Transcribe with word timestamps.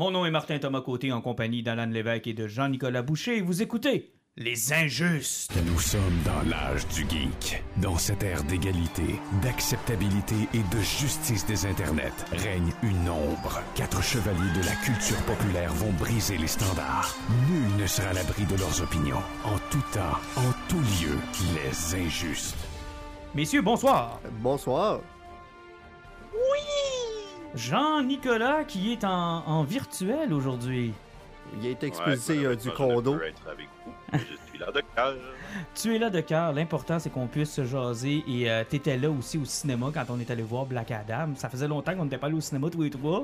Mon 0.00 0.10
nom 0.10 0.24
est 0.24 0.30
Martin 0.30 0.58
Thomas 0.58 0.80
Côté 0.80 1.12
en 1.12 1.20
compagnie 1.20 1.62
d'Alan 1.62 1.84
Lévesque 1.84 2.26
et 2.26 2.32
de 2.32 2.48
Jean-Nicolas 2.48 3.02
Boucher. 3.02 3.36
Et 3.36 3.40
vous 3.42 3.60
écoutez 3.60 4.14
Les 4.34 4.72
Injustes. 4.72 5.52
Nous 5.66 5.78
sommes 5.78 6.22
dans 6.24 6.48
l'âge 6.48 6.88
du 6.88 7.02
geek. 7.02 7.62
Dans 7.82 7.98
cette 7.98 8.22
ère 8.22 8.42
d'égalité, 8.44 9.20
d'acceptabilité 9.42 10.36
et 10.54 10.74
de 10.74 10.80
justice 10.80 11.44
des 11.44 11.66
internets, 11.66 12.24
règne 12.32 12.72
une 12.82 13.10
ombre. 13.10 13.60
Quatre 13.74 14.02
chevaliers 14.02 14.58
de 14.58 14.64
la 14.64 14.74
culture 14.76 15.20
populaire 15.26 15.74
vont 15.74 15.92
briser 15.92 16.38
les 16.38 16.48
standards. 16.48 17.14
Nul 17.50 17.82
ne 17.82 17.86
sera 17.86 18.08
à 18.08 18.14
l'abri 18.14 18.46
de 18.46 18.56
leurs 18.56 18.80
opinions. 18.80 19.22
En 19.44 19.58
tout 19.70 19.84
temps, 19.92 20.16
en 20.38 20.50
tout 20.70 20.80
lieu, 20.80 21.18
les 21.52 22.06
injustes. 22.06 22.56
Messieurs, 23.34 23.60
bonsoir. 23.60 24.18
Bonsoir. 24.40 25.00
Jean-Nicolas 27.54 28.64
qui 28.64 28.92
est 28.92 29.04
en, 29.04 29.44
en 29.46 29.62
virtuel 29.64 30.32
aujourd'hui. 30.32 30.92
Il 31.60 31.66
a 31.66 31.70
été 31.70 31.86
expulsé 31.86 32.38
Ouais, 32.38 32.46
euh, 32.46 32.54
du 32.56 32.68
je 32.68 32.74
condo. 32.74 33.14
ne 33.14 33.18
peux 33.18 33.24
être 33.26 33.48
avec 33.50 33.66
vous, 33.84 33.92
mais 34.12 34.18
je 34.20 34.48
suis 34.50 34.58
là 34.58 34.70
de 34.70 34.80
cœur. 34.94 35.14
Tu 35.74 35.96
es 35.96 35.98
là 35.98 36.10
de 36.10 36.20
cœur. 36.20 36.52
L'important, 36.52 37.00
c'est 37.00 37.10
qu'on 37.10 37.26
puisse 37.26 37.52
se 37.52 37.64
jaser. 37.64 38.22
Et 38.28 38.48
euh, 38.48 38.62
t'étais 38.62 38.96
là 38.96 39.10
aussi 39.10 39.36
au 39.36 39.44
cinéma 39.44 39.90
quand 39.92 40.04
on 40.10 40.20
est 40.20 40.30
allé 40.30 40.44
voir 40.44 40.64
Black 40.64 40.92
Adam. 40.92 41.30
Ça 41.34 41.48
faisait 41.48 41.66
longtemps 41.66 41.96
qu'on 41.96 42.04
n'était 42.04 42.18
pas 42.18 42.28
allé 42.28 42.36
au 42.36 42.40
cinéma 42.40 42.70
tous 42.70 42.82
les 42.82 42.90
trois. 42.90 43.18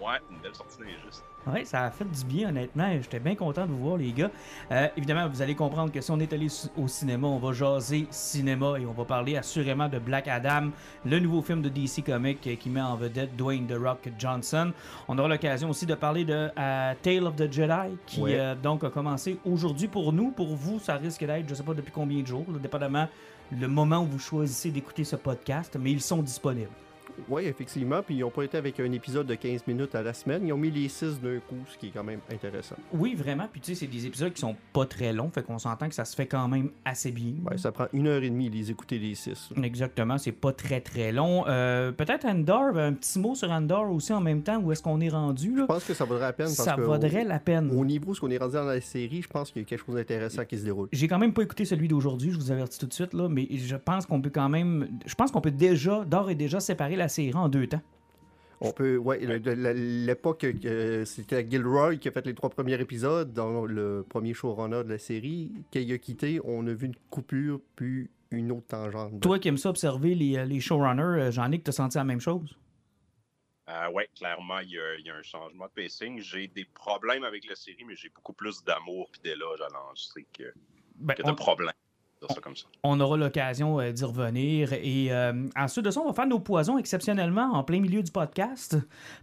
Ouais, 0.00 0.16
une 0.30 0.38
belle 0.38 0.54
sortie 0.54 0.78
d'injuste. 0.78 1.22
Ouais, 1.46 1.64
ça 1.64 1.84
a 1.84 1.90
fait 1.90 2.04
du 2.04 2.24
bien, 2.24 2.50
honnêtement. 2.50 2.90
J'étais 3.00 3.20
bien 3.20 3.34
content 3.34 3.64
de 3.64 3.72
vous 3.72 3.78
voir, 3.78 3.96
les 3.96 4.12
gars. 4.12 4.30
Euh, 4.70 4.88
évidemment, 4.96 5.28
vous 5.28 5.40
allez 5.40 5.54
comprendre 5.54 5.90
que 5.90 6.00
si 6.00 6.10
on 6.10 6.18
est 6.20 6.32
allé 6.32 6.48
au 6.76 6.88
cinéma, 6.88 7.26
on 7.26 7.38
va 7.38 7.52
jaser 7.52 8.06
cinéma 8.10 8.78
et 8.78 8.84
on 8.84 8.92
va 8.92 9.04
parler 9.04 9.36
assurément 9.36 9.88
de 9.88 9.98
Black 9.98 10.28
Adam, 10.28 10.70
le 11.06 11.18
nouveau 11.20 11.40
film 11.40 11.62
de 11.62 11.68
DC 11.68 12.04
Comics 12.04 12.58
qui 12.58 12.68
met 12.68 12.82
en 12.82 12.96
vedette 12.96 13.34
Dwayne 13.36 13.66
The 13.66 13.78
Rock 13.82 14.10
Johnson. 14.18 14.72
On 15.06 15.18
aura 15.18 15.28
l'occasion 15.28 15.70
aussi 15.70 15.86
de 15.86 15.94
parler 15.94 16.24
de 16.24 16.50
euh, 16.58 16.94
Tale 17.02 17.26
of 17.26 17.36
the 17.36 17.50
Jedi 17.50 17.96
qui 18.04 18.22
euh, 18.26 18.54
donc 18.54 18.84
a 18.84 18.90
commencé 18.90 19.38
aujourd'hui 19.46 19.88
pour 19.88 20.12
nous. 20.12 20.30
Pour 20.32 20.54
vous, 20.54 20.78
ça 20.78 20.96
risque 20.96 21.24
d'être, 21.24 21.48
je 21.48 21.54
sais 21.54 21.62
pas 21.62 21.74
depuis 21.74 21.92
combien 21.92 22.20
de 22.20 22.26
jours, 22.26 22.44
dépendamment 22.60 23.08
le 23.50 23.68
moment 23.68 24.00
où 24.00 24.06
vous 24.06 24.18
choisissez 24.18 24.70
d'écouter 24.70 25.04
ce 25.04 25.16
podcast, 25.16 25.78
mais 25.80 25.92
ils 25.92 26.02
sont 26.02 26.22
disponibles. 26.22 26.68
Oui, 27.28 27.44
effectivement. 27.44 28.02
Puis 28.02 28.16
ils 28.16 28.20
n'ont 28.20 28.30
pas 28.30 28.42
été 28.44 28.56
avec 28.58 28.78
un 28.80 28.90
épisode 28.92 29.26
de 29.26 29.34
15 29.34 29.66
minutes 29.66 29.94
à 29.94 30.02
la 30.02 30.12
semaine. 30.12 30.46
Ils 30.46 30.52
ont 30.52 30.56
mis 30.58 30.70
les 30.70 30.88
6 30.88 31.20
d'un 31.20 31.38
coup, 31.40 31.56
ce 31.70 31.76
qui 31.78 31.88
est 31.88 31.90
quand 31.90 32.04
même 32.04 32.20
intéressant. 32.32 32.76
Oui, 32.92 33.14
vraiment. 33.14 33.46
Puis 33.50 33.60
tu 33.60 33.74
sais, 33.74 33.80
c'est 33.80 33.86
des 33.86 34.06
épisodes 34.06 34.32
qui 34.32 34.40
sont 34.40 34.56
pas 34.72 34.86
très 34.86 35.12
longs, 35.12 35.30
fait 35.30 35.42
qu'on 35.42 35.58
s'entend 35.58 35.88
que 35.88 35.94
ça 35.94 36.04
se 36.04 36.14
fait 36.14 36.26
quand 36.26 36.48
même 36.48 36.70
assez 36.84 37.10
bien. 37.10 37.32
Ouais, 37.50 37.58
ça 37.58 37.72
prend 37.72 37.86
une 37.92 38.06
heure 38.06 38.22
et 38.22 38.30
demie 38.30 38.48
les 38.50 38.70
écouter 38.70 38.98
les 38.98 39.14
6. 39.14 39.50
Exactement, 39.62 40.18
c'est 40.18 40.32
pas 40.32 40.52
très 40.52 40.80
très 40.80 41.12
long. 41.12 41.44
Euh, 41.46 41.92
Peut-être 41.92 42.24
Andor, 42.26 42.76
un 42.76 42.92
petit 42.92 43.18
mot 43.18 43.34
sur 43.34 43.50
Andor 43.50 43.90
aussi 43.92 44.12
en 44.12 44.20
même 44.20 44.42
temps, 44.42 44.58
où 44.58 44.72
est-ce 44.72 44.82
qu'on 44.82 45.00
est 45.00 45.08
rendu 45.08 45.54
là? 45.54 45.62
Je 45.62 45.66
pense 45.66 45.84
que 45.84 45.94
ça 45.94 46.04
vaudrait 46.04 46.26
la 46.26 46.32
peine. 46.32 46.46
Parce 46.46 46.56
Ça 46.56 46.74
que 46.74 46.80
vaudrait 46.82 47.24
au, 47.24 47.28
la 47.28 47.38
peine. 47.38 47.70
au 47.70 47.84
niveau 47.84 48.14
ce 48.14 48.20
qu'on 48.20 48.30
est 48.30 48.38
rendu 48.38 48.54
dans 48.54 48.64
la 48.64 48.80
série, 48.80 49.22
je 49.22 49.28
pense 49.28 49.50
qu'il 49.50 49.62
y 49.62 49.64
a 49.64 49.68
quelque 49.68 49.84
chose 49.84 49.94
d'intéressant 49.96 50.44
qui 50.44 50.58
se 50.58 50.64
déroule. 50.64 50.88
J'ai 50.92 51.08
quand 51.08 51.18
même 51.18 51.32
pas 51.32 51.42
écouté 51.42 51.64
celui 51.64 51.88
d'aujourd'hui, 51.88 52.30
je 52.30 52.36
vous 52.38 52.50
avertis 52.50 52.78
tout 52.78 52.86
de 52.86 52.92
suite 52.92 53.12
là, 53.14 53.28
mais 53.28 53.46
je 53.50 53.76
pense 53.76 54.06
qu'on 54.06 54.20
peut 54.20 54.30
quand 54.30 54.48
même, 54.48 54.88
je 55.06 55.14
pense 55.14 55.30
qu'on 55.30 55.40
peut 55.40 55.50
déjà, 55.50 56.04
d'ores 56.04 56.30
et 56.30 56.34
déjà 56.34 56.60
séparer 56.60 56.96
la 56.96 57.07
série 57.08 57.34
en 57.34 57.48
deux 57.48 57.66
temps. 57.66 57.82
On 58.60 58.72
peut, 58.72 58.96
ouais, 58.96 59.20
l'époque, 59.74 60.42
euh, 60.42 61.04
c'était 61.04 61.48
Gilroy 61.48 61.96
qui 61.96 62.08
a 62.08 62.10
fait 62.10 62.26
les 62.26 62.34
trois 62.34 62.50
premiers 62.50 62.80
épisodes 62.80 63.32
dans 63.32 63.64
le 63.66 64.04
premier 64.08 64.34
showrunner 64.34 64.82
de 64.82 64.88
la 64.90 64.98
série. 64.98 65.52
Quand 65.72 65.78
il 65.78 65.92
a 65.92 65.98
quitté, 65.98 66.40
on 66.42 66.66
a 66.66 66.72
vu 66.72 66.86
une 66.86 66.96
coupure 67.08 67.60
puis 67.76 68.10
une 68.32 68.50
autre 68.50 68.66
tangente. 68.66 69.20
Toi 69.20 69.38
qui 69.38 69.46
aimes 69.46 69.58
ça 69.58 69.70
observer 69.70 70.16
les, 70.16 70.38
euh, 70.38 70.44
les 70.44 70.58
showrunners, 70.58 71.02
euh, 71.02 71.30
Jean-Nic, 71.30 71.62
t'as 71.62 71.72
senti 71.72 71.98
la 71.98 72.04
même 72.04 72.20
chose? 72.20 72.58
Euh, 73.70 73.90
ouais, 73.92 74.08
clairement, 74.16 74.58
il 74.58 74.70
y, 74.70 74.78
a, 74.78 74.94
il 74.98 75.06
y 75.06 75.10
a 75.10 75.14
un 75.14 75.22
changement 75.22 75.66
de 75.66 75.82
pacing. 75.82 76.20
J'ai 76.20 76.48
des 76.48 76.64
problèmes 76.64 77.22
avec 77.22 77.48
la 77.48 77.54
série, 77.54 77.84
mais 77.86 77.94
j'ai 77.94 78.08
beaucoup 78.08 78.32
plus 78.32 78.64
d'amour 78.64 79.08
et 79.18 79.28
d'éloge 79.28 79.60
à 79.60 79.68
l'enregistrer 79.72 80.26
que, 80.36 80.52
Ben, 80.96 81.14
que 81.14 81.22
on- 81.24 81.30
de 81.30 81.36
problèmes. 81.36 81.70
On 82.82 83.00
aura 83.00 83.16
l'occasion 83.16 83.80
euh, 83.80 83.92
d'y 83.92 84.04
revenir. 84.04 84.72
Et 84.72 85.12
euh, 85.12 85.46
ensuite 85.56 85.84
de 85.84 85.90
ça, 85.90 86.00
on 86.00 86.06
va 86.06 86.12
faire 86.12 86.26
nos 86.26 86.40
poisons 86.40 86.78
exceptionnellement 86.78 87.52
en 87.52 87.62
plein 87.62 87.80
milieu 87.80 88.02
du 88.02 88.10
podcast 88.10 88.76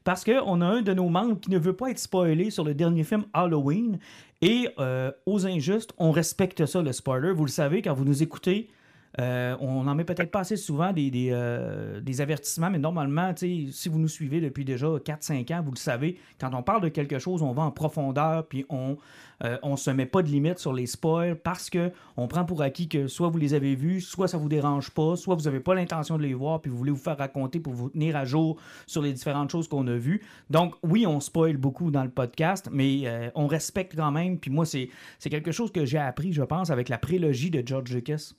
parce 0.03 0.24
qu'on 0.24 0.62
a 0.62 0.66
un 0.66 0.81
de 0.81 0.94
nos 0.94 1.09
membres 1.09 1.40
qui 1.40 1.50
ne 1.50 1.58
veut 1.58 1.75
pas 1.75 1.92
être 1.92 2.00
spoilé 2.00 2.50
sur 2.50 2.64
le 2.64 2.74
dernier 2.74 3.03
film 3.03 3.25
Halloween. 3.34 4.00
Et 4.42 4.70
euh, 4.80 5.12
aux 5.25 5.46
injustes, 5.46 5.94
on 5.97 6.12
respecte 6.12 6.66
ça, 6.66 6.81
le 6.81 6.92
spoiler. 6.92 7.31
Vous 7.31 7.46
le 7.46 7.52
savez, 7.52 7.81
quand 7.81 7.94
vous 7.94 8.06
nous 8.06 8.24
écoutez, 8.24 8.70
euh, 9.20 9.56
on 9.59 9.84
n'en 9.84 9.96
met 9.96 10.03
peut-être 10.03 10.31
pas 10.31 10.42
assez 10.42 10.58
souvent 10.58 10.92
des, 10.92 11.30
euh, 11.31 12.02
avertissements, 12.20 12.70
mais 12.70 12.80
normalement, 12.80 13.34
si 13.36 13.90
vous 13.90 14.00
nous 14.00 14.08
suivez 14.08 14.42
depuis 14.42 14.66
déjà 14.66 14.88
4-5 14.88 15.53
ans, 15.53 15.62
vous 15.64 15.72
le 15.72 15.78
savez, 15.78 16.18
quand 16.40 16.53
on 16.53 16.64
parle 16.64 16.81
de 16.81 16.90
quelque 16.90 17.20
chose, 17.20 17.42
on 17.42 17.53
va 17.53 17.64
en 17.64 17.72
profondeur, 17.72 18.48
puis 18.48 18.66
on 18.70 18.98
euh, 19.44 19.58
on 19.64 19.76
se 19.76 19.92
met 19.92 20.06
pas 20.06 20.22
de 20.22 20.30
limite 20.30 20.59
sur 20.59 20.74
les 20.74 20.86
spoils 20.86 21.36
parce 21.36 21.70
que 21.70 21.92
on 22.18 22.28
prend 22.28 22.46
pour 22.46 22.62
acquis 22.62 22.88
que 22.88 23.08
soit 23.08 23.30
vous 23.30 23.38
les 23.38 23.53
avez 23.53 23.76
vus, 23.76 24.02
soit 24.02 24.28
ça 24.28 24.38
vous 24.38 24.50
dérange 24.50 24.92
pas, 24.92 25.16
soit 25.16 25.36
vous 25.36 25.44
n'avez 25.44 25.59
pas 25.59 25.76
l'intention 25.76 26.18
de 26.18 26.24
les 26.24 26.34
voir, 26.34 26.62
puis 26.62 26.72
vous 26.72 26.78
voulez 26.78 26.92
vous 26.92 26.97
faire 26.97 27.18
raconter 27.18 27.59
pour 27.59 27.74
vous 27.74 27.90
tenir 27.90 28.16
à 28.16 28.26
jour 28.26 28.58
sur 28.88 29.02
les 29.02 29.14
différentes 29.14 29.52
choses 29.52 29.68
qu'on 29.68 29.88
a 29.88 29.96
vues. 29.96 30.22
Donc, 30.50 30.76
oui, 30.84 31.06
on 31.06 31.20
spoil 31.20 31.58
beaucoup 31.58 31.92
dans 31.92 32.03
le 32.03 32.09
podcast, 32.09 32.70
mais 32.72 33.02
euh, 33.06 33.30
on 33.36 33.47
respecte 33.47 33.96
quand 33.96 34.12
même. 34.12 34.40
Puis 34.40 34.52
moi, 34.52 34.66
c'est 34.66 34.90
quelque 35.30 35.52
chose 35.52 35.72
que 35.72 35.86
j'ai 35.86 35.97
appris, 35.97 36.34
je 36.34 36.44
pense, 36.44 36.70
avec 36.70 36.90
la 36.90 36.97
prélogie 36.97 37.52
de 37.52 37.66
George 37.66 37.92
Lucas. 37.94 38.34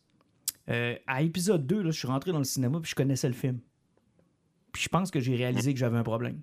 Euh, 0.69 0.97
à 1.06 1.22
épisode 1.22 1.66
2, 1.66 1.82
là, 1.82 1.91
je 1.91 1.99
suis 1.99 2.09
rentré 2.09 2.32
dans 2.32 2.38
le 2.38 2.44
cinéma 2.44 2.81
puis 2.81 2.91
je 2.91 2.94
connaissais 2.94 3.28
le 3.28 3.34
film. 3.34 3.60
Puis 4.72 4.82
je 4.82 4.88
pense 4.88 5.10
que 5.10 5.21
j'ai 5.21 5.37
réalisé 5.37 5.72
que 5.72 5.78
j'avais 5.78 5.97
un 5.97 6.03
problème. 6.03 6.41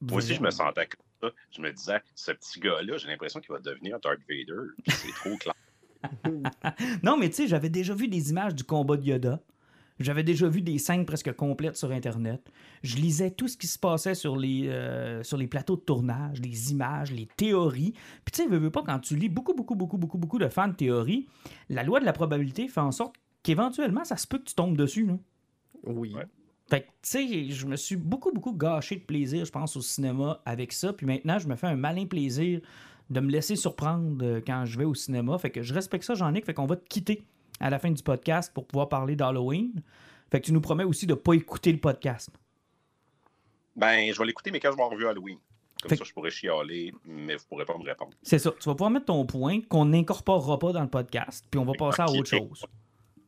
Moi 0.00 0.18
aussi, 0.18 0.34
je 0.34 0.42
me 0.42 0.50
sentais 0.50 0.86
comme 0.86 1.30
ça. 1.30 1.36
Je 1.50 1.60
me 1.60 1.72
disais, 1.72 2.00
ce 2.14 2.32
petit 2.32 2.60
gars-là, 2.60 2.96
j'ai 2.96 3.08
l'impression 3.08 3.40
qu'il 3.40 3.52
va 3.52 3.60
devenir 3.60 4.00
Darth 4.00 4.20
Vader. 4.28 4.70
C'est 4.88 5.12
trop 5.12 5.36
clair. 5.36 5.54
Non, 7.04 7.16
mais 7.16 7.28
tu 7.30 7.36
sais, 7.36 7.46
j'avais 7.46 7.68
déjà 7.68 7.94
vu 7.94 8.08
des 8.08 8.30
images 8.30 8.56
du 8.56 8.64
combat 8.64 8.96
de 8.96 9.04
Yoda. 9.04 9.40
J'avais 10.00 10.22
déjà 10.22 10.48
vu 10.48 10.62
des 10.62 10.78
scènes 10.78 11.04
presque 11.04 11.32
complètes 11.34 11.76
sur 11.76 11.90
Internet. 11.90 12.50
Je 12.82 12.96
lisais 12.96 13.30
tout 13.30 13.48
ce 13.48 13.56
qui 13.56 13.66
se 13.66 13.78
passait 13.78 14.14
sur 14.14 14.36
les, 14.36 14.68
euh, 14.68 15.22
sur 15.22 15.36
les 15.36 15.46
plateaux 15.46 15.76
de 15.76 15.82
tournage, 15.82 16.40
les 16.40 16.72
images, 16.72 17.12
les 17.12 17.26
théories. 17.36 17.92
Puis 18.24 18.32
tu 18.32 18.42
sais, 18.42 18.48
veux, 18.48 18.58
veux 18.58 18.70
pas, 18.70 18.82
quand 18.82 18.98
tu 18.98 19.16
lis 19.16 19.28
beaucoup, 19.28 19.54
beaucoup, 19.54 19.74
beaucoup, 19.74 19.98
beaucoup, 19.98 20.18
beaucoup 20.18 20.38
de 20.38 20.48
fans 20.48 20.68
de 20.68 20.74
théories, 20.74 21.26
la 21.68 21.82
loi 21.82 22.00
de 22.00 22.04
la 22.04 22.12
probabilité 22.12 22.68
fait 22.68 22.80
en 22.80 22.92
sorte 22.92 23.16
qu'éventuellement, 23.42 24.04
ça 24.04 24.16
se 24.16 24.26
peut 24.26 24.38
que 24.38 24.44
tu 24.44 24.54
tombes 24.54 24.76
dessus. 24.76 25.06
Là. 25.06 25.18
Oui. 25.84 26.12
Ouais. 26.14 26.26
Fait 26.68 26.82
que, 26.82 26.86
tu 26.86 26.92
sais, 27.02 27.50
je 27.50 27.66
me 27.66 27.76
suis 27.76 27.96
beaucoup, 27.96 28.32
beaucoup 28.32 28.54
gâché 28.54 28.96
de 28.96 29.02
plaisir, 29.02 29.44
je 29.44 29.50
pense, 29.50 29.76
au 29.76 29.82
cinéma 29.82 30.40
avec 30.46 30.72
ça. 30.72 30.92
Puis 30.92 31.06
maintenant, 31.06 31.38
je 31.38 31.46
me 31.46 31.54
fais 31.54 31.66
un 31.66 31.76
malin 31.76 32.06
plaisir 32.06 32.60
de 33.10 33.20
me 33.20 33.30
laisser 33.30 33.56
surprendre 33.56 34.24
euh, 34.24 34.40
quand 34.46 34.64
je 34.64 34.78
vais 34.78 34.84
au 34.84 34.94
cinéma. 34.94 35.36
Fait 35.38 35.50
que 35.50 35.62
je 35.62 35.74
respecte 35.74 36.04
ça, 36.04 36.14
Jean-Nic. 36.14 36.46
Fait 36.46 36.54
qu'on 36.54 36.66
va 36.66 36.76
te 36.76 36.86
quitter 36.88 37.22
à 37.62 37.70
la 37.70 37.78
fin 37.78 37.90
du 37.90 38.02
podcast 38.02 38.52
pour 38.52 38.66
pouvoir 38.66 38.88
parler 38.88 39.16
d'Halloween. 39.16 39.82
Fait 40.30 40.40
que 40.40 40.46
tu 40.46 40.52
nous 40.52 40.60
promets 40.60 40.84
aussi 40.84 41.06
de 41.06 41.14
pas 41.14 41.34
écouter 41.34 41.72
le 41.72 41.78
podcast. 41.78 42.30
Ben, 43.76 44.12
je 44.12 44.18
vais 44.18 44.26
l'écouter, 44.26 44.50
mais 44.50 44.60
quand 44.60 44.70
je 44.70 44.76
vais 44.76 44.82
avoir 44.82 44.98
vu 44.98 45.06
Halloween. 45.06 45.38
Comme 45.80 45.88
Fait- 45.88 45.96
ça, 45.96 46.04
je 46.04 46.12
pourrais 46.12 46.30
chialer, 46.30 46.92
mais 47.04 47.36
vous 47.36 47.44
pourrez 47.48 47.64
pas 47.64 47.76
me 47.76 47.82
répondre. 47.84 48.12
C'est 48.22 48.38
ça. 48.38 48.52
Tu 48.52 48.68
vas 48.68 48.74
pouvoir 48.74 48.90
mettre 48.90 49.06
ton 49.06 49.24
point 49.26 49.60
qu'on 49.62 49.86
n'incorporera 49.86 50.58
pas 50.58 50.72
dans 50.72 50.82
le 50.82 50.88
podcast, 50.88 51.44
puis 51.50 51.58
on 51.58 51.64
va 51.64 51.72
passer 51.78 52.02
à 52.02 52.06
autre 52.10 52.28
chose. 52.28 52.64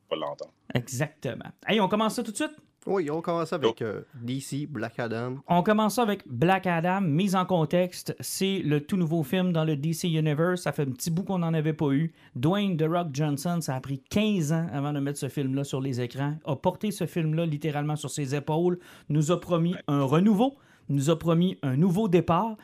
Pas 0.09 0.17
l'entendre. 0.17 0.53
Exactement. 0.75 1.51
Hey, 1.67 1.81
on 1.81 1.89
commence 1.89 2.15
ça 2.15 2.23
tout 2.23 2.31
de 2.31 2.37
suite? 2.37 2.53
Oui, 2.87 3.11
on 3.11 3.23
commence 3.23 3.53
avec 3.55 3.81
euh, 3.81 4.03
DC, 4.15 4.69
Black 4.69 4.99
Adam. 4.99 5.37
On 5.49 5.63
commence 5.63 5.99
avec 5.99 6.23
Black 6.29 6.67
Adam, 6.67 7.01
mise 7.01 7.35
en 7.35 7.47
contexte. 7.47 8.15
C'est 8.21 8.59
le 8.59 8.81
tout 8.85 8.99
nouveau 8.99 9.23
film 9.23 9.53
dans 9.53 9.65
le 9.65 9.75
DC 9.75 10.05
Universe. 10.05 10.63
Ça 10.63 10.73
fait 10.73 10.83
un 10.83 10.91
petit 10.93 11.11
bout 11.11 11.23
qu'on 11.23 11.39
n'en 11.39 11.55
avait 11.55 11.73
pas 11.73 11.91
eu. 11.93 12.13
Dwayne 12.37 12.77
The 12.77 12.85
Rock 12.87 13.09
Johnson, 13.13 13.59
ça 13.63 13.75
a 13.75 13.81
pris 13.81 14.03
15 14.11 14.53
ans 14.53 14.67
avant 14.73 14.93
de 14.93 15.01
mettre 15.01 15.19
ce 15.19 15.31
film-là 15.31 15.65
sur 15.65 15.81
les 15.81 16.03
écrans. 16.03 16.35
A 16.45 16.57
porté 16.57 16.91
ce 16.91 17.07
film-là 17.07 17.47
littéralement 17.47 17.97
sur 17.97 18.11
ses 18.11 18.35
épaules. 18.35 18.79
Nous 19.09 19.33
a 19.33 19.41
promis 19.41 19.75
un 19.89 20.03
renouveau. 20.03 20.55
Nous 20.91 21.09
a 21.09 21.19
promis 21.19 21.57
un 21.63 21.77
nouveau 21.77 22.09
départ. 22.09 22.57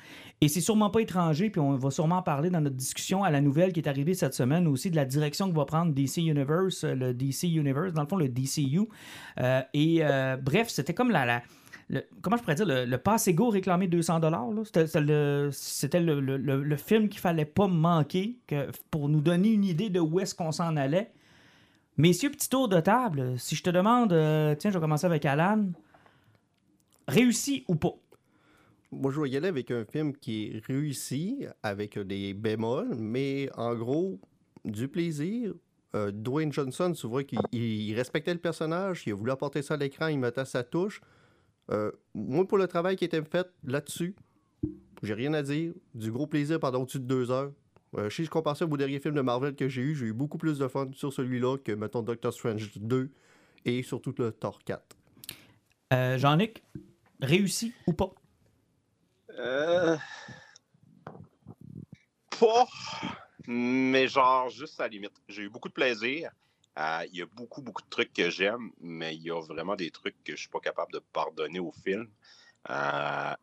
Et 0.43 0.49
c'est 0.49 0.63
sûrement 0.63 0.89
pas 0.89 1.01
étranger, 1.01 1.51
puis 1.51 1.61
on 1.61 1.77
va 1.77 1.91
sûrement 1.91 2.23
parler 2.23 2.49
dans 2.49 2.63
notre 2.63 2.77
discussion 2.77 3.23
à 3.23 3.31
la 3.31 3.43
nouvelle 3.43 3.75
qui 3.75 3.81
est 3.81 3.89
arrivée 3.89 4.15
cette 4.15 4.33
semaine 4.33 4.67
aussi 4.67 4.91
de 4.91 4.97
la 4.97 5.05
direction 5.05 5.51
que 5.51 5.55
va 5.55 5.67
prendre 5.67 5.93
DC 5.93 6.17
Universe, 6.17 6.85
euh, 6.85 6.95
le 6.95 7.13
DC 7.13 7.43
Universe, 7.43 7.93
dans 7.93 8.03
le 8.03 8.09
fond 8.09 8.17
le 8.17 8.29
DCU. 8.29 8.81
Euh, 9.39 9.61
et 9.75 9.99
euh, 10.01 10.39
bref, 10.39 10.69
c'était 10.71 10.95
comme 10.95 11.11
la, 11.11 11.43
le- 11.91 12.03
comment 12.23 12.39
je 12.39 12.43
pourrais 12.43 12.55
dire, 12.55 12.65
le, 12.65 12.87
le 12.87 12.99
pass 12.99 13.29
égo 13.29 13.51
réclamé 13.51 13.87
200 13.87 14.21
dollars. 14.21 14.49
C'était 15.53 16.01
le, 16.01 16.77
film 16.79 17.11
qu'il 17.11 17.21
fallait 17.21 17.45
pas 17.45 17.67
manquer 17.67 18.39
que, 18.47 18.71
pour 18.91 19.11
nous 19.11 19.21
donner 19.21 19.53
une 19.53 19.65
idée 19.67 19.91
de 19.91 20.01
où 20.01 20.21
est-ce 20.21 20.35
qu'on 20.35 20.53
s'en 20.53 20.75
allait. 20.77 21.11
Messieurs, 21.99 22.31
petit 22.31 22.49
tour 22.49 22.67
de 22.69 22.81
table. 22.81 23.35
Si 23.39 23.57
je 23.57 23.63
te 23.63 23.69
demande, 23.69 24.09
tiens, 24.59 24.71
je 24.71 24.75
vais 24.79 24.81
commencer 24.81 25.05
avec 25.05 25.27
Alan. 25.27 25.67
Réussi 27.09 27.65
ou 27.69 27.75
pas? 27.75 27.93
Moi, 28.93 29.13
je 29.13 29.21
vais 29.21 29.31
y 29.31 29.37
aller 29.37 29.49
avec 29.49 29.71
un 29.71 29.85
film 29.85 30.15
qui 30.17 30.47
est 30.47 30.67
réussi, 30.67 31.47
avec 31.63 31.99
des 31.99 32.35
bémols, 32.35 32.95
mais 32.97 33.49
en 33.57 33.75
gros, 33.75 34.21
du 34.65 34.89
plaisir. 34.89 35.55
Euh, 35.95 36.13
Dwayne 36.13 36.53
Johnson, 36.53 36.93
tu 36.93 37.07
vois 37.09 37.25
qu'il 37.25 37.41
il 37.53 37.95
respectait 37.95 38.33
le 38.33 38.41
personnage, 38.41 39.03
il 39.07 39.13
a 39.13 39.17
voulu 39.17 39.33
apporter 39.33 39.63
ça 39.63 39.75
à 39.75 39.77
l'écran, 39.77 40.07
il 40.07 40.19
mettait 40.19 40.45
sa 40.45 40.63
touche. 40.63 41.01
Euh, 41.71 41.91
moi, 42.15 42.47
pour 42.47 42.59
le 42.59 42.67
travail 42.69 42.97
qui 42.97 43.05
était 43.05 43.23
fait 43.23 43.49
là-dessus, 43.65 44.15
j'ai 45.03 45.15
rien 45.15 45.35
à 45.35 45.43
dire. 45.43 45.73
Du 45.95 46.13
gros 46.13 46.27
plaisir 46.27 46.61
pendant 46.61 46.83
au-dessus 46.83 47.01
de 47.01 47.05
deux 47.05 47.31
heures. 47.31 47.53
Euh, 47.97 48.09
si 48.09 48.25
je 48.25 48.31
compare 48.31 48.57
ça 48.57 48.67
au 48.67 48.77
dernier 48.77 49.01
film 49.01 49.15
de 49.15 49.21
Marvel 49.21 49.55
que 49.55 49.69
j'ai 49.69 49.83
eu, 49.83 49.95
j'ai 49.97 50.07
eu 50.07 50.13
beaucoup 50.13 50.39
plus 50.39 50.59
de 50.59 50.69
fun 50.69 50.89
sur 50.93 51.13
celui-là 51.13 51.59
que, 51.59 51.73
mettons, 51.73 52.03
Doctor 52.03 52.33
Strange 52.33 52.71
2 52.77 53.11
et 53.65 53.83
surtout 53.83 54.15
le 54.19 54.31
Thor 54.31 54.61
4. 54.65 54.97
Euh, 55.93 56.19
Jean-Nic, 56.19 56.63
réussi 57.21 57.73
ou 57.87 57.93
pas? 57.93 58.13
Euh... 59.41 59.97
Pas, 62.39 62.69
mais 63.47 64.09
genre 64.09 64.49
juste 64.49 64.81
à 64.81 64.85
la 64.85 64.89
limite. 64.89 65.13
J'ai 65.29 65.43
eu 65.43 65.49
beaucoup 65.49 65.69
de 65.69 65.75
plaisir. 65.75 66.31
Euh, 66.79 67.05
Il 67.13 67.19
y 67.19 67.23
a 67.23 67.27
beaucoup, 67.27 67.63
beaucoup 67.63 67.83
de 67.83 67.89
trucs 67.89 68.13
que 68.13 68.31
j'aime, 68.31 68.71
mais 68.81 69.15
il 69.15 69.23
y 69.23 69.31
a 69.31 69.41
vraiment 69.41 69.77
des 69.77 69.91
trucs 69.91 70.23
que 70.25 70.33
je 70.33 70.41
suis 70.41 70.49
pas 70.49 70.61
capable 70.61 70.93
de 70.93 71.01
pardonner 71.13 71.59
au 71.59 71.73
film. 71.73 72.09
Euh, 72.71 73.35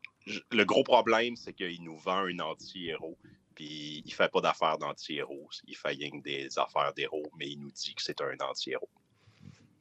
le 0.52 0.64
gros 0.64 0.84
problème, 0.84 1.36
c'est 1.36 1.54
qu'il 1.54 1.84
nous 1.84 1.98
vend 1.98 2.26
un 2.26 2.40
anti-héros, 2.40 3.18
puis 3.56 4.02
il 4.06 4.14
fait 4.14 4.32
pas 4.32 4.42
d'affaires 4.42 4.78
d'anti-héros. 4.78 5.50
Il 5.68 5.76
fait 5.76 5.90
rien 5.90 6.10
des 6.24 6.58
affaires 6.58 6.94
d'héros, 6.94 7.30
mais 7.38 7.50
il 7.50 7.60
nous 7.60 7.72
dit 7.72 7.96
que 7.96 8.02
c'est 8.02 8.22
un 8.22 8.36
anti-héros. 8.40 8.90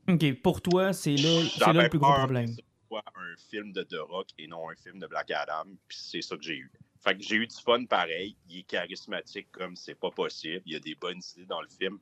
OK, 0.09 0.43
pour 0.43 0.61
toi, 0.63 0.93
c'est 0.93 1.17
là, 1.17 1.41
le 1.73 1.89
plus 1.89 1.99
gros 1.99 2.13
problème. 2.13 2.55
Un 2.93 3.37
film 3.51 3.73
de 3.73 3.83
The 3.83 3.99
Rock 4.09 4.29
et 4.39 4.47
non 4.47 4.71
un 4.71 4.77
film 4.77 4.99
de 4.99 5.07
Black 5.07 5.31
Adam, 5.31 5.65
c'est 5.89 6.23
ça 6.23 6.37
que 6.37 6.43
j'ai 6.43 6.57
eu. 6.57 6.71
Fait 7.01 7.17
que 7.17 7.23
j'ai 7.23 7.37
eu 7.37 7.47
du 7.47 7.57
fun 7.57 7.85
pareil. 7.85 8.37
Il 8.49 8.61
est 8.61 8.63
charismatique 8.63 9.49
comme 9.53 9.77
c'est 9.77 9.95
pas 9.95 10.11
possible. 10.11 10.63
Il 10.67 10.73
y 10.73 10.77
a 10.77 10.81
des 10.81 10.95
bonnes 10.95 11.21
idées 11.37 11.47
dans 11.47 11.61
le 11.61 11.69
film, 11.69 11.99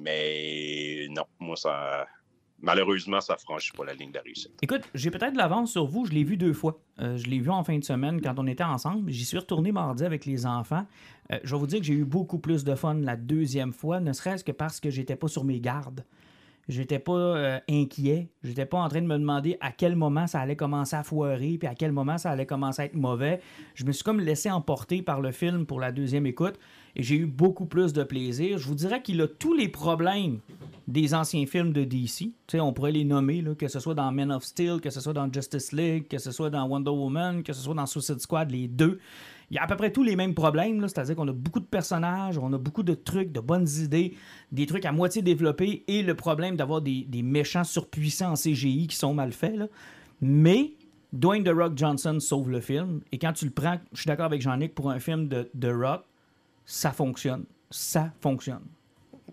mais 0.00 1.06
non, 1.10 1.24
moi 1.38 1.56
ça. 1.56 2.06
Malheureusement, 2.58 3.20
ça 3.20 3.36
franchit 3.36 3.72
pas 3.72 3.84
la 3.84 3.92
ligne 3.92 4.10
de 4.10 4.16
la 4.16 4.22
réussite. 4.22 4.52
Écoute, 4.62 4.80
j'ai 4.94 5.10
peut-être 5.10 5.34
de 5.34 5.38
l'avance 5.38 5.72
sur 5.72 5.86
vous. 5.86 6.06
Je 6.06 6.12
l'ai 6.12 6.24
vu 6.24 6.38
deux 6.38 6.54
fois. 6.54 6.80
Euh, 7.00 7.18
je 7.18 7.26
l'ai 7.26 7.38
vu 7.38 7.50
en 7.50 7.62
fin 7.62 7.76
de 7.78 7.84
semaine 7.84 8.22
quand 8.22 8.34
on 8.38 8.46
était 8.46 8.64
ensemble. 8.64 9.10
J'y 9.12 9.26
suis 9.26 9.36
retourné 9.36 9.72
mardi 9.72 10.04
avec 10.04 10.24
les 10.24 10.46
enfants. 10.46 10.86
Euh, 11.32 11.38
je 11.44 11.54
vais 11.54 11.58
vous 11.58 11.66
dire 11.66 11.80
que 11.80 11.84
j'ai 11.84 11.92
eu 11.92 12.06
beaucoup 12.06 12.38
plus 12.38 12.64
de 12.64 12.74
fun 12.74 12.94
la 12.94 13.16
deuxième 13.16 13.74
fois, 13.74 14.00
ne 14.00 14.12
serait-ce 14.14 14.42
que 14.42 14.52
parce 14.52 14.80
que 14.80 14.88
j'étais 14.88 15.16
pas 15.16 15.28
sur 15.28 15.44
mes 15.44 15.60
gardes. 15.60 16.02
J'étais 16.68 16.98
pas 16.98 17.12
euh, 17.12 17.58
inquiet. 17.70 18.28
J'étais 18.42 18.66
pas 18.66 18.78
en 18.78 18.88
train 18.88 19.00
de 19.00 19.06
me 19.06 19.18
demander 19.18 19.56
à 19.60 19.70
quel 19.70 19.94
moment 19.94 20.26
ça 20.26 20.40
allait 20.40 20.56
commencer 20.56 20.96
à 20.96 21.04
foirer, 21.04 21.56
puis 21.58 21.68
à 21.68 21.74
quel 21.74 21.92
moment 21.92 22.18
ça 22.18 22.30
allait 22.30 22.46
commencer 22.46 22.82
à 22.82 22.84
être 22.86 22.96
mauvais. 22.96 23.40
Je 23.74 23.84
me 23.84 23.92
suis 23.92 24.02
comme 24.02 24.20
laissé 24.20 24.50
emporter 24.50 25.02
par 25.02 25.20
le 25.20 25.30
film 25.30 25.64
pour 25.64 25.78
la 25.78 25.92
deuxième 25.92 26.26
écoute 26.26 26.58
et 26.96 27.02
j'ai 27.02 27.16
eu 27.16 27.26
beaucoup 27.26 27.66
plus 27.66 27.92
de 27.92 28.02
plaisir. 28.02 28.58
Je 28.58 28.66
vous 28.66 28.74
dirais 28.74 29.02
qu'il 29.02 29.20
a 29.20 29.28
tous 29.28 29.54
les 29.54 29.68
problèmes 29.68 30.40
des 30.88 31.14
anciens 31.14 31.46
films 31.46 31.72
de 31.72 31.84
DC. 31.84 32.32
On 32.54 32.72
pourrait 32.72 32.92
les 32.92 33.04
nommer, 33.04 33.44
que 33.58 33.68
ce 33.68 33.78
soit 33.78 33.94
dans 33.94 34.10
Men 34.10 34.32
of 34.32 34.44
Steel, 34.44 34.80
que 34.80 34.90
ce 34.90 35.00
soit 35.00 35.12
dans 35.12 35.30
Justice 35.32 35.72
League, 35.72 36.08
que 36.08 36.18
ce 36.18 36.32
soit 36.32 36.50
dans 36.50 36.66
Wonder 36.66 36.90
Woman, 36.90 37.42
que 37.42 37.52
ce 37.52 37.60
soit 37.60 37.74
dans 37.74 37.86
Suicide 37.86 38.18
Squad, 38.18 38.50
les 38.50 38.66
deux. 38.66 38.98
Il 39.50 39.54
y 39.54 39.58
a 39.58 39.62
à 39.62 39.66
peu 39.66 39.76
près 39.76 39.92
tous 39.92 40.02
les 40.02 40.16
mêmes 40.16 40.34
problèmes, 40.34 40.80
c'est-à-dire 40.88 41.14
qu'on 41.14 41.28
a 41.28 41.32
beaucoup 41.32 41.60
de 41.60 41.66
personnages, 41.66 42.36
on 42.36 42.52
a 42.52 42.58
beaucoup 42.58 42.82
de 42.82 42.94
trucs, 42.94 43.30
de 43.30 43.40
bonnes 43.40 43.68
idées, 43.78 44.14
des 44.50 44.66
trucs 44.66 44.84
à 44.84 44.92
moitié 44.92 45.22
développés 45.22 45.84
et 45.86 46.02
le 46.02 46.14
problème 46.14 46.56
d'avoir 46.56 46.80
des, 46.80 47.06
méchants 47.22 47.64
surpuissants 47.64 48.32
en 48.32 48.34
CGI 48.34 48.88
qui 48.88 48.96
sont 48.96 49.14
mal 49.14 49.32
faits. 49.32 49.70
Mais 50.20 50.72
Dwayne 51.12 51.44
The 51.44 51.54
Rock 51.54 51.72
Johnson 51.76 52.18
sauve 52.18 52.50
le 52.50 52.60
film 52.60 53.00
et 53.12 53.18
quand 53.18 53.32
tu 53.32 53.44
le 53.44 53.52
prends, 53.52 53.78
je 53.92 54.00
suis 54.00 54.08
d'accord 54.08 54.26
avec 54.26 54.42
Jean-Nic, 54.42 54.74
pour 54.74 54.90
un 54.90 54.98
film 54.98 55.28
de 55.28 55.48
The 55.58 55.70
Rock, 55.72 56.02
ça 56.64 56.90
fonctionne. 56.90 57.44
Ça 57.70 58.12
fonctionne. 58.20 58.62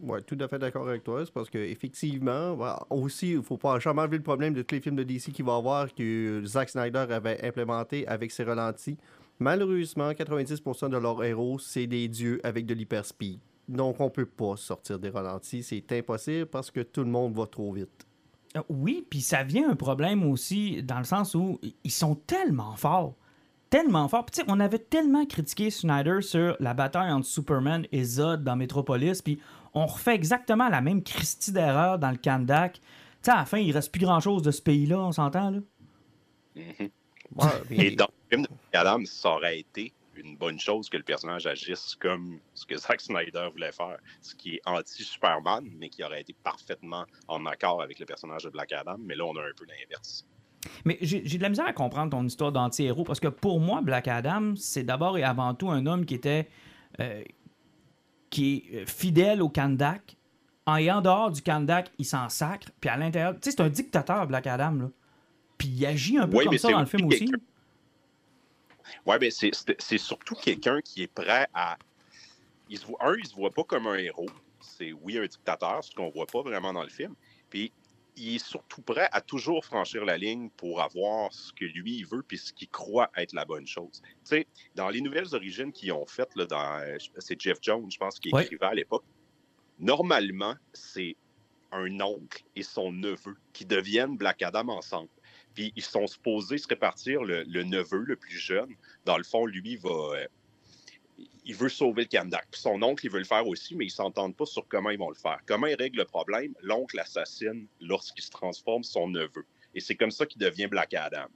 Ouais, 0.02 0.22
tout 0.22 0.38
à 0.40 0.48
fait 0.48 0.60
d'accord 0.60 0.88
avec 0.88 1.04
toi. 1.04 1.24
C'est 1.26 1.34
parce 1.34 1.50
qu'effectivement, 1.50 2.58
aussi, 2.90 3.32
il 3.32 3.38
ne 3.38 3.42
faut 3.42 3.58
pas 3.58 3.80
jamais 3.80 4.02
enlever 4.02 4.18
le 4.18 4.24
problème 4.24 4.54
de 4.54 4.62
tous 4.62 4.76
les 4.76 4.82
films 4.82 4.96
de 4.96 5.04
DC 5.04 5.32
qu'il 5.32 5.46
va 5.46 5.56
avoir 5.56 5.94
que 5.94 6.42
Zack 6.46 6.70
Snyder 6.70 7.06
avait 7.10 7.44
implémenté 7.46 8.08
avec 8.08 8.32
ses 8.32 8.44
ralentis. 8.44 8.98
Malheureusement, 9.40 10.12
90% 10.12 10.90
de 10.90 10.98
leurs 10.98 11.24
héros, 11.24 11.60
c'est 11.60 11.88
des 11.88 12.08
dieux 12.08 12.40
avec 12.44 12.66
de 12.66 12.74
l'hyperspeed. 12.74 13.40
Donc, 13.68 14.00
on 14.00 14.10
peut 14.10 14.26
pas 14.26 14.56
sortir 14.58 15.00
des 15.00 15.10
ralentis. 15.10 15.64
C'est 15.64 15.92
impossible 15.92 16.46
parce 16.48 16.70
que 16.72 16.82
tout 16.82 17.02
le 17.04 17.10
monde 17.10 17.34
va 17.34 17.48
trop 17.48 17.72
vite. 17.72 18.06
Euh, 18.58 18.62
Oui, 18.70 19.06
puis 19.10 19.22
ça 19.22 19.44
vient 19.44 19.70
un 19.70 19.76
problème 19.76 20.24
aussi 20.30 20.84
dans 20.84 20.98
le 21.00 21.04
sens 21.06 21.34
où 21.36 21.60
ils 21.84 21.92
sont 21.92 22.16
tellement 22.16 22.76
forts. 22.76 23.16
Tellement 23.70 24.08
forts. 24.08 24.26
Puis 24.26 24.36
tu 24.36 24.42
sais, 24.42 24.48
on 24.50 24.60
avait 24.60 24.80
tellement 24.80 25.26
critiqué 25.26 25.72
Snyder 25.72 26.22
sur 26.22 26.56
la 26.60 26.74
bataille 26.74 27.12
entre 27.12 27.26
Superman 27.26 27.88
et 27.92 28.04
Zod 28.04 28.44
dans 28.44 28.56
Metropolis, 28.56 29.22
puis 29.22 29.40
on 29.74 29.88
refait 29.88 30.14
exactement 30.14 30.70
la 30.70 30.82
même 30.82 31.02
Christie 31.02 31.52
d'erreur 31.52 31.98
dans 31.98 32.12
le 32.12 32.18
Kandak. 32.18 32.74
Tu 32.74 32.82
sais, 33.24 33.32
à 33.32 33.38
la 33.38 33.46
fin, 33.46 33.58
il 33.58 33.72
reste 33.72 33.92
plus 33.92 34.02
grand-chose 34.06 34.44
de 34.44 34.52
ce 34.52 34.62
pays-là, 34.62 35.00
on 35.00 35.12
s'entend, 35.12 35.50
là? 35.50 35.60
Ouais, 37.36 37.50
Et 37.72 37.90
le 37.92 37.96
film 38.34 38.44
de 38.44 38.48
Black 38.72 38.86
Adam, 38.86 39.06
ça 39.06 39.30
aurait 39.30 39.60
été 39.60 39.94
une 40.16 40.38
bonne 40.38 40.60
chose 40.60 40.90
que 40.90 40.98
le 40.98 41.04
personnage 41.04 41.48
agisse 41.48 41.96
comme 42.00 42.40
ce 42.54 42.66
que 42.66 42.78
Zack 42.78 43.02
Snyder 43.02 43.50
voulait 43.52 43.72
faire, 43.72 43.98
ce 44.22 44.36
qui 44.36 44.56
est 44.56 44.62
anti-Superman, 44.66 45.68
mais 45.80 45.90
qui 45.90 46.04
aurait 46.04 46.22
été 46.22 46.36
parfaitement 46.44 47.06
en 47.28 47.46
accord 47.46 47.82
avec 47.82 48.00
le 48.00 48.06
personnage 48.06 48.44
de 48.44 48.50
Black 48.50 48.72
Adam. 48.74 48.96
Mais 49.00 49.16
là, 49.16 49.26
on 49.26 49.36
a 49.36 49.42
un 49.42 49.54
peu 49.58 49.66
l'inverse. 49.66 50.28
Mais 50.86 50.98
j'ai 51.02 51.22
de 51.22 51.42
la 51.42 51.50
misère 51.50 51.68
à 51.68 51.74
comprendre 51.74 52.12
ton 52.12 52.24
histoire 52.26 52.52
d'anti-héros 52.52 53.04
parce 53.04 53.20
que 53.20 53.28
pour 53.28 53.60
moi, 53.60 53.82
Black 53.82 54.08
Adam, 54.08 54.54
c'est 54.56 54.84
d'abord 54.84 55.18
et 55.18 55.24
avant 55.24 55.54
tout 55.56 55.70
un 55.70 55.86
homme 55.86 56.06
qui 56.06 56.16
était. 56.16 56.48
euh, 57.00 57.24
qui 58.34 58.66
est 58.74 58.76
euh, 58.82 58.86
fidèle 58.88 59.42
au 59.44 59.50
Kandak. 59.50 60.18
En 60.66 60.78
en 60.88 61.02
dehors 61.02 61.32
du 61.32 61.42
Kandak, 61.42 61.92
il 62.00 62.06
s'en 62.06 62.30
sacre. 62.30 62.70
Puis 62.82 62.90
à 62.90 62.98
l'intérieur. 62.98 63.34
Tu 63.34 63.40
sais, 63.44 63.52
c'est 63.52 63.62
un 63.62 63.70
dictateur, 63.70 64.26
Black 64.26 64.48
Adam, 64.48 64.72
là. 64.72 64.90
Puis 65.58 65.68
il 65.68 65.86
agit 65.86 66.18
un 66.18 66.28
peu 66.28 66.38
Oui, 66.38 66.46
comme 66.46 66.58
ça 66.58 66.72
dans 66.72 66.80
le 66.80 66.86
film 66.86 67.06
aussi. 67.08 67.30
Ouais, 69.06 69.18
mais 69.20 69.32
c'est- 69.32 69.52
c'est 69.80 69.98
surtout 69.98 70.36
quelqu'un 70.36 70.82
qui 70.82 71.04
est 71.04 71.08
prêt 71.08 71.48
à. 71.54 71.78
Il 72.70 72.78
se 72.78 72.86
voit, 72.86 72.98
un, 73.02 73.16
il 73.18 73.26
se 73.28 73.36
voit 73.36 73.52
pas 73.52 73.64
comme 73.64 73.88
un 73.88 73.96
héros. 73.96 74.30
C'est, 74.62 74.94
oui, 74.94 75.18
un 75.18 75.26
dictateur, 75.26 75.84
ce 75.84 75.94
qu'on 75.94 76.10
voit 76.10 76.26
pas 76.26 76.42
vraiment 76.42 76.72
dans 76.74 76.84
le 76.84 76.90
film. 76.90 77.14
Puis, 77.50 77.72
il 78.16 78.36
est 78.36 78.46
surtout 78.46 78.82
prêt 78.82 79.10
à 79.12 79.22
toujours 79.22 79.66
franchir 79.66 80.06
la 80.06 80.18
ligne 80.18 80.50
pour 80.52 80.82
avoir 80.82 81.34
ce 81.34 81.52
que 81.52 81.66
lui, 81.66 81.98
il 81.98 82.06
veut, 82.06 82.24
puis 82.24 82.38
ce 82.38 82.54
qu'il 82.54 82.70
croit 82.70 83.10
être 83.18 83.34
la 83.34 83.44
bonne 83.44 83.66
chose. 83.68 84.02
Tu 84.04 84.10
sais, 84.24 84.48
dans 84.76 84.90
les 84.90 85.02
nouvelles 85.02 85.34
origines 85.34 85.72
qu'ils 85.72 85.92
ont 85.92 86.06
faites, 86.06 86.36
là, 86.36 86.46
dans, 86.46 86.80
euh, 86.80 86.98
c'est 87.18 87.40
Jeff 87.42 87.58
Jones, 87.62 87.90
je 87.92 87.98
pense, 87.98 88.20
qui 88.20 88.30
Ouais. 88.32 88.44
écrivait 88.44 88.66
à 88.68 88.74
l'époque. 88.74 89.04
Normalement, 89.80 90.56
c'est 90.74 91.16
un 91.72 92.00
oncle 92.02 92.44
et 92.56 92.62
son 92.64 92.92
neveu 92.92 93.36
qui 93.52 93.66
deviennent 93.66 94.16
Black 94.16 94.44
Adam 94.44 94.70
ensemble. 94.70 95.10
Puis 95.54 95.72
ils 95.76 95.84
sont 95.84 96.08
supposés 96.08 96.58
se 96.58 96.68
répartir 96.68 97.22
le, 97.24 97.44
le 97.44 97.64
neveu 97.64 98.00
le 98.06 98.16
plus 98.16 98.38
jeune. 98.38 98.70
Dans 99.06 99.18
le 99.18 99.24
fond, 99.24 99.46
lui, 99.46 99.76
va. 99.78 99.90
euh, 99.90 100.26
il 101.46 101.56
veut 101.56 101.70
sauver 101.70 102.04
le 102.04 102.08
Kandak. 102.10 102.48
Puis 102.52 102.62
son 102.62 102.82
oncle, 102.82 103.06
il 103.06 103.12
veut 103.12 103.20
le 103.20 103.26
faire 103.26 103.46
aussi, 103.48 103.76
mais 103.76 103.86
ils 103.86 103.92
s'entendent 103.92 104.36
pas 104.36 104.46
sur 104.46 104.68
comment 104.68 104.90
ils 104.90 104.98
vont 104.98 105.10
le 105.10 105.16
faire. 105.16 105.40
Comment 105.46 105.68
ils 105.68 105.76
règlent 105.76 106.00
le 106.00 106.06
problème? 106.06 106.54
L'oncle 106.62 107.00
assassine 107.00 107.68
lorsqu'il 107.82 108.24
se 108.24 108.32
transforme 108.32 108.84
son 108.84 109.10
neveu. 109.10 109.46
Et 109.76 109.80
c'est 109.80 109.96
comme 109.96 110.12
ça 110.12 110.26
qu'il 110.26 110.40
devient 110.42 110.68
Black 110.68 110.94
Adam. 110.94 111.28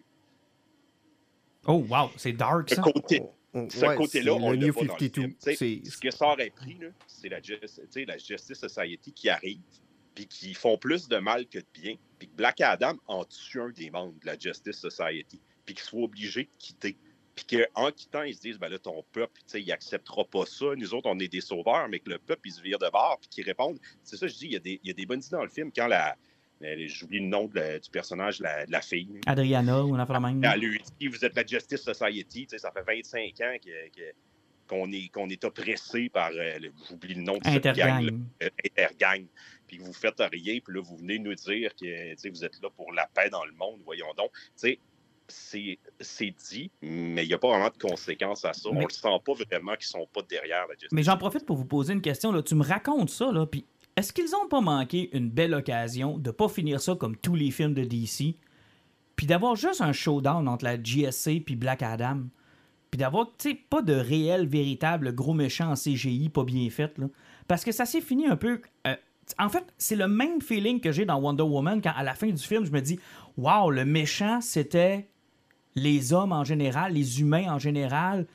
Oh, 1.66 1.86
wow, 1.90 2.10
c'est 2.16 2.34
dark, 2.34 2.70
Ce 2.70 2.76
ça. 2.76 2.82
côté, 2.82 3.22
Oh, 3.54 3.68
ce 3.72 3.86
ouais, 3.86 3.96
côté-là, 3.96 4.34
on 4.34 4.52
le 4.52 4.58
New 4.58 4.74
pas 4.74 4.82
dans 4.86 4.94
le 4.96 5.00
52. 5.00 5.22
film. 5.22 5.34
Tu 5.34 5.38
sais, 5.40 5.56
C'est- 5.56 5.90
Ce 5.90 5.98
que 5.98 6.12
ça 6.12 6.28
aurait 6.28 6.50
pris, 6.52 6.78
c'est 7.08 7.30
la, 7.30 7.40
la 7.40 8.18
Justice 8.18 8.58
Society 8.60 9.12
qui 9.14 9.30
arrive, 9.30 9.60
puis 10.18 10.26
qui 10.26 10.56
font 10.56 10.80
plus 10.80 11.08
de 11.08 11.18
mal 11.18 11.46
que 11.46 11.60
de 11.60 11.66
bien, 11.76 11.94
puis 12.18 12.28
que 12.28 12.34
Black 12.36 12.60
Adam 12.62 12.96
en 13.06 13.24
tue 13.24 13.62
un 13.62 13.70
des 13.70 13.92
membres 13.92 14.20
de 14.20 14.26
la 14.26 14.36
Justice 14.36 14.78
Society, 14.78 15.40
puis 15.64 15.76
qu'il 15.76 15.84
soit 15.84 16.02
obligé 16.02 16.46
de 16.46 16.50
quitter. 16.58 16.98
Puis 17.36 17.46
qu'en 17.60 17.92
quittant, 17.92 18.24
ils 18.24 18.34
se 18.34 18.42
disent, 18.42 18.58
ben 18.58 18.68
là, 18.68 18.80
ton 18.80 19.04
peuple, 19.12 19.34
tu 19.42 19.44
sais, 19.46 19.62
il 19.62 19.72
acceptera 19.72 20.26
pas 20.26 20.48
ça. 20.48 20.66
Nous 20.76 20.92
autres, 20.96 21.08
on 21.08 21.20
est 21.20 21.28
des 21.28 21.42
sauveurs, 21.42 21.88
mais 21.88 22.00
que 22.00 22.10
le 22.10 22.18
peuple, 22.18 22.48
il 22.48 22.52
se 22.52 22.62
vire 22.64 22.80
de 22.80 22.90
bord, 22.90 23.20
puis 23.22 23.30
qu'ils 23.30 23.46
répondent. 23.46 23.78
C'est 24.04 24.18
ça, 24.18 24.26
je 24.26 24.34
dis, 24.34 24.46
il 24.48 24.54
y, 24.54 24.56
a 24.56 24.60
des, 24.60 24.80
il 24.84 24.88
y 24.88 24.90
a 24.90 24.94
des 24.96 25.06
bonnes 25.06 25.20
idées 25.20 25.36
dans 25.36 25.44
le 25.44 25.50
film. 25.50 25.72
Quand 25.72 25.86
la. 25.86 26.16
la- 26.62 26.88
J'oublie 26.88 27.20
le 27.20 27.28
nom 27.28 27.46
de 27.46 27.54
la- 27.60 27.78
du 27.78 27.92
personnage, 27.92 28.40
la- 28.40 28.66
de 28.66 28.72
la 28.72 28.82
fille. 28.82 29.22
Adriana 29.28 29.84
ou 29.84 29.94
une 29.94 30.02
affaire 30.02 30.20
de 30.20 30.26
même. 30.26 30.42
Elle 30.44 30.60
lui 30.62 30.82
dit 31.00 31.08
Vous 31.10 31.24
êtes 31.24 31.36
la 31.36 31.46
Justice 31.46 31.84
Society. 31.84 32.48
Tu 32.48 32.50
sais, 32.50 32.58
ça 32.58 32.72
fait 32.72 32.82
25 32.82 33.40
ans 33.42 33.56
qu'on 34.68 34.92
est, 34.92 35.08
qu'on 35.10 35.30
est 35.30 35.44
oppressé 35.46 36.10
par. 36.10 36.32
euh, 36.34 36.58
J'oublie 36.90 37.14
le 37.14 37.22
nom 37.22 37.38
de 37.38 37.46
cette 37.54 37.64
gang 37.76 38.04
Intergang. 38.66 39.26
Puis 39.68 39.78
que 39.78 39.84
vous 39.84 39.94
faites 39.94 40.20
rien, 40.20 40.60
puis 40.64 40.76
là, 40.76 40.82
vous 40.82 40.98
venez 40.98 41.20
nous 41.20 41.36
dire 41.36 41.76
que 41.76 42.30
vous 42.30 42.46
êtes 42.46 42.62
là 42.62 42.70
pour 42.76 42.92
la 42.94 43.08
paix 43.14 43.30
dans 43.30 43.46
le 43.46 43.52
monde. 43.54 43.80
Voyons 43.86 44.14
donc. 44.18 44.32
Tu 44.60 44.78
sais, 45.28 45.80
c'est 46.00 46.36
dit, 46.50 46.72
mais 46.82 47.26
il 47.26 47.28
n'y 47.28 47.34
a 47.34 47.38
pas 47.38 47.50
vraiment 47.50 47.70
de 47.70 47.78
conséquences 47.78 48.46
à 48.46 48.54
ça. 48.54 48.70
Mais- 48.72 48.80
On 48.80 48.88
le 48.88 48.90
sent 48.90 49.22
pas 49.26 49.34
vraiment 49.34 49.76
qu'ils 49.76 49.88
sont 49.88 50.08
pas 50.14 50.22
derrière 50.30 50.68
la 50.68 50.74
Justice 50.74 50.92
Mais 50.92 51.04
j'en 51.04 51.18
profite 51.18 51.46
pour 51.46 51.58
vous 51.58 51.66
poser 51.66 51.94
une 51.94 52.02
question. 52.02 52.32
Là. 52.32 52.42
Tu 52.42 52.56
me 52.56 52.64
racontes 52.64 53.10
ça, 53.10 53.32
là, 53.32 53.46
puis 53.46 53.66
est-ce 53.98 54.14
qu'ils 54.14 54.34
ont 54.36 54.48
pas 54.48 54.62
manqué 54.62 55.10
une 55.16 55.30
belle 55.30 55.54
occasion 55.54 56.18
de 56.18 56.32
pas 56.32 56.48
finir 56.48 56.80
ça 56.80 56.96
comme 56.96 57.18
tous 57.18 57.36
les 57.36 57.52
films 57.52 57.74
de 57.74 57.84
DC, 57.84 58.36
puis 59.16 59.26
d'avoir 59.28 59.56
juste 59.56 59.82
un 59.82 59.92
showdown 59.92 60.48
entre 60.48 60.64
la 60.66 60.82
GSC 60.82 61.42
puis 61.42 61.56
Black 61.56 61.82
Adam, 61.82 62.22
puis 62.92 63.00
d'avoir, 63.00 63.36
tu 63.38 63.50
sais, 63.50 63.56
pas 63.70 63.82
de 63.82 63.94
réel, 63.94 64.48
véritable 64.48 65.14
gros 65.14 65.34
méchant 65.34 65.72
en 65.72 65.76
CGI 65.76 66.30
pas 66.30 66.46
bien 66.46 66.70
fait, 66.70 66.98
là? 66.98 67.08
Parce 67.48 67.66
que 67.66 67.72
ça 67.72 67.86
s'est 67.86 68.02
fini 68.02 68.28
un 68.28 68.38
peu 68.38 68.62
euh, 68.86 68.96
En 69.40 69.50
fait, 69.50 69.66
c'est 69.78 69.96
le 69.96 70.08
même 70.08 70.42
feeling 70.42 70.80
que 70.80 70.92
j'ai 70.92 71.06
dans 71.06 71.20
Wonder 71.20 71.44
Woman 71.44 71.82
quand 71.82 71.94
à 71.96 72.04
la 72.04 72.16
fin 72.16 72.28
du 72.28 72.42
film, 72.42 72.66
je 72.66 72.72
me 72.72 72.82
dis 72.82 73.00
Waouh, 73.38 73.72
le 73.72 73.86
méchant, 73.86 74.40
c'était 74.42 75.10
les 75.76 76.14
hommes 76.14 76.32
en 76.32 76.44
général, 76.44 76.94
les 76.94 77.22
humains 77.22 77.52
en 77.54 77.60
général. 77.60 78.26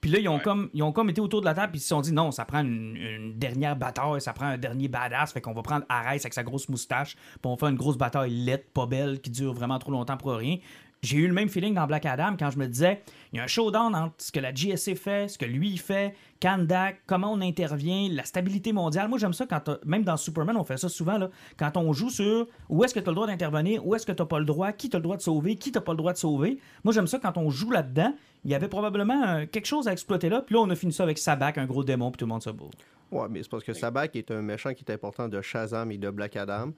Puis 0.00 0.10
là, 0.10 0.20
ils 0.20 0.28
ont, 0.28 0.36
Ouais. 0.36 0.42
comme, 0.42 0.70
ils 0.74 0.82
ont 0.84 0.92
comme 0.92 1.10
été 1.10 1.20
autour 1.20 1.40
de 1.40 1.44
la 1.46 1.54
table, 1.54 1.72
puis 1.72 1.80
ils 1.80 1.82
se 1.82 1.88
sont 1.88 2.00
dit 2.00 2.12
non, 2.12 2.30
ça 2.30 2.44
prend 2.44 2.60
une, 2.60 2.96
une 2.96 3.36
dernière 3.38 3.74
bataille, 3.76 4.20
ça 4.20 4.32
prend 4.32 4.46
un 4.46 4.56
dernier 4.58 4.86
badass, 4.86 5.32
fait 5.32 5.40
qu'on 5.40 5.52
va 5.54 5.62
prendre 5.62 5.84
Arès 5.88 6.22
avec 6.24 6.34
sa 6.34 6.44
grosse 6.44 6.68
moustache, 6.68 7.14
puis 7.16 7.40
on 7.44 7.50
va 7.50 7.56
faire 7.56 7.68
une 7.68 7.76
grosse 7.76 7.98
bataille 7.98 8.30
laide, 8.30 8.64
pas 8.72 8.86
belle, 8.86 9.20
qui 9.20 9.30
dure 9.30 9.52
vraiment 9.52 9.78
trop 9.80 9.90
longtemps 9.90 10.16
pour 10.16 10.32
rien. 10.32 10.58
J'ai 11.02 11.18
eu 11.18 11.28
le 11.28 11.32
même 11.34 11.48
feeling 11.48 11.74
dans 11.74 11.86
Black 11.86 12.06
Adam 12.06 12.34
quand 12.36 12.50
je 12.50 12.58
me 12.58 12.66
disais, 12.66 13.00
il 13.32 13.36
y 13.36 13.40
a 13.40 13.44
un 13.44 13.46
showdown 13.46 13.94
entre 13.94 14.14
ce 14.18 14.32
que 14.32 14.40
la 14.40 14.52
GSC 14.52 14.96
fait, 14.96 15.28
ce 15.28 15.38
que 15.38 15.44
lui 15.44 15.70
il 15.70 15.78
fait, 15.78 16.14
Kandak, 16.40 17.02
comment 17.06 17.32
on 17.32 17.40
intervient, 17.40 18.08
la 18.10 18.24
stabilité 18.24 18.72
mondiale. 18.72 19.08
Moi, 19.08 19.18
j'aime 19.18 19.32
ça 19.32 19.46
quand, 19.46 19.60
t'as- 19.60 19.78
même 19.84 20.02
dans 20.02 20.16
Superman, 20.16 20.56
on 20.56 20.64
fait 20.64 20.76
ça 20.76 20.88
souvent, 20.88 21.16
là, 21.18 21.30
quand 21.56 21.76
on 21.76 21.92
joue 21.92 22.10
sur 22.10 22.46
où 22.68 22.82
est-ce 22.84 22.94
que 22.94 23.00
tu 23.00 23.06
as 23.08 23.10
le 23.12 23.14
droit 23.14 23.26
d'intervenir, 23.28 23.86
où 23.86 23.94
est-ce 23.94 24.06
que 24.06 24.12
tu 24.12 24.24
pas 24.26 24.38
le 24.40 24.44
droit, 24.44 24.72
qui 24.72 24.88
tu 24.90 24.96
le 24.96 25.02
droit 25.02 25.16
de 25.16 25.22
sauver, 25.22 25.54
qui 25.56 25.70
t'as 25.70 25.80
pas 25.80 25.92
le 25.92 25.98
droit 25.98 26.12
de 26.12 26.18
sauver. 26.18 26.58
Moi, 26.84 26.92
j'aime 26.92 27.06
ça 27.06 27.18
quand 27.18 27.36
on 27.38 27.48
joue 27.50 27.70
là-dedans. 27.70 28.14
Il 28.44 28.50
y 28.50 28.54
avait 28.54 28.68
probablement 28.68 29.22
euh, 29.24 29.46
quelque 29.46 29.66
chose 29.66 29.86
à 29.88 29.92
exploiter 29.92 30.28
là, 30.28 30.42
puis 30.42 30.54
là, 30.54 30.62
on 30.62 30.70
a 30.70 30.74
fini 30.76 30.92
ça 30.92 31.02
avec 31.04 31.18
Sabak, 31.18 31.58
un 31.58 31.66
gros 31.66 31.84
démon, 31.84 32.10
puis 32.10 32.18
tout 32.18 32.24
le 32.24 32.30
monde 32.30 32.42
se 32.42 32.50
bourre. 32.50 32.70
Ouais, 33.12 33.26
mais 33.30 33.42
c'est 33.42 33.50
parce 33.50 33.64
que 33.64 33.72
Sabak 33.72 34.14
est 34.16 34.30
un 34.30 34.42
méchant 34.42 34.74
qui 34.74 34.84
est 34.86 34.92
important 34.92 35.28
de 35.28 35.40
Shazam 35.40 35.90
et 35.92 35.98
de 35.98 36.10
Black 36.10 36.36
Adam. 36.36 36.72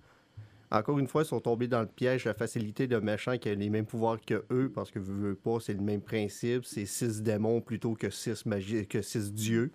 Encore 0.72 0.98
une 1.00 1.08
fois, 1.08 1.22
ils 1.22 1.26
sont 1.26 1.40
tombés 1.40 1.66
dans 1.66 1.80
le 1.80 1.88
piège 1.88 2.24
la 2.26 2.34
facilité 2.34 2.86
de 2.86 2.96
méchant 2.98 3.36
qui 3.38 3.48
a 3.48 3.54
les 3.54 3.70
mêmes 3.70 3.86
pouvoirs 3.86 4.20
que 4.24 4.44
eux, 4.52 4.70
parce 4.72 4.90
que 4.90 5.00
veux, 5.00 5.30
veux 5.30 5.34
pas, 5.34 5.58
c'est 5.60 5.74
le 5.74 5.80
même 5.80 6.00
principe. 6.00 6.64
C'est 6.64 6.86
six 6.86 7.22
démons 7.22 7.60
plutôt 7.60 7.94
que 7.94 8.08
six, 8.08 8.44
que 8.44 9.30
dieux. 9.30 9.72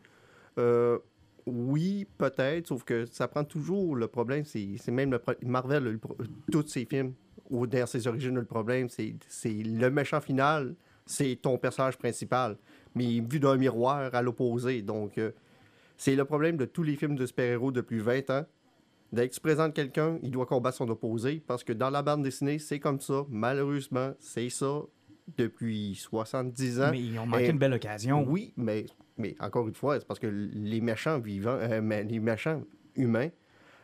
Euh, 0.57 0.97
oui, 1.45 2.07
peut-être, 2.17 2.67
sauf 2.67 2.83
que 2.83 3.05
ça 3.11 3.27
prend 3.27 3.43
toujours 3.43 3.95
le 3.95 4.07
problème. 4.07 4.45
C'est 4.45 4.87
même 4.87 5.11
le 5.11 5.21
Marvel, 5.43 5.99
tous 6.51 6.67
ses 6.67 6.85
films, 6.85 7.13
ou 7.49 7.67
dans 7.67 7.85
ses 7.85 8.07
origines, 8.07 8.35
le 8.35 8.45
problème, 8.45 8.89
c'est 8.89 9.15
c'est 9.27 9.49
le 9.53 9.89
méchant 9.91 10.21
final, 10.21 10.75
c'est 11.05 11.37
ton 11.41 11.57
personnage 11.57 11.97
principal, 11.97 12.57
mais 12.95 13.19
vu 13.19 13.39
d'un 13.39 13.57
miroir 13.57 14.15
à 14.15 14.21
l'opposé. 14.21 14.81
Donc, 14.81 15.17
euh, 15.17 15.31
c'est 15.97 16.15
le 16.15 16.25
problème 16.25 16.57
de 16.57 16.65
tous 16.65 16.83
les 16.83 16.95
films 16.95 17.15
de 17.15 17.25
super-héros 17.25 17.71
depuis 17.71 17.99
20 17.99 18.29
ans. 18.29 18.45
Dès 19.11 19.29
que 19.29 19.33
tu 19.33 19.39
présentes 19.39 19.73
quelqu'un, 19.73 20.19
il 20.23 20.31
doit 20.31 20.45
combattre 20.45 20.77
son 20.77 20.89
opposé 20.89 21.41
parce 21.45 21.63
que 21.63 21.71
dans 21.73 21.89
la 21.89 22.01
bande 22.01 22.23
dessinée, 22.23 22.59
c'est 22.59 22.79
comme 22.79 22.99
ça. 22.99 23.25
Malheureusement, 23.29 24.13
c'est 24.19 24.49
ça 24.49 24.81
depuis 25.37 25.95
70 25.95 26.81
ans. 26.81 26.89
Mais 26.91 27.01
ils 27.01 27.17
ont 27.19 27.25
manqué 27.25 27.45
Et- 27.45 27.49
une 27.49 27.57
belle 27.57 27.73
occasion. 27.73 28.23
Oui, 28.27 28.53
mais, 28.57 28.85
mais 29.17 29.35
encore 29.39 29.67
une 29.67 29.73
fois, 29.75 29.99
c'est 29.99 30.05
parce 30.07 30.19
que 30.19 30.27
les 30.27 30.81
méchants 30.81 31.19
vivants, 31.19 31.57
euh, 31.59 31.81
mais 31.81 32.03
les 32.03 32.19
méchants 32.19 32.61
humains, 32.95 33.29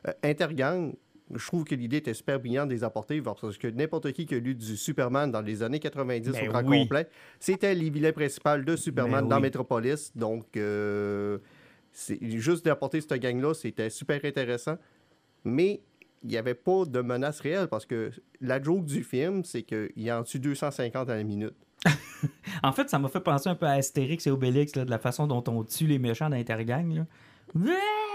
euh, 0.08 0.12
intergang, 0.24 0.94
je 1.34 1.48
trouve 1.48 1.64
que 1.64 1.76
l'idée 1.76 1.98
était 1.98 2.14
super 2.14 2.40
brillante 2.40 2.68
de 2.68 2.74
les 2.74 2.84
apporter 2.84 3.22
parce 3.22 3.58
que 3.58 3.68
n'importe 3.68 4.12
qui 4.12 4.26
qui 4.26 4.36
a 4.36 4.40
lu 4.40 4.54
du 4.54 4.76
Superman 4.76 5.32
dans 5.32 5.42
les 5.42 5.64
années 5.64 5.80
90 5.80 6.32
Ben 6.34 6.48
au 6.50 6.52
grand 6.52 6.64
oui. 6.66 6.82
complet, 6.82 7.08
c'était 7.40 7.74
les 7.74 7.90
vilains 7.90 8.12
principaux 8.12 8.58
de 8.58 8.76
Superman 8.76 9.22
Ben 9.22 9.30
dans 9.30 9.36
oui. 9.38 9.44
Metropolis. 9.44 10.12
Donc, 10.16 10.58
euh, 10.58 11.38
c'est 11.94 12.20
juste 12.38 12.66
d'apporter 12.66 13.00
cette 13.02 13.14
gang-là, 13.22 13.54
c'était 13.54 13.90
super 13.90 14.20
intéressant. 14.26 14.76
Mais 15.44 15.82
il 16.24 16.30
n'y 16.30 16.38
avait 16.38 16.54
pas 16.54 16.86
de 16.86 17.02
menace 17.02 17.40
réelle 17.40 17.68
parce 17.68 17.86
que 17.86 18.12
la 18.42 18.62
joke 18.62 18.86
du 18.86 19.04
film, 19.04 19.44
c'est 19.44 19.64
qu'il 19.64 20.12
en 20.12 20.24
tue 20.24 20.40
250 20.40 21.10
à 21.10 21.16
la 21.16 21.24
minute. 21.24 21.56
En 22.64 22.72
fait, 22.72 22.88
ça 22.90 23.00
m'a 23.00 23.10
fait 23.10 23.22
penser 23.22 23.50
un 23.50 23.56
peu 23.56 23.66
à 23.66 23.72
Astérix 23.72 24.28
et 24.28 24.30
Obélix, 24.30 24.76
là, 24.76 24.86
de 24.86 24.92
la 24.92 25.00
façon 25.00 25.26
dont 25.26 25.44
on 25.48 25.64
tue 25.64 25.88
les 25.88 25.98
méchants 25.98 26.30
d'Intergang. 26.30 26.94
là. 26.94 27.06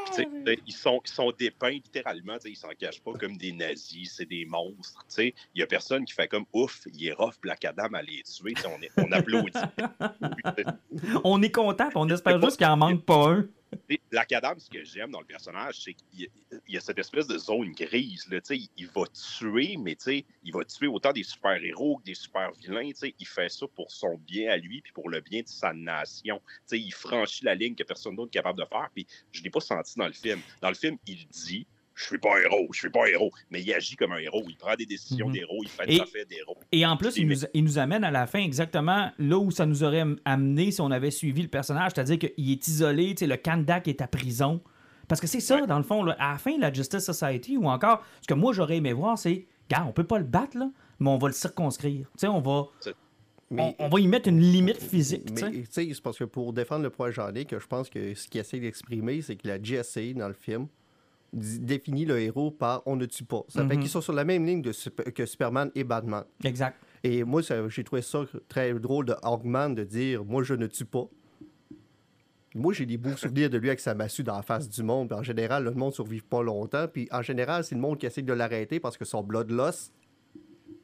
Tu 0.06 0.12
sais, 0.12 0.28
t'sais, 0.44 0.58
Ils 0.66 0.72
sont, 0.72 1.00
ils 1.04 1.10
sont 1.10 1.32
dépeints 1.36 1.70
littéralement, 1.70 2.36
ils 2.44 2.56
s'en 2.56 2.68
cachent 2.78 3.00
pas 3.02 3.12
comme 3.14 3.36
des 3.36 3.50
nazis, 3.50 4.14
c'est 4.16 4.28
des 4.28 4.44
monstres. 4.46 5.04
Il 5.18 5.32
y 5.56 5.62
a 5.62 5.66
personne 5.66 6.04
qui 6.04 6.12
fait 6.14 6.28
comme 6.28 6.44
ouf, 6.52 6.86
il 6.94 7.08
est 7.08 7.12
rough 7.12 7.34
Black 7.42 7.64
Adam 7.64 7.88
à 7.92 8.02
les 8.02 8.22
tuer. 8.22 8.54
On, 8.66 8.80
est, 8.80 8.90
on 8.96 9.10
applaudit. 9.10 9.50
On 11.24 11.42
est 11.42 11.50
content, 11.50 11.88
on 11.94 12.08
espère 12.08 12.40
juste 12.40 12.56
qu'il 12.56 12.66
en 12.66 12.76
manque 12.76 13.04
pas 13.04 13.30
un. 13.32 13.46
T'sais, 13.88 14.00
Black 14.10 14.32
Adam, 14.32 14.54
ce 14.58 14.70
que 14.70 14.82
j'aime 14.84 15.10
dans 15.10 15.20
le 15.20 15.26
personnage, 15.26 15.80
c'est 15.82 15.94
qu'il 15.94 16.28
y 16.68 16.76
a- 16.76 16.80
cette 16.80 16.98
espèce 16.98 17.26
de 17.26 17.36
zone 17.38 17.72
grise. 17.72 18.26
Là, 18.30 18.38
il, 18.50 18.68
il 18.76 18.86
va 18.88 19.04
tuer, 19.06 19.76
mais 19.76 19.96
il 20.42 20.52
va 20.52 20.64
tuer 20.64 20.86
autant 20.86 21.12
des 21.12 21.22
super-héros 21.22 21.98
que 21.98 22.04
des 22.04 22.14
super-vilains. 22.14 22.90
Il 23.18 23.26
fait 23.26 23.48
ça 23.48 23.66
pour 23.74 23.90
son 23.90 24.16
bien 24.18 24.50
à 24.52 24.56
lui 24.56 24.80
puis 24.82 24.92
pour 24.92 25.08
le 25.08 25.20
bien 25.20 25.42
de 25.42 25.48
sa 25.48 25.72
nation. 25.72 26.40
T'sais, 26.66 26.78
il 26.78 26.92
franchit 26.92 27.44
la 27.44 27.54
ligne 27.54 27.74
que 27.74 27.82
personne 27.84 28.14
d'autre 28.16 28.28
n'est 28.28 28.40
capable 28.42 28.58
de 28.60 28.64
faire. 28.66 28.88
Puis 28.94 29.06
je 29.32 29.40
ne 29.40 29.44
l'ai 29.44 29.50
pas 29.50 29.60
senti 29.60 29.98
dans 29.98 30.06
le 30.06 30.12
film. 30.12 30.40
Dans 30.60 30.68
le 30.68 30.74
film, 30.74 30.96
il 31.06 31.26
dit 31.28 31.66
Je 31.96 32.04
suis 32.04 32.18
pas 32.18 32.36
un 32.36 32.40
héros, 32.42 32.68
je 32.72 32.78
suis 32.78 32.90
pas 32.90 33.04
un 33.04 33.06
héros. 33.08 33.30
Mais 33.50 33.62
il 33.62 33.72
agit 33.72 33.96
comme 33.96 34.12
un 34.12 34.18
héros. 34.18 34.44
Il 34.48 34.56
prend 34.56 34.74
des 34.76 34.84
décisions 34.86 35.26
Mhm. 35.28 35.32
d'héros, 35.32 35.58
il 35.62 35.68
fait 35.68 35.86
des 35.86 35.98
affaires 36.00 36.26
d'héros. 36.26 36.56
Et 36.70 36.84
en 36.86 36.96
plus, 36.98 37.16
il 37.16 37.26
nous, 37.26 37.38
il 37.54 37.64
nous 37.64 37.78
amène 37.78 38.04
à 38.04 38.10
la 38.10 38.26
fin 38.26 38.38
exactement 38.38 39.10
là 39.18 39.38
où 39.38 39.50
ça 39.50 39.64
nous 39.66 39.82
aurait 39.82 40.00
am- 40.00 40.18
amené 40.26 40.70
si 40.70 40.80
on 40.82 40.90
avait 40.90 41.10
suivi 41.10 41.40
le 41.42 41.48
personnage, 41.48 41.92
c'est-à-dire 41.94 42.18
qu'il 42.18 42.50
est 42.52 42.68
isolé, 42.68 43.14
tu 43.14 43.20
sais, 43.20 43.26
le 43.26 43.36
Kandak 43.38 43.88
est 43.88 44.02
à 44.02 44.06
prison. 44.06 44.60
Parce 45.08 45.20
que 45.20 45.26
c'est 45.26 45.40
ça, 45.40 45.56
Ouais. 45.60 45.66
dans 45.66 45.78
le 45.78 45.84
fond, 45.84 46.02
là, 46.04 46.14
à 46.18 46.32
la 46.32 46.38
fin, 46.38 46.58
la 46.58 46.72
Justice 46.72 47.04
Society, 47.04 47.56
ou 47.56 47.66
encore, 47.66 48.04
ce 48.20 48.26
que 48.26 48.34
moi 48.34 48.52
j'aurais 48.52 48.76
aimé 48.76 48.92
voir, 48.92 49.16
c'est, 49.18 49.46
gars, 49.70 49.84
on 49.88 49.92
peut 49.92 50.04
pas 50.04 50.18
le 50.18 50.24
battre, 50.24 50.58
là, 50.58 50.70
mais 51.00 51.08
on 51.08 51.16
va 51.16 51.28
le 51.28 51.32
circonscrire. 51.34 52.06
Tu 52.12 52.18
sais, 52.18 52.28
on 52.28 52.40
va, 52.40 52.66
Mais, 53.50 53.62
on, 53.78 53.84
on 53.86 53.88
va 53.88 54.00
y 54.00 54.08
mettre 54.08 54.28
une 54.28 54.40
limite 54.40 54.82
physique. 54.82 55.30
Mais 55.40 55.64
c'est 55.70 56.02
parce 56.02 56.18
que 56.18 56.24
pour 56.24 56.52
défendre 56.52 56.82
le 56.82 56.90
projet 56.90 57.22
en 57.22 57.28
ligne, 57.28 57.44
que 57.46 57.60
je 57.60 57.66
pense 57.66 57.88
que 57.88 58.12
ce 58.14 58.26
qu'il 58.28 58.40
essaie 58.40 58.58
d'exprimer, 58.58 59.22
c'est 59.22 59.36
que 59.36 59.46
la 59.46 59.58
GSA 59.62 60.12
dans 60.14 60.26
le 60.28 60.34
film 60.34 60.66
définit 61.36 62.04
le 62.04 62.18
héros 62.18 62.50
par 62.50 62.82
on 62.86 62.96
ne 62.96 63.06
tue 63.06 63.24
pas. 63.24 63.42
Ça 63.48 63.66
fait 63.66 63.74
Mhm. 63.76 63.80
qu'ils 63.82 63.90
sont 63.90 64.00
sur 64.00 64.12
la 64.14 64.24
même 64.24 64.44
ligne 64.46 64.62
de 64.62 64.72
que 65.10 65.26
Superman 65.26 65.70
et 65.74 65.84
Batman. 65.84 66.24
Exact. 66.44 66.76
Et 67.04 67.22
moi, 67.24 67.42
ça- 67.42 67.68
j'ai 67.68 67.84
trouvé 67.84 68.02
ça 68.02 68.24
très 68.48 68.72
drôle 68.74 69.04
de 69.04 69.14
Hawkman 69.22 69.74
de 69.74 69.84
dire 69.84 70.24
moi 70.24 70.42
je 70.42 70.54
ne 70.54 70.66
tue 70.66 70.84
pas. 70.86 71.04
Moi, 72.54 72.72
j'ai 72.72 72.86
des 72.86 72.96
beaux 72.96 73.16
souvenirs 73.16 73.50
de 73.50 73.58
lui 73.58 73.68
avec 73.68 73.80
sa 73.80 73.94
massue 73.94 74.22
dans 74.22 74.36
la 74.36 74.42
face 74.42 74.66
du 74.68 74.82
monde. 74.82 75.08
Puis 75.10 75.18
en 75.18 75.22
général, 75.22 75.62
le 75.64 75.72
monde 75.72 75.90
ne 75.90 75.94
survive 75.94 76.24
pas 76.24 76.42
longtemps. 76.42 76.86
Puis 76.90 77.06
en 77.12 77.20
général, 77.20 77.64
c'est 77.64 77.74
le 77.74 77.80
monde 77.82 77.98
qui 77.98 78.06
essaie 78.06 78.22
de 78.22 78.32
l'arrêter 78.32 78.80
parce 78.80 78.96
que 78.96 79.04
son 79.04 79.22
bloodlust 79.22 79.92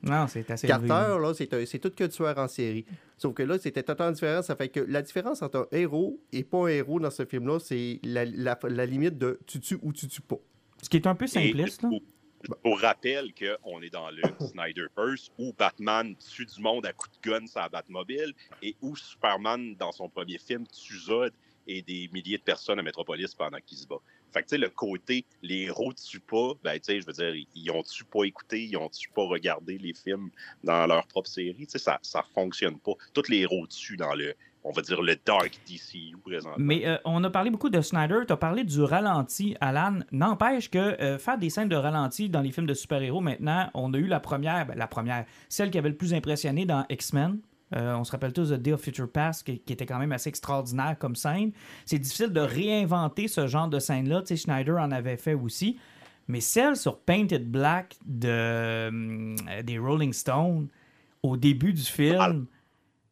Non, 0.03 0.27
c'est 0.27 0.51
assez 0.51 0.67
Carter, 0.67 0.85
élevé. 0.87 1.23
là, 1.51 1.65
c'est 1.67 1.79
tout 1.79 1.91
que 1.91 2.05
tueur 2.05 2.37
en 2.39 2.49
série. 2.49 2.85
Sauf 3.17 3.35
que 3.35 3.43
là, 3.45 3.59
c'était 3.59 3.83
totalement 3.85 4.13
différent. 4.13 4.43
Ça 4.43 4.57
fait 4.57 4.69
que 4.69 4.81
la 4.81 5.01
différence 5.03 5.43
entre 5.43 5.69
un 5.73 5.77
héros 5.77 6.21
et 6.33 6.43
pas 6.43 6.65
un 6.65 6.69
héros 6.69 6.99
dans 6.99 7.11
ce 7.11 7.25
film-là, 7.25 7.59
c'est 7.61 8.01
la, 8.03 8.25
la- 8.25 8.59
la 8.65 8.87
limite 8.87 9.17
de 9.19 9.39
tu 9.47 9.61
tues 9.61 9.79
ou 9.83 9.93
tu 9.93 10.09
tues 10.09 10.21
pas. 10.23 10.39
Ce 10.83 10.89
qui 10.89 10.97
est 10.97 11.07
un 11.07 11.15
peu 11.15 11.27
simpliste, 11.29 11.83
là. 11.83 11.91
Et 11.93 12.03
pour, 12.49 12.57
pour 12.59 12.81
rappel 12.81 13.33
qu'on 13.35 13.81
est 13.83 13.91
dans 13.91 14.11
le 14.11 14.23
Snyderverse 14.49 15.31
où 15.39 15.53
Batman 15.57 16.17
tue 16.17 16.47
du 16.47 16.61
monde 16.61 16.85
à 16.87 16.93
coups 16.93 17.17
de 17.23 17.31
gun 17.31 17.47
sur 17.47 17.61
la 17.61 17.69
Batmobile 17.69 18.33
et 18.63 18.75
où 18.83 18.97
Superman, 18.97 19.77
dans 19.77 19.93
son 19.93 20.09
premier 20.09 20.39
film, 20.39 20.65
tue 20.67 20.99
Zod 20.99 21.33
et 21.69 21.83
des 21.83 22.11
milliers 22.13 22.39
de 22.39 22.43
personnes 22.43 22.81
à 22.81 22.83
Metropolis 22.83 23.35
pendant 23.37 23.59
qu'il 23.65 23.79
se 23.79 23.87
bat. 23.87 24.01
Fait 24.33 24.43
que, 24.43 24.57
le 24.57 24.69
côté, 24.69 25.25
les 25.43 25.63
héros 25.63 25.93
tuent 25.93 26.21
pas, 26.21 26.53
ben, 26.63 26.75
tu 26.75 26.81
sais, 26.85 27.01
je 27.01 27.07
veux 27.07 27.13
dire, 27.13 27.35
ils 27.55 27.71
ont-tu 27.71 28.05
pas 28.05 28.25
écouté, 28.25 28.65
ils 28.65 28.77
ont-tu 28.77 29.09
pas 29.11 29.25
regardé 29.25 29.79
les 29.79 29.95
films 29.95 30.31
dans 30.65 30.87
leur 30.87 31.07
propre 31.07 31.29
série? 31.29 31.55
Tu 31.67 31.73
sais, 31.73 31.79
ça, 31.79 31.99
ça 32.03 32.25
fonctionne 32.35 32.79
pas. 32.79 32.93
Tous 33.13 33.29
les 33.29 33.39
héros 33.39 33.67
tuent 33.67 33.97
dans 33.97 34.15
le, 34.15 34.35
on 34.65 34.73
va 34.73 34.83
dire, 34.83 35.03
le 35.03 35.17
Dark 35.25 35.59
DCU 35.67 36.17
présentement. 36.25 36.57
Mais 36.59 36.87
euh, 36.87 36.97
on 37.05 37.23
a 37.25 37.31
parlé 37.31 37.51
beaucoup 37.51 37.71
de 37.71 37.81
Snyder, 37.81 38.21
tu 38.27 38.33
as 38.33 38.37
parlé 38.37 38.65
du 38.65 38.83
ralenti, 38.83 39.57
Alan. 39.61 40.01
N'empêche 40.13 40.71
que 40.71 40.79
euh, 40.79 41.19
faire 41.19 41.39
des 41.39 41.51
scènes 41.51 41.69
de 41.69 41.77
ralenti 41.77 42.29
dans 42.29 42.41
les 42.41 42.53
films 42.53 42.67
de 42.67 42.75
super-héros 42.75 43.21
maintenant, 43.21 43.71
on 43.75 43.93
a 43.95 43.99
eu 43.99 44.07
la 44.07 44.21
première, 44.21 44.67
ben, 44.67 44.77
la 44.77 44.87
première, 44.87 45.27
celle 45.49 45.71
qui 45.71 45.79
avait 45.79 45.91
le 45.91 45.97
plus 45.97 46.15
impressionné 46.15 46.65
dans 46.65 46.85
X-Men. 46.89 47.41
Euh, 47.75 47.95
on 47.97 48.05
se 48.05 48.13
rappelle 48.13 48.33
tous 48.33 48.51
de 48.51 48.57
Day 48.57 48.73
of 48.73 48.81
Future 48.83 49.11
Past, 49.11 49.45
qui, 49.45 49.59
qui 49.61 49.73
était 49.73 49.87
quand 49.87 49.99
même 49.99 50.13
assez 50.13 50.29
extraordinaire 50.29 50.97
comme 50.99 51.17
scène. 51.17 51.53
C'est 51.87 51.99
difficile 51.99 52.33
de 52.33 52.41
réinventer 52.41 53.29
ce 53.29 53.47
genre 53.47 53.69
de 53.69 53.79
scène-là. 53.79 54.21
Tu 54.23 54.29
sais, 54.29 54.37
Schneider 54.37 54.77
en 54.79 54.91
avait 54.91 55.17
fait 55.17 55.35
aussi. 55.35 55.79
Mais 56.29 56.41
celle 56.41 56.77
sur 56.77 56.99
Painted 57.01 57.51
Black 57.51 57.97
de, 58.07 58.29
euh, 58.29 59.37
des 59.63 59.79
Rolling 59.79 60.13
Stones, 60.13 60.69
au 61.23 61.37
début 61.37 61.73
du 61.73 61.83
film, 61.83 62.47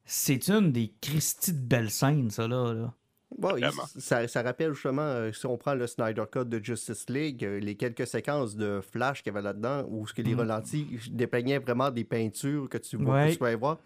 c'est 0.05 0.49
une 0.49 0.73
des 0.73 0.93
Christie 1.01 1.53
de 1.53 1.59
belles 1.59 1.91
scènes, 1.91 2.31
ça, 2.31 2.47
là. 2.49 2.73
là. 2.73 2.93
Bon, 3.39 3.57
il- 3.57 3.65
Vraiment. 3.65 3.85
ça, 3.97 4.27
ça 4.27 4.43
rappelle 4.43 4.73
justement, 4.75 5.03
euh, 5.03 5.33
si 5.33 5.47
on 5.47 5.57
prend 5.57 5.75
le 5.75 5.87
Snyder 5.87 6.25
Cut 6.31 6.45
de 6.47 6.63
Justice 6.63 7.09
League, 7.09 7.45
euh, 7.45 7.61
les 7.61 7.77
quelques 7.77 8.07
séquences 8.07 8.57
de 8.57 8.81
Flash 8.81 9.23
qu'il 9.23 9.33
y 9.33 9.37
avait 9.37 9.43
là-dedans, 9.45 9.85
où 9.89 10.07
ce 10.07 10.13
que 10.13 10.23
les 10.23 10.35
Mm. 10.35 10.39
ralentis 10.41 10.87
dépeignaient 11.13 11.59
vraiment 11.61 11.91
des 11.91 12.03
peintures 12.05 12.69
que 12.69 12.79
tu, 12.79 12.97
vois, 12.97 13.15
Ouais. 13.15 13.27
que 13.29 13.33
tu 13.33 13.39
pouvais 13.39 13.55
voir. 13.55 13.79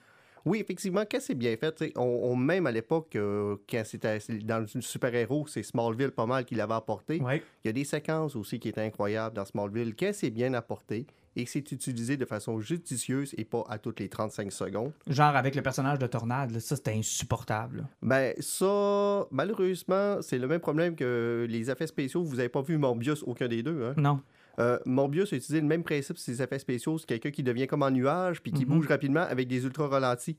Oui, 0.44 0.58
effectivement, 0.60 1.04
quand 1.10 1.20
c'est 1.20 1.34
bien 1.34 1.56
fait, 1.56 1.92
on, 1.96 2.02
on- 2.02 2.36
même 2.36 2.66
à 2.66 2.72
l'époque, 2.72 3.16
euh, 3.16 3.56
quand 3.70 3.82
c'était 3.84 4.18
dans 4.44 4.58
le 4.60 4.80
super-héros, 4.82 5.46
c'est 5.46 5.62
Smallville 5.62 6.10
pas 6.10 6.26
mal 6.26 6.44
qui 6.44 6.54
l'avait 6.54 6.74
apporté. 6.74 7.20
Ouais. 7.22 7.42
Il 7.64 7.68
y 7.68 7.70
a 7.70 7.72
des 7.72 7.84
séquences 7.84 8.36
aussi 8.36 8.58
qui 8.60 8.68
étaient 8.68 8.82
incroyables 8.82 9.34
dans 9.34 9.44
Smallville. 9.44 9.94
Quand 9.98 10.10
c'est 10.12 10.30
bien 10.30 10.52
apporté, 10.54 11.06
et 11.36 11.42
que 11.44 11.50
c'est 11.50 11.72
utilisé 11.72 12.16
de 12.16 12.24
façon 12.26 12.60
judicieuse 12.60 13.34
et 13.36 13.44
pas 13.44 13.64
à 13.68 13.76
toutes 13.78 13.98
les 13.98 14.08
35 14.08 14.52
secondes. 14.52 14.92
Genre 15.08 15.34
avec 15.34 15.56
le 15.56 15.62
personnage 15.62 15.98
de 15.98 16.06
Tornade, 16.06 16.52
là, 16.52 16.60
ça 16.60 16.76
c'était 16.76 16.92
insupportable. 16.92 17.88
Ben, 18.02 18.34
ça, 18.38 19.26
malheureusement, 19.32 20.22
c'est 20.22 20.38
le 20.38 20.46
même 20.46 20.60
problème 20.60 20.94
que 20.94 21.44
les 21.48 21.70
effets 21.72 21.88
spéciaux. 21.88 22.22
Vous 22.22 22.38
avez 22.38 22.48
pas 22.48 22.62
vu 22.62 22.78
Morbius, 22.78 23.24
aucun 23.26 23.48
des 23.48 23.64
deux. 23.64 23.84
Hein? 23.84 23.94
Non. 23.96 24.20
Euh, 24.58 24.78
Morbius 24.87 25.32
a 25.32 25.37
utilisé 25.37 25.61
le 25.61 25.66
même 25.66 25.82
principe 25.82 26.16
sur 26.16 26.25
ses 26.25 26.40
effets 26.42 26.58
spéciaux. 26.58 26.99
C'est 26.99 27.06
quelqu'un 27.06 27.30
qui 27.30 27.42
devient 27.42 27.66
comme 27.66 27.82
en 27.82 27.90
nuage 27.90 28.40
puis 28.42 28.52
qui 28.52 28.64
Mhm. 28.64 28.75
bouge 28.76 28.87
rapidement 28.87 29.23
avec 29.23 29.49
des 29.49 29.64
ultra 29.64 29.88
ralentis. 29.88 30.37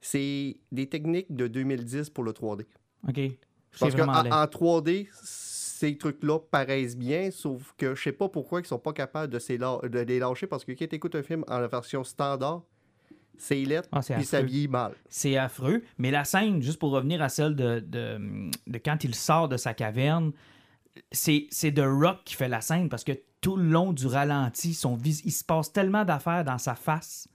C'est 0.00 0.56
des 0.72 0.86
techniques 0.88 1.34
de 1.34 1.46
2010 1.48 2.10
pour 2.10 2.24
le 2.24 2.32
3D. 2.32 2.66
OK. 3.08 3.20
Qu'en 3.80 4.08
en 4.08 4.46
3D, 4.46 5.08
ces 5.12 5.96
trucs-là 5.98 6.38
paraissent 6.50 6.96
bien, 6.96 7.30
sauf 7.30 7.74
que 7.76 7.94
je 7.94 8.02
sais 8.02 8.12
pas 8.12 8.28
pourquoi 8.28 8.60
ils 8.60 8.66
sont 8.66 8.78
pas 8.78 8.92
capables 8.92 9.32
de, 9.32 9.98
les 10.02 10.18
lâcher 10.18 10.46
parce 10.46 10.64
que 10.64 10.72
quand 10.72 10.88
tu 10.88 10.96
écoutes 10.96 11.14
un 11.14 11.22
film 11.22 11.44
en 11.48 11.66
version 11.68 12.02
standard, 12.02 12.62
c'est 13.36 13.62
lettre 13.64 13.88
Ah, 13.92 14.00
puis 14.00 14.24
ça 14.24 14.42
vieillit 14.42 14.66
mal. 14.68 14.94
C'est 15.08 15.36
affreux. 15.36 15.82
Mais 15.98 16.10
la 16.10 16.24
scène, 16.24 16.60
juste 16.62 16.78
pour 16.80 16.90
revenir 16.90 17.22
à 17.22 17.28
celle 17.28 17.54
de, 17.54 17.78
de, 17.80 18.50
de 18.66 18.78
quand 18.78 19.04
il 19.04 19.14
sort 19.14 19.48
de 19.48 19.56
sa 19.56 19.74
caverne, 19.74 20.32
c'est 21.12 21.46
c'est 21.50 21.72
The 21.72 21.82
Rock 21.84 22.18
qui 22.24 22.34
fait 22.34 22.48
la 22.48 22.60
scène 22.60 22.88
parce 22.88 23.04
que 23.04 23.12
tout 23.40 23.56
le 23.56 23.64
long 23.68 23.92
du 23.92 24.06
ralenti, 24.06 24.74
son 24.74 24.96
vis- 24.96 25.22
il 25.24 25.30
se 25.32 25.44
passe 25.44 25.72
tellement 25.72 26.04
d'affaires 26.04 26.44
dans 26.44 26.58
sa 26.58 26.74
face. 26.74 27.28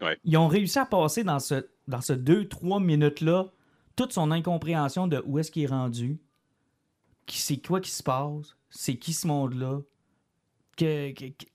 Ouais. 0.00 0.18
Ils 0.24 0.36
ont 0.36 0.48
réussi 0.48 0.78
à 0.78 0.84
passer 0.86 1.22
dans 1.22 1.38
ce, 1.38 1.66
dans 1.86 2.00
ce 2.00 2.12
2-3 2.12 2.82
minutes-là 2.82 3.46
toute 3.94 4.12
son 4.12 4.30
incompréhension 4.32 5.06
de 5.06 5.22
où 5.26 5.38
est-ce 5.38 5.50
qu'il 5.52 5.62
est 5.62 5.66
rendu, 5.66 6.18
qui 7.26 7.38
c'est 7.38 7.58
quoi 7.64 7.80
qui 7.80 7.90
se 7.90 8.02
passe, 8.02 8.56
c'est 8.70 8.96
qui 8.96 9.12
ce 9.12 9.26
monde-là. 9.28 9.80
Que, 10.76 11.12
que- 11.12 11.26
que- 11.26 11.46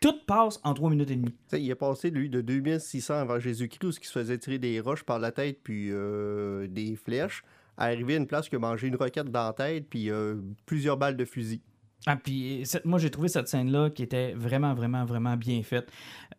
Tout 0.00 0.14
passe 0.26 0.58
en 0.64 0.74
3 0.74 0.90
minutes 0.90 1.10
et 1.10 1.16
demie. 1.16 1.34
Il 1.52 1.70
est 1.70 1.74
passé, 1.76 2.10
lui, 2.10 2.28
de 2.28 2.40
2600 2.40 3.14
avant 3.14 3.38
Jésus-Christ, 3.38 3.84
où 3.84 3.90
il 3.90 4.04
se 4.06 4.10
faisait 4.10 4.38
tirer 4.38 4.58
des 4.58 4.80
roches 4.80 5.04
par 5.04 5.18
la 5.20 5.30
tête 5.30 5.60
puis 5.62 5.90
euh, 5.92 6.66
des 6.66 6.96
flèches, 6.96 7.44
à 7.76 7.84
arriver 7.86 8.14
à 8.14 8.16
une 8.18 8.26
place 8.26 8.48
qui 8.48 8.56
a 8.56 8.58
mangé 8.58 8.88
une 8.88 8.96
roquette 8.96 9.30
dans 9.30 9.46
la 9.46 9.52
tête 9.52 9.86
puis 9.88 10.10
euh, 10.10 10.36
plusieurs 10.66 10.96
balles 10.96 11.16
de 11.16 11.24
fusil. 11.24 11.62
Ah, 12.06 12.16
puis 12.16 12.62
cette- 12.64 12.84
moi, 12.84 12.98
j'ai 12.98 13.10
trouvé 13.10 13.28
cette 13.28 13.48
scène-là 13.48 13.90
qui 13.90 14.02
était 14.02 14.32
vraiment, 14.34 14.74
vraiment, 14.74 15.04
vraiment 15.04 15.36
bien 15.36 15.62
faite. 15.62 15.88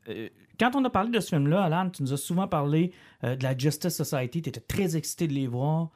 Euh, 0.10 0.28
quand 0.60 0.76
on 0.76 0.84
a 0.86 0.90
parlé 0.90 1.10
de 1.12 1.20
ce 1.20 1.30
film-là, 1.30 1.64
Alan, 1.64 1.90
tu 1.90 2.04
nous 2.04 2.12
as 2.14 2.18
souvent 2.18 2.48
parlé 2.48 2.92
euh, 3.24 3.36
de 3.36 3.44
la 3.44 3.58
Justice 3.58 3.96
Society. 3.96 4.42
Tu 4.42 4.50
étais 4.50 4.60
très 4.60 4.96
excité 4.98 5.28
de 5.28 5.34
les 5.34 5.48
voir. 5.48 5.90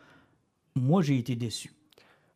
Moi, 0.75 1.01
j'ai 1.01 1.17
été 1.17 1.35
déçu. 1.35 1.71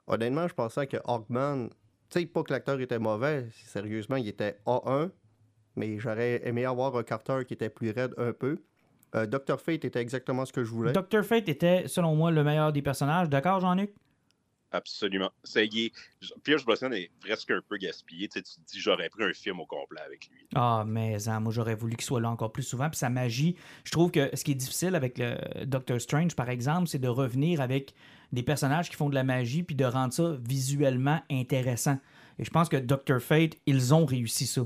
Honnêtement, 0.08 0.48
je 0.48 0.54
pensais 0.54 0.88
que 0.88 0.98
Hawkman, 1.06 1.70
tu 2.10 2.20
sais, 2.20 2.26
pas 2.26 2.44
que 2.44 2.52
l'acteur 2.52 2.80
était 2.82 3.00
mauvais, 3.00 3.48
sérieusement, 3.66 4.18
il 4.18 4.28
était 4.28 4.58
A1, 4.66 5.10
mais 5.78 6.00
j'aurais 6.00 6.46
aimé 6.46 6.66
avoir 6.66 6.96
un 6.98 7.04
Carter 7.04 7.40
qui 7.48 7.54
était 7.54 7.70
plus 7.70 7.92
raide 7.92 8.14
un 8.18 8.34
peu. 8.34 8.58
Euh, 9.16 9.26
Dr. 9.26 9.60
Fate 9.60 9.86
était 9.86 10.00
exactement 10.00 10.46
ce 10.46 10.54
que 10.54 10.64
je 10.64 10.70
voulais. 10.70 10.94
Dr. 10.94 11.24
Fate 11.24 11.50
était, 11.50 11.88
selon 11.88 12.16
moi, 12.16 12.32
le 12.32 12.44
meilleur 12.44 12.72
des 12.72 12.82
personnages. 12.82 13.30
D'accord, 13.30 13.60
Jean-Luc? 13.60 13.94
Absolument. 14.74 15.30
Ça 15.44 15.64
y 15.64 15.86
est. 15.86 15.92
Pierce 16.44 16.64
Brosnan 16.64 16.94
est 16.94 17.12
presque 17.20 17.52
un 17.52 17.60
peu 17.68 17.78
gaspillé. 17.78 18.30
Tu, 18.30 18.40
sais, 18.40 18.44
tu 18.44 18.54
te 18.54 18.72
dis, 18.72 18.80
j'aurais 18.80 19.10
pris 19.10 19.24
un 19.24 19.34
film 19.34 19.60
au 19.60 19.66
complet 19.66 20.00
avec 20.06 20.28
lui. 20.28 20.48
Ah, 20.56 20.86
mais 20.88 21.28
hein, 21.28 21.42
moi, 21.42 21.52
j'aurais 21.52 21.76
voulu 21.76 21.98
qu'il 21.98 22.06
soit 22.06 22.22
là 22.22 22.30
encore 22.30 22.54
plus 22.54 22.64
souvent. 22.64 22.90
Puis 22.90 22.98
sa 22.98 23.10
magie, 23.10 23.58
je 23.84 23.92
trouve 23.92 24.12
que 24.12 24.30
ce 24.34 24.44
qui 24.46 24.52
est 24.52 24.56
difficile 24.56 24.96
avec 24.96 25.18
le 25.18 25.66
Doctor 25.66 26.00
Strange, 26.00 26.36
par 26.36 26.50
exemple, 26.50 26.88
c'est 26.88 27.00
de 27.00 27.10
revenir 27.10 27.60
avec 27.60 27.94
des 28.32 28.44
personnages 28.44 28.90
qui 28.90 28.96
font 28.96 29.10
de 29.10 29.16
la 29.16 29.26
magie 29.26 29.64
puis 29.64 29.76
de 29.76 29.84
rendre 29.84 30.14
ça 30.14 30.38
visuellement 30.40 31.22
intéressant. 31.30 32.00
Et 32.40 32.46
je 32.46 32.50
pense 32.50 32.70
que 32.70 32.78
Doctor 32.78 33.20
Fate, 33.20 33.58
ils 33.66 33.94
ont 33.94 34.06
réussi 34.06 34.48
ça. 34.48 34.62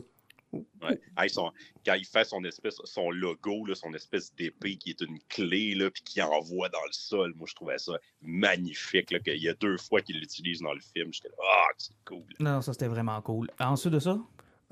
Ouais. 0.82 1.00
Hey, 1.18 1.30
son- 1.30 1.52
quand 1.86 1.94
il 1.96 2.06
fait 2.06 2.24
son 2.26 2.44
espèce, 2.44 2.78
son 2.84 3.12
logo, 3.12 3.66
là, 3.66 3.76
son 3.76 3.94
espèce 3.94 4.34
d'épée 4.36 4.76
qui 4.78 4.92
est 4.92 5.02
une 5.02 5.20
clé, 5.30 5.76
là, 5.76 5.90
puis 5.92 6.04
qui 6.04 6.22
envoie 6.22 6.70
dans 6.70 6.84
le 6.86 6.92
sol, 6.92 7.34
moi 7.36 7.48
je 7.50 7.56
trouvais 7.56 7.78
ça 7.78 7.94
magnifique. 8.22 9.12
Là, 9.12 9.20
qu'il 9.20 9.42
y 9.42 9.50
a 9.50 9.54
deux 9.54 9.78
fois 9.78 10.02
qu'il 10.02 10.20
l'utilise 10.20 10.62
dans 10.62 10.74
le 10.74 10.82
film. 10.82 11.12
J'étais 11.14 11.30
là, 11.30 11.36
ah, 11.44 11.68
c'est 11.78 11.94
cool. 12.06 12.24
Non, 12.40 12.62
ça 12.62 12.74
c'était 12.74 12.88
vraiment 12.88 13.22
cool. 13.22 13.50
Ensuite 13.60 13.94
de 13.94 14.00
ça, 14.00 14.20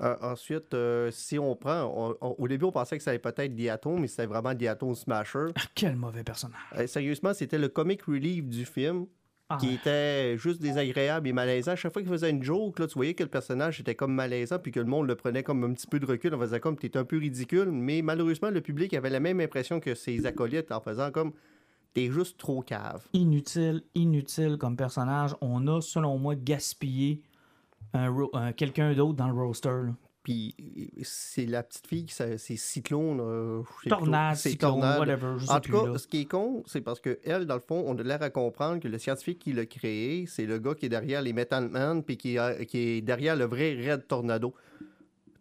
Euh, 0.00 0.16
ensuite, 0.22 0.74
euh, 0.74 1.12
si 1.12 1.38
on 1.38 1.54
prend, 1.54 1.84
on- 1.84 2.16
on- 2.20 2.34
au 2.36 2.48
début, 2.48 2.64
on 2.64 2.72
pensait 2.72 2.96
que 2.98 3.02
ça 3.04 3.10
allait 3.10 3.20
peut-être 3.20 3.54
Diatom, 3.54 4.00
mais 4.00 4.08
c'était 4.08 4.26
vraiment 4.26 4.52
Diatom 4.52 4.92
Smasher. 4.92 5.46
ah, 5.54 5.60
quel 5.72 5.94
mauvais 5.94 6.24
personnage. 6.24 6.58
Euh, 6.76 6.88
sérieusement, 6.88 7.32
c'était 7.32 7.58
le 7.58 7.68
comic 7.68 8.02
relief 8.02 8.44
du 8.44 8.64
film 8.66 9.06
Ah, 9.54 9.58
qui 9.60 9.74
était 9.74 10.36
juste 10.38 10.60
désagréable 10.60 11.28
et 11.28 11.32
malaisant. 11.32 11.72
À 11.72 11.76
chaque 11.76 11.92
fois 11.92 12.02
qu'il 12.02 12.10
faisait 12.10 12.30
une 12.30 12.42
joke, 12.42 12.78
là, 12.78 12.86
tu 12.86 12.94
voyais 12.94 13.14
que 13.14 13.22
le 13.22 13.28
personnage 13.28 13.80
était 13.80 13.94
comme 13.94 14.12
malaisant 14.14 14.58
puis 14.58 14.72
que 14.72 14.80
le 14.80 14.86
monde 14.86 15.06
le 15.06 15.14
prenait 15.14 15.42
comme 15.42 15.64
un 15.64 15.72
petit 15.72 15.86
peu 15.86 15.98
de 16.00 16.06
recul. 16.06 16.34
On 16.34 16.38
faisait 16.40 16.60
comme 16.60 16.76
t'es 16.76 16.96
un 16.96 17.04
peu 17.04 17.18
ridicule, 17.18 17.70
mais 17.70 18.02
malheureusement, 18.02 18.50
le 18.50 18.60
public 18.60 18.94
avait 18.94 19.10
la 19.10 19.20
même 19.20 19.40
impression 19.40 19.80
que 19.80 19.94
ses 19.94 20.26
acolytes 20.26 20.70
en 20.72 20.80
faisant 20.80 21.10
comme 21.10 21.32
t'es 21.94 22.10
juste 22.10 22.38
trop 22.38 22.60
cave. 22.62 23.04
Inutile, 23.12 23.82
inutile 23.94 24.56
comme 24.58 24.76
personnage. 24.76 25.34
On 25.40 25.66
a, 25.68 25.80
selon 25.80 26.18
moi, 26.18 26.34
gaspillé 26.34 27.22
un 27.92 28.08
ro- 28.10 28.30
un- 28.32 28.52
quelqu'un 28.52 28.92
d'autre 28.94 29.14
dans 29.14 29.28
le 29.28 29.34
roster. 29.34 29.68
là. 29.68 29.92
Puis 30.24 30.56
c'est 31.02 31.44
la 31.46 31.62
petite 31.62 31.86
fille, 31.86 32.06
c'est 32.08 32.38
Cyclone. 32.56 33.20
euh, 33.20 33.62
Tornade. 33.88 34.34
C'est 34.36 34.50
cyclone, 34.50 34.80
Tornade. 34.80 34.98
whatever, 34.98 35.34
je 35.38 35.44
sais 35.46 35.52
En 35.52 35.60
tout 35.60 35.70
cas, 35.72 35.86
là. 35.92 35.98
ce 35.98 36.08
qui 36.08 36.22
est 36.22 36.24
con, 36.24 36.62
c'est 36.66 36.80
parce 36.80 36.98
que 36.98 37.18
elle, 37.24 37.44
dans 37.46 37.54
le 37.56 37.60
fond, 37.60 37.84
on 37.86 37.94
a 37.98 38.02
l'air 38.02 38.22
à 38.22 38.30
comprendre 38.30 38.80
que 38.80 38.88
le 38.88 38.98
scientifique 38.98 39.38
qui 39.38 39.52
l'a 39.52 39.66
créé, 39.66 40.24
c'est 40.26 40.46
le 40.46 40.58
gars 40.58 40.74
qui 40.74 40.86
est 40.86 40.88
derrière 40.88 41.20
les 41.20 41.34
Metal 41.34 41.68
Man, 41.68 42.02
puis 42.02 42.16
qui, 42.16 42.38
a- 42.38 42.64
qui 42.64 42.78
est 42.78 43.00
derrière 43.02 43.36
le 43.36 43.44
vrai 43.44 43.76
Red 43.78 44.06
Tornado. 44.08 44.54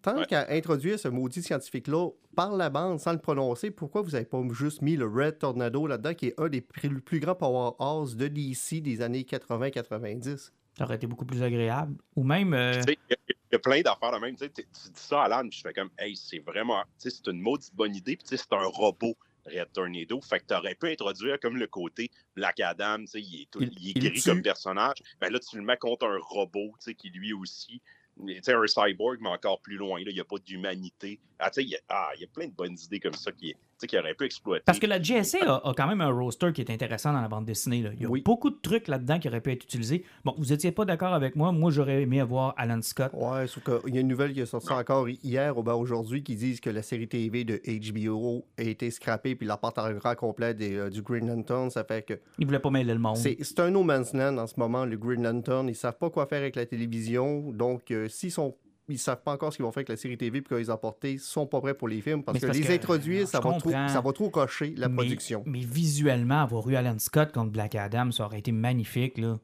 Tant 0.02 0.18
Ouais. 0.18 0.26
qu'à 0.26 0.48
introduire 0.50 1.00
ce 1.00 1.08
maudit 1.08 1.42
scientifique-là 1.42 2.10
par 2.36 2.54
la 2.54 2.70
bande 2.70 3.00
sans 3.00 3.14
le 3.14 3.20
prononcer, 3.20 3.72
pourquoi 3.72 4.02
vous 4.02 4.16
avez 4.16 4.26
pas 4.26 4.42
juste 4.52 4.82
mis 4.82 4.98
le 4.98 5.08
Red 5.08 5.38
Tornado 5.40 5.88
là-dedans, 5.88 6.14
qui 6.14 6.28
est 6.28 6.34
un 6.38 6.50
des 6.50 6.60
plus, 6.60 7.00
plus 7.00 7.22
grands 7.22 7.36
powerhouses 7.36 8.18
de 8.18 8.28
DC 8.28 8.82
des 8.82 9.02
années 9.02 9.24
80-90? 9.24 10.52
Ça 10.78 10.86
aurait 10.86 10.96
été 10.96 11.08
beaucoup 11.08 11.26
plus 11.26 11.44
agréable. 11.44 11.96
Ou 12.16 12.24
même. 12.24 12.54
euh, 12.54 12.82
Tu 12.86 12.94
sais, 12.94 12.98
Il 13.10 13.36
y, 13.52 13.56
a- 13.56 13.60
plein 13.60 13.82
d'affaires 13.82 14.12
de 14.12 14.18
même. 14.18 14.36
Tu 14.36 14.46
sais, 14.46 14.50
tu- 14.50 14.64
tu 14.64 14.90
dis 14.90 15.00
ça 15.00 15.24
à 15.26 15.42
puis 15.44 15.52
je 15.52 15.62
fais 15.62 15.74
comme, 15.74 15.92
hey, 16.00 16.16
c'est 16.16 16.40
vraiment, 16.40 16.82
tu 17.00 17.10
sais, 17.10 17.12
c'est 17.12 17.28
une 17.32 17.40
maudite 17.40 17.74
bonne 17.76 17.96
idée, 17.96 18.16
puis 18.18 18.24
tu 18.28 18.36
sais, 18.36 18.38
c'est 18.38 18.54
un 18.56 18.66
robot. 18.66 19.16
Red 19.46 19.74
Tornado, 19.74 20.22
fait 20.22 20.40
que 20.40 20.46
t'aurais 20.46 20.74
pu 20.74 20.88
introduire 20.90 21.38
comme 21.38 21.58
le 21.58 21.68
côté 21.68 22.10
Black 22.34 22.62
Adam, 22.62 23.00
tu 23.02 23.08
sais, 23.08 23.22
il 23.22 23.42
est, 23.42 23.52
tout- 23.52 23.60
Il- 23.62 23.74
il 23.78 23.90
est 23.90 23.94
il 23.98 24.10
gris 24.10 24.22
tue. 24.22 24.30
comme 24.30 24.42
personnage, 24.42 24.96
ben 25.20 25.34
là 25.34 25.40
tu 25.40 25.58
le 25.58 25.64
mets 25.64 25.76
contre 25.76 26.08
un 26.08 26.18
robot, 26.18 26.74
tu 26.80 26.86
sais, 26.86 26.96
qui 26.96 27.10
lui 27.10 27.34
aussi, 27.34 27.82
tu 28.26 28.40
sais, 28.42 28.54
un 28.54 28.66
cyborg, 28.68 29.18
mais 29.20 29.28
encore 29.28 29.60
plus 29.60 29.76
loin, 29.76 30.00
là, 30.00 30.06
il 30.12 30.14
n'y 30.14 30.22
a 30.22 30.24
pas 30.24 30.38
d'humanité. 30.38 31.20
Ah, 31.40 31.50
tu 31.52 31.56
sais, 31.56 31.64
il 31.64 31.72
y 31.72 31.76
a, 31.76 31.80
ah, 31.90 32.12
il 32.16 32.22
y 32.22 32.24
a 32.24 32.28
plein 32.28 32.48
de 32.48 32.54
bonnes 32.54 32.78
idées 32.86 33.02
comme 33.02 33.16
ça 33.16 33.34
qui, 33.34 33.54
tu 33.74 33.82
sais, 33.82 33.88
qui 33.88 33.98
auraient 33.98 34.14
pu 34.14 34.26
exploiter. 34.26 34.64
Parce 34.66 34.80
que 34.80 34.88
la 34.88 35.00
GSA 35.00 35.40
a, 35.46 35.70
a 35.70 35.74
quand 35.76 35.88
même 35.88 36.02
un 36.02 36.10
roster 36.12 36.52
qui 36.54 36.62
est 36.62 36.70
intéressant 36.72 37.14
dans 37.14 37.22
la 37.22 37.28
bande 37.28 37.46
dessinée. 37.46 37.82
là. 37.82 37.90
Il 37.94 38.02
y 38.02 38.06
a 38.06 38.10
Oui. 38.10 38.22
beaucoup 38.24 38.50
de 38.50 38.58
trucs 38.62 38.88
là-dedans 38.88 39.20
qui 39.20 39.28
auraient 39.28 39.42
pu 39.42 39.52
être 39.52 39.64
utilisés. 39.64 40.04
Bon, 40.24 40.34
vous 40.38 40.54
étiez 40.54 40.72
pas 40.72 40.86
d'accord 40.86 41.14
avec 41.14 41.36
moi. 41.36 41.52
Moi, 41.52 41.72
j'aurais 41.72 42.02
aimé 42.04 42.20
avoir 42.20 42.54
Alan 42.58 42.82
Scott. 42.82 43.12
Ouais, 43.14 43.48
sauf 43.48 43.64
qu'il 43.64 43.94
y 43.94 43.98
a 43.98 44.02
une 44.02 44.08
nouvelle 44.08 44.34
qui 44.34 44.40
est 44.42 44.46
sortie 44.46 44.72
encore 44.72 45.08
hier 45.10 45.58
ou 45.58 45.64
ben 45.64 45.74
aujourd'hui 45.74 46.24
qui 46.24 46.36
disent 46.36 46.60
que 46.60 46.70
la 46.70 46.82
série 46.82 47.08
TV 47.08 47.44
de 47.44 47.60
HBO 47.92 48.46
a 48.58 48.62
été 48.64 48.90
scrappée 48.92 49.36
puis 49.36 49.48
la 49.48 49.58
part 49.58 49.74
en 49.78 49.92
grand 49.94 50.16
complet 50.16 50.54
des, 50.54 50.76
euh, 50.76 50.90
du 50.90 51.02
Green 51.02 51.28
Lantern. 51.28 51.70
Ça 51.70 51.84
fait 51.84 52.04
que 52.04 52.14
Il 52.40 52.46
voulait 52.46 52.60
pas 52.60 52.70
mêler 52.70 52.94
le 52.94 53.00
monde. 53.00 53.18
c'est 53.18 53.38
c'est 53.42 53.60
un 53.60 53.70
no 53.72 53.84
man's 53.84 54.14
land 54.14 54.38
en 54.38 54.48
ce 54.48 54.54
moment, 54.60 54.86
le 54.86 54.98
Green 54.98 55.24
Lantern. 55.24 55.68
Ils 55.70 55.76
savent 55.76 55.98
pas 55.98 56.10
quoi 56.10 56.26
faire 56.28 56.40
avec 56.40 56.56
la 56.56 56.66
télévision. 56.66 57.52
Donc, 57.52 57.92
euh, 57.92 58.08
s'ils 58.08 58.32
sont. 58.32 58.56
Ils 58.90 59.00
savent 59.00 59.22
pas 59.24 59.32
encore 59.32 59.52
ce 59.54 59.58
qu'ils 59.58 59.66
vont 59.66 59.72
faire 59.72 59.80
avec 59.80 59.90
la 59.90 59.96
série 59.98 60.18
TV 60.18 60.42
puis 60.42 60.56
qu'ils 60.58 60.70
ont 60.70 60.74
apporté, 60.74 61.14
ils 61.14 61.20
sont 61.20 61.48
pas 61.48 61.62
prêts 61.62 61.74
pour 61.74 61.88
les 61.88 62.02
films 62.02 62.22
parce 62.24 62.38
que 62.40 62.46
parce 62.48 62.58
les 62.58 62.66
que, 62.66 62.72
introduire, 62.74 63.28
ça 63.28 63.40
va, 63.40 63.54
trop, 63.58 63.72
ça 63.72 64.02
va 64.02 64.12
trop 64.14 64.30
cocher 64.30 64.74
la 64.76 64.90
Mais- 64.90 64.96
production. 64.96 65.42
Mais, 65.46 65.62
visuellement, 65.62 66.42
avoir 66.42 66.70
eu 66.70 66.76
Alan 66.76 67.00
Scott 67.00 67.32
contre 67.32 67.52
Black 67.52 67.76
Adam, 67.76 68.12
ça 68.12 68.26
aurait 68.26 68.40
été 68.40 68.52
magnifique. 68.52 69.18
là. 69.18 69.40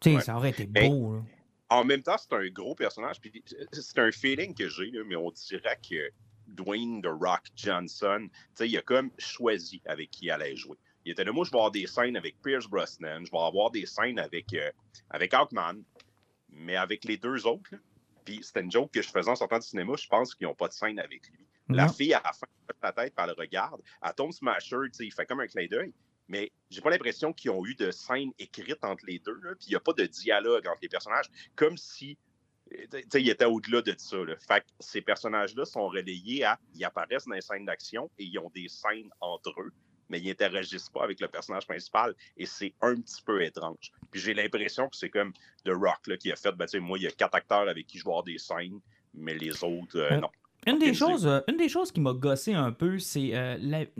Tu 0.00 0.10
sais, 0.10 0.16
Ouais. 0.16 0.22
ça 0.22 0.36
aurait 0.36 0.50
été 0.50 0.66
Mais- 0.72 0.88
beau. 0.88 1.14
là. 1.14 1.22
En 1.70 1.84
même 1.84 2.02
temps, 2.02 2.16
c'est 2.18 2.32
un 2.34 2.46
gros 2.48 2.74
personnage. 2.74 3.20
Puis 3.20 3.42
c'est 3.72 3.98
un 3.98 4.10
feeling 4.12 4.54
que 4.54 4.68
j'ai, 4.68 4.92
mais 5.06 5.16
on 5.16 5.30
dirait 5.30 5.78
que 5.88 6.10
Dwayne 6.48 7.02
The 7.02 7.08
Rock 7.08 7.42
Johnson, 7.56 8.28
tu 8.30 8.38
sais, 8.54 8.68
il 8.68 8.76
a 8.78 8.82
comme 8.82 9.10
choisi 9.18 9.80
avec 9.86 10.10
qui 10.10 10.26
il 10.26 10.30
allait 10.30 10.56
jouer. 10.56 10.76
Il 11.04 11.12
était 11.12 11.24
là, 11.24 11.32
moi, 11.32 11.44
je 11.44 11.50
vais 11.50 11.56
avoir 11.58 11.70
des 11.70 11.86
scènes 11.86 12.16
avec 12.16 12.36
Pierce 12.42 12.66
Brosnan, 12.66 13.24
je 13.24 13.30
vais 13.30 13.38
avoir 13.38 13.70
des 13.70 13.86
scènes 13.86 14.18
avec, 14.18 14.52
euh, 14.54 14.70
avec 15.10 15.32
Hawkman, 15.34 15.82
mais 16.50 16.76
avec 16.76 17.04
les 17.04 17.16
deux 17.16 17.46
autres, 17.46 17.68
là, 17.72 17.78
puis 18.28 18.40
c'était 18.42 18.60
une 18.60 18.70
joke 18.70 18.90
que 18.92 19.00
je 19.00 19.08
faisais 19.08 19.30
en 19.30 19.36
sortant 19.36 19.58
du 19.58 19.66
cinéma, 19.66 19.94
je 19.96 20.06
pense 20.06 20.34
qu'ils 20.34 20.46
n'ont 20.46 20.54
pas 20.54 20.68
de 20.68 20.74
scène 20.74 20.98
avec 20.98 21.26
lui. 21.30 21.46
La 21.70 21.88
fille, 21.88 22.12
à 22.12 22.20
la 22.22 22.32
fin, 22.34 22.46
la 22.82 22.92
tête, 22.92 23.14
elle 23.16 23.26
le 23.26 23.32
regarde. 23.32 23.80
Elle 24.02 24.14
tombe 24.14 24.32
Smasher, 24.32 24.76
il 25.00 25.12
fait 25.12 25.24
comme 25.24 25.40
un 25.40 25.46
clin 25.46 25.66
d'œil. 25.66 25.94
Mais 26.28 26.52
j'ai 26.68 26.82
pas 26.82 26.90
l'impression 26.90 27.32
qu'ils 27.32 27.52
ont 27.52 27.64
eu 27.64 27.74
de 27.74 27.90
scène 27.90 28.30
écrite 28.38 28.84
entre 28.84 29.06
les 29.06 29.18
deux. 29.18 29.38
là, 29.42 29.54
Puis 29.54 29.68
il 29.68 29.70
n'y 29.70 29.76
a 29.76 29.80
pas 29.80 29.94
de 29.94 30.04
dialogue 30.04 30.66
entre 30.66 30.80
les 30.82 30.90
personnages. 30.90 31.30
Comme 31.56 31.78
si 31.78 32.18
euh, 32.72 32.84
tu 32.90 33.02
sais, 33.10 33.22
ils 33.22 33.30
étaient 33.30 33.46
au-delà 33.46 33.80
de 33.80 33.94
ça. 33.96 34.18
Là. 34.18 34.34
Fait 34.36 34.60
que 34.60 34.66
ces 34.78 35.00
personnages-là 35.00 35.64
sont 35.64 35.88
relayés 35.88 36.44
à. 36.44 36.58
Ils 36.74 36.84
apparaissent 36.84 37.24
dans 37.24 37.34
les 37.34 37.40
scènes 37.40 37.64
d'action 37.64 38.10
et 38.18 38.24
ils 38.24 38.38
ont 38.38 38.50
des 38.54 38.68
scènes 38.68 39.08
entre 39.22 39.58
eux, 39.58 39.72
mais 40.08 40.20
ils 40.20 40.28
n'interagissent 40.28 40.88
pas 40.90 41.04
avec 41.04 41.20
le 41.20 41.28
personnage 41.28 41.66
principal. 41.66 42.14
Et 42.36 42.46
c'est 42.46 42.74
un 42.80 42.96
petit 42.96 43.22
peu 43.22 43.42
étrange. 43.42 43.92
Puis 44.10 44.20
j'ai 44.20 44.34
l'impression 44.34 44.88
que 44.88 44.96
c'est 44.96 45.10
comme 45.10 45.32
The 45.64 45.70
Rock 45.70 46.06
là, 46.06 46.16
qui 46.16 46.32
a 46.32 46.36
fait 46.36 46.52
ben, 46.52 46.66
moi, 46.80 46.98
il 46.98 47.04
y 47.04 47.06
a 47.06 47.10
quatre 47.10 47.34
acteurs 47.34 47.68
avec 47.68 47.86
qui 47.86 47.98
je 47.98 48.04
vais 48.04 48.10
avoir 48.10 48.24
des 48.24 48.38
scènes. 48.38 48.80
mais 49.14 49.34
les 49.34 49.64
autres, 49.64 49.96
euh, 49.98 50.08
Euh, 50.12 50.20
non. 50.20 50.28
Une 50.66 50.78
des, 50.80 50.92
choses, 50.92 51.24
euh, 51.26 51.40
une 51.48 51.56
des 51.56 51.68
choses 51.68 51.92
qui 51.92 52.00
m'a 52.00 52.12
gossé 52.12 52.52
un 52.52 52.72
peu, 52.72 52.98
c'est. 52.98 53.30
euh, 53.32 53.56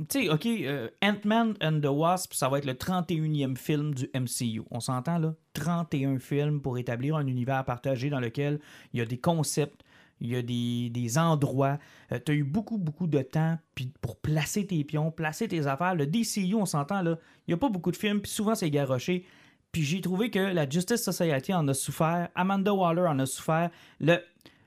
tu 0.09 0.23
sais, 0.25 0.29
OK, 0.29 0.45
euh, 0.45 0.89
Ant-Man 1.03 1.55
and 1.63 1.81
the 1.81 1.87
Wasp, 1.87 2.35
ça 2.35 2.49
va 2.49 2.59
être 2.59 2.67
le 2.67 2.75
31e 2.75 3.57
film 3.57 3.95
du 3.95 4.11
MCU. 4.13 4.63
On 4.71 4.81
s'entend, 4.81 5.19
là? 5.19 5.35
31 5.55 6.19
films 6.19 6.61
pour 6.61 6.77
établir 6.77 7.15
un 7.17 7.27
univers 7.27 7.65
partagé 7.65 8.11
dans 8.11 8.21
lequel 8.21 8.61
il 8.93 8.99
y 8.99 9.03
a 9.03 9.07
des 9.07 9.19
concepts, 9.19 9.83
il 10.21 10.29
y 10.29 10.37
a 10.37 10.43
des, 10.43 11.19
endroits. 11.19 11.79
tu 12.25 12.33
as 12.33 12.35
eu 12.35 12.45
beaucoup, 12.45 12.79
beaucoup 12.79 13.07
de 13.07 13.23
temps 13.23 13.59
pour 14.01 14.17
placer 14.17 14.67
tes 14.67 14.83
pions, 14.85 15.11
placer 15.11 15.49
tes 15.49 15.67
affaires. 15.67 15.95
Le 15.95 16.07
DCU, 16.07 16.55
on 16.55 16.67
s'entend, 16.67 17.03
là, 17.03 17.19
il 17.47 17.51
n'y 17.51 17.55
a 17.55 17.57
pas 17.57 17.69
beaucoup 17.69 17.91
de 17.91 17.97
films, 17.97 18.21
puis 18.21 18.31
souvent, 18.31 18.55
c'est 18.55 18.71
garoché. 18.71 19.25
Puis 19.73 19.83
j'ai 19.83 20.01
trouvé 20.01 20.31
que 20.31 20.39
la 20.39 20.69
Justice 20.69 21.03
Society 21.03 21.53
en 21.53 21.67
a 21.69 21.75
souffert, 21.75 22.29
Amanda 22.35 22.73
Waller 22.73 23.07
en 23.07 23.19
a 23.19 23.27
souffert, 23.27 23.71
le, 24.01 24.19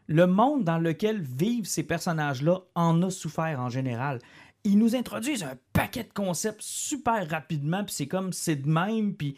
le 0.07 0.27
monde 0.27 0.63
dans 0.63 0.77
lequel 0.77 1.21
vivent 1.21 1.65
ces 1.65 1.83
personnages-là 1.83 2.59
en 2.75 3.01
a 3.01 3.09
souffert 3.09 3.59
en 3.59 3.69
général. 3.69 4.19
Ils 4.63 4.77
nous 4.77 4.95
introduisent 4.95 5.43
un 5.43 5.57
paquet 5.73 6.03
de 6.03 6.13
concepts 6.13 6.61
super 6.61 7.27
rapidement, 7.27 7.83
puis 7.83 7.95
c'est 7.95 8.07
comme 8.07 8.31
c'est 8.31 8.57
de 8.57 8.69
même, 8.69 9.15
puis 9.15 9.35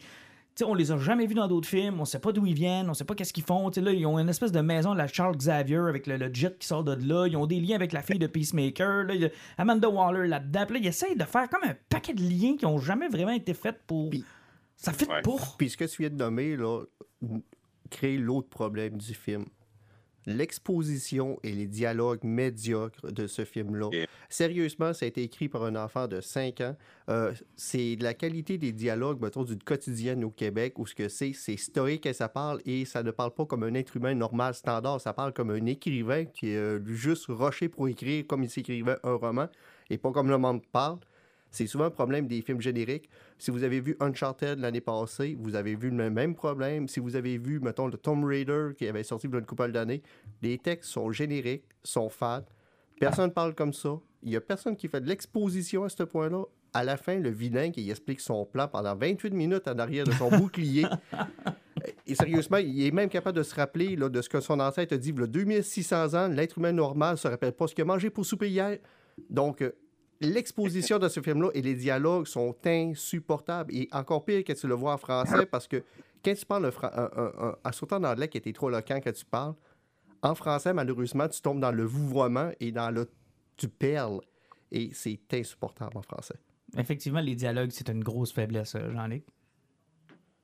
tu 0.56 0.64
sais, 0.64 0.70
on 0.70 0.74
les 0.74 0.92
a 0.92 0.98
jamais 0.98 1.26
vus 1.26 1.34
dans 1.34 1.48
d'autres 1.48 1.68
films, 1.68 2.00
on 2.00 2.04
sait 2.04 2.18
pas 2.20 2.30
d'où 2.32 2.46
ils 2.46 2.54
viennent, 2.54 2.88
on 2.88 2.94
sait 2.94 3.04
pas 3.04 3.14
qu'est-ce 3.14 3.32
qu'ils 3.32 3.42
font. 3.44 3.70
Là, 3.74 3.92
ils 3.92 4.06
ont 4.06 4.18
une 4.18 4.28
espèce 4.28 4.52
de 4.52 4.60
maison 4.60 4.92
de 4.92 4.98
la 4.98 5.06
Charles 5.08 5.36
Xavier 5.36 5.78
avec 5.88 6.06
le, 6.06 6.16
le 6.16 6.32
jet 6.32 6.56
qui 6.58 6.66
sort 6.66 6.84
de 6.84 6.92
là, 6.94 7.26
ils 7.26 7.36
ont 7.36 7.46
des 7.46 7.58
liens 7.60 7.74
avec 7.76 7.92
la 7.92 8.02
fille 8.02 8.18
de 8.18 8.26
Peacemaker, 8.26 9.04
là, 9.04 9.14
il 9.14 9.22
y 9.22 9.24
a 9.26 9.30
Amanda 9.58 9.88
Waller 9.88 10.28
là-dedans, 10.28 10.64
puis 10.66 10.74
là, 10.76 10.80
ils 10.84 10.88
essayent 10.88 11.16
de 11.16 11.24
faire 11.24 11.48
comme 11.50 11.68
un 11.68 11.74
paquet 11.88 12.14
de 12.14 12.22
liens 12.22 12.56
qui 12.56 12.66
ont 12.66 12.78
jamais 12.78 13.08
vraiment 13.08 13.32
été 13.32 13.52
faits 13.54 13.80
pour. 13.86 14.10
Puis- 14.10 14.24
Ça 14.76 14.92
fait 14.92 15.08
Ouais. 15.08 15.22
pas. 15.22 15.36
Puis 15.58 15.70
ce 15.70 15.76
que 15.76 15.84
tu 15.84 16.02
viens 16.02 16.10
de 16.10 16.16
nommer, 16.16 16.56
là, 16.56 16.82
crée 17.90 18.16
l'autre 18.16 18.48
problème 18.48 18.96
du 18.98 19.14
film. 19.14 19.44
L'exposition 20.26 21.38
et 21.42 21.52
les 21.52 21.66
dialogues 21.66 22.24
médiocres 22.24 23.12
de 23.12 23.26
ce 23.26 23.44
film-là. 23.44 23.90
Sérieusement, 24.28 24.92
ça 24.92 25.04
a 25.04 25.08
été 25.08 25.22
écrit 25.22 25.48
par 25.48 25.64
un 25.64 25.76
enfant 25.76 26.08
de 26.08 26.20
5 26.20 26.60
ans. 26.60 26.76
Euh, 27.08 27.32
c'est 27.56 27.96
de 27.96 28.02
la 28.02 28.14
qualité 28.14 28.58
des 28.58 28.72
dialogues, 28.72 29.20
mettons, 29.20 29.44
d'une 29.44 29.62
quotidienne 29.62 30.24
au 30.24 30.30
Québec, 30.30 30.78
où 30.78 30.86
ce 30.86 30.94
que 30.94 31.08
c'est, 31.08 31.32
c'est 31.32 31.56
stoïque 31.56 32.06
et 32.06 32.12
ça 32.12 32.28
parle, 32.28 32.60
et 32.64 32.84
ça 32.84 33.02
ne 33.02 33.10
parle 33.10 33.32
pas 33.32 33.44
comme 33.44 33.62
un 33.62 33.74
être 33.74 33.96
humain 33.96 34.14
normal, 34.14 34.54
standard. 34.54 35.00
Ça 35.00 35.12
parle 35.12 35.32
comme 35.32 35.50
un 35.50 35.66
écrivain 35.66 36.24
qui 36.24 36.50
est 36.50 36.56
euh, 36.56 36.84
juste 36.86 37.26
roché 37.28 37.68
pour 37.68 37.88
écrire 37.88 38.26
comme 38.26 38.42
il 38.42 38.50
s'écrivait 38.50 38.96
un 39.02 39.14
roman, 39.14 39.48
et 39.90 39.98
pas 39.98 40.10
comme 40.12 40.30
le 40.30 40.38
monde 40.38 40.62
parle. 40.72 40.98
C'est 41.54 41.68
souvent 41.68 41.84
un 41.84 41.90
problème 41.90 42.26
des 42.26 42.42
films 42.42 42.60
génériques. 42.60 43.08
Si 43.38 43.52
vous 43.52 43.62
avez 43.62 43.80
vu 43.80 43.96
Uncharted 44.00 44.58
l'année 44.58 44.80
passée, 44.80 45.36
vous 45.38 45.54
avez 45.54 45.76
vu 45.76 45.88
le 45.90 46.10
même 46.10 46.34
problème. 46.34 46.88
Si 46.88 46.98
vous 46.98 47.14
avez 47.14 47.38
vu, 47.38 47.60
mettons, 47.60 47.86
le 47.86 47.96
Tomb 47.96 48.24
Raider 48.24 48.70
qui 48.76 48.88
avait 48.88 49.04
sorti 49.04 49.28
il 49.28 49.32
y 49.32 49.36
a 49.36 49.38
une 49.38 49.46
couple 49.46 49.70
d'années, 49.70 50.02
les 50.42 50.58
textes 50.58 50.90
sont 50.90 51.12
génériques, 51.12 51.66
sont 51.84 52.08
fades. 52.08 52.48
Personne 52.98 53.26
ne 53.26 53.32
parle 53.32 53.54
comme 53.54 53.72
ça. 53.72 54.00
Il 54.24 54.30
n'y 54.30 54.36
a 54.36 54.40
personne 54.40 54.74
qui 54.74 54.88
fait 54.88 55.00
de 55.00 55.06
l'exposition 55.06 55.84
à 55.84 55.88
ce 55.88 56.02
point-là. 56.02 56.42
À 56.72 56.82
la 56.82 56.96
fin, 56.96 57.20
le 57.20 57.30
vilain 57.30 57.70
qui 57.70 57.88
explique 57.88 58.18
son 58.18 58.44
plan 58.44 58.66
pendant 58.66 58.96
28 58.96 59.32
minutes 59.32 59.68
en 59.68 59.78
arrière 59.78 60.04
de 60.04 60.12
son 60.12 60.30
bouclier. 60.36 60.86
Et 62.04 62.16
sérieusement, 62.16 62.56
il 62.56 62.84
est 62.84 62.90
même 62.90 63.08
capable 63.08 63.38
de 63.38 63.44
se 63.44 63.54
rappeler 63.54 63.94
là, 63.94 64.08
de 64.08 64.20
ce 64.20 64.28
que 64.28 64.40
son 64.40 64.58
ancêtre 64.58 64.92
a 64.92 64.96
dit. 64.96 65.10
Il 65.10 65.20
y 65.20 65.22
a 65.22 65.26
2600 65.28 66.14
ans, 66.14 66.26
l'être 66.26 66.58
humain 66.58 66.72
normal 66.72 67.12
ne 67.12 67.16
se 67.16 67.28
rappelle 67.28 67.52
pas 67.52 67.68
ce 67.68 67.76
qu'il 67.76 67.82
a 67.82 67.84
mangé 67.84 68.10
pour 68.10 68.26
souper 68.26 68.48
hier. 68.48 68.78
Donc, 69.30 69.62
euh, 69.62 69.70
l'exposition 70.24 70.98
de 70.98 71.08
ce 71.08 71.20
film-là 71.20 71.50
et 71.54 71.62
les 71.62 71.74
dialogues 71.74 72.26
sont 72.26 72.56
insupportables. 72.64 73.74
Et 73.74 73.88
encore 73.92 74.24
pire 74.24 74.44
que 74.44 74.52
tu 74.52 74.66
le 74.66 74.74
vois 74.74 74.94
en 74.94 74.98
français, 74.98 75.46
parce 75.46 75.68
que 75.68 75.82
quand 76.24 76.34
tu 76.34 76.46
parles 76.46 76.64
le 76.64 76.72
un, 76.84 77.10
un- 77.16 77.48
un- 77.64 77.96
en 77.96 78.04
anglais 78.04 78.28
qui 78.28 78.38
était 78.38 78.52
trop 78.52 78.70
loquent 78.70 79.00
quand 79.02 79.12
tu 79.12 79.24
parles, 79.24 79.54
en 80.22 80.34
français, 80.34 80.72
malheureusement, 80.72 81.28
tu 81.28 81.40
tombes 81.42 81.60
dans 81.60 81.72
le 81.72 81.84
vouvoiement 81.84 82.50
et 82.60 82.72
dans 82.72 82.90
le 82.90 83.10
tu 83.56 83.68
perles. 83.68 84.20
Et 84.72 84.90
c'est 84.92 85.20
insupportable 85.32 85.96
en 85.96 86.02
français. 86.02 86.34
Effectivement, 86.76 87.20
les 87.20 87.36
dialogues, 87.36 87.70
c'est 87.70 87.88
une 87.88 88.02
grosse 88.02 88.32
faiblesse, 88.32 88.74
euh, 88.74 88.90
Jean-Luc. 88.90 89.24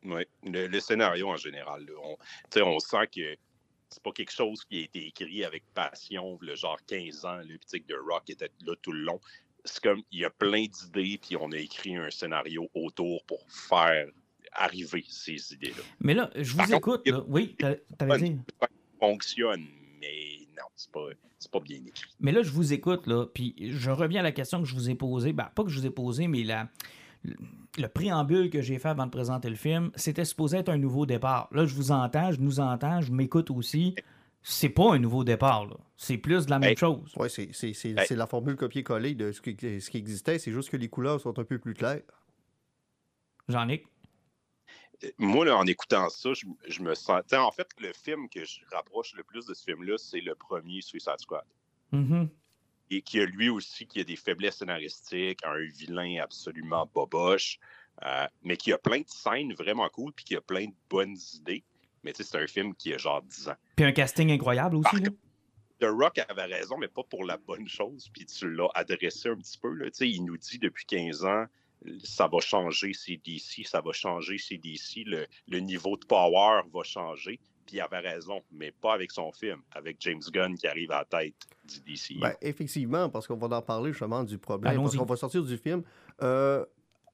Oui, 0.04 0.22
le, 0.44 0.66
le 0.66 0.80
scénario 0.80 1.28
en 1.28 1.36
général, 1.36 1.84
là, 1.84 1.92
on, 2.00 2.16
sent 2.78 3.06
que 3.14 3.36
c'est 3.88 4.02
pas 4.02 4.12
quelque 4.12 4.32
chose 4.32 4.64
qui 4.64 4.78
a 4.78 4.82
été 4.84 5.06
écrit 5.08 5.44
avec 5.44 5.64
passion, 5.74 6.38
le 6.40 6.54
genre 6.54 6.78
15 6.86 7.24
ans, 7.24 7.36
là, 7.38 7.44
puis 7.44 7.82
The 7.82 7.94
Rock 8.08 8.30
était 8.30 8.50
là 8.64 8.74
tout 8.80 8.92
le 8.92 9.00
long. 9.00 9.20
C'est 9.64 9.82
comme, 9.82 10.02
il 10.10 10.20
y 10.20 10.24
a 10.24 10.30
plein 10.30 10.64
d'idées, 10.66 11.18
puis 11.22 11.36
on 11.36 11.50
a 11.52 11.56
écrit 11.56 11.96
un 11.96 12.10
scénario 12.10 12.68
autour 12.74 13.24
pour 13.24 13.40
faire 13.48 14.06
arriver 14.52 15.04
ces 15.08 15.52
idées-là. 15.54 15.82
Mais 16.00 16.14
là, 16.14 16.30
je 16.34 16.52
vous 16.52 16.58
contre, 16.58 16.74
écoute. 16.76 17.02
a- 17.06 17.10
là. 17.10 17.24
Oui, 17.28 17.54
t'a- 17.58 17.76
t'avais 17.98 18.18
dit. 18.18 18.36
Fonctionne, 18.98 19.64
mais 20.00 20.46
non, 20.56 20.64
c'est 20.76 20.90
pas, 20.90 21.06
c'est 21.38 21.50
pas 21.50 21.60
bien 21.60 21.78
écrit. 21.86 22.10
Mais 22.20 22.32
là, 22.32 22.42
je 22.42 22.50
vous 22.50 22.72
écoute, 22.72 23.06
là, 23.06 23.26
puis 23.32 23.54
je 23.58 23.90
reviens 23.90 24.20
à 24.20 24.24
la 24.24 24.32
question 24.32 24.60
que 24.62 24.68
je 24.68 24.74
vous 24.74 24.90
ai 24.90 24.94
posée. 24.94 25.32
Ben, 25.32 25.50
pas 25.54 25.62
que 25.64 25.70
je 25.70 25.78
vous 25.78 25.86
ai 25.86 25.90
posée, 25.90 26.26
mais 26.26 26.42
la, 26.42 26.68
le, 27.24 27.34
le 27.78 27.88
préambule 27.88 28.50
que 28.50 28.60
j'ai 28.60 28.78
fait 28.78 28.88
avant 28.88 29.06
de 29.06 29.10
présenter 29.10 29.48
le 29.48 29.56
film, 29.56 29.90
c'était 29.94 30.24
supposé 30.24 30.58
être 30.58 30.68
un 30.68 30.78
nouveau 30.78 31.06
départ. 31.06 31.48
Là, 31.52 31.64
je 31.64 31.74
vous 31.74 31.92
entends, 31.92 32.32
je 32.32 32.40
nous 32.40 32.60
entends, 32.60 33.00
je 33.00 33.12
m'écoute 33.12 33.50
aussi. 33.50 33.94
C'est 34.42 34.70
pas 34.70 34.94
un 34.94 34.98
nouveau 34.98 35.22
départ, 35.24 35.66
là. 35.66 35.76
C'est 35.96 36.16
plus 36.16 36.46
de 36.46 36.50
la 36.50 36.58
même 36.58 36.70
Hey. 36.70 36.76
chose. 36.76 37.12
Oui, 37.16 37.28
c'est, 37.28 37.50
c'est, 37.52 37.74
c'est, 37.74 37.90
Hey. 37.90 38.06
c'est 38.06 38.16
la 38.16 38.26
formule 38.26 38.56
copier-coller 38.56 39.14
de 39.14 39.32
ce 39.32 39.40
qui, 39.42 39.54
ce 39.80 39.90
qui 39.90 39.98
existait. 39.98 40.38
C'est 40.38 40.52
juste 40.52 40.70
que 40.70 40.76
les 40.78 40.88
couleurs 40.88 41.20
sont 41.20 41.38
un 41.38 41.44
peu 41.44 41.58
plus 41.58 41.74
claires. 41.74 42.02
Jean-Luc? 43.48 43.84
Euh, 45.04 45.08
Moi, 45.18 45.44
là, 45.44 45.56
en 45.56 45.66
écoutant 45.66 46.08
ça, 46.08 46.32
je, 46.34 46.46
je 46.68 46.82
me 46.82 46.94
sais, 46.94 47.12
En 47.36 47.50
fait, 47.52 47.68
le 47.80 47.92
film 47.92 48.28
que 48.28 48.44
je 48.44 48.60
rapproche 48.72 49.14
le 49.14 49.24
plus 49.24 49.44
de 49.46 49.54
ce 49.54 49.64
film-là, 49.64 49.96
c'est 49.98 50.20
le 50.20 50.34
premier 50.34 50.80
Suicide 50.80 51.18
Squad. 51.18 51.44
Mhm. 51.92 52.28
et 52.92 53.02
qui 53.02 53.20
a 53.20 53.24
lui 53.26 53.48
aussi 53.48 53.86
qui 53.86 54.00
a 54.00 54.04
des 54.04 54.16
faiblesses 54.16 54.56
scénaristiques, 54.58 55.38
un 55.44 55.58
vilain 55.76 56.20
absolument 56.22 56.90
boboche, 56.92 57.58
euh, 58.04 58.26
mais 58.42 58.56
qui 58.56 58.72
a 58.72 58.78
plein 58.78 58.98
de 59.00 59.08
scènes 59.08 59.52
vraiment 59.54 59.88
cool, 59.90 60.12
puis 60.12 60.24
qui 60.24 60.34
a 60.36 60.40
plein 60.40 60.66
de 60.66 60.74
bonnes 60.88 61.16
idées. 61.34 61.62
Mais 62.02 62.12
tu 62.12 62.22
sais, 62.22 62.30
c'est 62.30 62.42
un 62.42 62.46
film 62.46 62.74
qui 62.74 62.92
a 62.94 62.98
genre 62.98 63.22
10 63.22 63.48
ans. 63.48 63.56
Puis 63.76 63.84
un 63.84 63.92
casting 63.92 64.30
incroyable 64.30 64.76
aussi, 64.76 64.90
Par 64.90 65.00
là. 65.00 65.10
The 65.80 65.86
Rock 65.86 66.20
avait 66.28 66.44
raison, 66.44 66.76
mais 66.78 66.88
pas 66.88 67.02
pour 67.04 67.24
la 67.24 67.38
bonne 67.38 67.66
chose, 67.66 68.10
puis 68.12 68.26
tu 68.26 68.50
l'as 68.52 68.68
adressé 68.74 69.30
un 69.30 69.36
petit 69.36 69.58
peu. 69.58 69.72
Là. 69.72 69.86
Tu 69.86 69.96
sais, 69.96 70.10
Il 70.10 70.24
nous 70.24 70.36
dit 70.36 70.58
depuis 70.58 70.84
15 70.84 71.24
ans, 71.24 71.46
ça 72.04 72.28
va 72.28 72.40
changer 72.40 72.92
CDC, 72.92 73.66
ça 73.66 73.80
va 73.80 73.92
changer 73.92 74.36
CDC, 74.36 75.04
le, 75.06 75.26
le 75.48 75.58
niveau 75.60 75.96
de 75.96 76.04
power 76.04 76.62
va 76.72 76.82
changer. 76.82 77.40
Puis 77.66 77.76
il 77.76 77.80
avait 77.80 78.00
raison, 78.00 78.42
mais 78.50 78.72
pas 78.72 78.94
avec 78.94 79.10
son 79.10 79.32
film, 79.32 79.62
avec 79.72 79.96
James 80.00 80.20
Gunn 80.32 80.54
qui 80.56 80.66
arrive 80.66 80.90
à 80.90 80.98
la 80.98 81.04
tête 81.04 81.34
du 81.64 81.80
DC. 81.80 82.18
Ben, 82.20 82.34
effectivement, 82.42 83.08
parce 83.08 83.26
qu'on 83.26 83.36
va 83.36 83.56
en 83.56 83.62
parler 83.62 83.92
justement 83.92 84.24
du 84.24 84.38
problème. 84.38 84.82
Parce 84.82 84.96
qu'on 84.96 85.04
va 85.04 85.16
sortir 85.16 85.42
du 85.42 85.56
film. 85.56 85.82
Euh, 86.20 86.64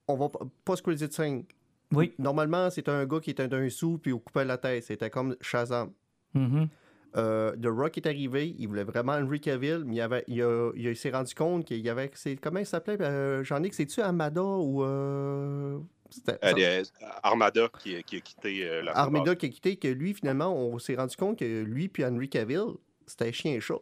on 0.07 0.15
va 0.15 0.29
post-credit 0.65 1.11
5. 1.11 1.45
Oui. 1.93 2.13
Normalement, 2.19 2.69
c'était 2.69 2.91
un 2.91 3.05
gars 3.05 3.19
qui 3.19 3.29
était 3.31 3.47
d'un 3.47 3.69
sou 3.69 3.97
puis 3.97 4.11
on 4.13 4.19
coupait 4.19 4.45
la 4.45 4.57
tête. 4.57 4.83
C'était 4.83 5.09
comme 5.09 5.35
Shazam. 5.41 5.91
Mhm. 6.33 6.67
Euh, 7.15 7.55
The 7.55 7.67
Rock 7.67 7.97
est 7.97 8.05
arrivé, 8.05 8.53
il 8.59 8.67
voulait 8.67 8.83
vraiment 8.83 9.13
Henry 9.13 9.39
Cavill, 9.39 9.83
mais 9.85 9.95
il, 9.95 10.01
avait, 10.01 10.23
il, 10.27 10.41
a- 10.43 10.71
il 10.75 10.87
a- 10.87 10.91
il 10.91 10.95
s'est 10.95 11.09
rendu 11.09 11.33
compte 11.33 11.65
qu'il 11.65 11.79
y 11.79 11.89
avait. 11.89 12.11
c'est- 12.13 12.35
comment 12.35 12.59
il 12.59 12.65
s'appelait? 12.65 13.01
Euh, 13.01 13.43
Jean-Nic, 13.43 13.73
c'est-tu 13.73 14.01
Amada 14.01 14.43
ou. 14.43 14.83
euh, 14.83 15.79
c'était- 16.09 16.37
Euh, 16.43 16.53
des- 16.53 16.83
Armada 17.23 17.69
qui, 17.81 18.03
qui 18.03 18.17
a 18.17 18.19
quitté 18.19 18.69
euh, 18.69 18.81
la 18.83 18.91
Armida 18.97 19.35
qui 19.35 19.45
a 19.45 19.49
quitté, 19.49 19.77
que 19.77 19.87
lui, 19.87 20.13
finalement, 20.13 20.53
on 20.55 20.77
s'est 20.79 20.95
rendu 20.95 21.15
compte 21.15 21.39
que 21.39 21.63
lui 21.63 21.87
puis 21.87 22.03
Henry 22.05 22.29
Cavill, 22.29 22.73
c'était 23.07 23.31
chien 23.31 23.53
et 23.53 23.61
chat. 23.61 23.79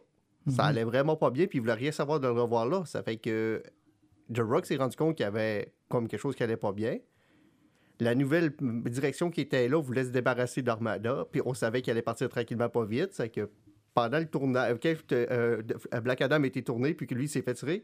Ça 0.48 0.62
Mhm. 0.62 0.68
allait 0.68 0.84
vraiment 0.84 1.16
pas 1.16 1.30
bien, 1.30 1.46
puis 1.48 1.58
il 1.58 1.60
voulait 1.60 1.72
rien 1.74 1.90
savoir 1.92 2.20
de 2.20 2.28
le 2.28 2.32
revoir 2.40 2.64
là. 2.66 2.84
Ça 2.86 3.02
fait 3.02 3.16
que 3.16 3.60
The 4.32 4.38
Rock 4.38 4.64
s'est 4.66 4.76
rendu 4.76 4.96
compte 4.96 5.16
qu'il 5.16 5.24
y 5.24 5.26
avait 5.26 5.72
comme 5.88 6.06
quelque 6.06 6.20
chose 6.20 6.36
qui 6.36 6.44
allait 6.44 6.56
pas 6.56 6.72
bien. 6.72 6.98
La 8.00 8.14
nouvelle 8.14 8.52
mm, 8.60 8.82
direction 8.88 9.30
qui 9.30 9.40
était 9.40 9.68
là 9.68 9.80
voulait 9.80 10.04
se 10.04 10.10
débarrasser 10.10 10.62
d'Armada, 10.62 11.26
puis 11.30 11.40
on 11.44 11.54
savait 11.54 11.82
qu'il 11.82 11.90
allait 11.90 12.02
partir 12.02 12.28
tranquillement 12.28 12.68
pas 12.68 12.84
vite. 12.84 13.10
C'est 13.12 13.30
que 13.30 13.48
pendant 13.94 14.18
le 14.18 14.26
tournage, 14.26 14.76
euh, 14.84 15.62
euh, 15.92 16.00
Black 16.02 16.20
Adam 16.20 16.42
été 16.44 16.62
tourné, 16.62 16.92
puis 16.94 17.06
que 17.06 17.14
lui 17.14 17.28
s'est 17.28 17.42
fait 17.42 17.54
tirer, 17.54 17.82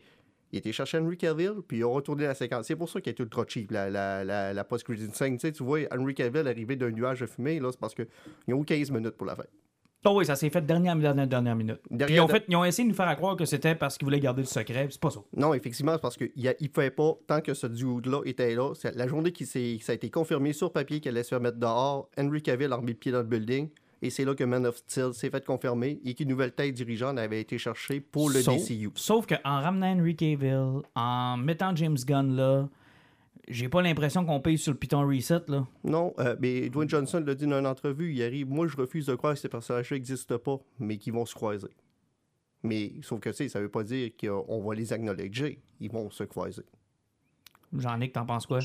il 0.52 0.58
était 0.58 0.72
chercher 0.72 0.98
Henry 0.98 1.16
Cavill, 1.16 1.62
puis 1.66 1.78
ils 1.78 1.84
ont 1.84 1.92
retourné 1.92 2.24
la 2.24 2.34
séquence. 2.34 2.66
C'est 2.66 2.76
pour 2.76 2.90
ça 2.90 3.00
qu'il 3.00 3.10
est 3.10 3.18
ultra 3.18 3.44
cheap, 3.48 3.70
la, 3.70 3.88
la, 3.88 4.52
la, 4.52 4.64
post-credit 4.64 5.10
scene. 5.14 5.38
Tu 5.38 5.46
sais, 5.46 5.52
tu 5.52 5.64
vois 5.64 5.80
Henry 5.90 6.14
Cavill 6.14 6.46
arriver 6.46 6.76
d'un 6.76 6.90
nuage 6.90 7.20
de 7.20 7.26
fumée, 7.26 7.58
là, 7.58 7.70
c'est 7.72 7.80
parce 7.80 7.94
qu'ils 7.94 8.06
ont 8.48 8.60
eu 8.60 8.64
15 8.66 8.90
minutes 8.90 9.16
pour 9.16 9.26
la 9.26 9.36
fin. 9.36 9.44
Oh 10.04 10.14
oui, 10.16 10.26
ça 10.26 10.34
s'est 10.34 10.50
fait 10.50 10.60
dernière, 10.66 10.96
dernière, 10.96 11.26
dernière 11.28 11.54
minute. 11.54 11.78
Puis 11.88 12.14
ils, 12.14 12.20
ont 12.20 12.26
de- 12.26 12.32
fait, 12.32 12.44
ils 12.48 12.56
ont 12.56 12.64
essayé 12.64 12.84
de 12.84 12.90
nous 12.90 12.96
faire 12.96 13.14
croire 13.16 13.36
que 13.36 13.44
c'était 13.44 13.74
parce 13.76 13.96
qu'ils 13.96 14.04
voulaient 14.06 14.18
garder 14.20 14.42
le 14.42 14.46
secret. 14.48 14.88
C'est 14.90 15.00
pas 15.00 15.10
ça. 15.10 15.20
Non, 15.36 15.54
effectivement, 15.54 15.92
c'est 15.92 16.00
parce 16.00 16.16
qu'il 16.16 16.30
ne 16.36 16.68
pouvait 16.68 16.90
pas, 16.90 17.14
tant 17.28 17.40
que 17.40 17.54
ce 17.54 17.68
dude-là 17.68 18.20
était 18.24 18.54
là, 18.54 18.72
c'est 18.74 18.96
la 18.96 19.06
journée 19.06 19.30
qui 19.32 19.46
s'est- 19.46 19.78
ça 19.80 19.92
a 19.92 19.94
été 19.94 20.10
confirmé 20.10 20.52
sur 20.52 20.72
papier 20.72 20.98
qu'elle 21.00 21.14
allait 21.14 21.22
se 21.22 21.28
faire 21.28 21.40
mettre 21.40 21.58
dehors, 21.58 22.08
Henry 22.18 22.42
Cavill 22.42 22.72
a 22.72 22.76
remis 22.76 22.92
le 22.92 22.98
pied 22.98 23.12
dans 23.12 23.18
le 23.18 23.24
building, 23.24 23.68
et 24.04 24.10
c'est 24.10 24.24
là 24.24 24.34
que 24.34 24.42
Man 24.42 24.66
of 24.66 24.76
Steel 24.78 25.14
s'est 25.14 25.30
fait 25.30 25.44
confirmer 25.44 26.00
et 26.04 26.14
qu'une 26.14 26.28
nouvelle 26.30 26.50
tête 26.50 26.74
dirigeante 26.74 27.16
avait 27.20 27.40
été 27.40 27.56
cherchée 27.56 28.00
pour 28.00 28.28
le 28.28 28.42
sauf, 28.42 28.56
DCU. 28.56 28.90
Sauf 28.96 29.26
qu'en 29.26 29.38
ramenant 29.60 29.86
Henry 29.96 30.16
Cavill, 30.16 30.80
en 30.96 31.36
mettant 31.36 31.76
James 31.76 31.96
Gunn 32.04 32.34
là, 32.34 32.68
j'ai 33.48 33.68
pas 33.68 33.82
l'impression 33.82 34.24
qu'on 34.24 34.40
paye 34.40 34.58
sur 34.58 34.72
le 34.72 34.78
Python 34.78 35.06
Reset, 35.06 35.42
là. 35.48 35.66
Non, 35.84 36.14
euh, 36.18 36.36
mais 36.40 36.68
Dwayne 36.68 36.88
Johnson 36.88 37.22
l'a 37.26 37.34
dit 37.34 37.46
dans 37.46 37.58
une 37.58 37.66
entrevue, 37.66 38.14
il 38.14 38.22
arrive, 38.22 38.48
moi 38.48 38.66
je 38.66 38.76
refuse 38.76 39.06
de 39.06 39.14
croire 39.14 39.34
que 39.34 39.40
ces 39.40 39.48
personnages-là 39.48 39.96
n'existent 39.96 40.38
pas, 40.38 40.58
mais 40.78 40.98
qu'ils 40.98 41.12
vont 41.12 41.26
se 41.26 41.34
croiser. 41.34 41.70
Mais 42.62 42.92
sauf 43.02 43.20
que 43.20 43.32
ça 43.32 43.60
veut 43.60 43.68
pas 43.68 43.82
dire 43.82 44.10
qu'on 44.18 44.62
va 44.62 44.74
les 44.74 44.92
acknowledger, 44.92 45.60
ils 45.80 45.90
vont 45.90 46.10
se 46.10 46.24
croiser. 46.24 46.62
Jean-Nic, 47.76 48.12
t'en 48.12 48.26
penses 48.26 48.46
quoi? 48.46 48.60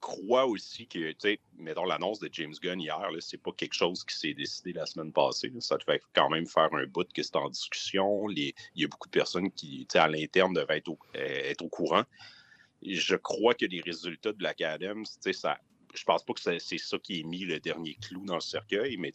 crois 0.00 0.46
aussi 0.46 0.86
que, 0.86 1.12
tu 1.12 1.16
sais, 1.20 1.40
mettons 1.58 1.84
l'annonce 1.84 2.18
de 2.20 2.28
James 2.32 2.54
Gunn 2.60 2.80
hier, 2.80 3.08
c'est 3.20 3.40
pas 3.40 3.52
quelque 3.52 3.74
chose 3.74 4.04
qui 4.04 4.16
s'est 4.16 4.34
décidé 4.34 4.72
la 4.72 4.86
semaine 4.86 5.12
passée. 5.12 5.52
Ça 5.60 5.78
te 5.78 5.84
fait 5.84 6.02
quand 6.14 6.30
même 6.30 6.46
faire 6.46 6.72
un 6.72 6.86
bout 6.86 7.06
que 7.12 7.22
c'est 7.22 7.36
en 7.36 7.48
discussion. 7.48 8.28
Il 8.30 8.52
y 8.74 8.84
a 8.84 8.88
beaucoup 8.88 9.08
de 9.08 9.18
personnes 9.18 9.50
qui, 9.50 9.86
tu 9.86 9.92
sais, 9.92 9.98
à 9.98 10.08
l'interne 10.08 10.54
devaient 10.54 10.78
être 10.78 10.88
au, 10.88 10.98
euh, 11.16 11.50
être 11.50 11.62
au 11.62 11.68
courant. 11.68 12.04
Je 12.82 13.16
crois 13.16 13.54
que 13.54 13.66
les 13.66 13.80
résultats 13.80 14.32
de 14.32 14.38
Black 14.38 14.60
Adam, 14.60 15.02
tu 15.02 15.10
sais, 15.20 15.32
ça, 15.32 15.58
je 15.94 16.04
pense 16.04 16.24
pas 16.24 16.32
que 16.32 16.40
c'est 16.40 16.78
ça 16.78 16.98
qui 16.98 17.20
est 17.20 17.24
mis 17.24 17.44
le 17.44 17.60
dernier 17.60 17.94
clou 17.94 18.24
dans 18.24 18.36
le 18.36 18.40
cercueil, 18.40 18.96
mais 18.96 19.12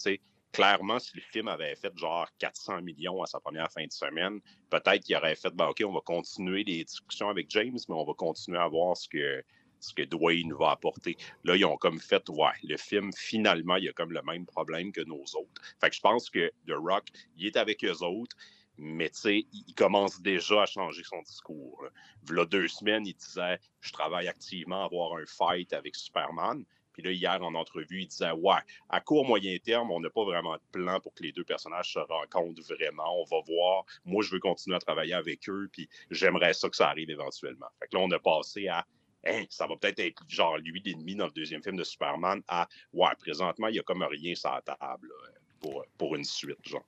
clairement, 0.52 1.00
si 1.00 1.12
le 1.16 1.22
film 1.22 1.48
avait 1.48 1.76
fait 1.76 1.96
genre 1.98 2.28
400 2.40 2.82
millions 2.82 3.22
à 3.22 3.26
sa 3.26 3.40
première 3.40 3.72
fin 3.72 3.86
de 3.86 3.92
semaine, 3.92 4.40
peut-être 4.70 5.04
qu'il 5.04 5.16
aurait 5.16 5.36
fait, 5.36 5.54
ben, 5.54 5.68
OK, 5.68 5.84
on 5.86 5.92
va 5.92 6.02
continuer 6.02 6.64
les 6.64 6.84
discussions 6.84 7.30
avec 7.30 7.50
James, 7.50 7.78
mais 7.90 7.96
on 7.96 8.06
va 8.06 8.14
continuer 8.14 8.60
à 8.60 8.68
voir 8.68 8.96
ce 8.96 9.10
que, 9.10 9.44
ce 9.80 9.94
que 9.94 10.04
Dwayne 10.04 10.54
va 10.54 10.72
apporter. 10.72 11.18
Là, 11.44 11.56
ils 11.56 11.66
ont 11.66 11.78
comme 11.78 12.00
fait, 12.00 12.28
ouais, 12.30 12.54
le 12.64 12.78
film, 12.78 13.12
finalement, 13.14 13.76
il 13.76 13.90
a 13.90 13.94
comme 13.94 14.12
le 14.12 14.22
même 14.22 14.46
problème 14.46 14.92
que 14.92 15.02
nos 15.02 15.24
autres. 15.24 15.62
Fait 15.82 15.94
je 15.94 16.00
pense 16.00 16.30
que 16.30 16.50
The 16.68 16.74
Rock, 16.74 17.08
il 17.38 17.48
est 17.48 17.58
avec 17.58 17.84
eux 17.84 18.04
autres, 18.04 18.36
mais 18.78 19.10
tu 19.10 19.20
sais, 19.20 19.46
il 19.52 19.74
commence 19.76 20.22
déjà 20.22 20.64
à 20.64 20.66
changer 20.66 21.04
son 21.04 21.22
discours. 21.22 21.84
Là. 22.30 22.42
a 22.42 22.46
deux 22.46 22.68
semaines, 22.68 23.06
il 23.06 23.16
disait, 23.16 23.60
je 23.82 23.92
travaille 23.92 24.28
activement 24.28 24.84
à 24.84 24.86
avoir 24.86 25.14
un 25.18 25.26
fight 25.26 25.72
avec 25.74 25.96
Superman. 25.96 26.64
Puis 26.94 27.04
là, 27.04 27.12
hier, 27.12 27.44
en 27.44 27.56
entrevue, 27.56 28.04
il 28.04 28.08
disait 28.08 28.32
Ouais, 28.32 28.60
à 28.90 29.02
court, 29.02 29.26
moyen 29.26 29.58
terme, 29.58 29.92
on 29.92 30.00
n'a 30.00 30.10
pas 30.10 30.24
vraiment 30.24 30.56
de 30.56 30.62
plan 30.72 31.00
pour 31.02 31.14
que 31.14 31.24
les 31.24 31.34
deux 31.34 31.44
personnages 31.44 31.92
se 31.92 32.00
rencontrent 32.00 32.62
vraiment. 32.62 33.22
On 33.22 33.26
va 33.26 33.42
voir. 33.46 33.84
Moi, 34.06 34.24
je 34.24 34.32
veux 34.32 34.40
continuer 34.40 34.78
à 34.78 34.80
travailler 34.80 35.14
avec 35.14 35.50
eux, 35.50 35.68
puis 35.72 35.90
j'aimerais 36.10 36.54
ça 36.54 36.70
que 36.70 36.76
ça 36.76 36.90
arrive 36.90 37.10
éventuellement. 37.10 37.68
Fait 37.80 37.88
que 37.88 37.98
là, 37.98 38.04
on 38.04 38.12
a 38.12 38.20
passé 38.20 38.68
à 38.70 38.86
Hein, 39.28 39.46
ça 39.50 39.66
va 39.66 39.76
peut-être 39.76 40.00
être 40.00 40.24
genre 40.28 40.58
lui 40.60 40.82
l'ennemi 40.86 41.16
dans 41.16 41.26
le 41.26 41.32
deuxième 41.32 41.64
film 41.64 41.78
de 41.78 41.84
Superman 41.84 42.44
à 42.48 42.68
Ouais, 42.94 43.10
présentement, 43.18 43.68
il 43.70 43.74
n'y 43.74 43.80
a 43.80 43.84
comme 43.84 44.04
rien 44.04 44.36
sur 44.36 44.52
la 44.52 44.62
table 44.62 45.12
pour, 45.60 45.84
pour 45.98 46.16
une 46.16 46.24
suite, 46.24 46.60
genre. 46.64 46.86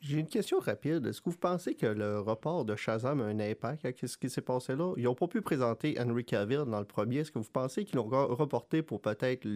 J'ai 0.00 0.18
une 0.18 0.26
question 0.26 0.58
rapide. 0.58 1.06
Est-ce 1.06 1.20
que 1.20 1.30
vous 1.30 1.36
pensez 1.36 1.74
que 1.74 1.86
le 1.86 2.20
report 2.20 2.64
de 2.64 2.74
Shazam 2.74 3.20
a 3.20 3.24
un 3.24 3.38
impact 3.38 3.84
à 3.84 3.90
ce 4.06 4.16
qui 4.16 4.28
s'est 4.28 4.40
passé 4.40 4.74
là? 4.74 4.92
Ils 4.96 5.04
n'ont 5.04 5.14
pas 5.14 5.28
pu 5.28 5.40
présenter 5.40 5.96
Henry 6.00 6.24
Cavill 6.24 6.64
dans 6.66 6.80
le 6.80 6.84
premier. 6.84 7.18
Est-ce 7.18 7.30
que 7.30 7.38
vous 7.38 7.50
pensez 7.52 7.84
qu'ils 7.84 7.96
l'ont 7.96 8.08
reporté 8.08 8.82
pour 8.82 9.00
peut-être 9.00 9.46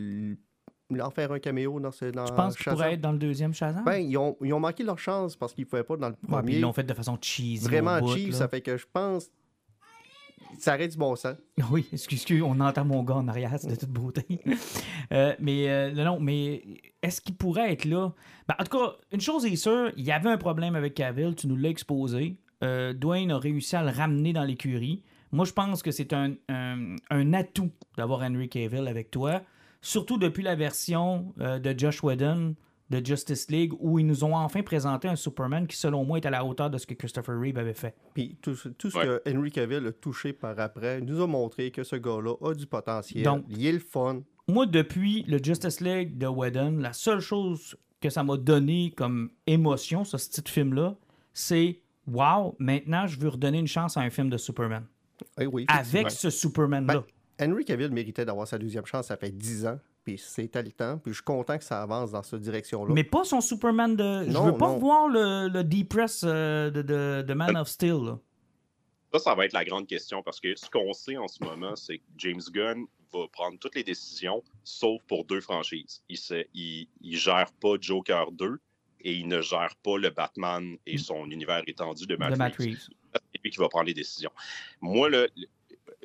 en 1.01 1.11
faire 1.11 1.33
un 1.33 1.39
caméo 1.39 1.81
dans 1.81 1.91
ce 1.91 2.07
dans 2.07 2.27
Je 2.27 2.33
pense 2.35 2.57
qu'il 2.57 2.73
pourrait 2.73 2.95
être 2.95 3.01
dans 3.01 3.13
le 3.13 3.19
deuxième 3.19 3.55
Shazam? 3.55 3.85
Ben, 3.85 3.97
ils 3.97 4.17
ont, 4.17 4.37
ils 4.43 4.53
ont 4.53 4.61
manqué 4.61 4.85
leur 4.85 4.99
chance 4.99 5.37
parce 5.37 5.55
qu'ils 5.55 5.65
ne 5.65 5.71
pouvaient 5.71 5.85
pas 5.85 5.97
dans 5.97 6.09
le 6.09 6.17
premier. 6.29 6.57
ils 6.57 6.61
l'ont 6.61 6.73
fait 6.73 6.85
de 6.85 6.95
façon 6.95 7.19
cheesy. 7.21 7.65
Vraiment 7.65 8.07
cheesy, 8.07 8.33
ça 8.33 8.49
fait 8.49 8.61
que 8.61 8.77
je 8.77 8.87
pense 8.93 9.31
ça 10.59 10.73
arrête 10.75 10.93
du 10.93 10.99
bon 10.99 11.17
sens. 11.17 11.37
Oui, 11.71 11.87
excuse, 11.93 12.25
on 12.43 12.61
entend 12.61 12.85
mon 12.85 13.03
gars 13.03 13.17
en 13.17 13.29
arrière, 13.29 13.53
c'est 13.59 13.69
de 13.69 13.77
toute 13.77 13.91
beauté. 13.91 14.41
Euh, 15.13 15.35
mais 15.41 15.69
euh, 15.69 15.93
non, 15.93 16.19
mais 16.21 16.63
est-ce 17.03 17.21
qu'il 17.21 17.35
pourrait 17.35 17.73
être 17.73 17.85
là? 17.85 18.13
Ben, 18.49 18.55
en 18.59 18.65
tout 18.65 18.79
cas, 18.79 18.95
une 19.13 19.21
chose 19.21 19.45
est 19.45 19.57
sûre, 19.57 19.93
il 19.97 20.05
y 20.05 20.13
avait 20.13 20.31
un 20.31 20.39
problème 20.39 20.75
avec 20.75 20.95
Cavill, 20.95 21.35
tu 21.35 21.49
nous 21.49 21.57
l'as 21.57 21.69
exposé. 21.69 22.39
Euh, 22.65 22.95
Dwayne 22.95 23.31
a 23.31 23.39
réussi 23.39 23.77
à 23.77 23.83
le 23.83 23.91
ramener 23.91 24.33
dans 24.33 24.45
l'écurie. 24.45 25.03
Moi, 25.31 25.45
je 25.45 25.53
pense 25.53 25.83
que 25.83 25.91
c'est 25.91 26.15
un, 26.15 26.35
un, 26.49 27.33
atout 27.33 27.71
d'avoir 27.99 28.23
Henry 28.23 28.49
Cavill 28.49 28.89
avec 28.89 29.11
toi, 29.11 29.43
surtout 29.83 30.17
depuis 30.17 30.43
la 30.43 30.55
version 30.55 31.35
de 31.39 31.75
Josh 31.79 32.03
Whedon 32.03 32.55
de 32.91 33.05
Justice 33.05 33.51
League 33.51 33.73
où 33.79 33.99
ils 33.99 34.07
nous 34.07 34.25
ont 34.25 34.37
enfin 34.37 34.63
présenté 34.63 35.09
un 35.09 35.17
Superman 35.17 35.67
qui, 35.67 35.77
selon 35.77 36.05
moi, 36.05 36.19
est 36.19 36.27
à 36.27 36.31
la 36.31 36.45
hauteur 36.45 36.71
de 36.71 36.79
ce 36.79 36.87
que 36.87 36.95
Christopher 36.95 37.39
Reeve 37.39 37.59
avait 37.59 37.75
fait. 37.75 37.95
Puis 38.15 38.37
tout, 38.41 38.55
ce 38.55 38.69
que 38.69 39.23
Henry 39.27 39.51
Cavill 39.51 39.87
a 39.87 39.93
touché 39.93 40.33
par 40.33 40.59
après 40.59 41.01
nous 41.01 41.23
a 41.23 41.27
montré 41.27 41.71
que 41.71 41.85
ce 41.85 41.97
gars-là 41.97 42.35
a 42.43 42.55
du 42.55 42.67
potentiel. 42.67 43.25
Donc, 43.25 43.45
il 43.49 43.65
est 43.67 43.73
le 43.73 43.79
fun. 43.79 44.23
Moi, 44.49 44.67
depuis 44.67 45.23
le 45.23 45.39
Justice 45.43 45.81
League 45.81 46.19
de 46.19 46.27
Whedon, 46.27 46.79
la 46.79 46.93
seule 46.93 47.21
chose 47.21 47.77
que 48.01 48.11
ça 48.11 48.25
m'a 48.25 48.37
donné 48.37 48.93
comme 48.97 49.31
émotion, 49.47 50.05
ce 50.05 50.17
petit 50.17 50.51
film-là, 50.51 50.97
c'est 51.33 51.79
Wow, 52.07 52.57
maintenant, 52.59 53.07
je 53.07 53.19
veux 53.19 53.29
redonner 53.29 53.59
une 53.59 53.69
chance 53.69 53.97
à 53.97 54.01
un 54.01 54.11
film 54.11 54.29
de 54.29 54.37
Superman. 54.37 54.85
Eh 55.39 55.47
oui, 55.47 55.65
Avec 55.69 56.11
ce 56.11 56.31
Superman-là. 56.31 57.05
Ben, 57.39 57.51
Henry 57.51 57.65
Cavill 57.65 57.91
méritait 57.91 58.25
d'avoir 58.25 58.47
sa 58.47 58.59
deuxième 58.59 58.87
chance, 58.87 59.07
ça 59.07 59.17
fait 59.17 59.31
10 59.31 59.67
ans 59.67 59.79
puis 60.05 60.19
c'était 60.19 60.63
le 60.63 60.73
temps, 60.73 60.99
puis 60.99 61.13
je 61.13 61.17
suis 61.17 61.25
content 61.25 61.59
que 61.59 61.65
ça 61.65 61.83
avance 61.83 62.11
dans 62.11 62.23
cette 62.23 62.41
direction-là. 62.41 62.93
Mais 62.93 63.05
pas 63.05 63.25
son 63.25 63.41
Superman 63.41 63.97
de... 63.97 64.25
je 64.29 64.39
veux 64.39 64.57
pas 64.57 64.75
voir 64.77 65.09
le, 65.09 65.49
le 65.49 65.65
Deep 65.65 65.91
Press 65.91 66.23
euh, 66.25 66.71
de, 66.71 66.83
de, 66.83 67.25
de, 67.27 67.35
Man 67.35 67.57
of 67.57 67.69
Steel, 67.69 68.17
Ça, 69.13 69.19
ça 69.19 69.35
va 69.35 69.45
être 69.45 69.53
la 69.53 69.65
grande 69.65 69.87
question, 69.87 70.23
parce 70.23 70.41
que 70.41 70.55
ce 70.57 70.69
qu'on 70.69 70.93
sait 70.93 71.17
en 71.17 71.29
ce 71.29 71.43
moment, 71.45 71.77
c'est 71.77 71.99
que 71.99 72.05
James 72.19 72.43
Gunn 72.53 72.85
va 73.13 73.29
prendre 73.31 73.59
toutes 73.59 73.75
les 73.75 73.85
décisions, 73.85 74.43
sauf 74.65 75.01
pour 75.07 75.25
deux 75.25 75.41
franchises. 75.41 76.03
Il 76.09 76.19
ne 76.31 76.43
il, 76.55 76.89
il 77.03 77.17
gère 77.17 77.53
pas 77.61 77.75
Joker 77.81 78.33
2 78.33 78.59
et 79.05 79.15
il 79.15 79.29
ne 79.29 79.41
gère 79.41 79.75
pas 79.83 79.99
le 79.99 80.11
Batman 80.11 80.77
et 80.87 80.99
son 80.99 81.31
univers 81.31 81.63
étendu 81.67 82.07
de 82.07 82.17
Matt, 82.17 82.57
Reeves. 82.57 82.89
C'est 83.15 83.41
lui 83.45 83.51
qui 83.51 83.59
va 83.59 83.69
prendre 83.69 83.87
les 83.87 83.95
décisions. 83.95 84.33
Moi, 84.81 85.11
le, 85.11 85.29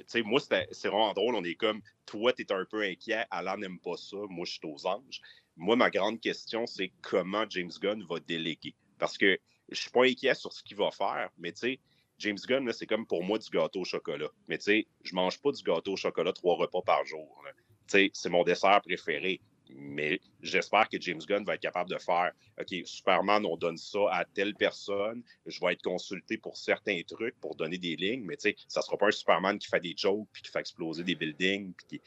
sais, 0.07 0.21
moi, 0.21 0.39
c'est 0.39 0.87
vraiment 0.87 1.13
drôle. 1.13 1.35
On 1.35 1.43
est 1.43 1.55
comme, 1.55 1.81
toi, 2.05 2.33
tu 2.33 2.41
es 2.41 2.51
un 2.51 2.65
peu 2.65 2.81
inquiet, 2.81 3.25
Alan 3.31 3.57
n'aime 3.57 3.79
pas 3.79 3.97
ça, 3.97 4.17
moi, 4.29 4.45
je 4.45 4.53
suis 4.53 4.61
aux 4.65 4.85
anges. 4.87 5.21
Moi, 5.55 5.75
ma 5.75 5.89
grande 5.89 6.19
question, 6.19 6.65
c'est 6.67 6.91
comment 7.01 7.45
James 7.49 7.71
Gunn 7.81 8.03
va 8.03 8.19
déléguer? 8.19 8.75
Parce 8.99 9.17
que 9.17 9.37
je 9.69 9.79
suis 9.79 9.89
pas 9.89 10.05
inquiet 10.05 10.35
sur 10.35 10.53
ce 10.53 10.63
qu'il 10.63 10.77
va 10.77 10.91
faire, 10.91 11.29
mais 11.37 11.51
tu 11.51 11.59
sais, 11.59 11.79
James 12.19 12.37
Gunn, 12.47 12.71
c'est 12.73 12.87
comme 12.87 13.05
pour 13.05 13.23
moi 13.23 13.37
du 13.37 13.49
gâteau 13.49 13.81
au 13.81 13.85
chocolat. 13.85 14.29
Mais 14.47 14.57
tu 14.57 14.63
sais, 14.65 14.87
je 15.03 15.13
mange 15.13 15.39
pas 15.39 15.51
du 15.51 15.61
gâteau 15.61 15.93
au 15.93 15.97
chocolat 15.97 16.33
trois 16.33 16.55
repas 16.55 16.81
par 16.81 17.05
jour. 17.05 17.43
C'est 17.87 18.29
mon 18.29 18.43
dessert 18.43 18.81
préféré 18.81 19.39
mais 19.75 20.19
j'espère 20.41 20.87
que 20.89 20.99
James 20.99 21.21
Gunn 21.27 21.43
va 21.43 21.55
être 21.55 21.61
capable 21.61 21.89
de 21.89 21.97
faire 21.97 22.31
OK, 22.59 22.73
Superman, 22.85 23.45
on 23.45 23.57
donne 23.57 23.77
ça 23.77 23.99
à 24.11 24.25
telle 24.25 24.55
personne, 24.55 25.21
je 25.45 25.59
vais 25.61 25.73
être 25.73 25.83
consulté 25.83 26.37
pour 26.37 26.57
certains 26.57 27.01
trucs, 27.07 27.39
pour 27.39 27.55
donner 27.55 27.77
des 27.77 27.95
lignes, 27.95 28.23
mais 28.23 28.37
tu 28.37 28.49
sais, 28.49 28.55
ça 28.67 28.81
sera 28.81 28.97
pas 28.97 29.07
un 29.07 29.11
Superman 29.11 29.59
qui 29.59 29.67
fait 29.67 29.79
des 29.79 29.93
jokes 29.95 30.27
puis 30.31 30.41
qui 30.41 30.51
fait 30.51 30.59
exploser 30.59 31.03
des 31.03 31.15
buildings. 31.15 31.73
Puis 31.87 32.01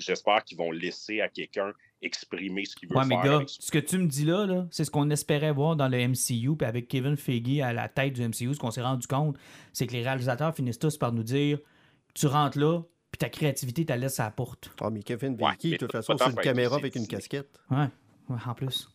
j'espère 0.00 0.44
qu'ils 0.44 0.58
vont 0.58 0.70
laisser 0.70 1.20
à 1.20 1.28
quelqu'un 1.28 1.72
exprimer 2.00 2.64
ce 2.64 2.74
qu'il 2.74 2.88
veut 2.88 2.96
ouais, 2.96 3.06
faire. 3.06 3.22
Mais 3.22 3.28
gars, 3.28 3.44
ce 3.46 3.70
que 3.70 3.78
tu 3.78 3.98
me 3.98 4.06
dis 4.06 4.24
là, 4.24 4.46
là 4.46 4.66
c'est 4.70 4.84
ce 4.84 4.90
qu'on 4.90 5.08
espérait 5.10 5.52
voir 5.52 5.76
dans 5.76 5.88
le 5.88 6.08
MCU, 6.08 6.56
puis 6.56 6.66
avec 6.66 6.88
Kevin 6.88 7.16
Feige 7.16 7.60
à 7.60 7.72
la 7.72 7.88
tête 7.88 8.14
du 8.14 8.22
MCU, 8.26 8.54
ce 8.54 8.58
qu'on 8.58 8.70
s'est 8.70 8.82
rendu 8.82 9.06
compte, 9.06 9.36
c'est 9.72 9.86
que 9.86 9.92
les 9.92 10.02
réalisateurs 10.02 10.54
finissent 10.54 10.78
tous 10.78 10.96
par 10.96 11.12
nous 11.12 11.22
dire 11.22 11.58
tu 12.14 12.26
rentres 12.26 12.58
là, 12.58 12.82
ta 13.22 13.28
créativité, 13.28 13.84
tu 13.84 13.90
la 13.90 13.96
laisses 13.96 14.18
à 14.18 14.24
la 14.24 14.30
porte. 14.32 14.72
Ah, 14.80 14.90
mais 14.90 15.00
Kevin 15.02 15.38
Feige, 15.38 15.72
de 15.72 15.76
toute 15.76 15.92
façon, 15.92 16.16
c'est 16.18 16.28
une 16.28 16.34
caméra 16.34 16.76
avec 16.76 16.96
une 16.96 17.06
casquette. 17.06 17.60
Ouais, 17.70 17.86
en 18.28 18.54
plus. 18.54 18.88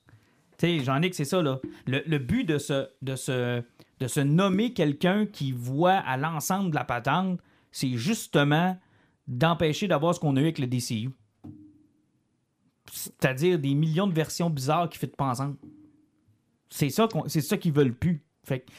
Tu 0.58 0.68
sais, 0.68 0.84
j'en 0.84 1.02
ai 1.02 1.10
que 1.10 1.16
c'est 1.16 1.24
ça, 1.24 1.42
là. 1.42 1.62
Le, 1.86 2.18
but 2.18 2.44
de 2.44 2.58
se, 2.58 2.90
de, 3.02 3.16
se, 3.16 3.64
de 4.00 4.08
se 4.08 4.20
nommer 4.20 4.74
quelqu'un 4.74 5.28
qui 5.28 5.54
voit 5.54 5.94
à 5.94 6.18
l'ensemble 6.18 6.72
de 6.72 6.76
la 6.76 6.84
patente, 6.84 7.40
c'est 7.72 7.94
justement 7.94 8.78
d'empêcher 9.28 9.88
d'avoir 9.88 10.14
ce 10.14 10.20
qu'on 10.20 10.36
a 10.36 10.42
eu 10.42 10.44
avec 10.44 10.60
le 10.60 10.68
DCU. 10.68 11.10
C'est-à-dire 12.92 13.60
des 13.60 13.76
millions 13.76 14.08
de 14.08 14.14
versions 14.14 14.50
bizarres 14.50 14.90
qui 14.90 14.98
fait 14.98 15.08
pas 15.08 15.26
ensemble. 15.26 15.56
C'est 16.70 16.90
ça, 16.90 17.08
c'est 17.28 17.42
ça 17.42 17.58
qu'ils 17.58 17.72
veulent 17.72 17.96
plus. 17.96 18.26
Fait 18.44 18.60
que 18.60 18.72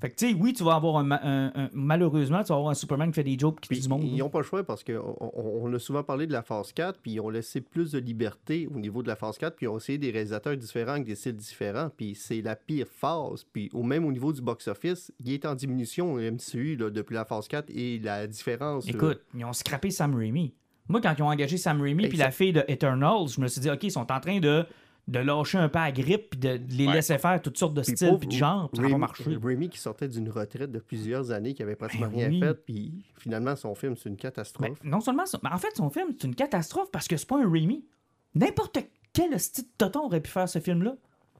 fait 0.00 0.08
que, 0.08 0.14
tu 0.14 0.30
sais, 0.30 0.34
oui, 0.34 0.54
tu 0.54 0.64
vas 0.64 0.76
avoir 0.76 0.96
un, 0.96 1.68
Malheureusement, 1.74 2.42
tu 2.42 2.48
vas 2.48 2.56
avoir 2.56 2.70
un 2.70 2.74
Superman 2.74 3.10
qui 3.10 3.16
fait 3.16 3.24
des 3.24 3.38
jokes 3.38 3.60
qui 3.60 3.74
dit 3.74 3.80
du 3.80 3.88
monde. 3.88 4.04
Ils 4.04 4.16
n'ont 4.16 4.30
pas 4.30 4.38
le 4.38 4.44
choix 4.44 4.64
parce 4.64 4.82
qu'on 4.82 5.16
on, 5.34 5.72
a 5.74 5.78
souvent 5.78 6.02
parlé 6.02 6.26
de 6.26 6.32
la 6.32 6.42
phase 6.42 6.72
4, 6.72 7.00
puis 7.00 7.12
ils 7.12 7.20
ont 7.20 7.28
laissé 7.28 7.60
plus 7.60 7.92
de 7.92 7.98
liberté 7.98 8.66
au 8.74 8.78
niveau 8.78 9.02
de 9.02 9.08
la 9.08 9.16
phase 9.16 9.36
4, 9.36 9.56
puis 9.56 9.66
ils 9.66 9.68
ont 9.68 9.76
essayé 9.76 9.98
des 9.98 10.10
réalisateurs 10.10 10.56
différents 10.56 10.92
avec 10.92 11.04
des 11.04 11.16
styles 11.16 11.36
différents, 11.36 11.90
puis 11.94 12.14
c'est 12.14 12.40
la 12.40 12.56
pire 12.56 12.86
phase. 12.88 13.44
Puis 13.52 13.68
au 13.74 13.82
même 13.82 14.06
au 14.06 14.12
niveau 14.12 14.32
du 14.32 14.40
box-office, 14.40 15.12
il 15.20 15.32
est 15.32 15.44
en 15.44 15.54
diminution, 15.54 16.16
le 16.16 16.30
MCU, 16.30 16.76
là, 16.76 16.88
depuis 16.88 17.14
la 17.14 17.26
phase 17.26 17.46
4, 17.48 17.68
et 17.68 17.98
la 17.98 18.26
différence. 18.26 18.88
Écoute, 18.88 19.20
ils 19.34 19.44
ont 19.44 19.52
scrappé 19.52 19.90
Sam 19.90 20.14
Raimi. 20.14 20.54
Moi, 20.88 21.00
quand 21.00 21.14
ils 21.16 21.22
ont 21.22 21.28
engagé 21.28 21.58
Sam 21.58 21.80
Raimi 21.80 22.08
puis 22.08 22.18
la 22.18 22.30
fille 22.30 22.52
de 22.52 22.64
Eternals, 22.68 23.28
je 23.28 23.40
me 23.40 23.48
suis 23.48 23.60
dit, 23.60 23.70
OK, 23.70 23.82
ils 23.84 23.92
sont 23.92 24.10
en 24.10 24.18
train 24.18 24.40
de 24.40 24.64
de 25.10 25.18
lâcher 25.18 25.58
un 25.58 25.68
peu 25.68 25.78
à 25.78 25.90
grippe 25.90 26.30
puis 26.30 26.40
de, 26.40 26.60
les 26.70 26.86
laisser 26.86 27.18
faire 27.18 27.42
toutes 27.42 27.58
sortes 27.58 27.74
de 27.74 27.82
styles 27.82 28.16
puis 28.18 28.28
de 28.28 28.32
genres, 28.32 28.70
ça 28.72 28.82
va 28.82 28.96
marcher. 28.96 29.36
Remy 29.42 29.68
qui 29.68 29.78
sortait 29.78 30.08
d'une 30.08 30.30
retraite 30.30 30.70
de 30.70 30.78
plusieurs 30.78 31.30
années, 31.32 31.52
qui 31.54 31.62
avait 31.62 31.76
pratiquement 31.76 32.08
ben 32.08 32.30
rien 32.30 32.40
fait, 32.40 32.54
puis 32.54 33.04
finalement 33.18 33.56
son 33.56 33.74
film 33.74 33.96
c'est 33.96 34.08
une 34.08 34.16
catastrophe. 34.16 34.80
Ben, 34.82 34.90
non 34.90 35.00
seulement 35.00 35.26
ça, 35.26 35.38
mais 35.42 35.50
en 35.50 35.58
fait 35.58 35.74
son 35.76 35.90
film 35.90 36.08
c'est 36.18 36.26
une 36.26 36.34
catastrophe 36.34 36.90
parce 36.92 37.08
que 37.08 37.16
c'est 37.16 37.28
pas 37.28 37.38
un 37.38 37.48
Remy. 37.48 37.84
N'importe 38.34 38.78
quel 39.12 39.38
style 39.40 39.64
de 39.64 39.70
Toton 39.76 40.06
aurait 40.06 40.20
pu 40.20 40.30
faire 40.30 40.48
ce 40.48 40.60
film-là. 40.60 40.96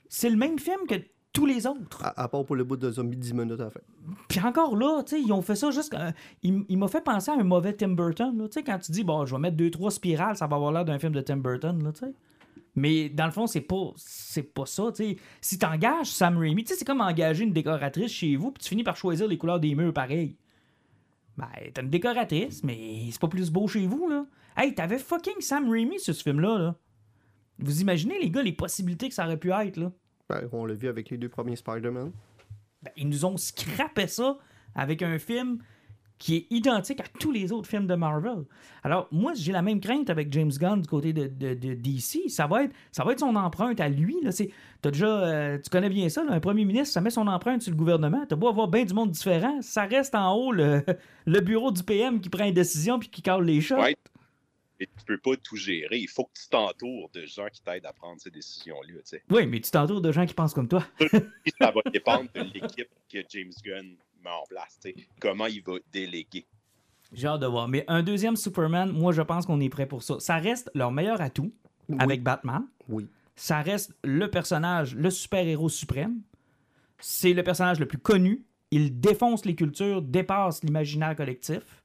C'est 0.08 0.30
le 0.30 0.36
même 0.36 0.58
film 0.58 0.86
que 0.88 0.96
tous 1.32 1.46
les 1.46 1.66
autres. 1.66 2.04
À, 2.04 2.24
à 2.24 2.28
part 2.28 2.44
pour 2.44 2.56
le 2.56 2.64
bout 2.64 2.76
de 2.76 2.90
zombie 2.90 3.16
10 3.16 3.34
minutes 3.34 3.60
à 3.60 3.64
la 3.64 3.70
fin. 3.70 3.80
Puis 4.28 4.40
encore 4.40 4.76
là, 4.76 5.02
tu 5.04 5.14
sais, 5.14 5.22
ils 5.22 5.32
ont 5.32 5.42
fait 5.42 5.54
ça 5.54 5.70
juste. 5.70 5.94
il 6.42 6.64
il 6.68 6.76
m'a 6.76 6.88
fait 6.88 7.02
penser 7.02 7.30
à 7.30 7.34
un 7.34 7.44
mauvais 7.44 7.72
Tim 7.72 7.90
Burton. 7.90 8.36
là. 8.36 8.48
Tu 8.48 8.54
sais, 8.54 8.64
quand 8.64 8.78
tu 8.78 8.90
dis, 8.90 9.04
bon, 9.04 9.24
je 9.26 9.34
vais 9.34 9.40
mettre 9.40 9.56
deux, 9.56 9.70
trois 9.70 9.92
spirales, 9.92 10.36
ça 10.36 10.48
va 10.48 10.56
avoir 10.56 10.72
l'air 10.72 10.84
d'un 10.84 10.98
film 10.98 11.12
de 11.12 11.20
Tim 11.20 11.36
Burton, 11.36 11.84
là, 11.84 11.92
tu 11.92 12.00
sais. 12.00 12.12
Mais 12.74 13.08
dans 13.08 13.26
le 13.26 13.32
fond, 13.32 13.46
c'est 13.46 13.60
pas, 13.60 13.92
c'est 13.96 14.42
pas 14.42 14.66
ça, 14.66 14.92
tu 14.94 15.04
sais. 15.04 15.16
Si 15.40 15.58
t'engages 15.58 16.06
Sam 16.06 16.38
Raimi, 16.38 16.64
tu 16.64 16.72
sais, 16.72 16.78
c'est 16.78 16.84
comme 16.84 17.00
engager 17.00 17.44
une 17.44 17.52
décoratrice 17.52 18.12
chez 18.12 18.36
vous, 18.36 18.52
puis 18.52 18.62
tu 18.62 18.68
finis 18.68 18.84
par 18.84 18.96
choisir 18.96 19.26
les 19.26 19.38
couleurs 19.38 19.60
des 19.60 19.74
murs 19.74 19.92
pareil. 19.92 20.36
Ben, 21.36 21.48
t'as 21.72 21.82
une 21.82 21.90
décoratrice, 21.90 22.62
mais 22.62 23.08
c'est 23.10 23.20
pas 23.20 23.28
plus 23.28 23.50
beau 23.50 23.66
chez 23.66 23.86
vous, 23.86 24.08
là. 24.08 24.26
Hey, 24.56 24.74
t'avais 24.74 24.98
fucking 24.98 25.40
Sam 25.40 25.70
Raimi 25.70 25.98
sur 25.98 26.14
ce 26.14 26.22
film-là, 26.22 26.58
là. 26.58 26.76
Vous 27.58 27.80
imaginez, 27.80 28.18
les 28.20 28.30
gars, 28.30 28.42
les 28.42 28.52
possibilités 28.52 29.08
que 29.08 29.14
ça 29.14 29.26
aurait 29.26 29.36
pu 29.36 29.50
être, 29.50 29.76
là? 29.76 29.92
Ben, 30.28 30.48
on 30.52 30.64
l'a 30.64 30.74
vu 30.74 30.88
avec 30.88 31.10
les 31.10 31.18
deux 31.18 31.28
premiers 31.28 31.56
Spider-Man. 31.56 32.12
Ben, 32.82 32.90
ils 32.96 33.08
nous 33.08 33.24
ont 33.24 33.36
scrappé 33.36 34.06
ça 34.06 34.38
avec 34.74 35.02
un 35.02 35.18
film 35.18 35.58
qui 36.20 36.36
est 36.36 36.46
identique 36.50 37.00
à 37.00 37.04
tous 37.18 37.32
les 37.32 37.50
autres 37.50 37.66
films 37.68 37.86
de 37.88 37.94
Marvel. 37.96 38.44
Alors, 38.84 39.08
moi, 39.10 39.32
j'ai 39.34 39.52
la 39.52 39.62
même 39.62 39.80
crainte 39.80 40.10
avec 40.10 40.30
James 40.32 40.52
Gunn 40.52 40.82
du 40.82 40.86
côté 40.86 41.12
de, 41.12 41.26
de- 41.26 41.54
de 41.54 41.74
DC. 41.74 42.28
Ça 42.28 42.46
va, 42.46 42.64
être, 42.64 42.74
ça 42.92 43.02
va 43.04 43.12
être 43.12 43.20
son 43.20 43.34
empreinte 43.34 43.80
à 43.80 43.88
lui. 43.88 44.16
Là. 44.22 44.30
C'est, 44.30 44.50
t'as 44.82 44.90
déjà, 44.90 45.06
euh, 45.06 45.58
tu 45.58 45.70
connais 45.70 45.88
bien 45.88 46.08
ça, 46.10 46.22
là, 46.22 46.32
un 46.32 46.40
premier 46.40 46.64
ministre, 46.66 46.92
ça 46.92 47.00
met 47.00 47.08
son 47.10 47.26
empreinte 47.26 47.62
sur 47.62 47.72
le 47.72 47.76
gouvernement. 47.78 48.24
T'as 48.28 48.36
beau 48.36 48.48
avoir 48.48 48.68
bien 48.68 48.84
du 48.84 48.92
monde 48.94 49.10
différent, 49.10 49.60
ça 49.62 49.86
reste 49.86 50.14
en 50.14 50.32
haut 50.34 50.52
le, 50.52 50.84
le 51.26 51.40
bureau 51.40 51.72
du 51.72 51.82
PM 51.82 52.20
qui 52.20 52.28
prend 52.28 52.44
une 52.44 52.54
décision 52.54 52.98
puis 52.98 53.08
qui 53.08 53.22
cale 53.22 53.42
les 53.44 53.60
chats. 53.62 53.80
Ouais. 53.80 53.96
Mais 54.78 54.86
tu 54.98 55.04
peux 55.06 55.18
pas 55.18 55.36
tout 55.36 55.56
gérer. 55.56 55.98
Il 55.98 56.08
faut 56.08 56.24
que 56.24 56.38
tu 56.42 56.48
t'entoures 56.50 57.10
de 57.14 57.24
gens 57.26 57.46
qui 57.52 57.62
t'aident 57.62 57.84
à 57.86 57.92
prendre 57.92 58.20
ces 58.20 58.30
décisions-là. 58.30 59.00
tu. 59.08 59.16
Oui, 59.30 59.46
mais 59.46 59.60
tu 59.60 59.70
t'entoures 59.70 60.00
de 60.02 60.12
gens 60.12 60.24
qui 60.26 60.32
pensent 60.34 60.54
comme 60.54 60.68
toi. 60.68 60.84
Ça 61.60 61.70
va 61.70 61.80
dépendre 61.92 62.28
de 62.34 62.40
l'équipe 62.42 62.88
que 63.10 63.18
James 63.28 63.52
Gunn 63.64 63.94
met 64.22 64.30
en 64.30 64.44
place. 64.48 64.78
Comment 65.20 65.46
il 65.46 65.62
va 65.62 65.74
déléguer? 65.92 66.46
J'ai 67.12 67.26
hâte 67.26 67.40
de 67.40 67.46
voir. 67.46 67.66
Mais 67.68 67.84
un 67.88 68.02
deuxième 68.02 68.36
Superman, 68.36 68.92
moi, 68.92 69.12
je 69.12 69.22
pense 69.22 69.46
qu'on 69.46 69.60
est 69.60 69.68
prêt 69.68 69.86
pour 69.86 70.02
ça. 70.02 70.20
Ça 70.20 70.36
reste 70.36 70.70
leur 70.74 70.92
meilleur 70.92 71.20
atout 71.20 71.52
avec 71.98 72.22
Batman. 72.22 72.62
Oui. 72.88 73.08
ça 73.34 73.62
reste 73.62 73.92
le 74.04 74.30
personnage, 74.30 74.94
le 74.94 75.10
super-héros 75.10 75.68
suprême. 75.68 76.20
C'est 76.98 77.32
le 77.32 77.42
personnage 77.42 77.80
le 77.80 77.86
plus 77.86 77.98
connu. 77.98 78.44
Il 78.70 79.00
défonce 79.00 79.44
les 79.44 79.56
cultures, 79.56 80.02
dépasse 80.02 80.62
l'imaginaire 80.62 81.16
collectif. 81.16 81.82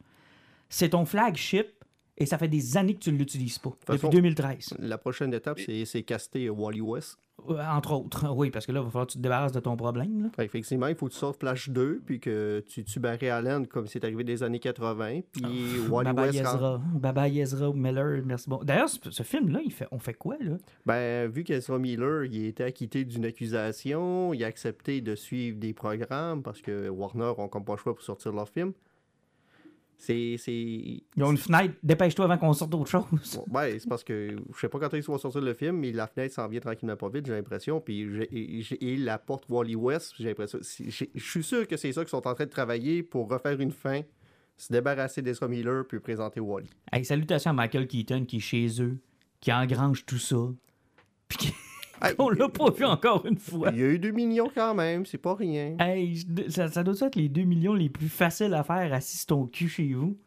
C'est 0.70 0.90
ton 0.90 1.06
flagship 1.06 1.75
et 2.18 2.26
ça 2.26 2.38
fait 2.38 2.48
des 2.48 2.78
années 2.78 2.94
que 2.94 3.00
tu 3.00 3.12
ne 3.12 3.18
l'utilises 3.18 3.60
pas. 3.60 3.72
Depuis 3.88 3.98
façon- 4.00 4.10
2013. 4.10 4.76
La 4.80 4.98
prochaine 4.98 5.34
étape, 5.34 5.60
c'est, 5.60 5.86
c'est 5.86 6.04
caster 6.04 6.50
Wally 6.50 6.82
West. 6.82 7.18
Euh, 7.50 7.62
Entre 7.70 7.92
autres. 7.92 8.30
Oui, 8.36 8.50
parce 8.50 8.66
que 8.66 8.72
là, 8.72 8.80
il 8.80 8.86
va 8.86 8.90
falloir 8.90 9.08
que 9.08 9.12
tu 9.12 9.18
te 9.18 9.24
débarrasses 9.24 9.52
de 9.52 9.60
ton 9.60 9.76
problème. 9.76 10.24
là. 10.38 10.44
Effectivement, 10.44 10.88
il 10.88 10.96
faut 10.96 11.08
que 11.08 11.12
tu 11.12 11.20
sortes 11.20 11.40
Flash 11.42 11.70
2, 11.70 12.02
puis 12.06 12.22
que 12.22 12.64
tu 12.66 12.86
tues 12.86 13.00
Barry 13.02 13.28
Allen 13.28 13.68
comme 13.68 13.88
c'est 13.88 14.04
arrivé 14.06 14.24
des 14.24 14.42
années 14.42 14.60
80, 14.60 15.20
puis 15.34 15.44
Wally 15.90 16.06
Baba 16.06 16.22
West... 16.24 16.36
Yezra. 16.36 16.82
Baba 16.94 17.28
Yezra 17.28 17.74
Miller, 17.74 18.22
merci 18.26 18.50
bon. 18.50 18.62
D'ailleurs, 18.64 18.88
ce, 18.88 18.98
ce 19.12 19.24
film-là, 19.24 19.60
il 19.66 19.72
fait, 19.74 19.88
on 19.92 20.00
fait 20.00 20.14
quoi, 20.14 20.38
là? 20.40 20.56
Ben, 20.86 21.30
vu 21.30 21.44
qu'Ezra 21.44 21.78
Miller, 21.78 22.24
il 22.24 22.46
était 22.46 22.64
acquitté 22.64 23.04
d'une 23.04 23.26
accusation, 23.26 24.34
il 24.34 24.42
a 24.44 24.48
accepté 24.48 25.02
de 25.02 25.16
suivre 25.16 25.58
des 25.60 25.74
programmes 25.74 26.42
parce 26.42 26.62
que 26.62 26.88
Warner 26.88 27.34
ont 27.38 27.50
comme 27.50 27.66
pas 27.66 27.74
le 27.74 27.80
choix 27.80 27.94
pour 27.94 28.04
sortir 28.04 28.32
leur 28.32 28.48
film. 28.48 28.72
C'est. 29.98 30.36
c'est... 30.38 30.52
Ils 30.54 31.24
ont 31.24 31.32
une 31.32 31.38
fenêtre. 31.38 31.74
Dépêche-toi 31.82 32.26
avant 32.26 32.38
qu'on 32.38 32.54
sorte 32.54 32.72
d'autre 32.72 32.90
chose. 32.90 33.42
Ben, 33.48 33.80
c'est 33.80 33.88
parce 33.88 34.04
que 34.04 34.36
je 34.54 34.60
sais 34.60 34.68
pas 34.70 34.80
quand 34.80 34.94
ils 34.94 35.02
vont 35.04 35.18
sortir 35.18 35.42
le 35.42 35.54
film, 35.54 35.78
mais 35.78 35.92
la 35.92 36.08
fenêtre 36.08 36.34
s'en 36.36 36.48
vient 36.48 36.60
tranquillement 36.60 36.96
pas 36.98 37.10
vite, 37.10 37.26
j'ai 37.26 37.34
l'impression. 37.34 37.80
Puis 37.80 38.08
j'ai- 38.64 38.98
la 38.98 39.18
porte 39.18 39.46
Wally 39.50 39.76
West, 39.76 40.14
j'ai 40.20 40.26
l'impression. 40.26 40.60
Je 40.62 41.06
suis 41.20 41.44
sûr 41.44 41.68
que 41.68 41.78
c'est 41.78 41.92
ça 41.94 42.02
qu'ils 42.02 42.10
sont 42.10 42.28
en 42.28 42.34
train 42.34 42.46
de 42.46 42.50
travailler 42.50 43.04
pour 43.04 43.30
refaire 43.30 43.60
une 43.60 43.72
fin, 43.72 44.02
se 44.58 44.72
débarrasser 44.72 45.22
d'Ezra 45.22 45.48
Miller, 45.48 45.86
puis 45.88 46.00
présenter 46.00 46.40
Wally. 46.40 46.70
Hey, 46.92 47.04
salutations 47.06 47.52
à 47.52 47.54
Michael 47.54 47.88
Keaton 47.88 48.26
qui 48.26 48.38
est 48.38 48.42
chez 48.42 48.82
eux, 48.82 48.98
qui 49.40 49.52
engrange 49.54 50.06
tout 50.06 50.18
ça. 50.20 50.38
Puis 51.28 51.38
qui- 51.38 51.54
on 52.20 52.30
l'a 52.30 52.50
pas 52.50 52.70
vu 52.72 52.86
encore 52.86 53.26
une 53.26 53.38
fois. 53.38 53.70
Il 53.72 53.80
y 53.80 53.84
a 53.84 53.88
eu 53.88 54.00
2 54.00 54.12
millions 54.12 54.50
quand 54.54 54.74
même, 54.76 55.06
c'est 55.06 55.18
pas 55.18 55.36
rien. 55.36 55.76
Hey, 55.80 56.26
ça, 56.50 56.68
ça 56.68 56.84
doit 56.84 56.96
être 57.02 57.16
les 57.16 57.30
2 57.30 57.44
millions 57.44 57.74
les 57.74 57.90
plus 57.90 58.10
faciles 58.10 58.54
à 58.54 58.64
faire 58.64 58.94
assis 58.94 59.26
ton 59.26 59.46
cul 59.48 59.68
chez 59.70 59.94
vous. 59.94 60.18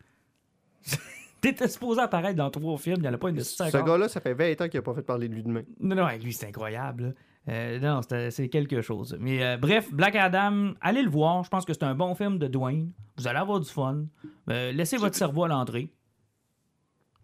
T'étais 1.41 1.69
supposé 1.69 2.01
apparaître 2.01 2.37
dans 2.37 2.51
trois 2.51 2.77
films, 2.79 2.97
il 2.99 3.03
n'y 3.03 3.09
en 3.09 3.15
a 3.15 3.19
pas 3.19 3.29
une 3.31 3.37
de 3.37 3.43
Ce 3.43 3.63
gars-là, 3.85 4.09
ça 4.09 4.21
fait 4.21 4.35
20 4.35 4.61
ans 4.61 4.69
qu'il 4.69 4.79
a 4.79 4.83
pas 4.83 4.95
fait 4.95 5.03
parler 5.03 5.29
de 5.29 5.35
lui 5.35 5.43
demain. 5.45 5.63
Non, 5.79 5.95
non, 5.95 6.09
lui, 6.21 6.33
c'est 6.33 6.47
incroyable. 6.49 7.15
Euh, 7.49 7.79
non, 7.79 8.03
c'était- 8.03 8.31
c'est 8.33 8.49
quelque 8.49 8.81
chose. 8.83 9.17
Mais 9.21 9.43
euh, 9.45 9.57
bref, 9.57 9.93
Black 9.93 10.17
Adam, 10.17 10.73
allez 10.81 11.03
le 11.03 11.09
voir. 11.11 11.45
Je 11.45 11.49
pense 11.49 11.65
que 11.65 11.73
c'est 11.73 11.85
un 11.85 11.95
bon 11.95 12.15
film 12.17 12.39
de 12.39 12.49
Dwayne. 12.49 12.91
Vous 13.17 13.29
allez 13.29 13.39
avoir 13.39 13.61
du 13.61 13.69
fun. 13.69 14.05
Euh, 14.51 14.73
laissez 14.73 14.97
votre 14.97 15.15
cerveau 15.17 15.45
à 15.45 15.49
l'entrée. 15.49 15.93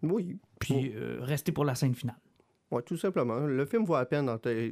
Oui. 0.01 0.37
Puis 0.59 0.93
euh, 0.95 1.17
restez 1.21 1.51
pour 1.51 1.65
la 1.65 1.75
scène 1.75 1.93
finale. 1.93 2.15
Ouais, 2.71 2.81
tout 2.81 2.97
simplement. 2.97 3.39
Le 3.39 3.65
film 3.65 3.85
vaut 3.85 3.95
la 3.95 4.05
peine. 4.05 4.29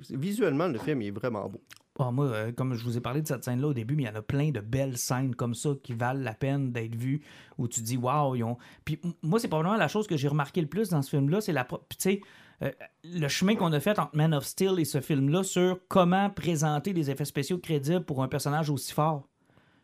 Visuellement, 0.09 0.67
le 0.67 0.79
film 0.79 1.01
est 1.01 1.11
vraiment 1.11 1.47
beau. 1.47 1.61
Ah, 1.99 2.09
moi, 2.11 2.25
euh, 2.25 2.51
comme 2.51 2.73
je 2.73 2.83
vous 2.83 2.97
ai 2.97 3.01
parlé 3.01 3.21
de 3.21 3.27
cette 3.27 3.43
scène-là 3.43 3.67
au 3.67 3.73
début, 3.73 3.95
mais 3.95 4.03
il 4.03 4.05
y 4.07 4.09
en 4.09 4.15
a 4.15 4.23
plein 4.23 4.49
de 4.49 4.61
belles 4.61 4.97
scènes 4.97 5.35
comme 5.35 5.53
ça 5.53 5.69
qui 5.83 5.93
valent 5.93 6.21
la 6.21 6.33
peine 6.33 6.71
d'être 6.71 6.95
vues, 6.95 7.21
où 7.59 7.67
tu 7.67 7.81
dis, 7.81 7.97
waouh, 7.97 8.35
ils 8.35 8.43
ont. 8.43 8.57
Puis 8.83 8.99
moi, 9.21 9.39
c'est 9.39 9.47
probablement 9.47 9.77
la 9.77 9.87
chose 9.87 10.07
que 10.07 10.17
j'ai 10.17 10.27
remarqué 10.27 10.59
le 10.61 10.67
plus 10.67 10.89
dans 10.89 11.03
ce 11.03 11.11
film-là, 11.11 11.39
c'est 11.39 11.51
la. 11.51 11.65
puis 11.65 11.77
tu 11.91 11.97
sais, 11.99 12.21
euh, 12.63 12.71
le 13.03 13.27
chemin 13.27 13.55
qu'on 13.55 13.71
a 13.73 13.79
fait 13.79 13.99
entre 13.99 14.15
Man 14.15 14.33
of 14.33 14.43
Steel 14.43 14.79
et 14.79 14.85
ce 14.85 15.01
film-là 15.01 15.43
sur 15.43 15.79
comment 15.87 16.31
présenter 16.31 16.93
des 16.93 17.11
effets 17.11 17.25
spéciaux 17.25 17.59
crédibles 17.59 18.03
pour 18.03 18.23
un 18.23 18.27
personnage 18.27 18.71
aussi 18.71 18.91
fort. 18.91 19.27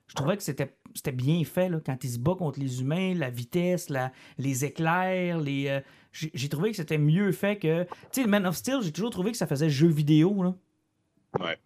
Je 0.08 0.16
trouvais 0.16 0.36
que 0.36 0.42
c'était 0.42 0.76
bien 1.14 1.44
fait 1.44 1.70
là, 1.70 1.80
quand 1.86 2.04
il 2.04 2.10
se 2.10 2.18
bat 2.18 2.34
contre 2.34 2.60
les 2.60 2.82
humains, 2.82 3.14
la 3.14 3.30
vitesse, 3.30 3.94
les 4.40 4.66
éclairs, 4.66 5.40
les. 5.40 5.68
euh, 5.68 5.80
j'ai 6.12 6.50
trouvé 6.50 6.72
que 6.72 6.78
c'était 6.78 6.98
mieux 6.98 7.32
fait 7.32 7.58
que. 7.58 7.84
Tu 8.12 8.22
sais, 8.22 8.28
Man 8.28 8.46
of 8.46 8.56
Steel, 8.56 8.82
j'ai 8.82 8.92
toujours 8.92 9.12
trouvé 9.12 9.32
que 9.32 9.38
ça 9.38 9.48
faisait 9.48 9.70
jeu 9.70 9.88
vidéo. 9.88 10.44
Là. 10.44 10.56
Ouais. 11.40 11.58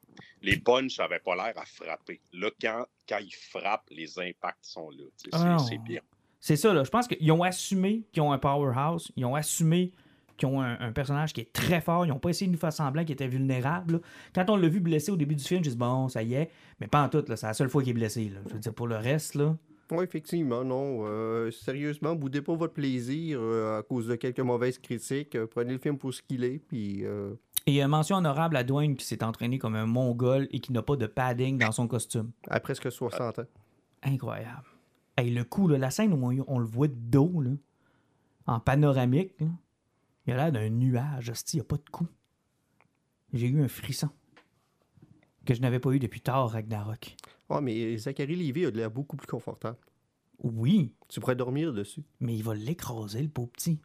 Les 0.42 0.58
punchs 0.58 1.00
n'avaient 1.00 1.20
pas 1.20 1.36
l'air 1.36 1.54
à 1.56 1.66
frapper. 1.66 2.20
Là, 2.34 2.50
quand, 2.62 2.86
quand 3.08 3.20
ils 3.20 3.34
frappent, 3.34 3.90
les 3.92 4.20
impacts 4.20 4.66
sont 4.66 4.90
là. 4.90 5.04
C'est 5.16 5.30
Ah, 5.32 5.58
c'est 5.58 5.78
bien. 5.78 6.02
C'est 6.42 6.58
ça, 6.58 6.74
là. 6.74 6.84
Je 6.84 6.90
pense 6.90 7.08
qu'ils 7.08 7.32
ont 7.32 7.44
assumé 7.44 8.04
qu'ils 8.12 8.22
ont 8.22 8.34
un 8.34 8.38
powerhouse. 8.38 9.12
Ils 9.16 9.24
ont 9.24 9.36
assumé 9.36 9.94
qu'ils 10.36 10.50
ont 10.50 10.62
un, 10.62 10.78
un 10.82 10.92
personnage 10.92 11.32
qui 11.32 11.40
est 11.40 11.54
très 11.54 11.80
fort. 11.80 12.06
Ils 12.06 12.10
n'ont 12.10 12.20
pas 12.20 12.30
essayé 12.32 12.48
de 12.48 12.52
nous 12.52 12.60
faire 12.60 12.74
semblant 12.74 13.04
qu'il 13.06 13.14
était 13.14 13.28
vulnérable. 13.28 13.94
là. 13.94 14.00
Quand 14.36 14.50
on 14.50 14.58
l'a 14.58 14.68
vu 14.68 14.82
blessé 14.82 15.12
au 15.12 15.16
début 15.16 15.36
du 15.36 15.44
film, 15.44 15.64
j'ai 15.64 15.70
dit 15.72 15.78
bon, 15.78 16.10
ça 16.10 16.22
y 16.22 16.34
est. 16.34 16.50
Mais 16.82 16.88
pas 16.88 17.02
en 17.04 17.08
tout, 17.08 17.24
là. 17.26 17.38
C'est 17.38 17.48
la 17.48 17.54
seule 17.54 17.70
fois 17.70 17.82
qu'il 17.82 17.92
est 17.92 17.94
blessé. 17.94 18.26
Là. 18.28 18.42
Je 18.50 18.54
veux 18.56 18.60
dire, 18.60 18.74
pour 18.74 18.88
le 18.88 18.98
reste, 18.98 19.36
là. 19.36 19.56
Oui, 19.92 20.04
effectivement, 20.04 20.64
non. 20.64 21.06
Euh, 21.06 21.52
sérieusement, 21.52 22.16
boudez 22.16 22.42
pas 22.42 22.56
votre 22.56 22.74
plaisir 22.74 23.38
euh, 23.40 23.80
à 23.80 23.84
cause 23.84 24.08
de 24.08 24.16
quelques 24.16 24.40
mauvaises 24.40 24.80
critiques. 24.80 25.36
Euh, 25.36 25.46
prenez 25.46 25.74
le 25.74 25.80
film 25.80 25.98
pour 25.98 26.14
ce 26.14 26.22
qu'il 26.22 26.44
est, 26.44 26.60
puis... 26.60 27.06
euh, 27.06 27.34
Et 27.68 27.86
mention 27.86 28.16
honorable 28.18 28.56
à 28.58 28.64
Dwayne 28.64 28.96
qui 28.96 29.06
s'est 29.06 29.24
entraîné 29.24 29.60
comme 29.60 29.76
un 29.76 29.86
mongol 29.86 30.48
et 30.52 30.60
qui 30.60 30.72
n'a 30.72 30.82
pas 30.82 30.96
de 30.96 31.06
padding 31.06 31.58
dans 31.60 31.72
son 31.72 31.88
costume. 31.88 32.32
à 32.50 32.60
presque 32.60 32.92
60 32.92 33.40
ans. 33.40 33.44
Incroyable. 34.04 34.64
Hey, 35.18 35.30
le 35.30 35.44
coup, 35.44 35.68
là, 35.68 35.78
la 35.78 35.92
scène 35.92 36.14
où 36.14 36.26
on, 36.32 36.44
on 36.48 36.60
le 36.60 36.66
voit 36.66 36.88
de 36.88 36.96
dos, 36.96 37.42
là, 37.42 37.52
en 38.48 38.60
panoramique, 38.60 39.40
là, 39.40 39.48
il 40.26 40.34
a 40.34 40.38
l'air 40.38 40.52
d'un 40.52 40.70
nuage. 40.70 41.30
hostie, 41.30 41.58
Il 41.58 41.60
n'y 41.60 41.62
a 41.62 41.66
pas 41.66 41.78
de 41.78 41.90
coup. 41.92 42.08
J'ai 43.34 43.48
eu 43.48 43.62
un 43.64 43.68
frisson 43.68 44.10
que 45.46 45.54
je 45.54 45.62
n'avais 45.62 45.80
pas 45.80 45.92
eu 45.92 46.00
depuis 46.00 46.22
tard, 46.22 46.50
Ragnarok. 46.52 47.16
Ah, 47.56 47.62
mais 47.62 47.98
Zachary 47.98 48.36
Lévy 48.36 48.66
a 48.66 48.72
de 48.72 48.78
l'air 48.78 48.92
beaucoup 48.92 49.16
plus 49.16 49.28
confortable. 49.28 49.78
Oui, 50.44 50.94
Tu 51.08 51.20
pourrais 51.20 51.36
dormir 51.36 51.72
dessus. 51.74 52.04
mais 52.20 52.36
il 52.36 52.44
va 52.44 52.54
l'écraser, 52.56 53.22
le 53.22 53.30
pauvre 53.30 53.50
petit. 53.50 53.80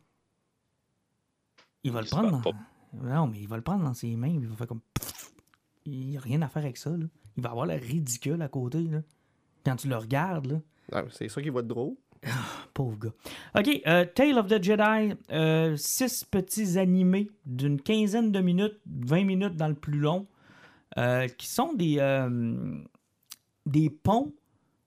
Il 1.85 1.93
va 1.93 2.01
Il 2.01 2.05
le 2.05 2.09
prendre 2.09 2.43
dans... 2.43 2.53
Non, 3.03 3.27
mais 3.27 3.41
il 3.41 3.49
va 3.49 3.57
le 3.57 3.63
prendre 3.63 3.85
dans 3.85 3.95
ses 3.95 4.17
mains. 4.17 4.29
Il 4.29 4.47
va 4.47 4.57
faire 4.57 4.67
comme... 4.67 4.81
Il 5.85 6.07
n'y 6.09 6.17
a 6.17 6.21
rien 6.21 6.43
à 6.43 6.49
faire 6.49 6.65
avec 6.65 6.77
ça. 6.77 6.91
Là. 6.91 7.07
Il 7.37 7.43
va 7.43 7.51
avoir 7.51 7.67
l'air 7.67 7.81
ridicule 7.81 8.41
à 8.43 8.49
côté. 8.49 8.81
Là. 8.83 9.03
Quand 9.65 9.77
tu 9.77 9.89
le 9.89 9.97
regardes, 9.97 10.47
là. 10.47 10.61
Ah, 10.93 11.05
c'est 11.11 11.29
ça 11.29 11.41
qui 11.43 11.51
va 11.51 11.61
être 11.61 11.67
drôle. 11.69 11.95
Pauvre 12.75 12.99
gars. 12.99 13.13
OK, 13.57 13.83
euh, 13.87 14.05
Tale 14.07 14.39
of 14.39 14.49
the 14.49 14.63
Jedi, 14.63 15.15
euh, 15.31 15.77
six 15.77 16.25
petits 16.25 16.79
animés 16.79 17.31
d'une 17.47 17.81
quinzaine 17.81 18.33
de 18.33 18.41
minutes, 18.41 18.79
20 18.87 19.25
minutes 19.25 19.57
dans 19.57 19.69
le 19.69 19.75
plus 19.75 19.99
long, 20.01 20.27
euh, 20.97 21.29
qui 21.29 21.47
sont 21.47 21.75
des, 21.75 21.99
euh, 22.01 22.83
des 23.69 23.91
ponts 23.91 24.33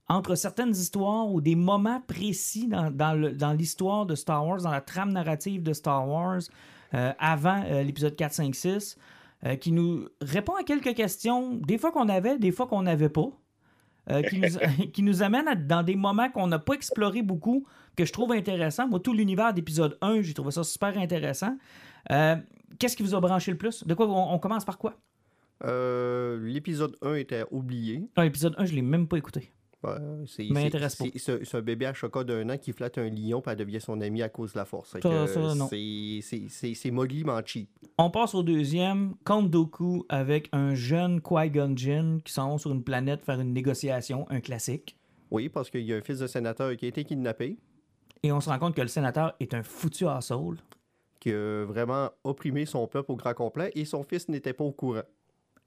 entre 0.08 0.36
certaines 0.36 0.72
histoires 0.72 1.32
ou 1.32 1.40
des 1.40 1.56
moments 1.56 2.02
précis 2.02 2.68
dans, 2.68 3.54
l'histoire 3.58 4.06
de 4.06 4.16
Star 4.16 4.46
Wars, 4.46 4.62
dans 4.62 4.72
la 4.72 4.82
trame 4.82 5.14
narrative 5.14 5.64
de 5.64 5.72
Star 5.74 6.08
Wars, 6.08 6.42
euh, 6.94 7.14
avant 7.20 7.64
euh, 7.66 7.84
l'épisode 7.84 8.16
4, 8.18 8.34
5, 8.34 8.54
6, 8.56 8.98
euh, 9.46 9.56
qui 9.56 9.72
nous 9.72 10.10
répond 10.20 10.54
à 10.56 10.64
quelques 10.64 10.94
questions, 10.96 11.56
des 11.56 11.78
fois 11.78 11.92
qu'on 11.94 12.10
avait, 12.10 12.38
des 12.38 12.52
fois 12.52 12.68
qu'on 12.68 12.82
n'avait 12.84 13.10
pas. 13.10 13.30
euh, 14.10 14.22
qui, 14.24 14.40
nous, 14.40 14.50
qui 14.94 15.04
nous 15.04 15.24
amène 15.24 15.48
à- 15.48 15.56
dans 15.56 15.84
des 15.84 15.96
moments 15.96 16.30
qu'on 16.30 16.48
n'a 16.48 16.60
pas 16.60 16.74
exploré 16.74 17.22
beaucoup, 17.22 17.66
que 17.96 18.04
je 18.06 18.12
trouve 18.12 18.34
intéressant. 18.34 18.88
Moi, 18.90 19.00
tout 19.00 19.14
l'univers 19.14 19.54
d'épisode 19.54 19.98
1, 20.02 20.22
j'ai 20.24 20.34
trouvé 20.34 20.52
ça 20.52 20.64
super 20.64 20.98
intéressant. 20.98 21.56
Qu'est-ce 22.80 22.96
qui 22.98 23.04
vous 23.04 23.16
a 23.16 23.20
branché 23.22 23.52
le 23.52 23.58
plus? 23.58 23.86
De 23.86 23.94
quoi 23.94 24.08
on, 24.08 24.34
on 24.34 24.40
commence 24.40 24.66
par 24.66 24.78
quoi? 24.78 24.96
Euh, 25.64 26.40
L'épisode 26.42 26.96
1 27.02 27.16
était 27.16 27.44
oublié. 27.52 28.04
Ah, 28.16 28.24
l'épisode 28.24 28.56
1, 28.58 28.66
je 28.66 28.74
l'ai 28.76 28.82
même 28.82 29.08
pas 29.08 29.18
écouté. 29.18 29.52
Euh, 29.84 30.24
c'est 30.28 30.44
c'est- 30.90 31.18
c'est- 31.18 31.44
C'est 31.44 31.58
un 31.58 31.62
bébé 31.62 31.88
à 31.88 31.94
chocolat 31.96 32.24
d'un 32.24 32.50
an 32.52 32.58
qui 32.60 32.72
flatte 32.72 33.00
un 33.00 33.10
lion 33.10 33.42
puis 33.42 33.52
elle 33.52 33.58
devient 33.58 33.82
son 33.82 34.00
ami 34.00 34.22
à 34.22 34.30
cause 34.30 34.54
de 34.54 34.60
la 34.60 34.66
force. 34.66 34.92
Ça, 34.92 35.00
que, 35.00 35.26
ça, 35.26 35.56
non. 35.56 35.68
c'est- 35.68 36.20
C'est 36.22 36.44
c'est- 36.50 36.74
c'est 36.76 36.92
Mowgli, 36.92 37.24
cheap. 37.46 37.68
On 37.98 38.12
passe 38.12 38.36
au 38.36 38.44
deuxième, 38.44 39.16
Count 39.26 39.42
Dooku 39.44 40.06
avec 40.08 40.50
un 40.52 40.76
jeune 40.76 41.20
Qui-Gon 41.20 41.74
Jinn 41.76 42.22
qui 42.24 42.32
s'en 42.32 42.52
va 42.52 42.58
sur 42.60 42.72
une 42.72 42.84
planète 42.84 43.24
faire 43.24 43.40
une 43.42 43.54
négociation, 43.54 44.28
un 44.30 44.40
classique. 44.40 44.98
Oui, 45.32 45.50
parce 45.50 45.72
qu'il 45.72 45.82
y 45.82 45.94
a 45.94 45.98
un 45.98 46.02
fils 46.02 46.20
de 46.20 46.28
sénateur 46.28 46.76
qui 46.78 46.86
a 46.86 46.88
été 46.90 47.04
kidnappé, 47.04 47.58
Et 48.24 48.32
on 48.32 48.40
se 48.40 48.50
rend 48.50 48.60
compte 48.60 48.76
que 48.76 48.82
le 48.82 48.88
sénateur 48.88 49.34
est 49.40 49.56
un 49.56 49.64
foutu 49.64 50.08
asshole. 50.08 50.58
qui 51.20 51.32
a 51.32 51.66
vraiment 51.66 52.10
opprimé 52.24 52.66
son 52.68 52.88
peuple 52.88 53.12
au 53.12 53.16
grand 53.16 53.34
complet 53.36 53.72
et 53.76 53.86
son 53.86 54.04
fils 54.04 54.28
n'était 54.30 54.54
pas 54.54 54.64
au 54.64 54.72
courant. 54.72 55.02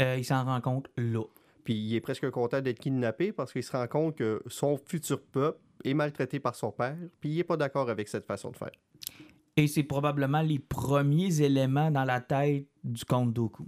Euh, 0.03 0.17
il 0.19 0.25
s'en 0.25 0.45
rend 0.45 0.61
compte 0.61 0.89
là. 0.97 1.25
Puis 1.65 1.75
il 1.75 1.95
est 1.95 2.01
presque 2.01 2.29
content 2.31 2.61
d'être 2.61 2.79
kidnappé 2.79 3.33
parce 3.33 3.53
qu'il 3.53 3.63
se 3.63 3.73
rend 3.73 3.87
compte 3.87 4.17
que 4.17 4.43
son 4.47 4.77
futur 4.77 5.23
peuple 5.23 5.59
est 5.85 5.95
maltraité 5.95 6.41
par 6.41 6.55
son 6.55 6.71
père, 6.71 6.97
puis 7.21 7.31
il 7.31 7.37
n'est 7.37 7.45
pas 7.45 7.57
d'accord 7.57 7.89
avec 7.89 8.09
cette 8.09 8.27
façon 8.27 8.51
de 8.51 8.57
faire. 8.57 8.73
Et 9.57 9.67
c'est 9.67 9.85
probablement 9.85 10.43
les 10.43 10.59
premiers 10.59 11.41
éléments 11.41 11.91
dans 11.91 12.05
la 12.05 12.21
tête 12.21 12.67
du 12.83 13.05
Count 13.05 13.27
Dooku. 13.27 13.67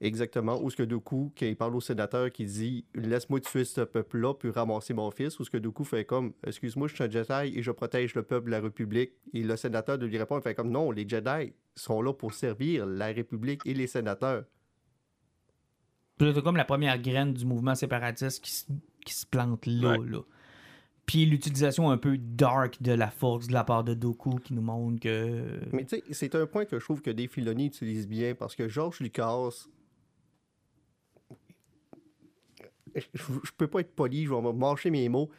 Exactement. 0.00 0.62
Ou 0.62 0.70
ce 0.70 0.76
que 0.76 0.82
Dooku, 0.82 1.32
quand 1.38 1.46
il 1.46 1.56
parle 1.56 1.74
au 1.74 1.80
sénateur, 1.80 2.30
qui 2.30 2.44
dit 2.44 2.84
Laisse-moi 2.94 3.40
tuer 3.40 3.64
ce 3.64 3.80
peuple-là, 3.80 4.34
puis 4.34 4.50
ramasser 4.50 4.94
mon 4.94 5.10
fils. 5.10 5.38
Ou 5.40 5.44
ce 5.44 5.50
que 5.50 5.56
Dooku 5.56 5.84
fait 5.84 6.04
comme 6.04 6.34
Excuse-moi, 6.46 6.88
je 6.88 6.94
suis 6.94 7.04
un 7.04 7.10
Jedi 7.10 7.58
et 7.58 7.62
je 7.62 7.70
protège 7.70 8.14
le 8.14 8.22
peuple 8.22 8.46
de 8.46 8.50
la 8.50 8.60
République. 8.60 9.12
Et 9.32 9.42
le 9.42 9.56
sénateur 9.56 9.98
de 9.98 10.06
lui 10.06 10.18
répond 10.18 10.38
il 10.38 10.42
fait 10.42 10.54
comme 10.54 10.70
Non, 10.70 10.90
les 10.90 11.08
Jedi 11.08 11.54
sont 11.74 12.02
là 12.02 12.12
pour 12.12 12.34
servir 12.34 12.86
la 12.86 13.06
République 13.06 13.62
et 13.64 13.74
les 13.74 13.86
sénateurs. 13.86 14.44
C'est 16.18 16.42
comme 16.42 16.56
la 16.56 16.64
première 16.64 16.98
graine 17.00 17.32
du 17.34 17.44
mouvement 17.44 17.74
séparatiste 17.74 18.42
qui, 18.42 18.50
se- 18.52 18.64
qui 19.04 19.14
se 19.14 19.26
plante 19.26 19.66
là, 19.66 19.96
là. 19.98 20.20
Puis 21.04 21.24
l'utilisation 21.26 21.90
un 21.90 21.98
peu 21.98 22.18
dark 22.18 22.82
de 22.82 22.90
la 22.92 23.10
force 23.10 23.46
de 23.46 23.52
la 23.52 23.62
part 23.62 23.84
de 23.84 23.94
Dooku 23.94 24.36
qui 24.42 24.54
nous 24.54 24.62
montre 24.62 24.98
que. 25.00 25.60
Mais 25.72 25.84
tu 25.84 25.96
sais, 25.98 26.04
c'est 26.10 26.34
un 26.34 26.46
point 26.46 26.64
que 26.64 26.78
je 26.80 26.84
trouve 26.84 27.00
que 27.00 27.10
Dave 27.10 27.28
Filoni 27.28 27.66
utilise 27.66 28.08
bien 28.08 28.34
parce 28.34 28.56
que 28.56 28.68
George 28.68 28.98
Lucas. 29.00 29.66
Je, 32.94 33.02
je 33.14 33.52
peux 33.56 33.66
pas 33.66 33.80
être 33.80 33.94
poli, 33.94 34.24
je 34.24 34.32
vais 34.32 34.40
me 34.40 34.52
mâcher 34.52 34.90
mes 34.90 35.08
mots. 35.08 35.30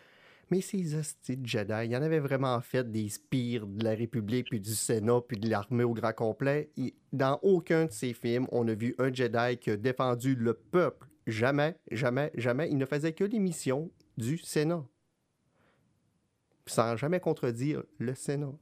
Mais 0.49 0.61
ces 0.61 0.95
hosties 0.95 1.35
de 1.37 1.45
Jedi, 1.45 1.73
il 1.85 1.91
y 1.91 1.97
en 1.97 2.01
avait 2.01 2.19
vraiment 2.19 2.59
fait 2.61 2.89
des 2.89 3.09
spires 3.09 3.67
de 3.67 3.83
la 3.83 3.91
République, 3.95 4.47
puis 4.49 4.61
du 4.61 4.73
Sénat, 4.75 5.19
puis 5.27 5.37
de 5.37 5.49
l'armée 5.49 5.83
au 5.83 5.93
grand 5.93 6.13
complet. 6.13 6.71
Et 6.77 6.95
dans 7.11 7.37
aucun 7.41 7.85
de 7.85 7.91
ces 7.91 8.13
films, 8.13 8.47
on 8.51 8.65
a 8.67 8.73
vu 8.73 8.95
un 8.97 9.11
Jedi 9.13 9.57
qui 9.57 9.71
a 9.71 9.77
défendu 9.77 10.35
le 10.35 10.53
peuple. 10.53 11.07
Jamais, 11.25 11.75
jamais, 11.91 12.31
jamais. 12.35 12.69
Il 12.69 12.77
ne 12.77 12.85
faisait 12.85 13.11
que 13.11 13.25
les 13.25 13.39
missions 13.39 13.91
du 14.17 14.37
Sénat. 14.37 14.85
Sans 16.65 16.95
jamais 16.97 17.19
contredire 17.19 17.83
le 17.97 18.13
Sénat. 18.13 18.53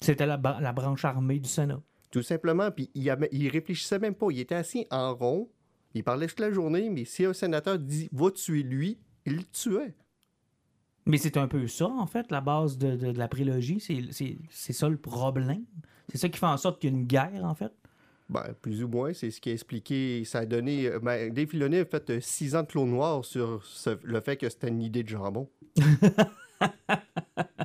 C'était 0.00 0.26
la, 0.26 0.36
bran- 0.36 0.60
la 0.60 0.72
branche 0.72 1.04
armée 1.04 1.38
du 1.38 1.48
Sénat. 1.48 1.82
Tout 2.10 2.22
simplement, 2.22 2.70
puis 2.70 2.90
il, 2.94 3.08
avait- 3.10 3.28
il 3.32 3.48
réfléchissait 3.48 3.98
même 3.98 4.14
pas. 4.14 4.28
Il 4.30 4.38
était 4.40 4.54
assis 4.54 4.86
en 4.90 5.14
rond, 5.14 5.50
il 5.94 6.04
parlait 6.04 6.26
toute 6.26 6.40
la 6.40 6.50
journée, 6.50 6.88
mais 6.90 7.04
si 7.04 7.24
un 7.24 7.32
sénateur 7.32 7.78
dit 7.78 8.08
va 8.12 8.30
tuer 8.30 8.62
lui, 8.62 8.98
il 9.26 9.36
le 9.36 9.44
tuait. 9.44 9.94
Mais 11.06 11.18
c'est 11.18 11.36
un 11.36 11.46
peu 11.48 11.66
ça, 11.68 11.86
en 11.86 12.06
fait, 12.06 12.30
la 12.30 12.40
base 12.40 12.78
de, 12.78 12.96
de- 12.96 13.12
de 13.12 13.18
la 13.18 13.28
prélogie. 13.28 13.78
C'est- 13.80 14.10
C'est 14.12 14.38
c'est 14.50 14.72
ça 14.72 14.88
le 14.88 14.96
problème. 14.96 15.64
C'est 16.10 16.18
ça 16.18 16.28
qui 16.28 16.38
fait 16.38 16.46
en 16.46 16.56
sorte 16.56 16.80
qu'il 16.80 16.90
y 16.90 16.94
a 16.94 16.96
une 16.96 17.06
guerre, 17.06 17.44
en 17.44 17.54
fait. 17.54 17.72
Ben, 18.28 18.54
plus 18.60 18.82
ou 18.82 18.88
moins, 18.88 19.12
c'est 19.14 19.30
ce 19.30 19.40
qui 19.40 19.50
a 19.50 19.52
expliqué. 19.52 20.24
Ça 20.24 20.40
a 20.40 20.46
donné. 20.46 20.86
euh, 20.86 20.98
Ben, 20.98 21.32
Dave 21.32 21.46
Filoni 21.48 21.76
a 21.78 21.84
fait 21.84 22.10
euh, 22.10 22.20
six 22.20 22.56
ans 22.56 22.62
de 22.62 22.66
clos 22.66 22.86
noir 22.86 23.24
sur 23.24 23.64
ce- 23.64 23.98
le 24.02 24.20
fait 24.20 24.36
que 24.36 24.48
c'était 24.48 24.68
une 24.68 24.82
idée 24.82 25.04
de 25.04 25.08
jambon. 25.08 25.48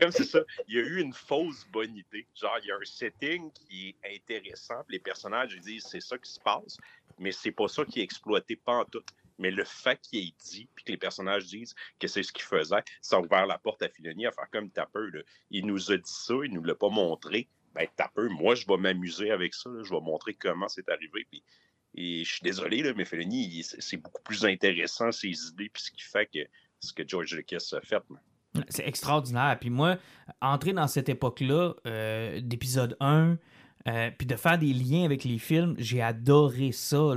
Comme 0.01 0.11
c'est 0.11 0.25
ça, 0.25 0.39
il 0.67 0.75
y 0.75 0.77
a 0.79 0.81
eu 0.81 0.99
une 1.01 1.13
fausse 1.13 1.65
bonne 1.71 1.95
idée. 1.95 2.27
Genre, 2.35 2.57
il 2.63 2.67
y 2.67 2.71
a 2.71 2.75
un 2.75 2.85
setting 2.85 3.49
qui 3.53 3.95
est 4.03 4.15
intéressant, 4.15 4.83
les 4.89 4.99
personnages 4.99 5.53
ils 5.55 5.61
disent 5.61 5.85
c'est 5.89 6.01
ça 6.01 6.17
qui 6.17 6.29
se 6.31 6.39
passe, 6.39 6.77
mais 7.19 7.31
c'est 7.31 7.51
pas 7.51 7.67
ça 7.67 7.85
qui 7.85 7.99
est 8.01 8.03
exploité 8.03 8.55
pas 8.55 8.79
en 8.81 8.85
tout. 8.85 9.01
Mais 9.41 9.51
le 9.51 9.63
fait 9.65 9.99
qu'il 10.01 10.19
ait 10.27 10.33
dit, 10.49 10.69
puis 10.75 10.85
que 10.85 10.91
les 10.91 10.97
personnages 10.97 11.47
disent 11.47 11.75
que 11.99 12.07
c'est 12.07 12.23
ce 12.23 12.31
qu'il 12.31 12.43
faisait, 12.43 12.83
ça 13.01 13.17
a 13.17 13.19
ouvert 13.19 13.47
la 13.47 13.57
porte 13.57 13.81
à 13.81 13.89
Filoni 13.89 14.27
à 14.27 14.31
faire 14.31 14.49
comme 14.51 14.69
là. 14.75 15.21
Il 15.49 15.65
nous 15.65 15.91
a 15.91 15.97
dit 15.97 16.03
ça, 16.05 16.35
il 16.45 16.53
nous 16.53 16.63
l'a 16.63 16.75
pas 16.75 16.89
montré. 16.89 17.47
Ben, 17.73 17.87
t'as 17.95 18.09
peur, 18.09 18.29
moi, 18.29 18.53
je 18.55 18.65
vais 18.67 18.77
m'amuser 18.77 19.31
avec 19.31 19.53
ça. 19.53 19.69
Je 19.83 19.89
vais 19.89 19.99
montrer 20.01 20.33
comment 20.35 20.67
c'est 20.67 20.87
arrivé. 20.89 21.25
Et 21.95 22.23
je 22.23 22.31
suis 22.33 22.43
désolé, 22.43 22.93
mais 22.93 23.03
Filoni, 23.05 23.47
il- 23.47 23.63
c'est 23.63 23.97
beaucoup 23.97 24.21
plus 24.21 24.45
intéressant, 24.45 25.11
ses 25.11 25.29
idées, 25.47 25.69
puis 25.69 25.81
ce 25.83 25.91
qui 25.91 26.01
fait 26.01 26.25
que 26.27 26.39
ce 26.79 26.93
que 26.93 27.03
George 27.07 27.35
Lucas 27.35 27.63
a 27.73 27.81
fait. 27.81 28.01
C'est 28.69 28.87
extraordinaire. 28.87 29.57
Puis 29.59 29.69
moi, 29.69 29.97
entrer 30.41 30.73
dans 30.73 30.87
cette 30.87 31.09
époque-là, 31.09 31.73
euh, 31.85 32.39
d'épisode 32.41 32.95
1, 32.99 33.37
euh, 33.87 34.11
puis 34.17 34.27
de 34.27 34.35
faire 34.35 34.57
des 34.57 34.73
liens 34.73 35.05
avec 35.05 35.23
les 35.23 35.37
films, 35.39 35.75
j'ai 35.77 36.01
adoré 36.01 36.71
ça. 36.71 37.15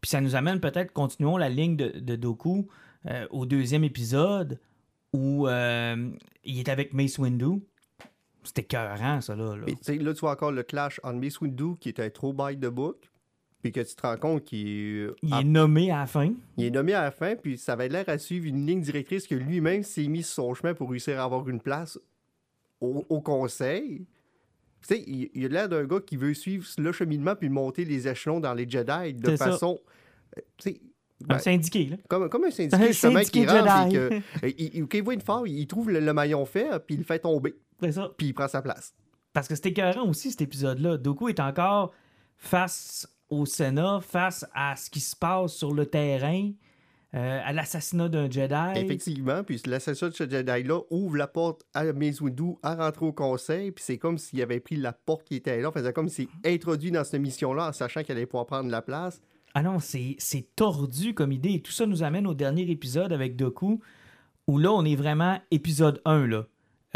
Puis 0.00 0.10
ça 0.10 0.20
nous 0.20 0.34
amène 0.34 0.60
peut-être, 0.60 0.92
continuons 0.92 1.36
la 1.36 1.48
ligne 1.48 1.76
de, 1.76 1.98
de 1.98 2.16
Doku 2.16 2.68
euh, 3.06 3.26
au 3.30 3.46
deuxième 3.46 3.84
épisode 3.84 4.58
où 5.12 5.46
euh, 5.48 6.10
il 6.44 6.58
est 6.58 6.68
avec 6.68 6.92
Mace 6.92 7.18
Windu. 7.18 7.62
C'était 8.42 8.64
cœurant, 8.64 9.20
ça, 9.20 9.36
là. 9.36 9.56
là. 9.56 9.66
Sais, 9.82 9.96
là, 9.96 10.14
tu 10.14 10.20
vois 10.20 10.32
encore 10.32 10.52
le 10.52 10.62
clash 10.62 11.00
entre 11.02 11.18
Mace 11.18 11.40
Windu, 11.40 11.76
qui 11.78 11.90
était 11.90 12.10
trop 12.10 12.32
by 12.32 12.56
the 12.56 12.66
book, 12.66 13.10
puis 13.62 13.72
que 13.72 13.80
tu 13.80 13.94
te 13.94 14.02
rends 14.02 14.16
compte 14.16 14.44
qu'il 14.44 15.12
Il 15.22 15.32
ah, 15.32 15.40
est 15.40 15.44
nommé 15.44 15.90
à 15.90 15.98
la 15.98 16.06
fin. 16.06 16.32
il 16.56 16.64
est 16.64 16.70
nommé 16.70 16.94
à 16.94 17.02
la 17.02 17.10
fin, 17.10 17.36
puis 17.36 17.58
ça 17.58 17.74
avait 17.74 17.88
l'air 17.88 18.08
à 18.08 18.16
suivre 18.16 18.46
une 18.46 18.66
ligne 18.66 18.80
directrice 18.80 19.26
que 19.26 19.34
lui-même 19.34 19.82
s'est 19.82 20.06
mis 20.06 20.22
sur 20.22 20.44
son 20.44 20.54
chemin 20.54 20.72
pour 20.72 20.90
réussir 20.90 21.20
à 21.20 21.24
avoir 21.24 21.46
une 21.48 21.60
place 21.60 21.98
au, 22.80 23.04
au 23.10 23.20
conseil. 23.20 24.06
Tu 24.86 24.94
sais, 24.94 25.04
il, 25.06 25.30
il 25.34 25.44
a 25.46 25.48
l'air 25.48 25.68
d'un 25.68 25.84
gars 25.84 26.00
qui 26.00 26.16
veut 26.16 26.34
suivre 26.34 26.66
le 26.78 26.92
cheminement 26.92 27.34
puis 27.36 27.48
monter 27.48 27.84
les 27.84 28.08
échelons 28.08 28.40
dans 28.40 28.54
les 28.54 28.68
Jedi 28.68 29.14
de 29.14 29.30
C'est 29.30 29.36
façon. 29.36 29.78
euh, 30.36 30.40
tu 30.56 30.70
sais, 30.72 30.80
Un 31.24 31.26
ben, 31.34 31.38
syndiqué, 31.38 31.84
là. 31.86 31.96
comme, 32.08 32.28
comme 32.30 32.44
un 32.44 32.48
Un 32.48 32.50
syndiqué, 32.50 32.86
justement, 32.88 33.12
syndiqué 33.22 33.40
qui 33.40 33.46
rentre 33.46 33.92
que. 33.92 34.46
euh, 34.46 34.50
il, 34.58 35.02
voit 35.02 35.14
une 35.14 35.20
phare, 35.20 35.46
il 35.46 35.66
trouve 35.66 35.90
le, 35.90 36.00
le 36.00 36.12
maillon 36.14 36.44
fait, 36.46 36.68
puis 36.86 36.94
il 36.94 36.98
le 36.98 37.04
fait 37.04 37.18
tomber, 37.18 37.54
C'est 37.80 37.92
ça. 37.92 38.10
puis 38.16 38.28
il 38.28 38.32
prend 38.32 38.48
sa 38.48 38.62
place. 38.62 38.94
Parce 39.32 39.46
que 39.46 39.54
c'était 39.54 39.68
écœurant 39.68 40.08
aussi, 40.08 40.30
cet 40.30 40.40
épisode-là. 40.42 40.96
Doku 40.96 41.28
est 41.28 41.40
encore 41.40 41.92
face 42.38 43.06
au 43.28 43.46
Sénat, 43.46 44.00
face 44.00 44.44
à 44.54 44.74
ce 44.76 44.90
qui 44.90 45.00
se 45.00 45.14
passe 45.14 45.52
sur 45.52 45.72
le 45.72 45.86
terrain, 45.86 46.50
euh, 47.14 47.40
à 47.44 47.52
l'assassinat 47.52 48.08
d'un 48.08 48.30
Jedi. 48.30 48.54
Effectivement, 48.76 49.42
puis 49.42 49.60
l'assassin 49.66 50.08
de 50.08 50.14
ce 50.14 50.28
Jedi-là 50.28 50.80
ouvre 50.90 51.16
la 51.16 51.26
porte 51.26 51.64
à 51.74 51.92
Mace 51.92 52.20
à 52.62 52.74
rentrer 52.76 53.06
au 53.06 53.12
conseil, 53.12 53.72
puis 53.72 53.84
c'est 53.84 53.98
comme 53.98 54.18
s'il 54.18 54.40
avait 54.42 54.60
pris 54.60 54.76
la 54.76 54.92
porte 54.92 55.24
qui 55.24 55.36
était 55.36 55.60
là, 55.60 55.72
faisait 55.72 55.92
comme 55.92 56.08
s'il 56.08 56.28
introduit 56.44 56.90
dans 56.90 57.04
cette 57.04 57.20
mission-là 57.20 57.68
en 57.68 57.72
sachant 57.72 58.02
qu'elle 58.02 58.16
allait 58.16 58.26
pouvoir 58.26 58.46
prendre 58.46 58.70
la 58.70 58.82
place. 58.82 59.20
Ah 59.54 59.62
non, 59.62 59.80
c'est 59.80 60.14
c'est 60.18 60.54
tordu 60.54 61.14
comme 61.14 61.32
idée. 61.32 61.54
Et 61.54 61.62
tout 61.62 61.72
ça 61.72 61.86
nous 61.86 62.02
amène 62.02 62.26
au 62.26 62.34
dernier 62.34 62.70
épisode 62.70 63.12
avec 63.12 63.36
Doku, 63.36 63.80
où 64.46 64.58
là, 64.58 64.70
on 64.72 64.84
est 64.84 64.96
vraiment 64.96 65.38
épisode 65.50 66.00
1. 66.04 66.26
Là. 66.26 66.46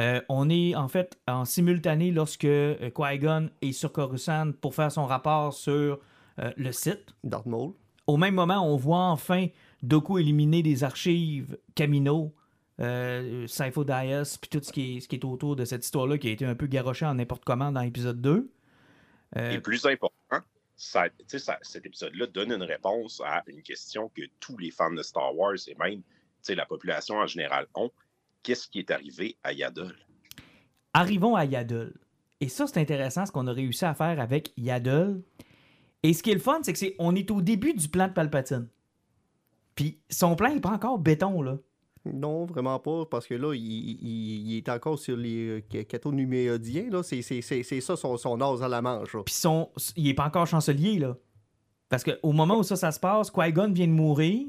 Euh, 0.01 0.21
on 0.29 0.51
est 0.51 0.75
en 0.75 0.89
fait 0.89 1.19
en 1.29 1.45
simultané 1.45 2.11
lorsque 2.11 2.45
euh, 2.45 2.91
Qui-Gon 2.91 3.51
est 3.63 3.73
sur 3.73 3.93
Coruscant 3.93 4.51
pour 4.61 4.75
faire 4.75 4.91
son 4.91 5.07
rapport 5.07 5.53
sur 5.53 6.01
euh, 6.41 6.53
le 6.57 6.73
site. 6.73 7.15
Darth 7.23 7.47
Maul. 7.47 7.73
Au 8.07 8.17
même 8.17 8.35
moment, 8.35 8.61
on 8.61 8.77
voit 8.77 9.07
enfin 9.07 9.47
Doku 9.87 10.19
éliminer 10.19 10.63
des 10.63 10.85
archives 10.85 11.59
Camino, 11.75 12.35
euh, 12.81 13.47
puis 13.47 14.51
tout 14.51 14.61
ce 14.63 14.73
qui, 14.73 14.97
est, 14.97 15.01
ce 15.01 15.09
qui 15.09 15.17
est 15.17 15.25
autour 15.25 15.57
de 15.57 15.65
cette 15.65 15.85
histoire-là 15.85 16.19
qui 16.19 16.29
a 16.29 16.31
été 16.31 16.45
un 16.45 16.55
peu 16.55 16.67
garoché 16.67 17.07
en 17.07 17.15
n'importe 17.15 17.45
comment 17.45 17.71
dans 17.71 17.83
l'épisode 17.83 18.21
2. 18.21 18.51
Euh, 19.37 19.51
Et 19.51 19.61
plus 19.61 19.85
important, 19.87 20.13
ça, 20.77 21.07
ça- 21.29 21.59
cet 21.63 21.87
épisode-là 21.87 22.27
donne 22.27 22.53
une 22.53 22.63
réponse 22.63 23.21
à 23.25 23.43
une 23.47 23.63
question 23.63 24.11
que 24.15 24.23
tous 24.41 24.57
les 24.59 24.71
fans 24.71 24.93
de 24.93 25.03
Star 25.03 25.35
Wars 25.37 25.55
et 25.69 25.75
même 25.77 26.03
la 26.49 26.67
population 26.67 27.17
en 27.17 27.27
général 27.27 27.67
ont. 27.75 27.91
Qu'est-ce 28.43 28.69
qui 28.69 28.79
est 28.81 28.91
arrivé 28.91 29.37
à 29.43 29.53
Yaddle? 29.53 29.95
arrivons 30.93 31.35
à 31.35 31.45
Yaddle. 31.45 31.93
Et 32.41 32.49
ça, 32.49 32.67
c'est 32.67 32.79
intéressant 32.79 33.27
ce 33.27 33.33
qu'on 33.33 33.47
a 33.47 33.53
réussi 33.53 33.85
à 33.85 33.95
faire 33.95 34.21
avec 34.21 34.53
Yaddle. 34.57 35.23
Et 36.03 36.13
ce 36.13 36.23
qui 36.23 36.31
est 36.31 36.35
le 36.35 36.41
fun, 36.41 36.61
c'est 36.63 36.73
que 36.73 36.79
c'est 36.79 36.95
on 36.99 37.17
est 37.17 37.31
au 37.31 37.41
début 37.41 37.73
du 37.75 37.89
plan 37.89 38.07
de 38.09 38.13
Palpatine. 38.13 38.69
Puis 39.75 39.99
son 40.11 40.37
plan 40.37 40.55
n'est 40.55 40.61
pas 40.61 40.71
encore 40.73 40.99
béton, 40.99 41.43
là. 41.43 41.59
Non, 42.13 42.45
vraiment 42.45 42.79
pas, 42.79 43.07
parce 43.07 43.27
que 43.27 43.33
là, 43.35 43.55
il, 43.55 43.63
il- 43.63 44.51
il 44.51 44.57
est 44.59 44.69
encore 44.69 44.99
sur 44.99 45.17
les 45.17 45.61
euh, 45.75 45.83
catonuméodiens, 45.85 46.91
là. 46.91 47.03
C'est, 47.03 47.23
c'est, 47.23 47.41
c'est, 47.41 47.63
c'est 47.63 47.81
ça 47.81 47.97
son, 47.97 48.17
son 48.17 48.39
à 48.61 48.69
la 48.69 48.83
manche, 48.83 49.15
là. 49.15 49.23
Puis 49.25 49.35
son, 49.35 49.71
il 49.97 50.09
est 50.09 50.15
pas 50.15 50.27
encore 50.27 50.47
chancelier, 50.47 50.99
là. 50.99 51.17
Parce 51.89 52.05
qu'au 52.05 52.33
moment 52.33 52.59
où 52.59 52.63
ça, 52.63 52.77
ça 52.77 52.93
se 52.93 53.01
passe, 53.01 53.31
Qui-Gon 53.31 53.73
vient 53.73 53.87
de 53.87 53.93
mourir. 53.93 54.47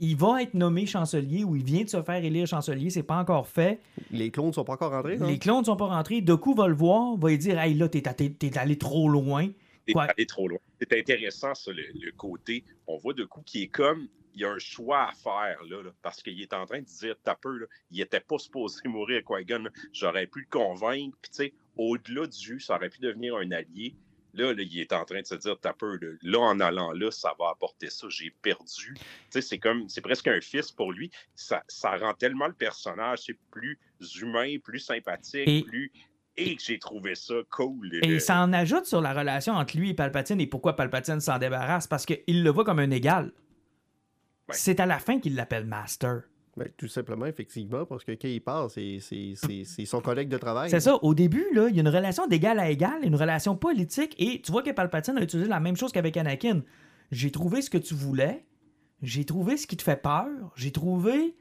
Il 0.00 0.16
va 0.16 0.42
être 0.42 0.54
nommé 0.54 0.84
chancelier 0.84 1.44
ou 1.44 1.54
il 1.54 1.62
vient 1.62 1.84
de 1.84 1.88
se 1.88 2.02
faire 2.02 2.24
élire 2.24 2.46
chancelier. 2.46 2.90
C'est 2.90 3.04
pas 3.04 3.18
encore 3.18 3.46
fait. 3.46 3.80
Les 4.10 4.30
clones 4.32 4.52
sont 4.52 4.64
pas 4.64 4.72
encore 4.72 4.90
rentrés, 4.90 5.16
là. 5.16 5.26
Les 5.26 5.38
clones 5.38 5.64
sont 5.64 5.76
pas 5.76 5.86
rentrés. 5.86 6.20
Doku 6.20 6.54
va 6.54 6.66
le 6.66 6.74
voir, 6.74 7.16
va 7.16 7.28
lui 7.30 7.38
dire 7.38 7.58
Hey, 7.60 7.74
là, 7.74 7.88
t'es, 7.88 8.02
t'es- 8.02 8.30
t'es 8.30 8.58
allé 8.58 8.76
trop 8.76 9.08
loin. 9.08 9.48
C'est 9.86 9.92
Quoi? 9.92 10.04
allé 10.04 10.26
trop 10.26 10.48
loin. 10.48 10.58
C'est 10.80 10.92
intéressant, 10.98 11.54
ça, 11.54 11.70
le, 11.72 11.82
le 11.94 12.12
côté. 12.12 12.64
On 12.88 12.96
voit 12.96 13.14
de 13.14 13.24
coup 13.24 13.42
qui 13.46 13.62
est 13.62 13.68
comme. 13.68 14.08
Il 14.34 14.40
y 14.40 14.44
a 14.44 14.50
un 14.50 14.58
choix 14.58 15.08
à 15.08 15.12
faire, 15.12 15.62
là, 15.68 15.82
là, 15.82 15.90
parce 16.02 16.22
qu'il 16.22 16.40
est 16.40 16.52
en 16.52 16.64
train 16.66 16.80
de 16.80 16.86
dire, 16.86 17.14
t'as 17.22 17.34
peu, 17.34 17.56
là, 17.58 17.66
il 17.90 18.00
était 18.00 18.20
pas 18.20 18.38
supposé 18.38 18.80
mourir, 18.86 19.22
Qui-Gon. 19.26 19.64
J'aurais 19.92 20.26
pu 20.26 20.40
le 20.40 20.46
convaincre. 20.50 21.16
Puis, 21.20 21.30
tu 21.30 21.36
sais, 21.36 21.52
au-delà 21.76 22.26
du 22.26 22.60
ça 22.60 22.76
aurait 22.76 22.90
pu 22.90 23.00
devenir 23.00 23.36
un 23.36 23.50
allié. 23.50 23.94
Là, 24.34 24.54
là, 24.54 24.62
il 24.62 24.78
est 24.80 24.94
en 24.94 25.04
train 25.04 25.20
de 25.20 25.26
se 25.26 25.34
dire, 25.34 25.56
t'as 25.60 25.74
peu, 25.74 25.98
là, 26.00 26.08
là, 26.22 26.38
en 26.40 26.58
allant 26.60 26.92
là, 26.92 27.10
ça 27.10 27.34
va 27.38 27.50
apporter 27.50 27.90
ça, 27.90 28.06
j'ai 28.08 28.30
perdu. 28.40 28.94
C'est 29.28 29.58
comme, 29.58 29.88
c'est 29.90 30.00
presque 30.00 30.26
un 30.28 30.40
fils 30.40 30.70
pour 30.72 30.90
lui. 30.92 31.10
Ça, 31.34 31.62
ça 31.68 31.96
rend 31.98 32.14
tellement 32.14 32.46
le 32.46 32.54
personnage, 32.54 33.18
c'est 33.26 33.36
plus 33.50 33.78
humain, 34.22 34.56
plus 34.64 34.78
sympathique, 34.78 35.46
Et- 35.46 35.62
plus. 35.62 35.92
Et 36.38 36.56
que 36.56 36.62
j'ai 36.62 36.78
trouvé 36.78 37.14
ça 37.14 37.34
cool. 37.50 37.94
Et 38.02 38.06
Le- 38.06 38.18
ça 38.18 38.40
en 38.40 38.54
ajoute 38.54 38.86
sur 38.86 39.02
la 39.02 39.12
relation 39.12 39.52
entre 39.52 39.76
lui 39.76 39.90
et 39.90 39.94
Palpatine 39.94 40.40
et 40.40 40.46
pourquoi 40.46 40.76
Palpatine 40.76 41.20
s'en 41.20 41.36
débarrasse, 41.38 41.86
parce 41.86 42.06
qu'il 42.06 42.42
le 42.42 42.48
voit 42.48 42.64
comme 42.64 42.78
un 42.78 42.90
égal. 42.90 43.32
Ouais. 44.52 44.58
C'est 44.58 44.80
à 44.80 44.86
la 44.86 44.98
fin 44.98 45.18
qu'il 45.18 45.34
l'appelle 45.34 45.66
Master. 45.66 46.22
Ben, 46.56 46.68
tout 46.76 46.88
simplement, 46.88 47.24
effectivement, 47.24 47.86
parce 47.86 48.04
que 48.04 48.12
quand 48.12 48.28
il 48.28 48.42
part, 48.42 48.70
c'est 48.70 49.00
son 49.86 50.00
collègue 50.02 50.28
de 50.28 50.36
travail. 50.36 50.68
C'est 50.68 50.80
ça, 50.80 50.96
au 51.02 51.14
début, 51.14 51.46
là, 51.54 51.68
il 51.70 51.76
y 51.76 51.78
a 51.78 51.80
une 51.80 51.88
relation 51.88 52.26
d'égal 52.26 52.58
à 52.58 52.70
égal, 52.70 53.04
une 53.04 53.16
relation 53.16 53.56
politique, 53.56 54.14
et 54.18 54.42
tu 54.42 54.52
vois 54.52 54.62
que 54.62 54.70
Palpatine 54.70 55.16
a 55.16 55.22
utilisé 55.22 55.48
la 55.48 55.60
même 55.60 55.76
chose 55.76 55.92
qu'avec 55.92 56.14
Anakin. 56.16 56.60
J'ai 57.10 57.30
trouvé 57.30 57.62
ce 57.62 57.70
que 57.70 57.78
tu 57.78 57.94
voulais, 57.94 58.44
j'ai 59.02 59.24
trouvé 59.24 59.56
ce 59.56 59.66
qui 59.66 59.78
te 59.78 59.82
fait 59.82 59.96
peur, 60.00 60.28
j'ai 60.54 60.72
trouvé 60.72 61.36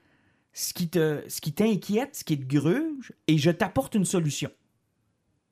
ce 0.54 0.74
qui 0.74 0.90
te 0.90 1.24
ce 1.28 1.42
qui 1.42 1.54
t'inquiète, 1.54 2.16
ce 2.16 2.24
qui 2.24 2.40
te 2.40 2.46
gruge, 2.46 3.14
et 3.28 3.38
je 3.38 3.52
t'apporte 3.52 3.96
une 3.96 4.06
solution. 4.06 4.50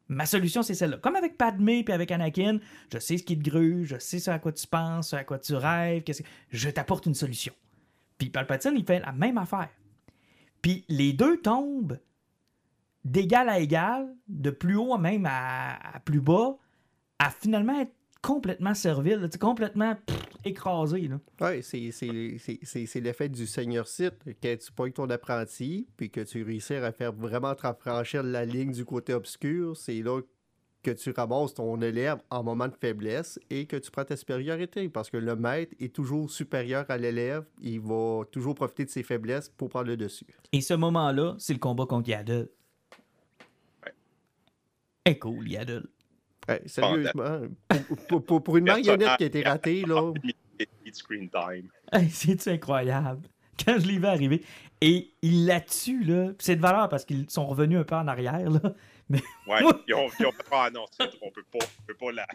Ma 0.10 0.26
solution, 0.26 0.64
c'est 0.64 0.74
celle-là. 0.74 0.98
Comme 0.98 1.16
avec 1.16 1.38
Padmé 1.38 1.84
puis 1.84 1.94
avec 1.94 2.12
Anakin, 2.12 2.60
je 2.92 2.98
sais 2.98 3.18
ce 3.18 3.24
qui 3.24 3.38
te 3.38 3.48
gruge, 3.48 3.90
je 3.90 4.00
sais 4.00 4.18
ce 4.20 4.32
à 4.32 4.40
quoi 4.40 4.52
tu 4.52 4.66
penses, 4.66 5.10
ce 5.10 5.16
à 5.16 5.24
quoi 5.24 5.38
tu 5.38 5.54
rêves, 5.54 6.04
je 6.50 6.70
t'apporte 6.70 7.06
une 7.06 7.14
solution. 7.14 7.54
Puis 8.18 8.30
Palpatine, 8.30 8.74
il 8.76 8.86
fait 8.86 9.00
la 9.00 9.12
même 9.12 9.38
affaire. 9.38 9.70
Puis 10.64 10.84
les 10.90 11.14
deux 11.14 11.40
tombent 11.40 12.00
d'égal 13.06 13.50
à 13.50 13.60
égal, 13.60 14.14
de 14.28 14.50
plus 14.50 14.76
haut 14.76 14.98
même 14.98 15.26
à, 15.26 15.76
à 15.96 16.00
plus 16.00 16.20
bas, 16.20 16.58
à 17.20 17.30
finalement 17.30 17.80
être 17.80 17.94
complètement 18.22 18.74
servile, 18.74 19.20
là, 19.20 19.28
complètement 19.40 19.96
pff, 19.96 20.20
écrasé. 20.46 21.08
Là. 21.08 21.20
Oui, 21.42 21.64
c'est- 21.64 21.92
c'est 21.92 22.38
c'est- 22.38 22.60
c'est- 22.64 22.86
c'est 22.86 23.00
l'effet 23.00 23.30
du 23.30 23.48
Seigneur 23.48 23.88
Sith. 23.88 24.16
Quand 24.42 24.56
tu 24.60 24.72
pognes 24.72 24.92
ton 24.92 25.10
apprenti, 25.10 25.88
puis 25.98 26.10
que 26.10 26.22
tu 26.22 26.44
réussis 26.44 26.74
à 26.76 26.92
faire 26.92 27.14
vraiment 27.14 27.56
te 27.56 27.62
franchir 27.80 28.24
la 28.24 28.46
ligne 28.46 28.72
du 28.72 28.86
côté 28.86 29.14
obscur, 29.14 29.76
c'est 29.78 30.02
là 30.02 30.22
que 30.82 30.92
tu 30.92 31.12
ramasses 31.12 31.54
ton 31.56 31.82
élève 31.82 32.20
en 32.30 32.42
moment 32.42 32.68
de 32.70 32.76
faiblesse 32.80 33.38
et 33.50 33.66
que 33.66 33.76
tu 33.76 33.92
prends 33.92 34.06
ta 34.06 34.16
supériorité. 34.16 34.88
Parce 34.88 35.10
que 35.10 35.18
le 35.18 35.36
maître 35.36 35.74
est 35.80 35.94
toujours 35.94 36.32
supérieur 36.32 36.86
à 36.88 36.98
l'élève. 36.98 37.46
Il 37.62 37.82
va 37.82 38.24
toujours 38.32 38.56
profiter 38.56 38.86
de 38.86 38.90
ses 38.90 39.04
faiblesses 39.04 39.50
pour 39.50 39.68
prendre 39.70 39.88
le 39.88 39.98
dessus. 39.98 40.26
Et 40.54 40.62
ce 40.62 40.74
moment-là, 40.74 41.36
c'est 41.38 41.52
le 41.54 41.60
combat 41.60 41.86
contre 41.86 42.08
Yaddle. 42.08 42.48
Ouais. 43.86 43.94
Eh 45.06 45.20
cool, 45.20 45.50
Yaddle. 45.50 45.88
Ouais, 46.50 46.62
sérieusement, 46.66 47.42
pour, 47.68 47.98
pour- 48.08 48.26
pour- 48.26 48.44
pour 48.44 48.58
une 48.58 48.66
marionnette 48.66 49.18
qui 49.18 49.24
a 49.24 49.28
été 49.28 49.44
ratée, 49.44 49.82
là, 49.86 50.12
de 50.58 50.66
screen 50.94 51.30
time. 51.30 51.70
Hey, 51.92 52.10
C'est-tu 52.10 52.50
incroyable? 52.50 53.28
Quand 53.64 53.78
je 53.80 53.88
l'ai 53.88 53.98
vu 53.98 54.06
arriver, 54.06 54.44
et 54.82 55.12
il 55.22 55.46
la 55.46 55.60
tue, 55.60 56.04
là. 56.04 56.32
C'est 56.40 56.56
de 56.56 56.62
valeur 56.62 56.88
parce 56.90 57.04
qu'ils 57.06 57.30
sont 57.30 57.46
revenus 57.46 57.80
un 57.80 57.84
peu 57.84 57.96
en 57.96 58.08
arrière, 58.08 58.50
là. 58.50 58.60
Ouais, 59.10 59.20
ils 59.88 59.94
ont, 59.96 60.08
ils 60.20 60.26
ont 60.28 60.32
Ah 60.52 60.70
non, 60.74 60.86
c'est 60.92 61.08
trop, 61.10 61.28
on 61.28 61.32
peut 61.32 61.44
pas, 61.52 61.60
on 61.66 61.84
peut 61.88 61.94
pas 61.96 62.12
la, 62.12 62.28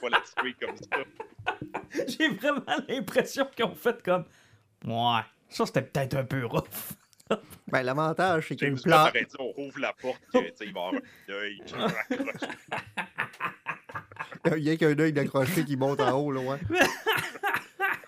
pas 0.00 0.08
la 0.10 0.20
tuer 0.20 0.54
comme 0.60 0.76
ça. 0.76 2.04
J'ai 2.08 2.28
vraiment 2.28 2.62
l'impression 2.88 3.46
qu'ils 3.54 3.64
ont 3.64 3.74
fait 3.74 4.02
comme. 4.02 4.24
Ouais, 4.84 5.20
ça 5.48 5.66
c'était 5.66 5.82
peut-être 5.82 6.14
un 6.16 6.24
peu 6.24 6.44
rough. 6.44 6.64
ben, 7.68 7.82
l'avantage, 7.82 8.46
c'est 8.48 8.56
qu'il 8.56 8.68
y 8.68 8.70
a 8.70 8.74
James 8.74 8.78
une 8.84 8.90
Gunn 8.92 9.10
plan- 9.12 9.20
dit 9.20 9.36
on 9.38 9.50
rouvre 9.52 9.78
la 9.80 9.92
porte, 9.92 10.20
que, 10.32 10.38
tu 10.38 10.44
sais, 10.56 10.64
il 10.66 10.72
va 10.72 10.80
avoir 10.86 10.94
un 10.94 11.32
œil. 11.32 11.60
Il 14.56 14.62
y 14.62 14.70
a 14.70 14.76
qu'un 14.76 14.96
œil 14.96 15.12
d'accroché 15.12 15.64
qui 15.64 15.76
monte 15.76 16.00
en 16.00 16.12
haut, 16.12 16.30
là, 16.30 16.40
ouais. 16.40 16.58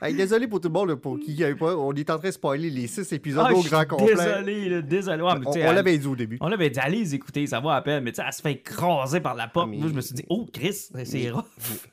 Hey, 0.01 0.15
désolé 0.15 0.47
pour 0.47 0.61
tout 0.61 0.69
le 0.69 0.75
monde, 0.75 0.91
là, 0.91 0.97
pour 0.97 1.19
qui 1.19 1.35
n'avait 1.37 1.57
pas. 1.57 1.77
On 1.77 1.93
est 1.93 2.09
en 2.09 2.19
train 2.19 2.29
de 2.29 2.33
spoiler 2.33 2.71
les 2.71 2.87
six 2.87 3.13
épisodes 3.13 3.45
Ah, 3.49 3.53
au 3.53 3.63
grand 3.63 3.85
complet. 3.85 4.15
Désolé, 4.15 4.69
là, 4.69 4.81
désolé. 4.83 5.23
Ouais, 5.23 5.33
on 5.45 5.51
on 5.51 5.73
l'avait 5.73 5.99
dit 5.99 6.07
au 6.07 6.15
début. 6.15 6.39
on 6.41 6.49
l'avait 6.49 6.71
dit, 6.71 6.79
allez 6.79 6.99
les 7.01 7.15
écouter, 7.17 7.47
ça 7.49 7.59
va 7.59 7.75
à 7.75 7.83
peine. 7.83 8.05
Mais 8.05 8.13
tu 8.13 8.17
sais, 8.17 8.23
elle 8.25 8.33
se 8.33 8.41
fait 8.41 8.53
écraser 8.53 9.21
par 9.21 9.35
la 9.35 9.49
porte. 9.49 9.67
Ah, 9.69 9.71
mais- 9.73 9.79
Moi, 9.79 9.89
je 9.89 9.95
me 9.95 10.01
suis 10.01 10.15
dit, 10.15 10.25
oh, 10.29 10.47
Chris, 10.53 10.89
c'est 11.05 11.31
rough. 11.31 11.45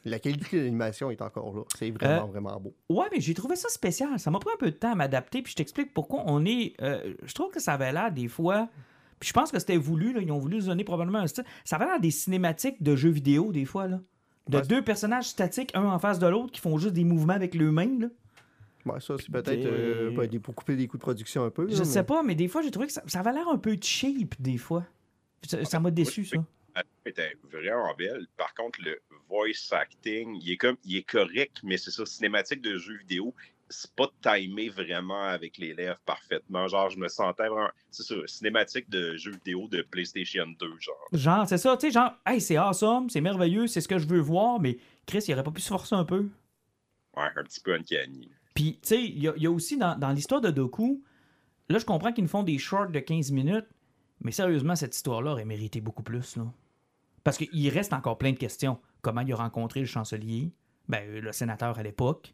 La 0.06 0.20
qualité 0.20 0.58
de 0.58 0.64
l'animation 0.64 1.10
est 1.10 1.22
encore 1.22 1.56
là. 1.56 1.64
C'est 1.78 1.90
vraiment, 1.90 2.28
Euh, 2.28 2.32
vraiment 2.32 2.60
beau. 2.60 2.76
Ouais, 2.90 3.06
mais 3.12 3.20
j'ai 3.22 3.34
trouvé 3.34 3.56
ça 3.56 3.70
spécial. 3.70 4.20
Ça 4.20 4.30
m'a 4.30 4.38
pris 4.40 4.52
un 4.54 4.58
peu 4.60 4.70
de 4.70 4.76
temps 4.76 4.92
à 4.92 4.96
m'adapter. 4.96 5.42
Puis 5.42 5.52
je 5.52 5.56
t'explique 5.58 5.94
pourquoi 5.94 6.24
on 6.28 6.46
est. 6.46 6.74
euh, 6.82 7.14
je 7.24 7.34
trouve 7.34 7.50
que 7.52 7.60
ça 7.60 7.74
avait 7.74 7.92
l'air 7.92 8.12
des 8.12 8.28
fois. 8.28 8.70
Puis 9.20 9.30
je 9.30 9.34
pense 9.34 9.52
que 9.52 9.58
c'était 9.58 9.78
voulu. 9.78 10.14
Là, 10.14 10.20
ils 10.22 10.32
ont 10.32 10.38
voulu 10.38 10.62
se 10.62 10.68
donner 10.68 10.84
probablement 10.84 11.20
un 11.20 11.28
style. 11.28 11.46
Ça 11.64 11.78
avait 11.78 11.86
l'air 11.86 12.00
des 12.00 12.12
cinématiques 12.12 12.84
de 12.84 12.96
jeux 12.96 13.10
vidéo, 13.10 13.52
des 13.52 13.66
fois. 13.66 13.88
Là. 13.88 14.00
De 14.48 14.58
Ouais. 14.58 14.64
deux 14.68 14.84
personnages 14.84 15.26
statiques, 15.30 15.72
un 15.76 15.86
en 15.86 15.98
face 16.00 16.20
de 16.20 16.28
l'autre, 16.28 16.52
qui 16.52 16.62
font 16.62 16.78
juste 16.78 16.94
des 16.94 17.04
mouvements 17.04 17.34
avec 17.34 17.56
leurs 17.56 17.72
mains. 17.72 18.00
Là. 18.00 18.08
Ouais, 18.86 19.00
ça, 19.00 19.16
c'est 19.18 19.32
peut-être 19.32 19.66
euh, 19.66 20.12
ben, 20.12 20.40
pour 20.40 20.54
couper 20.54 20.76
des 20.76 20.88
coûts 20.88 20.98
de 20.98 21.02
production 21.02 21.44
un 21.44 21.50
peu. 21.50 21.68
Je 21.70 21.78
là, 21.80 21.86
sais 21.86 22.00
mais- 22.02 22.06
pas, 22.06 22.22
mais 22.24 22.36
des 22.36 22.48
fois, 22.48 22.62
j'ai 22.62 22.70
trouvé 22.70 22.86
que 22.88 22.94
ça, 22.94 23.02
ça 23.08 23.22
avait 23.22 23.34
l'air 23.34 23.48
un 23.50 23.58
peu 23.58 23.76
cheap, 23.82 24.36
des 24.40 24.58
fois. 24.58 24.86
Ça 25.48 25.66
ça 25.66 25.80
m'a 25.80 25.90
déçu, 25.90 26.26
ça. 26.26 26.38
La 26.76 26.82
film 26.84 26.92
était 27.06 27.36
vraiment 27.52 27.94
belle. 27.98 28.28
Par 28.38 28.54
contre, 28.54 28.80
le 28.84 29.00
voice 29.30 29.72
acting, 29.72 30.38
il 30.42 30.52
est 30.52 30.58
comme, 30.58 30.76
il 30.84 30.98
est 30.98 31.10
correct, 31.10 31.58
mais 31.64 31.78
c'est 31.78 31.90
ça, 31.92 32.06
cinématique 32.06 32.62
de 32.62 32.78
jeux 32.78 32.98
vidéo, 32.98 33.34
c'est 33.70 33.92
pas 33.96 34.08
timé 34.22 34.70
vraiment 34.70 35.24
avec 35.24 35.58
les 35.58 35.74
lèvres 35.74 36.00
parfaitement. 36.06 36.68
Genre, 36.68 36.90
je 36.90 36.98
me 37.00 37.08
sentais 37.08 37.48
vraiment, 37.48 37.70
c'est 37.92 38.04
ça, 38.04 38.16
cinématique 38.26 38.90
de 38.90 39.16
jeux 39.18 39.32
vidéo 39.32 39.68
de 39.68 39.82
PlayStation 39.82 40.46
2, 40.60 40.74
genre. 40.80 40.96
Genre, 41.14 41.48
c'est 41.48 41.58
ça, 41.58 41.76
tu 41.78 41.88
sais, 41.88 41.92
genre, 41.94 42.12
hey, 42.26 42.40
c'est 42.40 42.58
awesome, 42.58 43.10
c'est 43.10 43.22
merveilleux, 43.22 43.68
c'est 43.68 43.82
ce 43.82 43.88
que 43.88 43.98
je 43.98 44.08
veux 44.08 44.20
voir, 44.20 44.60
mais 44.60 44.78
Chris, 45.06 45.24
il 45.28 45.34
aurait 45.34 45.44
pas 45.44 45.52
pu 45.52 45.62
se 45.62 45.70
forcer 45.70 45.96
un 45.96 46.06
peu. 46.06 46.28
Ouais, 47.18 47.24
un 47.36 47.44
petit 47.44 47.60
peu 47.62 47.74
uncanny. 47.74 48.30
Puis, 48.54 48.74
tu 48.82 48.88
sais, 48.90 49.04
il 49.04 49.20
y, 49.20 49.28
a- 49.28 49.34
il 49.36 49.44
y 49.44 49.48
a 49.48 49.52
aussi 49.52 49.78
dans, 49.78 49.98
dans 49.98 50.12
l'histoire 50.12 50.42
de 50.42 50.52
Doku, 50.52 51.04
là, 51.70 51.80
je 51.80 51.86
comprends 51.86 52.12
qu'ils 52.14 52.24
nous 52.24 52.30
font 52.30 52.44
des 52.44 52.58
shorts 52.58 52.90
de 52.90 53.00
15 53.00 53.32
minutes, 53.32 53.68
mais 54.22 54.32
sérieusement, 54.32 54.76
cette 54.76 54.96
histoire-là 54.96 55.32
aurait 55.32 55.46
mérité 55.46 55.82
beaucoup 55.82 56.04
plus, 56.04 56.36
là. 56.38 56.46
Parce 57.24 57.38
qu'il 57.38 57.70
reste 57.70 57.92
encore 57.94 58.18
plein 58.20 58.32
de 58.32 58.38
questions. 58.38 58.80
Comment 59.02 59.22
il 59.22 59.34
a 59.34 59.36
rencontré 59.36 59.80
le 59.80 59.88
chancelier, 59.88 60.52
ben, 60.88 61.02
euh, 61.10 61.22
le 61.22 61.32
sénateur 61.32 61.80
à 61.80 61.84
l'époque, 61.84 62.34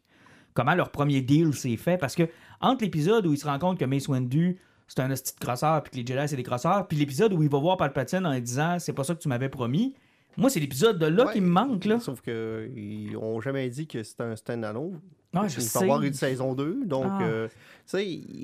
comment 0.54 0.74
leur 0.74 0.90
premier 0.90 1.20
deal 1.22 1.52
s'est 1.54 1.76
fait, 1.76 1.98
parce 1.98 2.14
que 2.14 2.24
entre 2.60 2.84
l'épisode 2.84 3.26
où 3.26 3.32
il 3.32 3.38
se 3.38 3.46
rend 3.46 3.58
compte 3.58 3.78
que 3.78 3.84
Mace 3.84 4.08
Windu, 4.08 4.58
c'est 4.88 5.00
un 5.00 5.08
de 5.08 5.14
crosseur, 5.40 5.82
puis 5.82 5.90
que 5.90 5.96
les 5.96 6.06
Jedi, 6.06 6.28
c'est 6.28 6.36
des 6.36 6.42
crosseurs, 6.42 6.86
puis 6.86 6.96
l'épisode 6.98 7.32
où 7.32 7.42
il 7.42 7.48
va 7.48 7.58
voir 7.58 7.76
Palpatine 7.76 8.26
en 8.26 8.32
lui 8.32 8.42
disant 8.42 8.76
«c'est 8.78 8.92
pas 8.92 9.04
ça 9.04 9.14
que 9.14 9.20
tu 9.20 9.28
m'avais 9.28 9.48
promis», 9.48 9.94
moi, 10.36 10.48
c'est 10.48 10.60
l'épisode 10.60 10.98
de 10.98 11.04
là 11.06 11.26
Ouais, 11.26 11.32
qui 11.34 11.40
me 11.42 11.48
manque, 11.48 11.84
là. 11.84 12.00
Sauf 12.00 12.22
qu'ils 12.22 13.10
n'ont 13.12 13.38
jamais 13.42 13.68
dit 13.68 13.86
que 13.86 14.02
c'était 14.02 14.22
un 14.22 14.34
stand-alone. 14.34 14.98
Ah, 15.34 15.46
je 15.46 15.60
Il 15.60 15.62
sais. 15.62 15.78
va 15.78 15.84
y 15.84 15.88
avoir 15.88 16.02
une 16.02 16.14
saison 16.14 16.54
2. 16.54 16.86
Donc, 16.86 17.04
Ah. 17.06 17.22
euh, 17.22 17.48
tu 17.86 17.98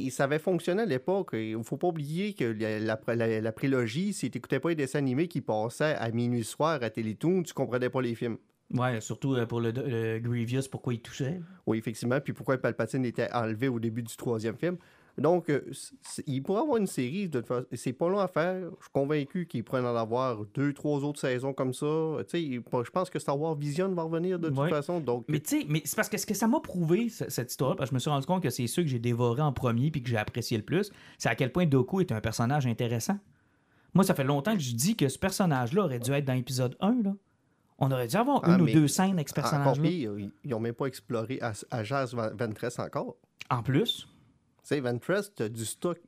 sais, 0.04 0.10
ça 0.10 0.24
avait 0.24 0.38
fonctionné 0.38 0.82
à 0.82 0.86
l'époque. 0.86 1.30
Il 1.32 1.56
ne 1.56 1.62
faut 1.62 1.78
pas 1.78 1.86
oublier 1.88 2.34
que 2.34 2.44
la, 2.44 2.78
la, 2.78 2.98
la- 3.14 3.40
la 3.40 3.52
prélogie, 3.52 4.12
si 4.12 4.30
tu 4.30 4.36
n'écoutais 4.36 4.60
pas 4.60 4.68
les 4.68 4.74
dessins 4.74 4.98
animés 4.98 5.28
qui 5.28 5.40
passaient 5.40 5.94
à 5.98 6.10
minuit 6.10 6.44
soir 6.44 6.78
à 6.82 6.90
Télétoon, 6.90 7.42
tu 7.42 7.54
comprenais 7.54 7.88
pas 7.88 8.02
les 8.02 8.14
films. 8.14 8.36
Ouais, 8.74 9.00
surtout 9.00 9.34
euh, 9.34 9.46
pour 9.46 9.60
le, 9.60 9.70
le 9.70 10.18
Grievous, 10.18 10.68
pourquoi 10.70 10.92
il 10.94 11.00
touchait. 11.00 11.40
Oui, 11.66 11.78
effectivement. 11.78 12.20
Puis 12.20 12.32
pourquoi 12.34 12.58
Palpatine 12.58 13.04
était 13.04 13.32
enlevé 13.32 13.68
au 13.68 13.78
début 13.80 14.02
du 14.02 14.14
troisième 14.16 14.56
film. 14.56 14.76
Donc, 15.16 15.48
euh, 15.50 15.62
il 16.28 16.42
pourrait 16.44 16.60
avoir 16.60 16.76
une 16.76 16.86
série. 16.86 17.28
De... 17.28 17.42
C'est 17.72 17.92
pas 17.92 18.08
long 18.08 18.20
à 18.20 18.28
faire. 18.28 18.60
Je 18.78 18.84
suis 18.84 18.92
convaincu 18.92 19.46
qu'ils 19.46 19.64
pourraient 19.64 19.80
en 19.80 19.96
avoir 19.96 20.44
deux, 20.54 20.72
trois 20.72 21.02
autres 21.02 21.18
saisons 21.18 21.52
comme 21.52 21.72
ça. 21.74 21.86
Tu 22.28 22.38
sais, 22.52 22.62
je 22.84 22.90
pense 22.90 23.10
que 23.10 23.18
Star 23.18 23.40
Wars 23.40 23.56
Vision 23.56 23.88
va 23.94 24.02
revenir 24.04 24.38
de 24.38 24.48
toute 24.48 24.58
Ouais. 24.58 24.68
façon. 24.68 25.00
Donc, 25.00 25.24
Mais 25.26 25.40
tu 25.40 25.60
sais, 25.62 25.66
mais 25.68 25.82
c'est 25.84 25.96
parce 25.96 26.08
que 26.08 26.18
ce 26.18 26.24
que 26.26 26.34
ça 26.34 26.46
m'a 26.46 26.60
prouvé, 26.60 27.08
ce- 27.08 27.28
cette 27.30 27.50
histoire, 27.50 27.74
parce 27.74 27.88
que 27.88 27.92
je 27.92 27.94
me 27.94 27.98
suis 27.98 28.10
rendu 28.10 28.26
compte 28.26 28.44
que 28.44 28.50
c'est 28.50 28.66
ceux 28.68 28.82
que 28.82 28.88
j'ai 28.88 29.00
dévoré 29.00 29.42
en 29.42 29.52
premier 29.52 29.90
puis 29.90 30.02
que 30.04 30.08
j'ai 30.08 30.18
apprécié 30.18 30.56
le 30.56 30.62
plus, 30.64 30.92
c'est 31.18 31.28
à 31.28 31.34
quel 31.34 31.50
point 31.50 31.66
Doku 31.66 32.00
est 32.00 32.12
un 32.12 32.20
personnage 32.20 32.66
intéressant. 32.68 33.18
Moi, 33.94 34.04
ça 34.04 34.14
fait 34.14 34.22
longtemps 34.24 34.54
que 34.54 34.62
je 34.62 34.74
dis 34.74 34.94
que 34.94 35.08
ce 35.08 35.18
personnage-là 35.18 35.84
aurait 35.86 35.98
dû 35.98 36.12
être 36.12 36.26
dans 36.26 36.34
l'épisode 36.34 36.76
1. 36.78 37.02
Là. 37.02 37.14
On 37.78 37.90
aurait 37.92 38.08
dû 38.08 38.16
avoir 38.16 38.40
Ah, 38.44 38.54
une 38.56 38.62
ou 38.62 38.66
deux 38.66 38.88
scènes 38.88 39.12
avec 39.12 39.28
ce 39.28 39.34
personnage-là. 39.34 39.82
pire, 39.88 40.18
ils- 40.18 40.32
n'ont 40.50 40.58
même 40.60 40.74
pas 40.74 40.86
exploré 40.86 41.38
à, 41.40 41.52
à 41.70 41.84
Jazz 41.84 42.14
Ventress 42.14 42.78
encore. 42.78 43.16
En 43.50 43.62
plus, 43.62 44.06
Tu 44.62 44.74
sais, 44.74 44.80
Ventress, 44.80 45.32
t'as 45.34 45.48
du 45.48 45.64
stock, 45.64 45.98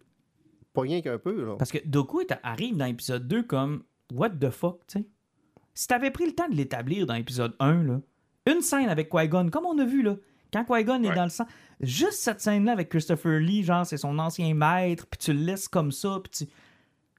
pas 0.74 0.82
rien 0.82 1.00
qu'un 1.00 1.18
peu. 1.18 1.44
Là. 1.46 1.56
parce 1.56 1.70
que 1.72 1.78
Doku 1.86 2.20
est- 2.20 2.34
arrive 2.42 2.76
dans 2.76 2.84
l'épisode 2.86 3.26
2 3.26 3.42
comme 3.44 3.84
What 4.12 4.30
the 4.30 4.50
fuck, 4.50 4.80
tu 4.88 4.98
sais. 4.98 5.06
Si 5.72 5.86
t'avais 5.86 6.10
pris 6.10 6.26
le 6.26 6.32
temps 6.34 6.48
de 6.48 6.54
l'établir 6.56 7.06
dans 7.06 7.14
l'épisode 7.14 7.54
1, 7.60 7.82
là, 7.84 8.00
une 8.46 8.60
scène 8.60 8.88
avec 8.88 9.08
Qui-Gon, 9.08 9.48
comme 9.50 9.64
on 9.66 9.78
a 9.78 9.84
vu, 9.84 10.02
là, 10.02 10.16
quand 10.52 10.64
Qui-Gon 10.64 11.02
est 11.04 11.08
Ouais. 11.10 11.14
dans 11.14 11.22
le 11.24 11.30
sang, 11.30 11.46
juste 11.80 12.14
cette 12.20 12.40
scène-là 12.40 12.72
avec 12.72 12.88
Christopher 12.88 13.38
Lee, 13.38 13.62
genre, 13.62 13.86
c'est 13.86 13.96
son 13.96 14.18
ancien 14.18 14.52
maître, 14.52 15.06
puis 15.06 15.18
tu 15.18 15.32
le 15.32 15.40
laisses 15.44 15.68
comme 15.68 15.92
ça, 15.92 16.18
puis 16.22 16.46
tu... 16.46 16.52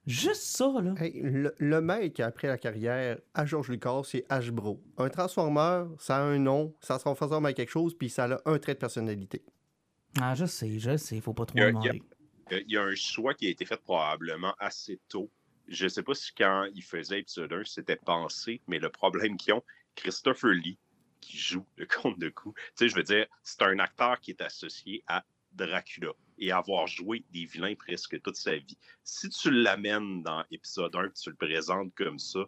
Juste 0.08 0.42
ça, 0.42 0.72
là. 0.82 0.96
Hey, 0.98 1.22
le, 1.22 1.54
le 1.58 1.82
mec 1.82 2.14
qui 2.14 2.24
a 2.24 2.28
appris 2.28 2.48
la 2.48 2.58
carrière 2.58 3.20
à 3.34 3.46
George 3.46 3.70
Lucas, 3.70 4.02
c'est 4.04 4.26
Hasbro. 4.30 4.82
Un 4.98 5.10
Transformer, 5.10 5.86
ça 6.00 6.18
a 6.18 6.22
un 6.22 6.40
nom, 6.40 6.76
ça 6.82 6.98
se 6.98 7.04
transforme 7.04 7.46
à 7.46 7.54
quelque 7.54 7.70
chose, 7.70 7.96
puis 7.96 8.10
ça 8.10 8.26
a 8.26 8.42
un 8.50 8.58
trait 8.58 8.74
de 8.74 8.80
personnalité. 8.80 9.44
Ah, 10.20 10.34
je 10.36 10.46
sais, 10.46 10.80
je 10.80 10.98
sais, 10.98 11.22
faut 11.22 11.34
pas 11.34 11.46
trop 11.46 11.58
Il 11.58 11.66
demander. 11.68 12.02
Euh, 12.52 12.62
Il 12.66 12.72
y 12.72 12.78
a 12.78 12.84
un 12.84 12.96
choix 12.96 13.34
qui 13.34 13.48
a 13.48 13.50
été 13.50 13.64
fait 13.64 13.80
probablement 13.82 14.56
assez 14.60 15.00
tôt. 15.08 15.30
Je 15.68 15.86
ne 15.86 15.90
sais 15.90 16.04
pas 16.04 16.16
si 16.16 16.34
quand 16.34 16.68
il 16.74 16.84
faisait 16.84 17.20
épisode 17.20 17.54
1, 17.54 17.64
c'était 17.66 17.96
pensé, 17.96 18.62
mais 18.68 18.80
le 18.80 18.90
problème 18.90 19.38
qu'ils 19.38 19.54
ont, 19.54 19.64
Christopher 19.96 20.50
Lee, 20.52 20.78
qui 21.22 21.38
joue 21.38 21.66
le 21.78 21.86
comte 22.02 22.20
de 22.20 22.30
coups, 22.30 22.60
tu 22.60 22.72
sais, 22.76 22.90
je 22.90 22.96
veux 22.96 23.04
dire, 23.04 23.28
c'est 23.44 23.62
un 23.62 23.78
acteur 23.80 24.20
qui 24.20 24.32
est 24.32 24.42
associé 24.42 25.04
à 25.08 25.24
Dracula 25.54 26.12
et 26.42 26.52
avoir 26.52 26.88
joué 26.88 27.24
des 27.32 27.46
vilains 27.46 27.76
presque 27.76 28.20
toute 28.22 28.36
sa 28.36 28.56
vie. 28.58 28.78
Si 29.04 29.30
tu 29.30 29.50
l'amènes 29.52 30.24
dans 30.24 30.44
épisode 30.52 30.94
1 30.96 31.10
tu 31.10 31.30
le 31.30 31.36
présentes 31.36 31.94
comme 31.96 32.20
ça, 32.20 32.40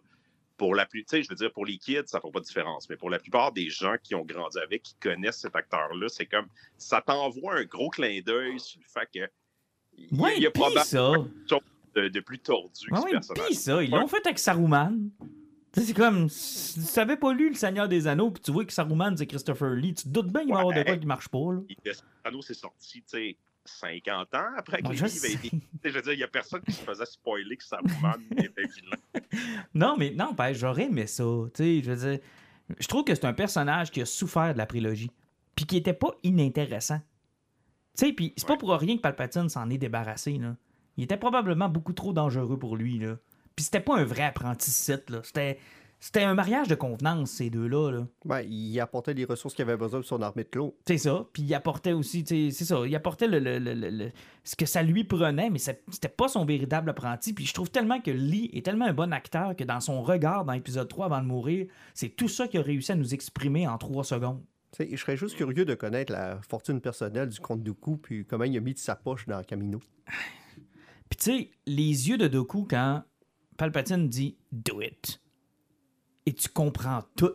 pour 0.56 0.74
la 0.74 0.84
plus, 0.86 1.04
tu 1.04 1.16
sais, 1.16 1.22
je 1.22 1.28
veux 1.28 1.34
dire, 1.34 1.52
pour 1.52 1.64
les 1.66 1.78
kids, 1.78 2.02
ça 2.06 2.18
ne 2.18 2.22
fait 2.22 2.30
pas 2.30 2.40
de 2.40 2.44
différence, 2.44 2.88
mais 2.88 2.96
pour 2.96 3.10
la 3.10 3.18
plupart 3.18 3.50
des 3.52 3.68
gens 3.70 3.96
qui 4.02 4.14
ont 4.14 4.24
grandi 4.24 4.58
avec, 4.58 4.82
qui 4.82 4.94
connaissent 5.00 5.40
cet 5.40 5.56
acteur-là, 5.56 6.08
c'est 6.08 6.26
comme, 6.26 6.46
ça 6.76 7.00
t'envoie 7.00 7.54
un 7.56 7.64
gros 7.64 7.88
clin 7.90 8.20
d'œil 8.20 8.60
sur 8.60 8.80
le 8.80 8.86
fait 8.86 9.06
que 9.12 9.30
il 9.96 10.16
y 10.16 10.18
a- 10.18 10.22
Ouais, 10.22 10.34
il 10.36 10.42
y 10.42 10.46
a 10.46 10.50
probablement 10.50 11.28
de, 11.94 12.08
de 12.08 12.20
plus 12.20 12.38
tordu 12.40 12.88
que 12.88 12.94
Ouais, 12.94 13.00
ce 13.02 13.10
personnage. 13.10 13.48
pis 13.48 13.54
ça, 13.54 13.82
ils 13.82 13.90
l'ont 13.90 14.06
fait 14.08 14.24
avec 14.26 14.38
Saruman. 14.38 15.10
C'est 15.72 15.92
comme, 15.94 16.28
si 16.28 16.74
tu 16.74 16.80
savais 16.86 17.16
pas 17.16 17.32
lu 17.32 17.48
Le 17.48 17.54
Seigneur 17.56 17.88
des 17.88 18.06
Anneaux, 18.06 18.30
puis 18.30 18.40
tu 18.42 18.52
vois 18.52 18.64
que 18.64 18.72
Saruman, 18.72 19.16
c'est 19.16 19.26
Christopher 19.26 19.70
Lee, 19.70 19.94
tu 19.94 20.04
te 20.04 20.08
doutes 20.08 20.28
bien 20.32 20.42
qu'il 20.42 20.52
va 20.52 20.58
y 20.58 20.60
avoir 20.60 20.76
de 20.76 20.82
quoi 20.84 20.96
qui 20.96 21.06
marche 21.06 21.28
pas, 21.28 21.52
là. 21.52 21.60
Le 21.84 21.92
Soprano 21.92 22.42
s'est 22.42 22.54
sorti, 22.54 22.98
tu 23.02 23.08
sais, 23.08 23.36
50 23.64 24.34
ans 24.34 24.46
après 24.56 24.82
que 24.82 24.88
le 24.88 24.94
livre 24.94 25.04
a 25.04 25.28
été. 25.28 25.50
Je 25.84 25.90
veux 25.90 26.02
dire, 26.02 26.12
il 26.12 26.18
n'y 26.18 26.22
a 26.22 26.28
personne 26.28 26.60
qui 26.62 26.72
se 26.72 26.82
faisait 26.84 27.06
spoiler 27.06 27.56
que 27.56 27.64
Saruman 27.64 28.20
était 28.36 28.62
vilain. 28.62 29.24
Non, 29.74 29.96
mais 29.98 30.10
non, 30.10 30.32
ben, 30.32 30.52
j'aurais 30.52 30.84
aimé 30.84 31.06
ça. 31.06 31.24
Je 31.24 31.80
veux 31.82 31.96
dire, 31.96 32.18
je 32.78 32.86
trouve 32.86 33.04
que 33.04 33.14
c'est 33.14 33.24
un 33.24 33.32
personnage 33.32 33.90
qui 33.90 34.00
a 34.00 34.06
souffert 34.06 34.52
de 34.52 34.58
la 34.58 34.66
prélogie, 34.66 35.10
puis 35.56 35.66
qui 35.66 35.76
était 35.76 35.92
pas 35.92 36.12
inintéressant. 36.22 37.00
Tu 37.96 38.06
sais, 38.06 38.12
puis 38.12 38.32
c'est 38.36 38.46
pas 38.46 38.56
pour 38.56 38.72
rien 38.72 38.96
que 38.96 39.02
Palpatine 39.02 39.48
s'en 39.48 39.70
est 39.70 39.78
débarrassé, 39.78 40.38
là. 40.38 40.56
Il 40.96 41.04
était 41.04 41.16
probablement 41.16 41.68
beaucoup 41.68 41.92
trop 41.92 42.12
dangereux 42.12 42.58
pour 42.58 42.76
lui, 42.76 42.98
là. 42.98 43.16
Puis 43.56 43.64
c'était 43.64 43.80
pas 43.80 43.96
un 43.96 44.04
vrai 44.04 44.24
apprenti 44.24 44.70
là. 45.08 45.20
C'était, 45.22 45.58
c'était 46.06 46.22
un 46.22 46.34
mariage 46.34 46.68
de 46.68 46.74
convenance, 46.74 47.30
ces 47.30 47.48
deux-là, 47.48 47.90
là. 47.90 48.06
Ben, 48.26 48.42
il 48.42 48.78
apportait 48.78 49.14
les 49.14 49.24
ressources 49.24 49.54
qu'il 49.54 49.62
avait 49.62 49.78
besoin 49.78 50.00
pour 50.00 50.06
son 50.06 50.20
armée 50.20 50.44
de 50.44 50.48
clous. 50.50 50.74
C'est 50.86 50.98
ça. 50.98 51.26
Puis 51.32 51.42
il 51.44 51.54
apportait 51.54 51.92
aussi, 51.94 52.22
c'est 52.26 52.50
ça, 52.50 52.86
il 52.86 52.94
apportait 52.94 53.26
le, 53.26 53.38
le- 53.38 53.58
le- 53.58 53.72
le- 53.72 53.88
le- 53.88 54.12
ce 54.44 54.54
que 54.54 54.66
ça 54.66 54.82
lui 54.82 55.04
prenait, 55.04 55.48
mais 55.48 55.58
c'était 55.58 56.08
pas 56.08 56.28
son 56.28 56.44
véritable 56.44 56.90
apprenti. 56.90 57.32
Puis 57.32 57.46
je 57.46 57.54
trouve 57.54 57.70
tellement 57.70 58.02
que 58.02 58.10
Lee 58.10 58.50
est 58.52 58.62
tellement 58.66 58.84
un 58.84 58.92
bon 58.92 59.14
acteur 59.14 59.56
que 59.56 59.64
dans 59.64 59.80
son 59.80 60.02
regard 60.02 60.44
dans 60.44 60.52
l'épisode 60.52 60.88
3 60.88 61.06
avant 61.06 61.22
de 61.22 61.26
mourir, 61.26 61.68
c'est 61.94 62.10
tout 62.10 62.28
ça 62.28 62.48
qu'il 62.48 62.60
a 62.60 62.62
réussi 62.62 62.92
à 62.92 62.96
nous 62.96 63.14
exprimer 63.14 63.66
en 63.66 63.78
trois 63.78 64.04
secondes. 64.04 64.42
Tu 64.72 64.84
sais, 64.84 64.90
je 64.90 64.96
serais 65.00 65.16
juste 65.16 65.36
curieux 65.36 65.64
de 65.64 65.74
connaître 65.74 66.12
la 66.12 66.38
fortune 66.42 66.82
personnelle 66.82 67.30
du 67.30 67.40
comte 67.40 67.62
Dooku, 67.62 67.96
puis 67.96 68.26
comment 68.26 68.44
il 68.44 68.54
a 68.58 68.60
mis 68.60 68.74
de 68.74 68.78
sa 68.78 68.94
poche 68.94 69.26
dans 69.26 69.42
Camino. 69.42 69.80
Puis 71.08 71.16
tu 71.18 71.24
sais, 71.24 71.50
les 71.66 72.08
yeux 72.10 72.18
de 72.18 72.26
Doku 72.28 72.66
quand 72.68 73.04
Palpatine 73.56 74.08
dit 74.08 74.36
Do 74.52 74.82
it. 74.82 75.20
Et 76.26 76.32
tu 76.32 76.48
comprends 76.48 77.02
tout. 77.16 77.32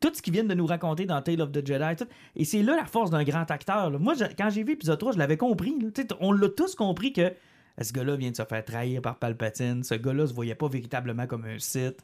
Tout 0.00 0.10
ce 0.14 0.20
qu'ils 0.22 0.32
viennent 0.32 0.48
de 0.48 0.54
nous 0.54 0.66
raconter 0.66 1.06
dans 1.06 1.20
Tale 1.22 1.40
of 1.40 1.50
the 1.52 1.66
Jedi. 1.66 1.96
tout. 1.96 2.06
Et 2.36 2.44
c'est 2.44 2.62
là 2.62 2.76
la 2.76 2.84
force 2.86 3.10
d'un 3.10 3.24
grand 3.24 3.50
acteur. 3.50 3.90
là. 3.90 3.98
Moi, 3.98 4.14
je- 4.14 4.24
quand 4.36 4.50
j'ai 4.50 4.62
vu 4.62 4.72
épisode 4.72 4.98
3, 4.98 5.12
je 5.12 5.18
l'avais 5.18 5.36
compris. 5.36 5.74
là. 5.80 5.88
On 6.20 6.32
l'a 6.32 6.48
tous 6.48 6.74
compris 6.74 7.12
que 7.12 7.32
ce 7.80 7.92
gars-là 7.92 8.14
vient 8.16 8.30
de 8.30 8.36
se 8.36 8.44
faire 8.44 8.64
trahir 8.64 9.00
par 9.02 9.18
Palpatine. 9.18 9.82
Ce 9.82 9.94
gars-là 9.94 10.26
se 10.26 10.34
voyait 10.34 10.54
pas 10.54 10.68
véritablement 10.68 11.26
comme 11.26 11.44
un 11.46 11.58
Sith. 11.58 12.02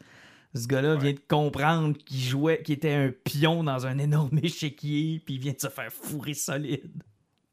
Ce 0.55 0.67
gars-là 0.67 0.97
vient 0.97 1.13
de 1.13 1.21
comprendre 1.29 1.97
qu'il 1.99 2.19
jouait, 2.21 2.61
qu'il 2.63 2.75
était 2.75 2.93
un 2.95 3.13
pion 3.25 3.63
dans 3.63 3.87
un 3.87 3.99
énorme 3.99 4.37
échiquier, 4.43 5.23
puis 5.25 5.35
il 5.35 5.41
vient 5.41 5.53
de 5.53 5.61
se 5.61 5.69
faire 5.69 5.93
fourrer 5.93 6.35
solide. 6.35 6.91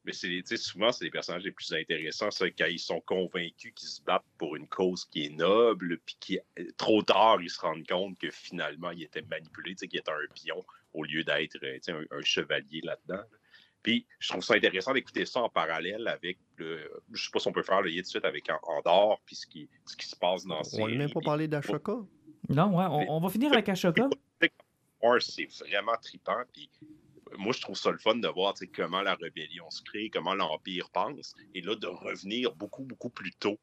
Mais 0.08 0.14
c'est, 0.14 0.58
souvent, 0.58 0.94
c'est 0.94 1.04
les 1.04 1.12
personnages 1.12 1.44
les 1.44 1.52
plus 1.52 1.74
intéressants, 1.74 2.32
ça, 2.32 2.50
quand 2.50 2.66
ils 2.66 2.80
sont 2.80 3.02
convaincus 3.02 3.74
qu'ils 3.76 3.90
se 3.90 4.02
battent 4.02 4.24
pour 4.38 4.56
une 4.56 4.68
cause 4.70 5.04
qui 5.04 5.26
est 5.26 5.30
noble, 5.30 6.00
puis 6.06 6.16
qui, 6.20 6.40
trop 6.78 7.04
tard, 7.04 7.42
ils 7.42 7.50
se 7.50 7.60
rendent 7.60 7.86
compte 7.86 8.18
que 8.18 8.32
finalement, 8.32 8.92
ils 8.92 9.04
étaient 9.04 9.22
manipulés, 9.24 9.76
tu 9.76 9.80
sais, 9.80 9.88
qu'ils 9.90 10.00
étaient 10.00 10.12
un 10.12 10.34
pion 10.34 10.66
au 10.94 11.04
lieu 11.04 11.26
d'être 11.26 11.58
euh, 11.62 11.78
un, 11.90 12.18
un 12.18 12.22
chevalier 12.22 12.80
là-dedans. 12.82 13.18
là. 13.18 13.38
Puis, 13.84 14.06
je 14.20 14.30
trouve 14.30 14.44
ça 14.44 14.54
intéressant 14.54 14.94
d'écouter 14.94 15.26
ça 15.26 15.42
en 15.42 15.50
parallèle 15.50 16.08
avec, 16.08 16.38
le, 16.56 16.90
je 17.12 17.24
sais 17.26 17.30
pas 17.32 17.40
si 17.40 17.48
on 17.50 17.52
peut 17.52 17.64
faire 17.64 17.82
le 17.82 17.90
lien 17.90 18.00
de 18.02 18.06
suite 18.06 18.24
avec 18.24 18.50
An- 18.50 18.60
Andorre, 18.64 19.20
puis 19.26 19.36
ce 19.36 19.46
qui, 19.46 19.70
ce 19.86 19.96
qui 19.98 20.08
se 20.08 20.16
passe 20.16 20.46
dans 20.46 20.64
ces. 20.64 20.82
On 20.82 20.88
n'a 20.88 20.96
même 20.96 21.12
pas 21.12 21.20
parlé 21.20 21.50
d'Ashoka. 21.50 21.98
Non, 22.48 22.78
ouais, 22.78 22.86
on, 22.90 23.18
on 23.18 23.20
va 23.20 23.30
finir 23.30 23.52
avec 23.52 23.68
Ashoka. 23.68 24.10
C'est 25.20 25.68
vraiment 25.68 25.96
trippant. 26.02 26.42
Puis 26.54 26.70
moi, 27.38 27.54
je 27.54 27.62
trouve 27.62 27.78
ça 27.78 27.92
le 27.92 27.98
fun 27.98 28.16
de 28.16 28.28
voir 28.28 28.54
comment 28.76 29.02
la 29.02 29.16
rébellion 29.16 29.70
se 29.70 29.82
crée, 29.84 30.10
comment 30.10 30.36
l'Empire 30.36 30.90
pense. 30.90 31.36
Et 31.54 31.62
là, 31.62 31.76
de 31.76 31.88
revenir 31.88 32.54
beaucoup, 32.56 32.84
beaucoup 32.84 33.10
plus 33.10 33.32
tôt. 33.34 33.60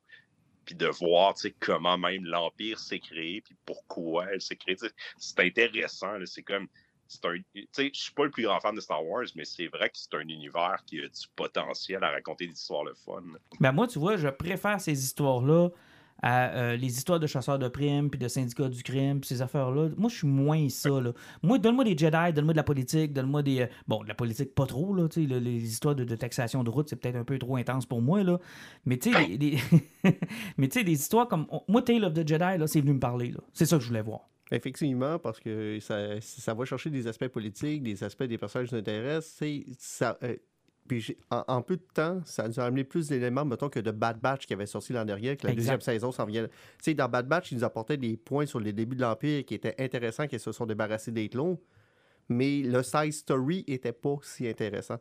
Puis 0.64 0.74
de 0.74 0.86
voir 0.86 1.34
comment 1.60 1.98
même 1.98 2.24
l'Empire 2.24 2.78
s'est 2.78 2.98
créé, 2.98 3.42
puis 3.42 3.54
pourquoi 3.66 4.32
elle 4.32 4.40
s'est 4.40 4.56
créée. 4.56 4.76
C'est 5.18 5.40
intéressant. 5.40 6.16
C'est 6.24 6.42
comme. 6.42 6.68
Je 7.06 7.90
suis 7.92 8.12
pas 8.14 8.24
le 8.24 8.30
plus 8.30 8.44
grand 8.44 8.58
fan 8.60 8.74
de 8.74 8.80
Star 8.80 9.04
Wars, 9.04 9.26
mais 9.36 9.44
c'est 9.44 9.68
vrai 9.68 9.90
que 9.90 9.98
c'est 9.98 10.14
un 10.14 10.26
univers 10.26 10.82
qui 10.86 11.00
a 11.00 11.06
du 11.06 11.28
potentiel 11.36 12.02
à 12.02 12.10
raconter 12.10 12.46
des 12.46 12.54
histoires 12.54 12.84
le 12.84 12.94
fun. 12.94 13.22
Ben 13.60 13.72
moi, 13.72 13.86
tu 13.86 13.98
vois, 13.98 14.16
je 14.16 14.28
préfère 14.28 14.80
ces 14.80 15.04
histoires-là 15.04 15.68
à 16.22 16.50
euh, 16.50 16.76
les 16.76 16.86
histoires 16.96 17.20
de 17.20 17.26
chasseurs 17.26 17.58
de 17.58 17.68
primes, 17.68 18.10
puis 18.10 18.18
de 18.18 18.28
syndicats 18.28 18.68
du 18.68 18.82
crime, 18.82 19.20
puis 19.20 19.28
ces 19.28 19.42
affaires-là. 19.42 19.90
Moi, 19.96 20.08
je 20.10 20.16
suis 20.16 20.26
moins 20.26 20.68
ça, 20.68 20.88
là. 21.00 21.12
Moi, 21.42 21.58
donne-moi 21.58 21.84
des 21.84 21.96
Jedi, 21.96 22.32
donne-moi 22.32 22.52
de 22.52 22.56
la 22.58 22.62
politique, 22.62 23.12
donne-moi 23.12 23.42
des... 23.42 23.60
euh, 23.62 23.66
bon, 23.86 24.02
de 24.02 24.08
la 24.08 24.14
politique, 24.14 24.54
pas 24.54 24.66
trop, 24.66 24.94
là, 24.94 25.08
tu 25.08 25.22
sais, 25.22 25.28
le- 25.28 25.38
les 25.38 25.62
histoires 25.62 25.94
de, 25.94 26.04
taxation 26.16 26.64
de 26.64 26.70
route, 26.70 26.88
c'est 26.88 26.96
peut-être 26.96 27.16
un 27.16 27.24
peu 27.24 27.38
trop 27.38 27.56
intense 27.56 27.86
pour 27.86 28.00
moi, 28.00 28.22
là. 28.22 28.38
Mais 28.86 28.96
tu 28.98 29.12
sais, 29.12 29.26
les- 29.26 29.58
mais 30.56 30.68
des 30.68 30.92
histoires 30.92 31.28
comme... 31.28 31.46
Moi, 31.68 31.82
Tale 31.82 32.04
of 32.04 32.14
the 32.14 32.26
Jedi, 32.26 32.58
là, 32.58 32.66
c'est 32.66 32.80
venu 32.80 32.94
me 32.94 33.00
parler, 33.00 33.30
là. 33.30 33.40
C'est 33.52 33.66
ça 33.66 33.76
que 33.76 33.82
je 33.82 33.88
voulais 33.88 34.02
voir. 34.02 34.28
Effectivement, 34.50 35.18
parce 35.18 35.40
que 35.40 35.78
ça, 35.80 36.20
ça 36.20 36.54
va 36.54 36.64
chercher 36.64 36.90
des 36.90 37.06
aspects 37.06 37.28
politiques, 37.28 37.82
des 37.82 38.04
aspects 38.04 38.24
des 38.24 38.38
personnages 38.38 38.68
qui 38.68 38.74
nous 38.74 38.80
intéressent. 38.80 39.42
Ça, 39.78 40.18
euh, 40.22 40.36
puis 40.86 41.16
en, 41.30 41.44
en 41.48 41.62
peu 41.62 41.76
de 41.76 41.86
temps, 41.94 42.20
ça 42.24 42.46
nous 42.46 42.60
a 42.60 42.64
amené 42.64 42.84
plus 42.84 43.08
d'éléments, 43.08 43.44
mettons, 43.44 43.68
que 43.68 43.80
de 43.80 43.90
Bad 43.90 44.20
Batch 44.20 44.46
qui 44.46 44.52
avait 44.52 44.66
sorti 44.66 44.92
l'an 44.92 45.04
dernier, 45.04 45.36
que 45.36 45.46
la 45.46 45.52
Exact. 45.52 45.56
deuxième 45.56 45.80
saison 45.80 46.12
s'en 46.12 46.26
vient. 46.26 46.44
Tu 46.46 46.50
sais, 46.82 46.94
dans 46.94 47.08
Bad 47.08 47.26
Batch, 47.26 47.52
ils 47.52 47.58
nous 47.58 47.64
apportaient 47.64 47.96
des 47.96 48.16
points 48.16 48.46
sur 48.46 48.60
les 48.60 48.72
débuts 48.72 48.96
de 48.96 49.00
l'Empire 49.02 49.44
qui 49.44 49.54
étaient 49.54 49.74
intéressants, 49.78 50.26
qu'ils 50.26 50.40
se 50.40 50.52
sont 50.52 50.66
débarrassés 50.66 51.12
des 51.12 51.28
clones. 51.28 51.56
Mais 52.28 52.62
le 52.62 52.82
side 52.82 53.12
story 53.12 53.64
était 53.66 53.92
pas 53.92 54.16
si 54.22 54.48
intéressant. 54.48 54.96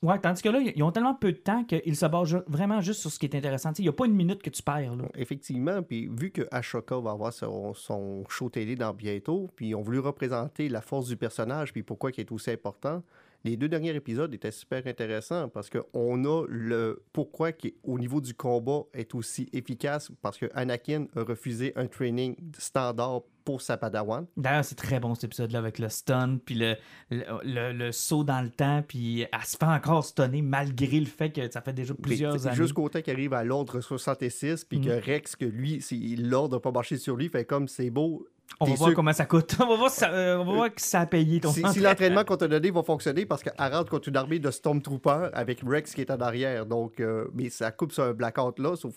Ouais, 0.00 0.18
tandis 0.18 0.42
que 0.42 0.48
là, 0.48 0.58
ils 0.58 0.82
ont 0.82 0.90
tellement 0.90 1.14
peu 1.14 1.32
de 1.32 1.36
temps 1.36 1.64
qu'ils 1.64 1.96
se 1.96 2.06
basent 2.06 2.42
vraiment 2.48 2.80
juste 2.80 3.00
sur 3.02 3.10
ce 3.10 3.18
qui 3.18 3.26
est 3.26 3.34
intéressant. 3.36 3.70
Tu 3.70 3.76
sais, 3.76 3.82
Il 3.82 3.86
n'y 3.86 3.90
a 3.90 3.92
pas 3.92 4.06
une 4.06 4.14
minute 4.14 4.42
que 4.42 4.50
tu 4.50 4.62
perds, 4.62 4.96
là. 4.96 5.04
Effectivement, 5.14 5.82
puis 5.82 6.08
vu 6.08 6.30
que 6.30 6.42
Ashoka 6.50 6.98
va 6.98 7.10
avoir 7.12 7.32
son, 7.32 7.74
son 7.74 8.24
show 8.28 8.48
télé 8.48 8.74
dans 8.74 8.94
bientôt, 8.94 9.48
puis 9.54 9.68
ils 9.68 9.74
ont 9.74 9.82
voulu 9.82 9.98
représenter 10.00 10.68
la 10.68 10.80
force 10.80 11.06
du 11.08 11.16
personnage, 11.16 11.72
puis 11.72 11.82
pourquoi 11.82 12.10
il 12.16 12.20
est 12.20 12.32
aussi 12.32 12.50
important, 12.50 13.02
les 13.44 13.56
deux 13.56 13.68
derniers 13.68 13.94
épisodes 13.94 14.32
étaient 14.34 14.50
super 14.52 14.86
intéressants 14.86 15.48
parce 15.48 15.68
qu'on 15.70 16.24
a 16.24 16.44
le 16.48 17.02
pourquoi 17.12 17.52
qui, 17.52 17.74
au 17.82 17.98
niveau 17.98 18.20
du 18.20 18.34
combat, 18.34 18.82
est 18.94 19.14
aussi 19.14 19.48
efficace 19.52 20.10
parce 20.22 20.38
que 20.38 20.46
Anakin 20.54 21.06
a 21.16 21.22
refusé 21.22 21.72
un 21.76 21.86
training 21.86 22.36
standard 22.58 23.22
pour 23.44 23.60
sa 23.60 23.76
padawan. 23.76 24.26
D'ailleurs, 24.36 24.64
c'est 24.64 24.76
très 24.76 25.00
bon 25.00 25.16
cet 25.16 25.24
épisode-là 25.24 25.58
avec 25.58 25.80
le 25.80 25.88
stun, 25.88 26.38
puis 26.44 26.54
le, 26.54 26.76
le, 27.10 27.24
le- 27.42 27.72
le 27.72 27.90
saut 27.90 28.22
dans 28.22 28.40
le 28.40 28.50
temps, 28.50 28.84
puis 28.86 29.22
elle 29.22 29.44
se 29.44 29.56
fait 29.56 29.64
encore 29.64 30.04
stunner 30.04 30.42
malgré 30.42 31.00
le 31.00 31.06
fait 31.06 31.30
que 31.32 31.50
ça 31.50 31.60
fait 31.60 31.72
déjà 31.72 31.92
plusieurs 31.94 32.46
années. 32.46 32.54
Jusqu'au 32.56 32.88
temps 32.88 33.02
qu'il 33.02 33.12
arrive 33.12 33.32
à 33.34 33.42
l'ordre 33.42 33.80
66, 33.80 34.64
puis 34.64 34.78
Mhm. 34.78 34.84
que 34.84 34.90
Rex, 35.04 35.34
que 35.34 35.44
lui, 35.44 35.84
l'ordre 36.18 36.56
n'a 36.56 36.60
pas 36.60 36.70
marché 36.70 36.96
sur 36.98 37.16
lui, 37.16 37.28
fait 37.28 37.44
comme 37.44 37.66
c'est 37.66 37.90
beau. 37.90 38.24
On 38.60 38.64
va 38.66 38.74
voir 38.74 38.88
sûr- 38.90 38.96
comment 38.96 39.12
ça 39.12 39.26
coûte. 39.26 39.56
On 39.60 39.66
va 39.68 39.76
voir, 39.76 39.90
si 39.90 39.98
ça, 40.00 40.10
euh, 40.12 40.36
on 40.38 40.44
va 40.44 40.52
voir 40.52 40.74
que 40.74 40.80
ça 40.80 41.00
a 41.00 41.06
payé 41.06 41.40
ton 41.40 41.50
Si, 41.52 41.62
si 41.72 41.80
l'entraînement 41.80 42.24
qu'on 42.24 42.36
t'a 42.36 42.46
donné 42.48 42.70
va 42.70 42.82
fonctionner, 42.82 43.26
parce 43.26 43.42
rentre 43.58 43.90
contre 43.90 44.08
une 44.08 44.16
armée 44.16 44.38
de 44.38 44.50
Stormtroopers 44.50 45.30
avec 45.32 45.60
Rex 45.66 45.94
qui 45.94 46.00
est 46.00 46.10
en 46.10 46.20
arrière. 46.20 46.64
Donc, 46.66 47.00
euh, 47.00 47.26
mais 47.34 47.50
ça 47.50 47.70
coupe 47.72 47.92
sur 47.92 48.04
un 48.04 48.12
blackout 48.12 48.58
là. 48.58 48.76
Sauf, 48.76 48.94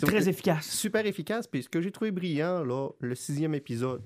Très 0.00 0.28
efficace. 0.28 0.66
super 0.66 1.06
efficace. 1.06 1.46
Puis 1.46 1.62
ce 1.64 1.68
que 1.68 1.80
j'ai 1.80 1.90
trouvé 1.90 2.10
brillant, 2.10 2.62
là, 2.64 2.88
le 3.00 3.14
sixième 3.14 3.54
épisode. 3.54 4.02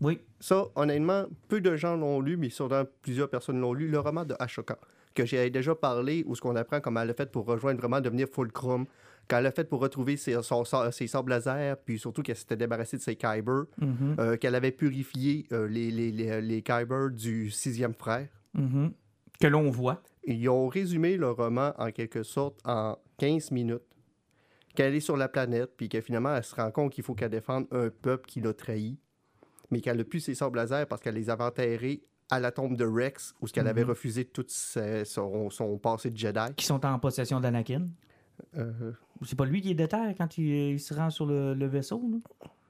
Oui. 0.00 0.18
Ça, 0.40 0.66
honnêtement, 0.74 1.24
peu 1.48 1.60
de 1.60 1.74
gens 1.76 1.96
l'ont 1.96 2.20
lu, 2.20 2.36
mais 2.36 2.50
sûrement 2.50 2.82
plusieurs 3.02 3.30
personnes 3.30 3.60
l'ont 3.60 3.72
lu. 3.72 3.88
Le 3.88 3.98
roman 4.00 4.24
de 4.24 4.34
Ashoka, 4.38 4.78
que 5.14 5.24
j'ai 5.24 5.48
déjà 5.50 5.74
parlé, 5.74 6.24
où 6.26 6.34
ce 6.34 6.40
qu'on 6.40 6.56
apprend 6.56 6.80
comment 6.80 7.00
elle 7.00 7.10
a 7.10 7.14
fait 7.14 7.30
pour 7.30 7.46
rejoindre 7.46 7.80
vraiment 7.80 8.00
devenir 8.00 8.26
Fulcrum, 8.32 8.86
quand 9.28 9.38
elle 9.38 9.46
a 9.46 9.50
fait 9.52 9.64
pour 9.68 9.80
retrouver 9.80 10.16
ses, 10.16 10.40
son- 10.42 10.64
ses 10.64 11.06
laser, 11.26 11.76
puis 11.78 11.98
surtout 11.98 12.22
qu'elle 12.22 12.36
s'était 12.36 12.56
débarrassée 12.56 12.96
de 12.98 13.02
ses 13.02 13.16
Kyber, 13.16 13.64
Mhm, 13.80 14.16
euh, 14.18 14.36
qu'elle 14.36 14.54
avait 14.54 14.72
purifié 14.72 15.46
euh, 15.52 15.66
les, 15.68 15.90
les, 15.90 16.10
les, 16.12 16.40
les 16.42 16.62
Kyber 16.62 17.10
du 17.10 17.50
sixième 17.50 17.94
frère. 17.94 18.28
mhm. 18.54 18.92
Que 19.40 19.46
l'on 19.48 19.68
voit. 19.70 20.00
Ils 20.26 20.48
ont 20.48 20.68
résumé 20.68 21.16
le 21.16 21.30
roman 21.30 21.72
en 21.78 21.90
quelque 21.90 22.22
sorte 22.22 22.60
en 22.64 22.96
15 23.18 23.50
minutes. 23.50 23.82
qu'elle 24.76 24.94
est 24.94 25.00
sur 25.00 25.16
la 25.16 25.28
planète, 25.28 25.70
puis 25.76 25.88
que 25.88 26.00
finalement, 26.00 26.34
elle 26.34 26.42
se 26.42 26.54
rend 26.54 26.70
compte 26.72 26.92
qu'il 26.92 27.04
faut 27.04 27.14
qu'elle 27.14 27.30
défende 27.30 27.66
un 27.70 27.90
peuple 27.90 28.26
qui 28.26 28.40
l'a 28.40 28.52
trahi, 28.52 28.98
mais 29.70 29.80
qu'elle 29.80 29.96
n'a 29.98 30.04
plus 30.04 30.18
ses 30.20 30.34
sabres 30.34 30.56
laser 30.56 30.86
parce 30.88 31.00
qu'elle 31.00 31.14
les 31.14 31.30
avait 31.30 31.44
enterrés 31.44 32.02
à 32.30 32.40
la 32.40 32.50
tombe 32.50 32.76
de 32.76 32.84
Rex, 32.84 33.34
où 33.40 33.46
ce 33.46 33.52
qu'elle 33.52 33.68
avait 33.68 33.82
Mhm. 33.84 33.90
refusé 33.90 34.24
tout 34.24 34.44
ses- 34.48 35.04
son, 35.04 35.48
son 35.50 35.78
passé 35.78 36.10
de 36.10 36.16
Jedi. 36.16 36.54
Qui 36.56 36.64
sont 36.66 36.84
en 36.86 36.98
possession 36.98 37.38
d'Anakin. 37.38 37.86
Euh, 38.56 38.92
C'est 39.24 39.36
pas 39.38 39.44
lui 39.46 39.60
qui 39.60 39.70
est 39.70 39.74
de 39.74 39.86
terre 39.86 40.14
quand 40.16 40.38
il, 40.38 40.44
il 40.72 40.80
se 40.80 40.94
rend 40.94 41.10
sur 41.10 41.26
le, 41.26 41.54
le 41.54 41.66
vaisseau, 41.66 42.02
là? 42.10 42.18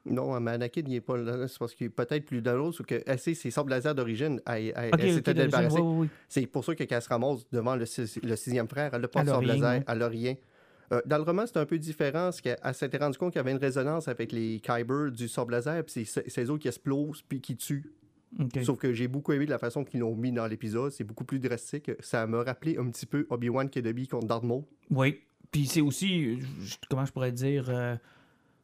non, 0.06 0.38
mais 0.38 0.50
Anakin, 0.52 0.82
il 0.86 0.90
n'est 0.92 1.00
pas 1.00 1.16
là. 1.16 1.48
C'est 1.48 1.58
parce 1.58 1.74
qu'il 1.74 1.86
est 1.86 1.90
peut-être 1.90 2.26
plus 2.26 2.42
dans 2.42 2.54
l'autre, 2.54 2.82
ou 2.82 2.84
que 2.84 3.02
ses 3.16 3.34
sabres 3.50 3.70
laser 3.70 3.94
d'origine, 3.94 4.40
elle, 4.46 4.72
elle- 4.76 5.12
s'était 5.14 5.32
débarrassée. 5.46 5.80
oui, 5.80 5.82
oui, 5.82 5.96
oui. 6.02 6.08
C'est 6.28 6.46
pour 6.46 6.62
ça 6.64 6.74
que 6.74 6.84
quand 6.84 6.96
elle 6.96 7.02
se 7.02 7.08
ramasse 7.08 7.46
devant 7.50 7.74
le, 7.76 7.86
six- 7.86 8.20
le 8.22 8.36
sixième 8.36 8.68
frère, 8.68 8.90
elle 8.92 9.00
n'a 9.00 9.08
pas 9.08 9.20
de 9.24 9.28
sable 9.30 9.46
laser, 9.46 9.82
elle 9.88 9.98
n'a 9.98 10.08
rien. 10.08 10.34
Euh, 10.92 11.00
dans 11.06 11.16
le 11.16 11.22
roman, 11.22 11.44
c'est 11.46 11.56
un 11.56 11.64
peu 11.64 11.78
différent, 11.78 12.24
parce 12.24 12.42
qu'elle 12.42 12.58
elle 12.62 12.74
s'était 12.74 12.98
rendue 12.98 13.16
compte 13.16 13.32
qu'il 13.32 13.38
y 13.38 13.40
avait 13.40 13.52
une 13.52 13.56
résonance 13.56 14.06
avec 14.06 14.30
les 14.32 14.60
Kyber 14.60 15.10
du 15.10 15.26
sable 15.28 15.52
laser, 15.52 15.82
puis 15.84 16.04
c'est 16.04 16.28
ces 16.28 16.50
autres 16.50 16.60
qui 16.60 16.68
explosent 16.68 17.22
puis 17.22 17.40
qui 17.40 17.56
tuent. 17.56 17.90
Sauf 18.64 18.76
que 18.78 18.92
j'ai 18.92 19.08
beaucoup 19.08 19.32
aimé 19.32 19.46
de 19.46 19.50
la 19.50 19.58
façon 19.58 19.84
qu'ils 19.84 20.00
l'ont 20.00 20.14
mis 20.16 20.32
dans 20.32 20.46
l'épisode, 20.46 20.90
c'est 20.92 21.04
beaucoup 21.04 21.24
plus 21.24 21.38
drastique. 21.38 21.92
Ça 22.00 22.26
m'a 22.26 22.42
rappelé 22.42 22.76
un 22.76 22.90
petit 22.90 23.06
peu 23.06 23.26
Obi-Wan 23.30 23.70
Kenobi 23.70 24.08
contre 24.08 24.26
Darth 24.26 24.42
Maul. 24.42 24.64
Oui. 24.90 25.20
Puis 25.54 25.66
c'est 25.66 25.80
aussi, 25.80 26.40
comment 26.90 27.06
je 27.06 27.12
pourrais 27.12 27.30
dire, 27.30 27.70
euh, 27.70 27.94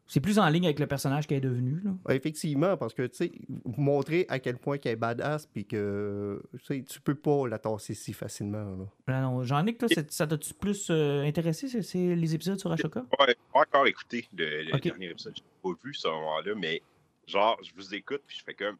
c'est 0.09 0.19
plus 0.19 0.41
en 0.41 0.49
ligne 0.49 0.65
avec 0.65 0.81
le 0.81 0.89
personnage 0.89 1.29
qu'elle 1.29 1.39
est 1.39 1.49
devenue. 1.49 1.81
Là. 1.85 1.93
Ouais, 2.05 2.17
Effectivement, 2.17 2.77
parce 2.77 2.95
que, 2.95 3.07
tu 3.07 3.17
sais, 3.17 3.33
montrer 3.65 4.27
à 4.29 4.41
quel 4.41 4.59
point 4.59 4.77
qu'elle 4.77 4.95
est 4.95 4.97
badass, 4.97 5.47
puis 5.47 5.65
que, 5.67 6.43
tu 6.65 6.65
sais, 6.65 6.83
tu 6.83 7.01
peux 7.01 7.15
pas 7.15 7.47
la 7.47 7.61
tasser 7.61 7.95
si 7.95 8.13
facilement, 8.13 8.77
là. 8.77 8.85
Ah 9.07 9.21
non, 9.21 9.45
Jean-Nic, 9.45 9.79
toi, 9.79 9.87
ça 10.09 10.27
t'a-tu 10.27 10.53
plus 10.53 10.89
euh, 10.91 11.23
intéressé, 11.23 11.69
c'est, 11.69 11.83
c'est 11.83 12.17
les 12.17 12.35
épisodes 12.35 12.59
sur 12.59 12.73
Ashoka? 12.73 13.07
Ouais, 13.21 13.37
pas 13.53 13.61
encore 13.61 13.87
écouté 13.87 14.27
le, 14.37 14.77
dernier 14.81 15.11
épisode. 15.11 15.37
J'ai 15.37 15.45
pas 15.63 15.71
vu 15.85 15.95
ce 15.95 16.09
moment-là, 16.09 16.57
mais 16.57 16.83
genre, 17.29 17.57
je 17.63 17.71
vous 17.73 17.95
écoute, 17.95 18.23
puis 18.27 18.37
je 18.37 18.43
fais 18.43 18.55
comme. 18.55 18.79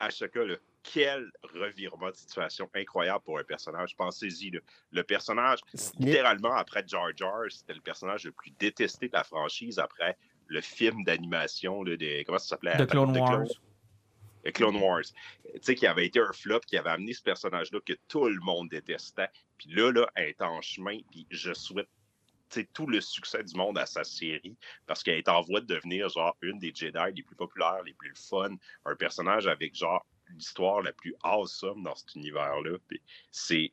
À 0.00 0.08
chaque 0.08 0.32
cas, 0.32 0.46
là, 0.46 0.56
quel 0.82 1.30
revirement 1.42 2.10
de 2.10 2.16
situation 2.16 2.68
incroyable 2.74 3.22
pour 3.24 3.38
un 3.38 3.44
personnage. 3.44 3.96
Pensez-y, 3.96 4.50
là. 4.50 4.60
le 4.90 5.02
personnage, 5.02 5.60
littéralement, 5.98 6.52
après 6.52 6.84
Jar 6.86 7.08
Jar, 7.16 7.42
c'était 7.50 7.74
le 7.74 7.80
personnage 7.80 8.24
le 8.24 8.32
plus 8.32 8.50
détesté 8.58 9.08
de 9.08 9.12
la 9.12 9.24
franchise 9.24 9.78
après 9.78 10.16
le 10.46 10.60
film 10.60 11.04
d'animation 11.04 11.82
là, 11.82 11.96
de. 11.96 12.22
Comment 12.24 12.38
ça 12.38 12.48
s'appelait? 12.48 12.76
De 12.76 12.84
Clone 12.84 13.16
Wars. 13.16 13.46
de 14.44 14.50
Clone 14.50 14.76
Wars. 14.76 15.04
Tu 15.44 15.60
sais, 15.62 15.74
qui 15.74 15.86
avait 15.86 16.06
été 16.06 16.20
un 16.20 16.32
flop, 16.32 16.60
qui 16.60 16.76
avait 16.76 16.90
amené 16.90 17.12
ce 17.12 17.22
personnage-là 17.22 17.80
que 17.84 17.94
tout 18.08 18.28
le 18.28 18.40
monde 18.40 18.68
détestait. 18.68 19.28
Puis 19.58 19.70
là, 19.70 19.92
là, 19.92 20.10
elle 20.14 20.28
est 20.28 20.42
en 20.42 20.60
chemin, 20.60 20.98
puis 21.10 21.26
je 21.30 21.52
souhaite 21.54 21.88
tout 22.74 22.86
le 22.86 23.00
succès 23.00 23.42
du 23.42 23.54
monde 23.56 23.78
à 23.78 23.86
sa 23.86 24.04
série 24.04 24.56
parce 24.86 25.02
qu'elle 25.02 25.16
est 25.16 25.28
en 25.28 25.40
voie 25.40 25.60
de 25.60 25.66
devenir 25.66 26.10
genre 26.10 26.36
une 26.42 26.58
des 26.58 26.72
Jedi 26.74 26.98
les 27.16 27.22
plus 27.22 27.36
populaires, 27.36 27.82
les 27.84 27.94
plus 27.94 28.12
fun, 28.14 28.50
un 28.84 28.94
personnage 28.94 29.46
avec 29.46 29.74
genre 29.74 30.04
l'histoire 30.34 30.82
la 30.82 30.92
plus 30.92 31.14
awesome 31.22 31.82
dans 31.82 31.94
cet 31.94 32.14
univers-là. 32.14 32.78
C'est 33.30 33.72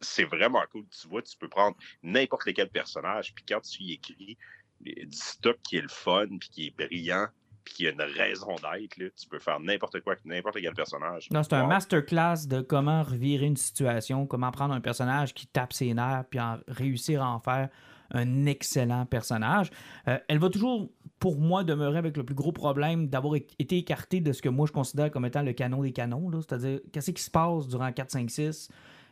c'est 0.00 0.24
vraiment 0.24 0.62
cool. 0.70 0.84
Tu 0.88 1.08
vois, 1.08 1.22
tu 1.22 1.36
peux 1.36 1.48
prendre 1.48 1.76
n'importe 2.02 2.46
lequel 2.46 2.68
personnage, 2.68 3.34
puis 3.34 3.44
quand 3.48 3.60
tu 3.60 3.82
y 3.82 3.92
écris 3.92 4.36
du 4.80 5.06
stock 5.10 5.58
qui 5.62 5.76
est 5.76 5.82
le 5.82 5.88
fun, 5.88 6.26
puis 6.38 6.48
qui 6.50 6.66
est 6.66 6.76
brillant, 6.76 7.26
puis 7.64 7.74
qui 7.74 7.86
a 7.86 7.90
une 7.90 8.02
raison 8.02 8.54
d'être, 8.56 8.96
tu 8.96 9.28
peux 9.28 9.38
faire 9.38 9.60
n'importe 9.60 10.00
quoi 10.00 10.12
avec 10.12 10.24
n'importe 10.24 10.58
quel 10.60 10.74
personnage. 10.74 11.28
Non, 11.30 11.42
c'est 11.42 11.54
un 11.54 11.66
masterclass 11.66 12.46
de 12.46 12.60
comment 12.60 13.02
revirer 13.02 13.46
une 13.46 13.56
situation, 13.56 14.26
comment 14.26 14.50
prendre 14.52 14.72
un 14.72 14.80
personnage 14.80 15.34
qui 15.34 15.46
tape 15.46 15.72
ses 15.72 15.92
nerfs, 15.94 16.24
puis 16.30 16.40
en 16.40 16.58
réussir 16.68 17.22
à 17.22 17.30
en 17.30 17.40
faire 17.40 17.68
un 18.12 18.46
excellent 18.46 19.06
personnage. 19.06 19.70
Euh, 20.06 20.18
elle 20.28 20.38
va 20.38 20.48
toujours, 20.48 20.88
pour 21.18 21.38
moi, 21.38 21.64
demeurer 21.64 21.98
avec 21.98 22.16
le 22.16 22.24
plus 22.24 22.34
gros 22.34 22.52
problème 22.52 23.08
d'avoir 23.08 23.34
été 23.36 23.76
écartée 23.78 24.20
de 24.20 24.32
ce 24.32 24.40
que 24.42 24.48
moi 24.48 24.66
je 24.66 24.72
considère 24.72 25.10
comme 25.10 25.26
étant 25.26 25.42
le 25.42 25.52
canon 25.52 25.82
des 25.82 25.92
canons, 25.92 26.30
c'est-à-dire 26.40 26.80
qu'est-ce 26.92 27.10
qui 27.10 27.22
se 27.22 27.30
passe 27.30 27.68
durant 27.68 27.92
4, 27.92 28.10
5, 28.10 28.30
6. 28.30 28.68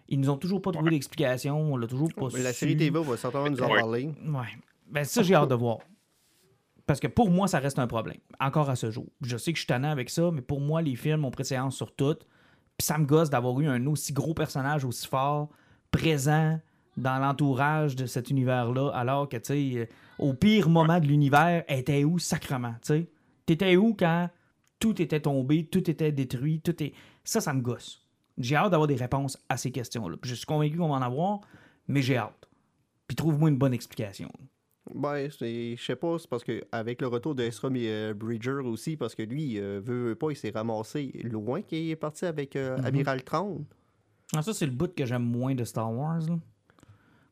Ils 0.08 0.20
nous 0.20 0.30
ont 0.30 0.36
toujours 0.36 0.62
pas 0.62 0.70
trouvé 0.72 0.90
d'explication, 0.90 1.58
on 1.60 1.76
l'a 1.76 1.86
toujours 1.88 2.12
pas 2.14 2.28
Mais 2.32 2.42
la 2.42 2.52
su. 2.52 2.60
série 2.60 2.76
TV 2.76 2.98
va 3.00 3.16
certainement 3.16 3.50
nous 3.50 3.60
en 3.62 3.68
Ouais. 3.70 3.80
parler. 3.80 4.04
Ouais. 4.24 4.46
Ben, 4.88 5.04
ça, 5.04 5.22
j'ai 5.22 5.34
hâte 5.34 5.50
de 5.50 5.54
voir. 5.56 5.78
Parce 6.86 7.00
que 7.00 7.08
pour 7.08 7.28
moi, 7.30 7.48
ça 7.48 7.58
reste 7.58 7.80
un 7.80 7.88
problème. 7.88 8.18
Encore 8.38 8.70
à 8.70 8.76
ce 8.76 8.92
jour. 8.92 9.06
Je 9.20 9.36
sais 9.36 9.52
que 9.52 9.56
je 9.56 9.62
suis 9.62 9.66
tannant 9.66 9.90
avec 9.90 10.08
ça, 10.08 10.30
mais 10.32 10.40
pour 10.42 10.60
moi, 10.60 10.80
les 10.82 10.94
films 10.94 11.24
ont 11.24 11.32
préséance 11.32 11.74
sur 11.76 11.92
tout. 11.94 12.14
Puis 12.78 12.86
ça 12.86 12.96
me 12.98 13.04
gosse 13.04 13.28
d'avoir 13.30 13.58
eu 13.60 13.66
un 13.66 13.84
aussi 13.88 14.12
gros 14.12 14.34
personnage 14.34 14.84
aussi 14.84 15.08
fort, 15.08 15.48
présent 15.90 16.60
dans 16.96 17.18
l'entourage 17.18 17.96
de 17.96 18.06
cet 18.06 18.30
univers-là, 18.30 18.90
alors 18.94 19.28
que, 19.28 19.36
tu 19.36 19.44
sais, 19.44 19.78
euh, 19.78 19.86
au 20.18 20.32
pire 20.34 20.68
moment 20.68 20.98
de 20.98 21.06
l'univers, 21.06 21.64
elle 21.68 21.80
était 21.80 22.04
où 22.04 22.18
sacrement, 22.18 22.74
tu 22.82 22.88
sais? 22.94 23.10
T'étais 23.44 23.76
où 23.76 23.94
quand 23.94 24.28
tout 24.78 25.00
était 25.00 25.20
tombé, 25.20 25.66
tout 25.66 25.88
était 25.90 26.12
détruit, 26.12 26.60
tout 26.60 26.82
est... 26.82 26.92
Ça, 27.24 27.40
ça 27.40 27.52
me 27.54 27.60
gosse. 27.60 28.02
J'ai 28.38 28.56
hâte 28.56 28.70
d'avoir 28.70 28.86
des 28.88 28.96
réponses 28.96 29.38
à 29.48 29.56
ces 29.56 29.70
questions-là. 29.70 30.16
Je 30.22 30.34
suis 30.34 30.46
convaincu 30.46 30.76
qu'on 30.76 30.88
va 30.88 30.96
en 30.96 31.02
avoir, 31.02 31.40
mais 31.88 32.02
j'ai 32.02 32.16
hâte. 32.16 32.48
Puis 33.06 33.16
trouve-moi 33.16 33.48
une 33.50 33.56
bonne 33.56 33.72
explication. 33.72 34.30
Ben, 34.94 35.28
je 35.28 35.76
sais 35.78 35.96
pas, 35.96 36.18
c'est 36.18 36.28
parce 36.28 36.44
que 36.44 36.64
avec 36.70 37.00
le 37.00 37.08
retour 37.08 37.34
de 37.34 37.42
Ezra 37.42 37.68
euh, 37.72 38.14
Bridger 38.14 38.60
aussi, 38.64 38.96
parce 38.96 39.14
que 39.14 39.22
lui, 39.22 39.58
euh, 39.58 39.80
veut, 39.82 40.08
veut 40.08 40.14
pas, 40.14 40.30
il 40.30 40.36
s'est 40.36 40.50
ramassé 40.50 41.12
loin 41.24 41.62
qu'il 41.62 41.90
est 41.90 41.96
parti 41.96 42.24
avec 42.24 42.54
euh, 42.56 42.76
Mhm. 42.78 42.84
Amiral. 42.84 43.22
Ah, 44.34 44.42
ça, 44.42 44.52
c'est 44.52 44.66
le 44.66 44.72
bout 44.72 44.92
que 44.94 45.04
j'aime 45.06 45.24
moins 45.24 45.54
de 45.54 45.64
Star 45.64 45.92
Wars. 45.92 46.20
là. 46.20 46.38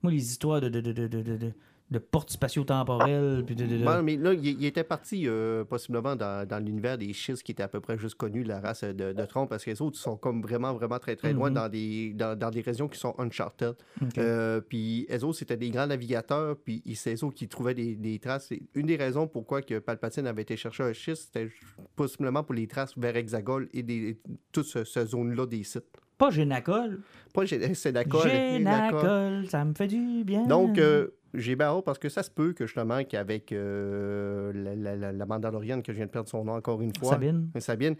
Moi, 0.04 0.12
les 0.12 0.22
histoires 0.30 0.60
de, 0.60 0.68
de, 0.68 0.80
de, 0.80 0.92
de, 1.08 1.52
de, 1.90 1.98
portes 1.98 2.30
spatio-temporelles. 2.30 3.42
Ben, 3.84 4.02
mais 4.02 4.16
là, 4.16 4.34
il, 4.34 4.44
il 4.46 4.64
était 4.66 4.84
parti 4.84 5.26
euh, 5.26 5.64
possiblement 5.64 6.14
dans, 6.14 6.46
dans 6.46 6.58
l'univers 6.58 6.98
des 6.98 7.12
schistes 7.14 7.42
qui 7.42 7.52
étaient 7.52 7.62
à 7.62 7.68
peu 7.68 7.80
près 7.80 7.96
juste 7.96 8.16
connus, 8.16 8.42
la 8.44 8.60
race 8.60 8.84
de, 8.84 9.12
de 9.12 9.24
Thrawn, 9.24 9.48
parce 9.48 9.64
que 9.64 9.70
les 9.70 9.80
autres 9.80 9.96
sont 9.96 10.16
comme 10.18 10.42
vraiment, 10.42 10.74
vraiment 10.74 10.98
très, 10.98 11.16
très 11.16 11.32
loin 11.32 11.48
Mhm. 11.48 11.54
dans, 11.54 11.68
des, 11.70 12.12
dans, 12.14 12.38
dans 12.38 12.50
des 12.50 12.60
régions 12.60 12.88
qui 12.88 12.98
sont 12.98 13.14
uncharted. 13.18 13.74
Euh, 14.18 14.60
puis 14.60 15.06
les 15.08 15.24
autres, 15.24 15.38
c'était 15.38 15.56
des 15.56 15.70
grands 15.70 15.86
navigateurs, 15.86 16.56
puis 16.62 16.82
c'est 16.96 17.14
eux 17.14 17.24
autres 17.24 17.36
qui 17.36 17.48
trouvaient 17.48 17.74
des, 17.74 17.94
des 17.96 18.18
traces. 18.18 18.52
Et 18.52 18.62
une 18.74 18.86
des 18.86 18.96
raisons 18.96 19.26
pourquoi 19.26 19.62
que 19.62 19.78
Palpatine 19.78 20.26
avait 20.26 20.42
été 20.42 20.56
chercher 20.56 20.82
un 20.82 20.92
schiste, 20.92 21.30
c'était 21.32 21.50
possiblement 21.96 22.42
pour 22.42 22.54
les 22.54 22.66
traces 22.66 22.96
vers 22.98 23.16
Hexagol 23.16 23.68
et 23.72 23.82
des, 23.82 24.20
toute 24.52 24.66
ce, 24.66 24.84
ce 24.84 25.06
zone-là 25.06 25.46
des 25.46 25.62
sites. 25.62 25.84
Pas 26.18 26.30
Génacol. 26.30 27.00
Pas 27.32 27.44
Gé- 27.44 27.74
c'est 27.74 27.92
d'accord. 27.92 28.22
Génacol, 28.22 29.46
ça 29.48 29.64
me 29.64 29.74
fait 29.74 29.88
du 29.88 30.22
bien. 30.24 30.46
Donc, 30.46 30.78
euh, 30.78 31.08
j'ai 31.34 31.60
hâte 31.60 31.84
parce 31.84 31.98
que 31.98 32.08
ça 32.08 32.22
se 32.22 32.30
peut 32.30 32.52
que 32.52 32.66
justement 32.66 33.02
qu'avec 33.04 33.50
euh, 33.52 34.52
la, 34.54 34.94
la, 34.96 35.12
la, 35.12 35.26
Mandalorienne, 35.26 35.82
que 35.82 35.92
je 35.92 35.96
viens 35.96 36.06
de 36.06 36.10
perdre 36.10 36.28
son 36.28 36.44
nom 36.44 36.52
encore 36.54 36.80
une 36.82 36.94
fois, 36.96 37.10
Sabine. 37.14 37.50
Sabine, 37.58 37.96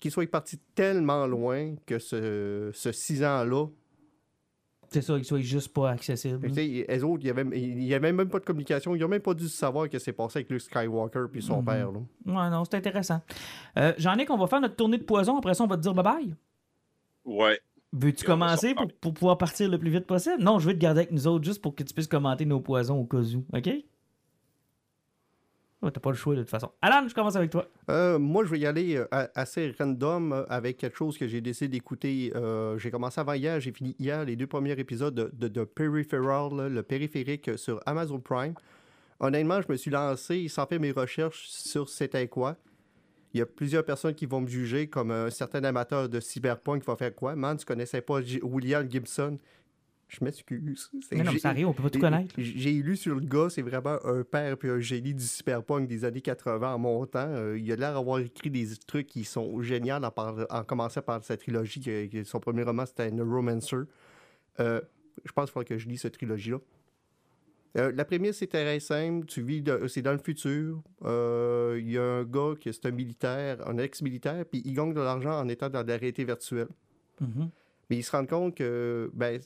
qu'il 0.00 0.10
soit 0.10 0.28
parti 0.28 0.58
tellement 0.74 1.26
loin 1.28 1.74
que 1.86 2.00
ce, 2.00 2.70
ce 2.74 2.90
six 2.90 3.22
ans-là, 3.22 3.66
C'est 4.90 5.00
ça, 5.02 5.14
qu'il 5.14 5.24
soit 5.24 5.38
juste 5.40 5.72
pas 5.72 5.90
accessible. 5.90 6.44
eux 6.48 7.04
autres, 7.04 7.24
il 7.24 7.76
n'y 7.76 7.94
avait, 7.94 8.12
même 8.12 8.28
pas 8.28 8.40
de 8.40 8.44
communication, 8.44 8.96
ils 8.96 9.00
n'ont 9.00 9.08
même 9.08 9.22
pas 9.22 9.34
dû 9.34 9.48
savoir 9.48 9.88
que 9.88 10.00
c'est 10.00 10.12
passé 10.12 10.38
avec 10.40 10.50
Luke 10.50 10.60
Skywalker 10.62 11.26
puis 11.30 11.40
son 11.40 11.58
Mhm. 11.60 11.64
père. 11.64 11.92
Là. 11.92 12.00
Ouais, 12.26 12.50
non, 12.50 12.64
c'est 12.64 12.74
intéressant. 12.76 13.20
Euh, 13.78 13.92
J'en 13.98 14.16
ai 14.16 14.26
qu'on 14.26 14.36
va 14.36 14.48
faire 14.48 14.60
notre 14.60 14.74
tournée 14.74 14.98
de 14.98 15.04
poison. 15.04 15.38
Après 15.38 15.54
ça, 15.54 15.62
on 15.62 15.68
va 15.68 15.76
te 15.76 15.82
dire 15.82 15.94
bye-bye. 15.94 16.34
Ouais. 17.24 17.60
Veux-tu 17.92 18.24
commencer 18.24 18.74
pour, 18.74 18.88
pour 19.00 19.14
pouvoir 19.14 19.36
partir 19.36 19.68
le 19.68 19.78
plus 19.78 19.90
vite 19.90 20.06
possible? 20.06 20.42
Non, 20.42 20.58
je 20.58 20.66
vais 20.66 20.74
te 20.74 20.78
garder 20.78 21.00
avec 21.00 21.12
nous 21.12 21.26
autres 21.26 21.44
juste 21.44 21.60
pour 21.60 21.74
que 21.74 21.82
tu 21.82 21.92
puisses 21.92 22.06
commenter 22.06 22.46
nos 22.46 22.60
poisons 22.60 22.98
au 22.98 23.04
cas 23.04 23.18
où. 23.18 23.44
OK? 23.52 23.70
Ouais, 25.82 25.90
T'as 25.90 26.00
pas 26.00 26.10
le 26.10 26.16
choix 26.16 26.34
de 26.36 26.40
toute 26.40 26.50
façon. 26.50 26.70
Alan, 26.80 27.06
je 27.08 27.14
commence 27.14 27.34
avec 27.34 27.50
toi. 27.50 27.66
Euh, 27.90 28.18
moi, 28.18 28.44
je 28.44 28.50
vais 28.50 28.60
y 28.60 28.66
aller 28.66 28.96
euh, 28.96 29.26
assez 29.34 29.74
random 29.78 30.32
euh, 30.32 30.44
avec 30.48 30.76
quelque 30.76 30.96
chose 30.96 31.18
que 31.18 31.26
j'ai 31.26 31.40
décidé 31.40 31.68
d'écouter. 31.68 32.32
Euh, 32.36 32.78
j'ai 32.78 32.90
commencé 32.90 33.20
avant 33.20 33.32
hier, 33.32 33.58
j'ai 33.60 33.72
fini 33.72 33.96
hier 33.98 34.24
les 34.24 34.36
deux 34.36 34.46
premiers 34.46 34.78
épisodes 34.78 35.14
de, 35.14 35.30
de, 35.32 35.48
de 35.48 35.64
Peripheral, 35.64 36.54
là, 36.54 36.68
le 36.68 36.82
périphérique 36.84 37.58
sur 37.58 37.80
Amazon 37.84 38.20
Prime. 38.20 38.54
Honnêtement, 39.18 39.60
je 39.60 39.70
me 39.70 39.76
suis 39.76 39.90
lancé 39.90 40.46
sans 40.48 40.66
faire 40.66 40.80
mes 40.80 40.92
recherches 40.92 41.48
sur 41.48 41.88
c'était 41.88 42.28
quoi. 42.28 42.56
Il 43.34 43.38
y 43.38 43.40
a 43.40 43.46
plusieurs 43.46 43.84
personnes 43.84 44.14
qui 44.14 44.26
vont 44.26 44.40
me 44.42 44.46
juger 44.46 44.88
comme 44.88 45.10
un 45.10 45.30
certain 45.30 45.62
amateur 45.64 46.08
de 46.08 46.20
cyberpunk 46.20 46.82
qui 46.82 46.86
va 46.86 46.96
faire 46.96 47.14
quoi? 47.14 47.34
Man, 47.34 47.56
tu 47.56 47.64
connaissais 47.64 48.00
pas 48.02 48.20
William 48.42 48.90
Gibson? 48.90 49.38
Je 50.08 50.22
m'excuse. 50.22 50.90
Mais 51.10 51.22
non, 51.24 51.32
mais 51.32 51.38
ça 51.38 51.48
arrive, 51.48 51.68
on 51.68 51.72
peut 51.72 51.82
pas 51.84 51.88
tout 51.88 51.98
connaître. 51.98 52.34
J'ai 52.36 52.72
lu 52.74 52.98
sur 52.98 53.14
le 53.14 53.22
gars, 53.22 53.48
c'est 53.48 53.62
vraiment 53.62 53.96
un 54.04 54.22
père 54.24 54.58
puis 54.58 54.68
un 54.68 54.78
génie 54.78 55.14
du 55.14 55.24
cyberpunk 55.24 55.88
des 55.88 56.04
années 56.04 56.20
80 56.20 56.74
en 56.74 56.78
montant. 56.78 57.26
Euh, 57.28 57.58
il 57.58 57.72
a 57.72 57.76
l'air 57.76 57.94
d'avoir 57.94 58.18
écrit 58.18 58.50
des 58.50 58.66
trucs 58.86 59.06
qui 59.06 59.24
sont 59.24 59.62
géniaux 59.62 59.94
en, 59.94 60.10
par- 60.10 60.46
en 60.50 60.64
commençant 60.64 61.00
par 61.00 61.24
sa 61.24 61.38
trilogie. 61.38 61.82
son 62.26 62.40
premier 62.40 62.62
roman, 62.62 62.84
c'était 62.84 63.10
Neuromancer. 63.10 63.76
Euh, 64.60 64.82
je 65.24 65.32
pense 65.32 65.46
qu'il 65.46 65.52
faudrait 65.54 65.64
que 65.64 65.78
je 65.78 65.88
lis 65.88 65.96
cette 65.96 66.12
trilogie-là. 66.14 66.58
Euh, 67.78 67.90
la 67.94 68.04
prémisse 68.04 68.38
c'est 68.38 68.48
très 68.48 68.80
simple. 68.80 69.26
Tu 69.26 69.42
vis, 69.42 69.64
c'est 69.88 70.02
dans 70.02 70.12
le 70.12 70.18
futur. 70.18 70.82
Euh, 71.04 71.78
Il 71.80 71.90
y 71.90 71.98
a 71.98 72.02
un 72.02 72.24
gars 72.24 72.54
qui 72.60 72.68
est 72.68 72.86
un 72.86 72.90
militaire, 72.90 73.66
un 73.66 73.78
ex-militaire, 73.78 74.44
puis 74.44 74.62
il 74.64 74.74
gagne 74.74 74.92
de 74.92 75.00
l'argent 75.00 75.38
en 75.38 75.48
étant 75.48 75.70
dans 75.70 75.86
la 75.86 75.96
réalité 75.96 76.24
virtuelle. 76.24 76.68
Mhm. 77.20 77.50
Mais 77.88 77.96
ils 77.96 78.02
se 78.02 78.10
rendent 78.10 78.28
compte 78.28 78.54
que 78.56 79.10
ben, 79.14 79.40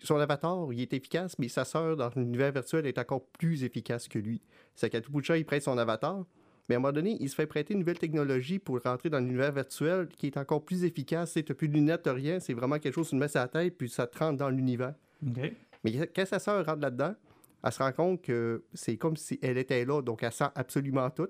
son 0.00 0.16
avatar, 0.16 0.72
il 0.72 0.80
est 0.80 0.92
efficace, 0.92 1.38
mais 1.38 1.48
sa 1.48 1.64
sœur, 1.64 1.96
dans 1.96 2.10
l'univers 2.16 2.52
virtuel, 2.52 2.86
est 2.86 2.98
encore 2.98 3.24
plus 3.24 3.64
efficace 3.64 4.08
que 4.08 4.18
lui. 4.18 4.42
C'est 4.74 4.90
qu'à 4.90 5.00
tout 5.00 5.10
bout 5.10 5.20
de 5.20 5.26
champ, 5.26 5.34
il 5.34 5.44
prête 5.44 5.62
son 5.62 5.78
avatar, 5.78 6.24
mais 6.68 6.74
à 6.74 6.78
un 6.78 6.80
moment 6.80 6.92
donné, 6.92 7.16
il 7.20 7.28
se 7.28 7.34
fait 7.34 7.46
prêter 7.46 7.74
une 7.74 7.80
nouvelle 7.80 7.98
technologie 7.98 8.58
pour 8.58 8.80
rentrer 8.82 9.08
dans 9.08 9.20
l'univers 9.20 9.52
virtuel 9.52 10.08
qui 10.08 10.26
est 10.26 10.36
encore 10.36 10.64
plus 10.64 10.84
efficace. 10.84 11.32
Tu 11.32 11.44
n'as 11.46 11.54
plus 11.54 11.68
de 11.68 11.74
lunettes, 11.74 12.06
rien, 12.06 12.40
c'est 12.40 12.54
vraiment 12.54 12.78
quelque 12.78 12.94
chose 12.94 13.06
que 13.06 13.10
tu 13.10 13.16
mets 13.16 13.36
à 13.36 13.42
la 13.42 13.48
tête, 13.48 13.76
puis 13.76 13.88
ça 13.88 14.06
te 14.06 14.18
rentre 14.18 14.38
dans 14.38 14.50
l'univers. 14.50 14.94
Mais 15.84 16.08
quand 16.14 16.26
sa 16.26 16.38
sœur 16.38 16.64
rentre 16.66 16.80
là-dedans, 16.80 17.14
elle 17.64 17.72
se 17.72 17.78
rend 17.78 17.92
compte 17.92 18.22
que 18.22 18.64
c'est 18.74 18.96
comme 18.96 19.16
si 19.16 19.38
elle 19.42 19.58
était 19.58 19.84
là, 19.84 20.02
donc 20.02 20.22
elle 20.22 20.32
sent 20.32 20.48
absolument 20.54 21.10
tout. 21.10 21.28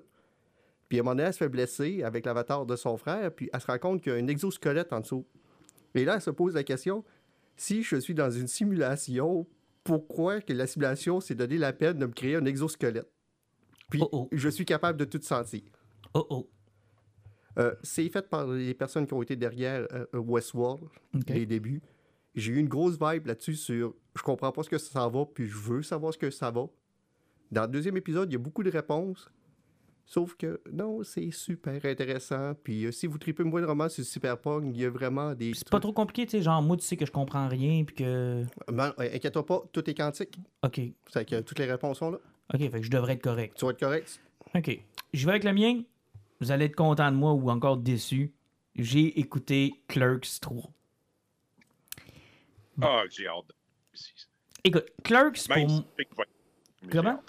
Puis 0.89 0.99
à 0.99 1.01
un 1.01 1.03
moment 1.03 1.15
donné, 1.15 1.27
elle 1.27 1.33
se 1.33 1.39
fait 1.39 1.49
blesser 1.49 2.03
avec 2.03 2.25
l'avatar 2.25 2.65
de 2.65 2.75
son 2.75 2.97
frère, 2.97 3.33
puis 3.33 3.49
elle 3.51 3.61
se 3.61 3.67
rend 3.67 3.77
compte 3.77 4.01
qu'il 4.01 4.13
y 4.13 4.15
a 4.15 4.19
un 4.19 4.27
exosquelette 4.27 4.93
en 4.93 5.01
dessous. 5.01 5.25
Et 5.95 6.05
là, 6.05 6.15
elle 6.15 6.21
se 6.21 6.29
pose 6.29 6.53
la 6.53 6.63
question 6.63 7.03
si 7.57 7.83
je 7.83 7.97
suis 7.97 8.13
dans 8.13 8.29
une 8.29 8.47
simulation, 8.47 9.47
pourquoi 9.83 10.41
que 10.41 10.53
la 10.53 10.67
simulation 10.67 11.19
s'est 11.19 11.35
donné 11.35 11.57
la 11.57 11.73
peine 11.73 11.97
de 11.97 12.05
me 12.05 12.13
créer 12.13 12.35
un 12.35 12.45
exosquelette? 12.45 13.11
Puis 13.89 13.99
Oh, 14.03 14.09
oh. 14.11 14.29
je 14.31 14.49
suis 14.49 14.65
capable 14.65 14.99
de 14.99 15.05
tout 15.05 15.21
sentir. 15.21 15.61
Oh 16.13 16.25
oh. 16.29 16.49
Euh, 17.57 17.73
c'est 17.81 18.07
fait 18.09 18.29
par 18.29 18.45
les 18.47 18.75
personnes 18.75 19.07
qui 19.07 19.13
ont 19.13 19.23
été 19.23 19.35
derrière 19.35 19.87
euh, 19.91 20.05
Westworld, 20.13 20.83
OK. 21.15 21.29
les 21.29 21.47
débuts. 21.47 21.81
J'ai 22.37 22.53
eu 22.53 22.59
une 22.59 22.67
grosse 22.67 22.99
vibe 23.01 23.25
là-dessus 23.25 23.55
sur 23.55 23.95
je 24.15 24.21
comprends 24.21 24.51
pas 24.51 24.61
ce 24.61 24.69
que 24.69 24.77
ça 24.77 25.07
va, 25.09 25.25
puis 25.25 25.47
je 25.47 25.57
veux 25.57 25.81
savoir 25.81 26.13
ce 26.13 26.19
que 26.19 26.29
ça 26.29 26.51
va. 26.51 26.67
Dans 27.51 27.63
le 27.63 27.67
deuxième 27.67 27.97
épisode, 27.97 28.29
il 28.29 28.33
y 28.33 28.35
a 28.35 28.39
beaucoup 28.39 28.61
de 28.61 28.69
réponses. 28.69 29.27
Sauf 30.05 30.35
que 30.35 30.61
non, 30.71 31.03
c'est 31.03 31.31
super 31.31 31.83
intéressant. 31.83 32.53
Puis 32.63 32.85
euh, 32.85 32.91
si 32.91 33.07
vous 33.07 33.17
tripez 33.17 33.43
moindrement 33.43 33.89
sur 33.89 34.05
Super 34.05 34.37
Pong, 34.37 34.69
il 34.71 34.79
y 34.79 34.85
a 34.85 34.89
vraiment 34.89 35.33
des. 35.33 35.53
C'est 35.55 35.67
pas 35.67 35.79
trop 35.79 35.91
compliqué, 35.91 36.25
tu 36.25 36.37
sais, 36.37 36.43
genre, 36.43 36.61
moi, 36.61 36.77
tu 36.77 36.85
sais 36.85 36.95
que 36.95 37.07
je 37.07 37.11
comprends 37.11 37.47
rien, 37.47 37.83
puis 37.83 37.95
que... 37.95 38.43
Ben, 38.71 38.93
euh, 38.99 39.09
Inquiète-toi 39.15 39.45
pas, 39.45 39.63
tout 39.73 39.89
est 39.89 39.95
quantique. 39.95 40.37
OK. 40.63 40.79
C'est 41.11 41.25
que 41.25 41.41
toutes 41.41 41.59
les 41.59 41.65
réponses 41.65 41.97
sont 41.97 42.11
là. 42.11 42.19
OK, 42.53 42.59
fait 42.59 42.69
que 42.69 42.83
je 42.83 42.91
devrais 42.91 43.13
être 43.13 43.23
correct. 43.23 43.57
Tu 43.57 43.65
vas 43.65 43.71
être 43.71 43.79
correct. 43.79 44.21
OK. 44.55 44.79
Je 45.11 45.25
vais 45.25 45.31
avec 45.31 45.43
le 45.43 45.53
mien. 45.53 45.81
Vous 46.39 46.51
allez 46.51 46.65
être 46.65 46.75
content 46.75 47.11
de 47.11 47.17
moi 47.17 47.33
ou 47.33 47.49
encore 47.49 47.77
déçu. 47.77 48.31
J'ai 48.75 49.19
écouté 49.19 49.73
Clerks 49.87 50.39
3. 50.39 50.71
Ah, 52.81 53.03
j'ai 53.09 53.27
hâte. 53.27 53.47
de- 53.47 53.55
Écoute, 54.63 54.85
Clerks, 55.03 55.47
pour... 55.47 55.55
Même 55.57 55.83
Comment? 56.91 57.21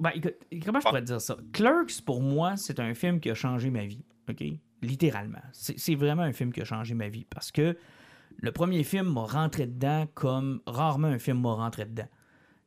Ben, 0.00 0.10
écoute, 0.14 0.34
comment 0.64 0.80
je 0.80 0.86
pourrais 0.86 1.00
te 1.02 1.06
dire 1.06 1.20
ça? 1.20 1.36
Clerks, 1.52 2.02
pour 2.04 2.20
moi, 2.22 2.56
c'est 2.56 2.80
un 2.80 2.94
film 2.94 3.20
qui 3.20 3.30
a 3.30 3.34
changé 3.34 3.70
ma 3.70 3.84
vie. 3.84 4.04
OK? 4.28 4.42
Littéralement. 4.80 5.42
C'est 5.52 5.78
c'est 5.78 5.94
vraiment 5.94 6.22
un 6.22 6.32
film 6.32 6.52
qui 6.52 6.60
a 6.60 6.64
changé 6.64 6.94
ma 6.94 7.08
vie 7.08 7.24
parce 7.24 7.52
que 7.52 7.76
le 8.38 8.52
premier 8.52 8.82
film 8.82 9.12
m'a 9.12 9.24
rentré 9.26 9.66
dedans 9.66 10.06
comme 10.14 10.60
rarement 10.66 11.06
un 11.08 11.18
film 11.20 11.40
m'a 11.40 11.52
rentré 11.54 11.84
dedans. 11.84 12.08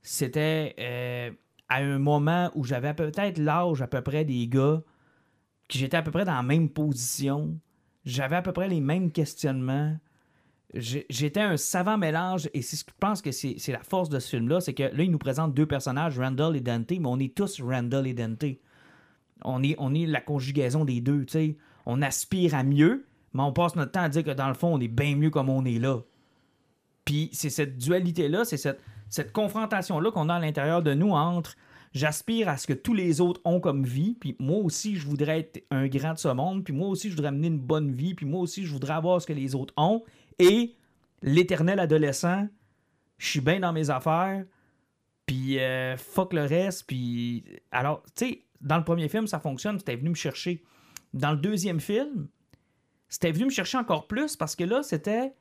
C'était 0.02 0.76
euh, 0.80 1.32
à 1.68 1.78
un 1.78 1.98
moment 2.00 2.52
où 2.56 2.64
j'avais 2.64 2.94
peut-être 2.94 3.38
l'âge 3.38 3.82
à 3.82 3.88
peu 3.88 4.02
près 4.02 4.24
des 4.24 4.48
gars, 4.48 4.82
que 5.68 5.78
j'étais 5.78 5.98
à 5.98 6.04
peu 6.04 6.12
près 6.12 6.24
dans 6.24 6.36
la 6.36 6.44
même 6.44 6.70
position, 6.70 7.60
j'avais 8.06 8.38
à 8.38 8.42
peu 8.42 8.54
près 8.54 8.70
les 8.70 8.80
mêmes 8.82 9.12
questionnements. 9.12 9.98
J'étais 10.76 11.42
un 11.42 11.58
savant 11.58 11.98
mélange 11.98 12.50
et 12.54 12.62
c'est 12.62 12.76
ce 12.76 12.84
que 12.84 12.92
je 12.92 13.00
pense 13.00 13.22
que 13.22 13.32
c'est 13.32 13.72
la 13.72 13.80
force 13.80 14.10
de 14.10 14.20
ce 14.20 14.30
film-là, 14.30 14.60
c'est 14.60 14.74
que 14.74 14.84
là, 14.84 15.04
il 15.04 15.12
nous 15.12 15.18
présente 15.18 15.54
deux 15.54 15.66
personnages, 15.66 16.20
Randall 16.20 16.58
et 16.58 16.62
Dante, 16.62 16.92
mais 16.92 17.06
on 17.06 17.20
est 17.20 17.34
tous 17.34 17.62
Randall 17.62 18.08
et 18.08 18.14
Dante. 18.14 18.46
On 19.44 19.64
est, 19.64 19.76
on 19.78 19.94
est 19.94 20.06
la 20.06 20.22
conjugaison 20.22 20.86
des 20.86 21.02
deux, 21.02 21.26
tu 21.26 21.34
sais. 21.34 21.58
On 21.86 22.02
aspire 22.02 22.56
à 22.56 22.64
mieux, 22.64 23.06
mais 23.34 23.44
on 23.44 23.54
passe 23.54 23.76
notre 23.76 23.92
temps 23.92 24.02
à 24.02 24.10
dire 24.10 24.24
que 24.24 24.32
dans 24.32 24.48
le 24.48 24.54
fond, 24.54 24.74
on 24.74 24.80
est 24.80 24.88
bien 24.88 25.16
mieux 25.16 25.30
comme 25.30 25.50
on 25.50 25.64
est 25.66 25.80
là. 25.80 26.00
Puis 27.06 27.30
c'est 27.32 27.50
cette 27.50 27.78
dualité-là, 27.78 28.44
c'est 28.44 28.58
cette, 28.58 28.82
cette 29.10 29.32
confrontation-là 29.32 30.12
qu'on 30.12 30.30
a 30.30 30.36
à 30.36 30.40
l'intérieur 30.40 30.82
de 30.82 30.94
nous 30.94 31.12
entre 31.12 31.56
j'aspire 31.96 32.50
à 32.50 32.58
ce 32.58 32.68
que 32.68 32.74
tous 32.74 32.94
les 32.94 33.22
autres 33.22 33.42
ont 33.46 33.60
comme 33.60 33.86
vie, 33.86 34.16
puis 34.20 34.36
moi 34.38 34.60
aussi, 34.60 34.98
je 34.98 35.08
voudrais 35.08 35.40
être 35.40 35.64
un 35.72 35.88
grand 35.88 36.14
de 36.14 36.20
ce 36.20 36.28
monde, 36.28 36.64
puis 36.64 36.74
moi 36.74 36.90
aussi, 36.90 37.10
je 37.10 37.16
voudrais 37.16 37.32
mener 37.32 37.48
une 37.48 37.58
bonne 37.58 37.92
vie, 37.92 38.14
puis 38.14 38.26
moi 38.26 38.42
aussi, 38.42 38.66
je 38.66 38.72
voudrais 38.72 38.94
avoir 38.94 39.22
ce 39.22 39.26
que 39.26 39.34
les 39.34 39.56
autres 39.56 39.74
ont, 39.78 40.04
et 40.40 40.76
l'éternel 41.22 41.80
adolescent, 41.80 42.48
je 43.18 43.28
suis 43.28 43.42
bien 43.42 43.60
dans 43.60 43.74
mes 43.74 43.90
affaires, 43.90 44.46
puis 45.26 45.60
euh, 45.60 45.98
fuck 45.98 46.34
le 46.34 46.46
reste, 46.46 46.86
puis... 46.88 47.44
Alors, 47.72 48.04
tu 48.16 48.26
sais, 48.28 48.46
dans 48.62 48.78
le 48.78 48.84
premier 48.84 49.10
film, 49.10 49.28
ça 49.28 49.40
fonctionne, 49.40 49.80
c'était 49.80 49.96
venu 49.96 50.10
me 50.10 50.16
chercher. 50.16 50.64
Dans 51.14 51.32
le 51.32 51.38
deuxième 51.38 51.80
film, 51.80 52.28
c'était 53.08 53.32
venu 53.32 53.46
me 53.46 53.50
chercher 53.50 53.78
encore 53.78 54.08
plus, 54.08 54.36
parce 54.36 54.56
que 54.56 54.64
là, 54.64 54.84
c'était... 54.84 55.34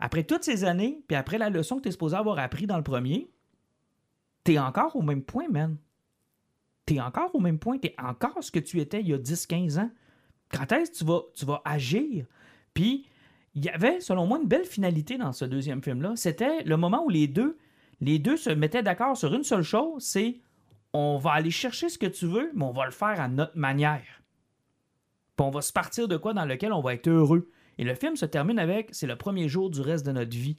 Après 0.00 0.22
toutes 0.22 0.44
ces 0.44 0.64
années, 0.64 1.02
puis 1.08 1.16
après 1.16 1.38
la 1.38 1.50
leçon 1.50 1.76
que 1.76 1.82
tu 1.82 1.88
es 1.88 1.92
supposé 1.92 2.16
avoir 2.16 2.38
appris 2.38 2.66
dans 2.66 2.76
le 2.76 2.84
premier, 2.84 3.28
t'es 4.44 4.58
encore 4.58 4.94
au 4.94 5.02
même 5.02 5.22
point, 5.22 5.48
man. 5.50 5.76
T'es 6.86 7.00
encore 7.00 7.34
au 7.34 7.40
même 7.40 7.58
point. 7.58 7.78
T'es 7.78 7.94
encore 7.98 8.42
ce 8.42 8.50
que 8.50 8.60
tu 8.60 8.80
étais 8.80 9.00
il 9.00 9.08
y 9.08 9.12
a 9.12 9.18
10-15 9.18 9.80
ans. 9.80 9.90
Quand 10.50 10.70
est-ce 10.72 10.92
que 10.92 10.96
tu 10.98 11.04
vas, 11.04 11.20
tu 11.34 11.44
vas 11.44 11.60
agir? 11.64 12.26
Puis, 12.72 13.06
il 13.58 13.64
y 13.64 13.68
avait, 13.70 14.00
selon 14.00 14.24
moi, 14.24 14.38
une 14.40 14.46
belle 14.46 14.64
finalité 14.64 15.18
dans 15.18 15.32
ce 15.32 15.44
deuxième 15.44 15.82
film-là. 15.82 16.12
C'était 16.14 16.62
le 16.62 16.76
moment 16.76 17.04
où 17.04 17.08
les 17.08 17.26
deux, 17.26 17.58
les 18.00 18.20
deux 18.20 18.36
se 18.36 18.50
mettaient 18.50 18.84
d'accord 18.84 19.16
sur 19.16 19.34
une 19.34 19.42
seule 19.42 19.62
chose, 19.62 20.00
c'est 20.04 20.36
on 20.92 21.18
va 21.18 21.32
aller 21.32 21.50
chercher 21.50 21.88
ce 21.88 21.98
que 21.98 22.06
tu 22.06 22.26
veux, 22.26 22.52
mais 22.54 22.64
on 22.64 22.70
va 22.70 22.84
le 22.84 22.92
faire 22.92 23.20
à 23.20 23.26
notre 23.26 23.56
manière. 23.58 24.22
Puis 25.36 25.44
on 25.44 25.50
va 25.50 25.60
se 25.60 25.72
partir 25.72 26.06
de 26.06 26.16
quoi 26.16 26.34
dans 26.34 26.44
lequel 26.44 26.72
on 26.72 26.80
va 26.80 26.94
être 26.94 27.08
heureux. 27.08 27.50
Et 27.78 27.84
le 27.84 27.96
film 27.96 28.14
se 28.14 28.26
termine 28.26 28.60
avec 28.60 28.90
c'est 28.92 29.08
le 29.08 29.16
premier 29.16 29.48
jour 29.48 29.70
du 29.70 29.80
reste 29.80 30.06
de 30.06 30.12
notre 30.12 30.36
vie. 30.36 30.58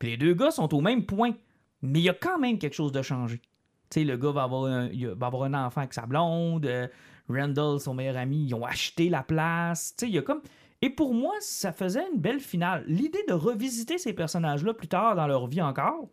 Puis 0.00 0.10
les 0.10 0.16
deux 0.16 0.34
gars 0.34 0.50
sont 0.50 0.74
au 0.74 0.80
même 0.80 1.06
point, 1.06 1.32
mais 1.80 2.00
il 2.00 2.04
y 2.04 2.08
a 2.08 2.14
quand 2.14 2.40
même 2.40 2.58
quelque 2.58 2.74
chose 2.74 2.92
de 2.92 3.02
changé. 3.02 3.40
Tu 3.88 4.00
sais, 4.00 4.04
le 4.04 4.16
gars 4.16 4.32
va 4.32 4.42
avoir, 4.42 4.64
un, 4.64 4.90
va 5.14 5.26
avoir 5.28 5.44
un 5.44 5.54
enfant 5.54 5.82
avec 5.82 5.94
sa 5.94 6.06
blonde, 6.06 6.66
euh, 6.66 6.88
Randall, 7.28 7.78
son 7.78 7.94
meilleur 7.94 8.16
ami, 8.16 8.46
ils 8.46 8.54
ont 8.54 8.64
acheté 8.64 9.08
la 9.08 9.22
place. 9.22 9.94
Tu 9.96 10.06
sais, 10.06 10.10
il 10.10 10.14
y 10.16 10.18
a 10.18 10.22
comme. 10.22 10.42
Et 10.82 10.90
pour 10.90 11.14
moi, 11.14 11.34
ça 11.40 11.72
faisait 11.72 12.06
une 12.12 12.18
belle 12.20 12.40
finale. 12.40 12.84
L'idée 12.86 13.24
de 13.28 13.32
revisiter 13.32 13.98
ces 13.98 14.12
personnages-là 14.12 14.74
plus 14.74 14.88
tard 14.88 15.16
dans 15.16 15.26
leur 15.26 15.46
vie 15.46 15.62
encore, 15.62 16.08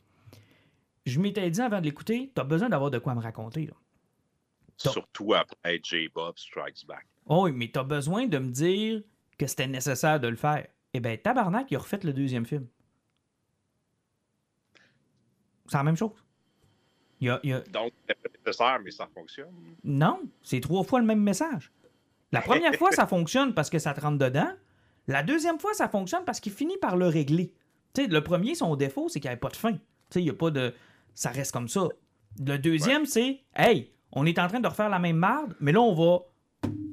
je 1.06 1.20
m'étais 1.20 1.50
dit 1.50 1.62
avant 1.62 1.80
de 1.80 1.86
l'écouter, 1.86 2.32
t'as 2.34 2.46
besoin 2.46 2.70
d'avoir 2.70 2.90
de 2.90 2.98
quoi 2.98 3.14
me 3.14 3.22
raconter. 3.22 3.66
Là. 3.68 3.74
Surtout 4.78 5.34
après 5.34 5.80
J-Bob 5.84 6.38
Strikes 6.38 6.86
Back. 6.88 7.06
Oh 7.26 7.44
oui, 7.46 7.52
mais 7.52 7.70
t'as 7.72 7.84
besoin 7.84 8.26
de 8.28 8.38
me 8.38 8.52
dire 8.52 9.02
que 9.38 9.48
c'était 9.48 9.68
nécessaire 9.68 10.20
de 10.20 10.28
le 10.30 10.36
faire. 10.38 10.66
Eh 10.94 11.00
bien, 11.00 11.18
Tabarnak, 11.18 11.70
il 11.72 11.76
a 11.76 11.80
refait 11.80 12.00
le 12.04 12.14
deuxième 12.14 12.46
film. 12.46 12.68
C'est 15.68 15.78
la 15.78 15.84
même 15.84 15.96
chose. 15.98 16.12
Il 17.20 17.30
a- 17.30 17.40
il 17.44 17.50
y 17.50 17.54
a- 17.54 17.62
Donc, 17.62 17.94
c'est 18.08 18.18
nécessaire, 18.46 18.80
mais 18.84 18.92
ça 18.92 19.08
fonctionne. 19.14 19.54
Non, 19.84 20.22
c'est 20.42 20.60
trois 20.60 20.84
fois 20.84 21.00
le 21.00 21.06
même 21.06 21.22
message. 21.22 21.72
La 22.34 22.42
première 22.42 22.76
fois, 22.76 22.92
ça 22.92 23.08
fonctionne 23.08 23.54
parce 23.54 23.70
que 23.70 23.80
ça 23.80 23.94
te 23.94 24.02
rentre 24.02 24.18
dedans. 24.18 24.50
La 25.08 25.24
deuxième 25.24 25.60
fois, 25.60 25.74
ça 25.74 25.88
fonctionne 25.88 26.24
parce 26.26 26.40
qu'il 26.40 26.52
finit 26.52 26.78
par 26.78 26.98
le 26.98 27.08
régler. 27.08 27.54
Le 27.98 28.20
premier, 28.20 28.56
son 28.56 28.76
défaut, 28.76 29.08
c'est 29.08 29.20
qu'il 29.20 29.30
n'y 29.30 29.34
avait 29.34 29.40
pas 29.40 29.50
de 29.50 29.56
fin. 29.56 29.78
Il 30.16 30.24
n'y 30.24 30.30
a 30.30 30.34
pas 30.34 30.50
de. 30.50 30.74
Ça 31.14 31.30
reste 31.30 31.52
comme 31.52 31.68
ça. 31.68 31.88
Le 32.40 32.58
deuxième, 32.58 33.06
c'est 33.06 33.42
Hey, 33.56 33.92
on 34.12 34.26
est 34.26 34.40
en 34.40 34.48
train 34.48 34.60
de 34.60 34.68
refaire 34.68 34.90
la 34.90 35.00
même 35.00 35.18
marde, 35.18 35.56
mais 35.60 35.72
là, 35.72 35.82
on 35.82 35.94
va. 35.94 36.20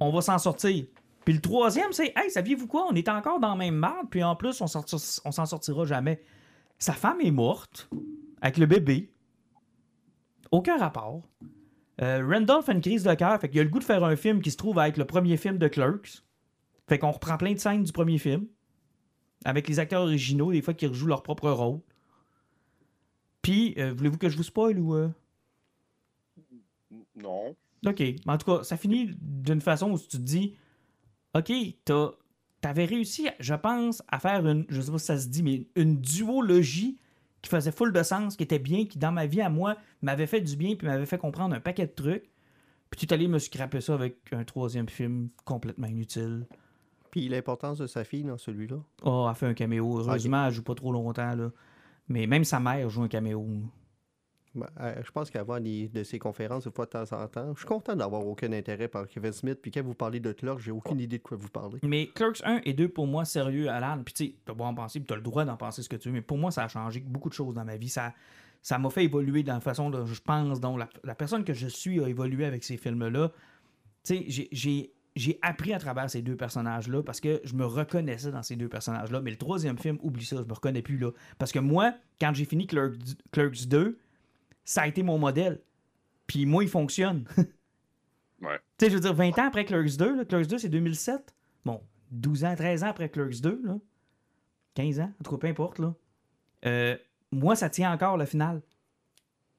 On 0.01 0.11
va 0.11 0.21
s'en 0.21 0.39
sortir. 0.39 0.85
Puis 1.25 1.35
le 1.35 1.41
troisième, 1.41 1.93
c'est 1.93 2.13
Hey, 2.17 2.31
saviez-vous 2.31 2.67
quoi? 2.67 2.87
On 2.91 2.95
est 2.95 3.09
encore 3.09 3.41
dans 3.41 3.51
la 3.51 3.57
même 3.57 3.77
marde, 3.77 4.09
puis 4.11 4.23
en 4.23 4.37
plus, 4.37 4.61
on, 4.61 4.67
on 4.67 5.33
s'en 5.33 5.47
sortira 5.47 5.85
jamais. 5.87 6.23
Sa 6.79 6.93
femme 6.93 7.21
est 7.21 7.31
morte 7.31 7.89
avec 8.43 8.59
le 8.59 8.67
bébé. 8.67 9.13
Aucun 10.51 10.77
rapport. 10.77 11.23
Euh, 12.01 12.27
Randall 12.27 12.63
fait 12.63 12.73
une 12.73 12.81
crise 12.81 13.03
de 13.05 13.13
cœur, 13.15 13.39
fait 13.41 13.49
qu'il 13.51 13.61
a 13.61 13.65
le 13.65 13.69
goût 13.71 13.79
de 13.79 13.85
faire 13.85 14.03
un 14.05 14.17
film 14.17 14.41
qui 14.41 14.51
se 14.51 14.57
trouve 14.57 14.79
à 14.79 14.89
être 14.89 14.97
le 14.97 15.05
premier 15.05 15.37
film 15.37 15.59
de 15.59 15.69
Clerks. 15.69 16.23
Fait 16.89 16.99
qu'on 16.99 17.11
reprend 17.11 17.37
plein 17.37 17.53
de 17.53 17.59
scènes 17.59 17.85
du 17.85 17.93
premier 17.93 18.19
film. 18.19 18.47
Avec 19.45 19.69
les 19.69 19.79
acteurs 19.79 20.03
originaux, 20.03 20.51
des 20.53 20.63
fois 20.63 20.75
qui 20.75 20.87
rejouent 20.87 21.07
leur 21.09 21.23
propre 21.23 21.51
rôle. 21.51 21.81
Puis, 23.43 23.75
euh, 23.79 23.93
voulez-vous 23.93 24.19
que 24.19 24.29
je 24.29 24.37
vous 24.37 24.43
spoil 24.43 24.79
ou. 24.79 24.95
euh? 24.95 25.09
Non. 27.17 27.55
Ok. 27.87 28.01
Mais 28.01 28.17
en 28.27 28.39
tout 28.39 28.47
cas, 28.57 28.63
ça 28.65 28.77
finit 28.77 29.11
d'une 29.21 29.61
façon 29.61 29.93
où 29.93 29.99
tu 29.99 30.09
te 30.09 30.17
dis 30.17 30.57
Ok, 31.35 31.53
t'as- 31.85 32.13
t'avais 32.61 32.85
réussi, 32.85 33.29
je 33.39 33.55
pense, 33.55 34.03
à 34.09 34.19
faire 34.19 34.47
une. 34.47 34.67
Je 34.69 34.81
sais 34.81 34.91
pas 34.91 34.99
si 34.99 35.07
ça 35.07 35.19
se 35.19 35.29
dit, 35.29 35.43
mais 35.43 35.67
une 35.77 36.01
duologie 36.01 36.99
qui 37.43 37.51
faisait 37.51 37.73
full 37.73 37.93
de 37.93 38.03
sens, 38.03 38.37
qui 38.37 38.43
était 38.43 38.59
bien, 38.59 38.87
qui 38.87 38.99
dans 38.99 39.13
ma 39.13 39.27
vie 39.27 39.41
à 39.41 39.49
moi 39.49 39.77
m'avait 40.03 40.27
fait 40.27 40.41
du 40.41 40.57
bien, 40.57 40.75
puis 40.77 40.87
m'avait 40.87 41.07
fait 41.07 41.19
comprendre 41.19 41.55
un 41.55 41.61
paquet 41.61 41.87
de 41.87 41.93
trucs. 41.93 42.31
Puis 42.91 43.01
tu 43.01 43.07
es 43.07 43.13
allé 43.13 43.29
me 43.29 43.39
scraper 43.39 43.81
ça 43.81 43.95
avec 43.95 44.17
un 44.33 44.45
troisième 44.45 44.89
film 44.89 45.29
complètement 45.45 45.87
inutile. 45.87 46.47
Puis 47.11 47.29
l'importance 47.29 47.79
de 47.79 47.87
sa 47.87 48.05
fille 48.05 48.25
dans 48.25 48.39
celui-là. 48.39 48.77
Oh, 49.03 49.27
elle 49.29 49.35
fait 49.35 49.47
un 49.47 49.55
caméo. 49.55 49.99
Heureusement, 49.99 50.47
elle 50.47 50.53
joue 50.53 50.63
pas 50.63 50.75
trop 50.75 50.93
longtemps, 50.93 51.35
là. 51.35 51.51
Mais 52.09 52.27
même 52.27 52.45
sa 52.45 52.59
mère 52.59 52.89
joue 52.91 53.03
un 53.03 53.09
caméo. 53.09 53.47
Ben, 54.55 54.67
euh, 54.81 54.95
je 55.05 55.11
pense 55.13 55.31
des- 55.61 55.89
de 55.89 56.03
ces 56.03 56.19
conférences 56.19 56.65
une 56.67 56.73
fois 56.73 56.85
de 56.87 56.91
temps 56.91 57.13
en 57.13 57.29
temps, 57.29 57.53
je 57.55 57.61
suis 57.61 57.69
content 57.69 57.95
d'avoir 57.95 58.27
aucun 58.27 58.53
intérêt 58.53 58.89
par 58.89 59.07
Kevin 59.07 59.33
Smith. 59.33 59.59
Puis 59.63 59.71
quand 59.71 59.83
vous 59.83 59.95
parlez 59.95 60.19
de 60.19 60.33
Clerk, 60.33 60.59
j'ai 60.59 60.73
aucune 60.73 60.99
idée 60.99 61.19
de 61.19 61.23
quoi 61.23 61.37
vous 61.37 61.49
parlez. 61.49 61.79
Mais 61.85 62.09
Clerks 62.09 62.43
1 62.45 62.61
et 62.65 62.73
2, 62.73 62.89
pour 62.89 63.07
moi, 63.07 63.25
sérieux, 63.25 63.69
Alan. 63.69 64.03
Puis 64.05 64.15
tu 64.15 64.25
sais, 64.27 64.35
t'as 64.45 64.53
beau 64.55 64.65
en 64.65 64.75
penser, 64.75 65.01
t'as 65.03 65.15
le 65.17 65.23
droit 65.23 65.45
d'en 65.45 65.57
penser 65.57 65.83
ce 65.83 65.89
que 65.89 65.97
tu 65.97 66.09
veux, 66.09 66.15
mais 66.15 66.21
pour 66.23 66.37
moi, 66.39 66.51
ça 66.51 66.65
a 66.65 66.69
changé 66.69 67.01
beaucoup 67.01 67.29
de 67.29 67.35
choses 67.35 67.55
dans 67.55 67.65
ma 67.65 67.77
vie. 67.77 67.89
Ça 67.89 68.13
ça 68.63 68.77
m'a 68.79 68.91
fait 68.91 69.05
évoluer 69.05 69.43
dans 69.43 69.55
la 69.55 69.61
façon 69.61 69.89
dont 69.89 70.05
je 70.05 70.21
pense, 70.21 70.61
dont 70.61 70.77
la, 70.77 71.15
personne 71.15 71.45
que 71.45 71.55
je 71.55 71.67
suis 71.67 71.99
a 72.03 72.09
évolué 72.09 72.45
avec 72.45 72.63
ces 72.63 72.77
films-là. 72.77 73.31
Tu 74.05 74.17
sais, 74.17 74.25
j'ai- 74.29 74.49
j'ai. 74.53 74.93
J'ai 75.17 75.41
appris 75.43 75.75
à 75.75 75.79
travers 75.81 76.09
ces 76.09 76.23
deux 76.23 76.37
personnages-là 76.37 77.03
parce 77.03 77.19
que 77.21 77.41
je 77.43 77.55
me 77.55 77.65
reconnaissais 77.67 78.31
dans 78.31 78.45
ces 78.45 78.55
deux 78.55 78.69
personnages-là. 78.69 79.21
Mais 79.21 79.33
le 79.33 79.37
troisième 79.37 79.77
film, 79.77 79.99
oublie 80.03 80.25
ça, 80.25 80.37
je 80.37 80.47
me 80.47 80.53
reconnais 80.53 80.83
plus 80.83 80.99
là. 80.99 81.11
Parce 81.37 81.51
que 81.51 81.59
moi, 81.59 81.95
quand 82.21 82.33
j'ai 82.33 82.45
fini 82.45 82.69
Clerks, 82.69 82.95
Clerks 83.33 83.67
2, 83.67 83.99
ça 84.65 84.83
a 84.83 84.87
été 84.87 85.03
mon 85.03 85.19
modèle. 85.19 85.61
Puis 86.27 86.47
moi, 86.47 86.63
il 86.65 86.71
fonctionne. 86.71 87.25
Ouais. 88.43 88.59
Tu 88.79 88.87
sais, 88.87 88.91
je 88.91 88.95
veux 88.95 89.03
dire, 89.03 89.13
20 89.13 89.39
ans 89.39 89.47
après 89.49 89.67
Clerks 89.67 89.99
2, 89.99 90.17
là, 90.17 90.25
Clerks 90.25 90.47
2, 90.47 90.57
c'est 90.57 90.71
2007. 90.71 91.35
Bon, 91.67 91.83
12 92.11 92.45
ans, 92.45 92.55
13 92.57 92.85
ans 92.85 92.87
après 92.87 93.11
Clerks 93.11 93.43
2, 93.43 93.61
là. 93.65 93.77
15 94.77 95.01
ans, 95.01 95.13
en 95.21 95.23
tout 95.25 95.33
cas, 95.33 95.37
peu 95.37 95.47
importe, 95.47 95.79
là. 95.79 95.95
Euh, 96.65 96.97
moi, 97.33 97.55
ça 97.55 97.69
tient 97.69 97.93
encore, 97.93 98.17
le 98.17 98.25
final. 98.25 98.63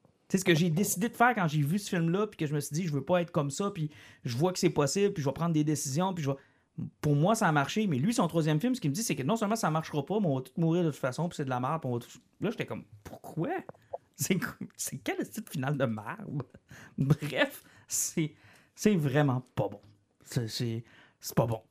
Tu 0.01 0.07
sais, 0.29 0.37
ce 0.39 0.45
que 0.45 0.55
j'ai 0.55 0.71
décidé 0.71 1.09
de 1.09 1.15
faire 1.15 1.35
quand 1.35 1.47
j'ai 1.47 1.61
vu 1.61 1.77
ce 1.77 1.89
film-là, 1.89 2.25
puis 2.25 2.37
que 2.37 2.47
je 2.47 2.55
me 2.55 2.59
suis 2.59 2.73
dit, 2.73 2.87
je 2.87 2.91
veux 2.91 3.03
pas 3.05 3.21
être 3.21 3.29
comme 3.31 3.51
ça, 3.51 3.69
puis 3.69 3.91
je 4.23 4.35
vois 4.35 4.51
que 4.51 4.57
c'est 4.57 4.71
possible, 4.71 5.13
puis 5.13 5.21
je 5.21 5.29
vais 5.29 5.33
prendre 5.33 5.53
des 5.53 5.63
décisions, 5.63 6.11
puis 6.15 6.23
je 6.23 6.31
vais... 6.31 6.37
Pour 7.01 7.15
moi, 7.15 7.35
ça 7.35 7.47
a 7.47 7.51
marché, 7.51 7.85
mais 7.85 7.97
lui, 7.99 8.15
son 8.15 8.27
troisième 8.27 8.59
film, 8.59 8.73
ce 8.73 8.81
qu'il 8.81 8.89
me 8.89 8.95
dit, 8.95 9.03
c'est 9.03 9.15
que 9.15 9.21
non 9.21 9.35
seulement 9.35 9.55
ça 9.55 9.69
marchera 9.69 10.03
pas, 10.03 10.19
mais 10.19 10.25
on 10.25 10.37
va 10.37 10.41
tous 10.41 10.59
mourir 10.59 10.83
de 10.85 10.89
toute 10.89 10.99
façon, 10.99 11.29
puis 11.29 11.35
c'est 11.35 11.45
de 11.45 11.51
la 11.51 11.59
merde, 11.59 11.81
puis 11.81 11.87
on 11.91 11.93
va 11.93 11.99
tous- 11.99 12.19
Là, 12.39 12.49
j'étais 12.49 12.65
comme, 12.65 12.83
pourquoi? 13.03 13.51
C'est 14.77 14.97
quel 15.03 15.25
style 15.25 15.43
final 15.49 15.77
de 15.77 15.85
merde? 15.85 16.43
Bref, 16.97 17.63
c'est 17.87 18.95
vraiment 18.95 19.41
pas 19.55 19.67
bon. 19.69 19.81
C'est- 20.23 20.83
pas 21.35 21.45
bon. 21.45 21.61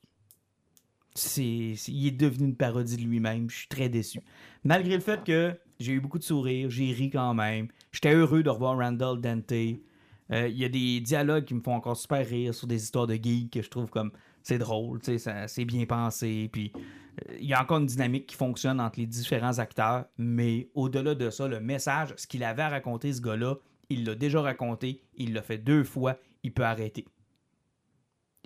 Il 1.37 2.07
est 2.07 2.11
devenu 2.13 2.49
une 2.49 2.57
parodie 2.57 2.97
de 2.97 3.03
lui-même. 3.03 3.51
Je 3.51 3.57
suis 3.59 3.69
très 3.69 3.89
déçu. 3.89 4.21
Malgré 4.65 4.95
le 4.95 5.01
fait 5.01 5.23
que 5.25 5.55
j'ai 5.79 5.93
eu 5.93 6.01
beaucoup 6.01 6.19
de 6.19 6.25
sourires, 6.25 6.71
j'ai 6.71 6.93
ri 6.93 7.11
quand 7.11 7.35
même. 7.35 7.69
J'étais 7.93 8.15
heureux 8.15 8.43
de 8.43 8.51
revoir 8.51 8.79
Randall 8.79 9.21
Dante. 9.21 9.53
Euh, 9.53 10.49
Il 10.49 10.57
y 10.57 10.65
a 10.65 10.69
des 10.69 11.01
dialogues 11.01 11.45
qui 11.45 11.55
me 11.55 11.61
font 11.61 11.75
encore 11.75 11.97
super 11.97 12.27
rire 12.27 12.55
sur 12.55 12.67
des 12.67 12.83
histoires 12.83 13.07
de 13.07 13.15
geeks 13.15 13.53
que 13.53 13.63
je 13.63 13.69
trouve 13.69 13.91
comme 13.91 14.13
c'est 14.43 14.59
drôle, 14.59 15.01
c'est 15.03 15.65
bien 15.65 15.87
pensé. 15.87 16.49
Puis 16.53 16.73
euh, 16.77 17.37
il 17.39 17.47
y 17.47 17.55
a 17.55 17.61
encore 17.63 17.79
une 17.79 17.87
dynamique 17.87 18.27
qui 18.27 18.37
fonctionne 18.37 18.81
entre 18.81 18.99
les 18.99 19.07
différents 19.07 19.59
acteurs, 19.59 20.07
mais 20.19 20.69
au-delà 20.75 21.15
de 21.15 21.31
ça, 21.31 21.49
le 21.49 21.61
message, 21.61 22.15
ce 22.17 22.27
qu'il 22.27 22.45
avait 22.45 22.63
à 22.63 22.69
raconter, 22.69 23.13
ce 23.13 23.21
gars-là, 23.21 23.57
il 23.89 24.05
l'a 24.05 24.15
déjà 24.15 24.41
raconté, 24.41 25.03
il 25.15 25.33
l'a 25.33 25.43
fait 25.43 25.59
deux 25.59 25.85
fois, 25.85 26.19
il 26.43 26.53
peut 26.53 26.65
arrêter. 26.65 27.07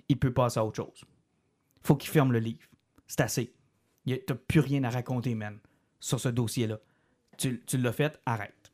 Il 0.09 0.17
peut 0.17 0.33
passer 0.33 0.59
à 0.59 0.65
autre 0.65 0.77
chose. 0.77 1.03
Faut 1.83 1.95
qu'il 1.95 2.09
ferme 2.09 2.31
le 2.31 2.39
livre. 2.39 2.67
C'est 3.07 3.21
assez. 3.21 3.53
T'as 4.27 4.35
plus 4.35 4.59
rien 4.59 4.83
à 4.83 4.89
raconter, 4.89 5.33
man, 5.35 5.59
sur 5.99 6.19
ce 6.19 6.29
dossier-là. 6.29 6.79
Tu, 7.37 7.63
tu 7.65 7.77
l'as 7.77 7.91
fait, 7.91 8.19
arrête. 8.25 8.71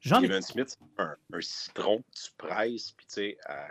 J'en 0.00 0.20
ai... 0.22 0.28
Kevin 0.28 0.42
Smith, 0.42 0.78
un, 0.98 1.14
un 1.32 1.40
citron, 1.40 2.02
tu 2.14 2.30
presses, 2.36 2.94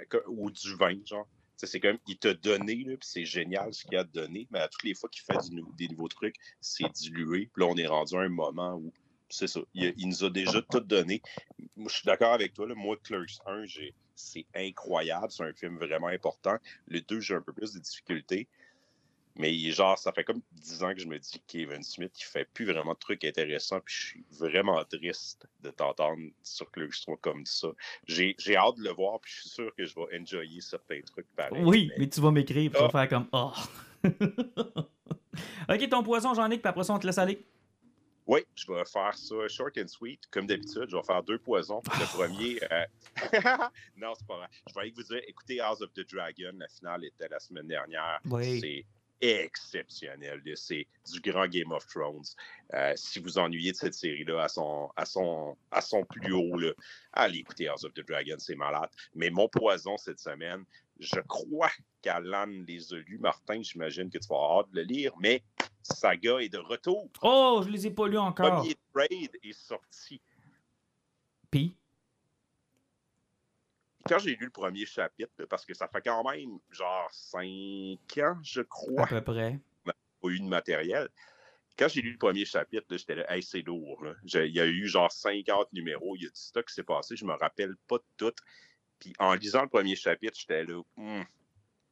que- 0.10 0.24
ou 0.28 0.50
du 0.50 0.76
vin, 0.76 0.96
genre. 1.06 1.28
C'est 1.68 1.80
comme, 1.80 1.98
il 2.08 2.18
t'a 2.18 2.34
donné, 2.34 2.84
puis 2.86 2.98
c'est 3.02 3.26
génial 3.26 3.74
ce 3.74 3.84
qu'il 3.84 3.98
a 3.98 4.04
donné, 4.04 4.48
mais 4.52 4.60
à 4.60 4.68
toutes 4.68 4.84
les 4.84 4.94
fois 4.94 5.10
qu'il 5.10 5.24
fait 5.24 5.38
des 5.78 5.88
nouveaux 5.88 6.08
trucs, 6.08 6.36
c'est 6.60 6.90
dilué. 6.92 7.50
Puis 7.54 7.64
là, 7.64 7.68
on 7.70 7.76
est 7.76 7.88
rendu 7.88 8.16
à 8.16 8.20
un 8.22 8.30
moment 8.30 8.76
où, 8.76 8.92
c'est 9.30 9.48
ça, 9.48 9.62
il, 9.74 10.08
nous 10.08 10.24
a 10.24 10.30
déjà 10.30 10.62
tout 10.62 10.80
donné. 10.82 11.22
Je 11.60 11.90
suis 11.94 12.06
d'accord 12.06 12.34
avec 12.34 12.54
toi, 12.54 12.68
là, 12.68 12.76
moi, 12.76 12.98
Clerks 13.04 13.40
1, 13.46 13.66
j'ai- 13.66 13.94
c'est 14.16 14.46
incroyable, 14.56 15.32
c'est 15.32 15.44
un 15.44 15.54
film 15.54 15.78
vraiment 15.78 16.08
important. 16.08 16.58
Le 16.88 17.02
2, 17.02 17.20
j'ai 17.20 17.36
un 17.36 17.42
peu 17.42 17.54
plus 17.54 17.74
de 17.74 17.80
difficultés. 17.80 18.48
Mais 19.38 19.54
genre, 19.72 19.98
ça 19.98 20.12
fait 20.12 20.24
comme 20.24 20.42
10 20.52 20.84
ans 20.84 20.94
que 20.94 21.00
je 21.00 21.08
me 21.08 21.18
dis 21.18 21.42
Kevin 21.48 21.82
Smith, 21.84 22.12
il 22.20 22.24
fait 22.26 22.46
plus 22.54 22.66
vraiment 22.66 22.94
de 22.94 23.00
trucs 23.00 23.24
intéressants, 23.24 23.80
puis 23.80 23.94
je 23.96 24.06
suis 24.08 24.26
vraiment 24.32 24.84
triste 24.86 25.48
de 25.62 25.70
t'entendre 25.72 26.22
sur 26.44 26.70
Clerks 26.72 27.02
3 27.02 27.18
comme 27.22 27.46
ça. 27.46 27.70
J'ai 28.08 28.36
hâte 28.56 28.78
de 28.78 28.84
le 28.84 28.92
voir, 28.92 29.20
puis 29.22 29.32
je 29.34 29.40
suis 29.42 29.50
sûr 29.50 29.74
que 29.76 29.86
je 29.86 29.96
vais 29.96 30.20
enjoyer 30.20 30.60
certains 30.62 31.02
trucs 31.02 31.28
pareils. 31.36 31.64
Oui, 31.64 31.88
mais- 31.92 31.96
mais 32.06 32.10
tu 32.10 32.20
vas 32.22 32.32
m'écrire, 32.32 32.72
vas 32.72 32.90
Ah. 32.94 33.06
faire 33.06 33.08
comme 33.10 33.28
Oh. 33.32 33.54
ok, 35.70 35.90
ton 35.90 36.04
poison, 36.04 36.34
j'en 36.34 36.50
ai, 36.52 36.58
puis 36.58 36.68
après 36.68 36.84
ça, 36.84 36.94
on 36.94 37.00
te 37.00 37.06
laisse 37.08 37.18
aller. 37.18 37.46
Oui, 38.28 38.42
je 38.56 38.72
vais 38.72 38.86
faire 38.86 39.14
ça 39.18 39.48
short 39.48 39.78
and 39.78 39.88
sweet, 39.88 40.28
comme 40.30 40.46
d'habitude. 40.46 40.86
Je 40.90 40.96
vais 40.96 41.04
faire 41.04 41.24
deux 41.24 41.40
poisons. 41.40 41.82
Le 41.86 42.06
premier. 42.06 42.60
euh, 42.72 42.86
non, 43.98 44.14
c'est 44.18 44.28
pas 44.28 44.38
vrai. 44.38 44.48
Je 44.68 44.80
vais 44.80 44.92
vous 44.96 45.04
dire 45.04 45.22
écoutez 45.28 45.60
House 45.60 45.82
of 45.82 45.92
the 45.94 46.08
Dragon, 46.10 46.52
la 46.54 46.68
finale 46.68 47.06
était 47.06 47.28
la 47.28 47.40
semaine 47.40 47.68
dernière. 47.68 48.20
Oui. 48.26 48.60
C'est 48.62 48.86
exceptionnel. 49.22 50.42
C'est 50.56 50.88
du 51.12 51.22
grand 51.22 51.48
Game 51.48 51.72
of 51.72 51.86
Thrones. 51.88 52.26
Euh, 52.74 52.94
si 52.96 53.20
vous 53.20 53.38
ennuyez 53.38 53.72
de 53.72 53.78
cette 53.78 53.94
série-là 53.94 54.44
à 54.44 54.48
son, 54.48 54.90
à, 54.96 55.06
son, 55.06 55.56
à 55.72 55.82
son 55.82 56.04
plus 56.04 56.34
haut, 56.34 56.58
là, 56.58 56.72
allez 57.14 57.40
écouter 57.40 57.68
House 57.68 57.84
of 57.84 57.94
the 57.94 58.06
Dragon, 58.08 58.36
c'est 58.40 58.56
malade. 58.56 58.90
Mais 59.14 59.30
mon 59.30 59.48
poison 59.48 59.98
cette 59.98 60.20
semaine, 60.20 60.64
je 61.00 61.20
crois 61.28 61.72
qu'Alan 62.02 62.48
les 62.68 62.94
a 62.94 62.98
lus. 62.98 63.20
Martin, 63.20 63.62
j'imagine 63.62 64.10
que 64.10 64.18
tu 64.18 64.28
vas 64.28 64.36
avoir 64.36 64.60
hâte 64.60 64.72
de 64.72 64.82
le 64.82 64.84
lire, 64.86 65.14
mais 65.20 65.44
Saga 65.84 66.40
est 66.40 66.50
de 66.50 66.60
retour. 66.60 67.10
Oh, 67.22 67.62
je 67.64 67.70
les 67.70 67.88
ai 67.88 67.92
pas 67.92 68.08
lus 68.08 68.14
Le 68.14 68.20
encore. 68.20 68.58
premier 68.58 68.76
trade 68.94 69.38
est 69.44 69.54
sorti. 69.54 70.22
Puis, 71.50 71.76
Quand 74.08 74.20
j'ai 74.20 74.36
lu 74.36 74.46
le 74.46 74.52
premier 74.52 74.86
chapitre, 74.86 75.46
parce 75.46 75.66
que 75.66 75.74
ça 75.74 75.88
fait 75.88 76.02
quand 76.02 76.24
même 76.30 76.60
genre 76.70 77.10
cinq 77.12 78.18
ans, 78.18 78.38
je 78.44 78.62
à 78.62 78.66
crois, 78.66 79.06
peu 79.08 79.22
près. 79.22 79.60
pas 79.86 80.28
eu 80.30 80.40
de 80.40 80.46
matériel. 80.46 81.10
Quand 81.78 81.88
j'ai 81.88 82.02
lu 82.02 82.12
le 82.12 82.18
premier 82.18 82.46
chapitre, 82.46 82.86
j'étais 82.90 83.16
là, 83.16 83.34
hey, 83.34 83.42
c'est 83.42 83.62
lourd. 83.62 84.04
Il 84.24 84.46
y 84.56 84.60
a 84.60 84.66
eu 84.66 84.88
genre 84.88 85.12
50 85.12 85.72
numéros, 85.74 86.16
il 86.16 86.24
y 86.24 86.26
a 86.28 86.30
du 86.30 86.36
stock 86.40 86.66
qui 86.68 86.74
s'est 86.74 86.84
passé, 86.84 87.16
je 87.16 87.26
me 87.26 87.34
rappelle 87.34 87.76
pas 87.88 87.98
de 87.98 88.04
tout. 88.18 88.34
Puis 89.00 89.14
en 89.20 89.34
lisant 89.34 89.64
le 89.64 89.70
premier 89.70 89.96
chapitre, 89.96 90.38
j'étais 90.38 90.64
là, 90.66 90.82
Hmm, 90.98 91.24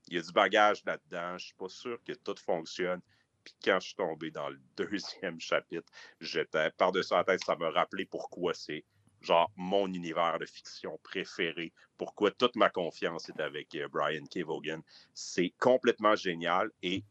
il 0.07 0.15
y 0.15 0.19
a 0.19 0.21
du 0.21 0.31
bagage 0.31 0.83
là-dedans, 0.85 1.37
je 1.37 1.45
suis 1.45 1.55
pas 1.55 1.69
sûr 1.69 1.97
que 2.03 2.13
tout 2.13 2.35
fonctionne. 2.43 3.01
Puis 3.43 3.55
quand 3.63 3.79
je 3.79 3.87
suis 3.87 3.95
tombé 3.95 4.29
dans 4.31 4.49
le 4.49 4.59
deuxième 4.77 5.39
chapitre, 5.39 5.91
j'étais 6.19 6.69
par-dessus 6.71 7.13
la 7.13 7.23
tête, 7.23 7.43
ça 7.43 7.55
me 7.55 7.67
rappelait 7.67 8.05
pourquoi 8.05 8.53
c'est 8.53 8.83
genre 9.21 9.51
mon 9.55 9.87
univers 9.93 10.37
de 10.39 10.45
fiction 10.45 10.97
préféré, 11.03 11.71
pourquoi 11.97 12.31
toute 12.31 12.55
ma 12.55 12.69
confiance 12.69 13.29
est 13.29 13.39
avec 13.41 13.75
euh, 13.75 13.87
Brian 13.91 14.23
K. 14.25 14.39
Vaughan. 14.43 14.79
C'est 15.13 15.53
complètement 15.59 16.15
génial 16.15 16.69
et 16.81 17.03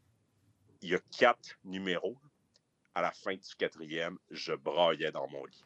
il 0.81 0.89
y 0.89 0.95
a 0.95 0.99
quatre 1.17 1.57
numéros. 1.63 2.17
À 2.95 3.01
la 3.01 3.11
fin 3.11 3.33
du 3.33 3.55
quatrième, 3.57 4.17
je 4.31 4.53
braillais 4.53 5.11
dans 5.11 5.27
mon 5.29 5.45
lit. 5.45 5.63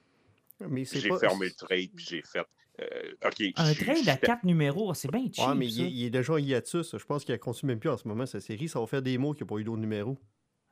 Mais 0.69 0.85
c'est 0.85 0.99
J'ai 0.99 1.09
pas... 1.09 1.19
fermé 1.19 1.47
le 1.47 1.53
trade 1.53 1.89
puis 1.95 2.05
j'ai 2.07 2.21
fait 2.21 2.45
euh, 2.81 3.13
OK. 3.25 3.41
Un 3.55 3.73
je- 3.73 3.83
trade 3.83 4.09
à 4.09 4.15
je- 4.15 4.19
quatre 4.19 4.43
numéros, 4.43 4.93
c'est 4.93 5.09
bien 5.11 5.25
cheap. 5.31 5.47
Ouais, 5.47 5.55
mais 5.55 5.69
ça. 5.69 5.75
il, 5.81 5.85
est- 5.85 5.91
il 5.91 6.03
est 6.05 6.09
déjà 6.09 6.39
hiatus. 6.39 6.97
Je 6.97 7.05
pense 7.05 7.23
qu'il 7.23 7.33
ne 7.33 7.37
consomme 7.37 7.69
même 7.69 7.79
plus 7.79 7.89
en 7.89 7.97
ce 7.97 8.07
moment 8.07 8.25
sa 8.25 8.39
série. 8.39 8.67
Ça 8.67 8.79
va 8.79 8.87
faire 8.87 9.01
des 9.01 9.17
mois 9.17 9.33
qu'il 9.35 9.45
n'y 9.45 9.47
a 9.47 9.51
pas 9.55 9.59
eu 9.59 9.63
d'autres 9.63 9.79
numéros. 9.81 10.17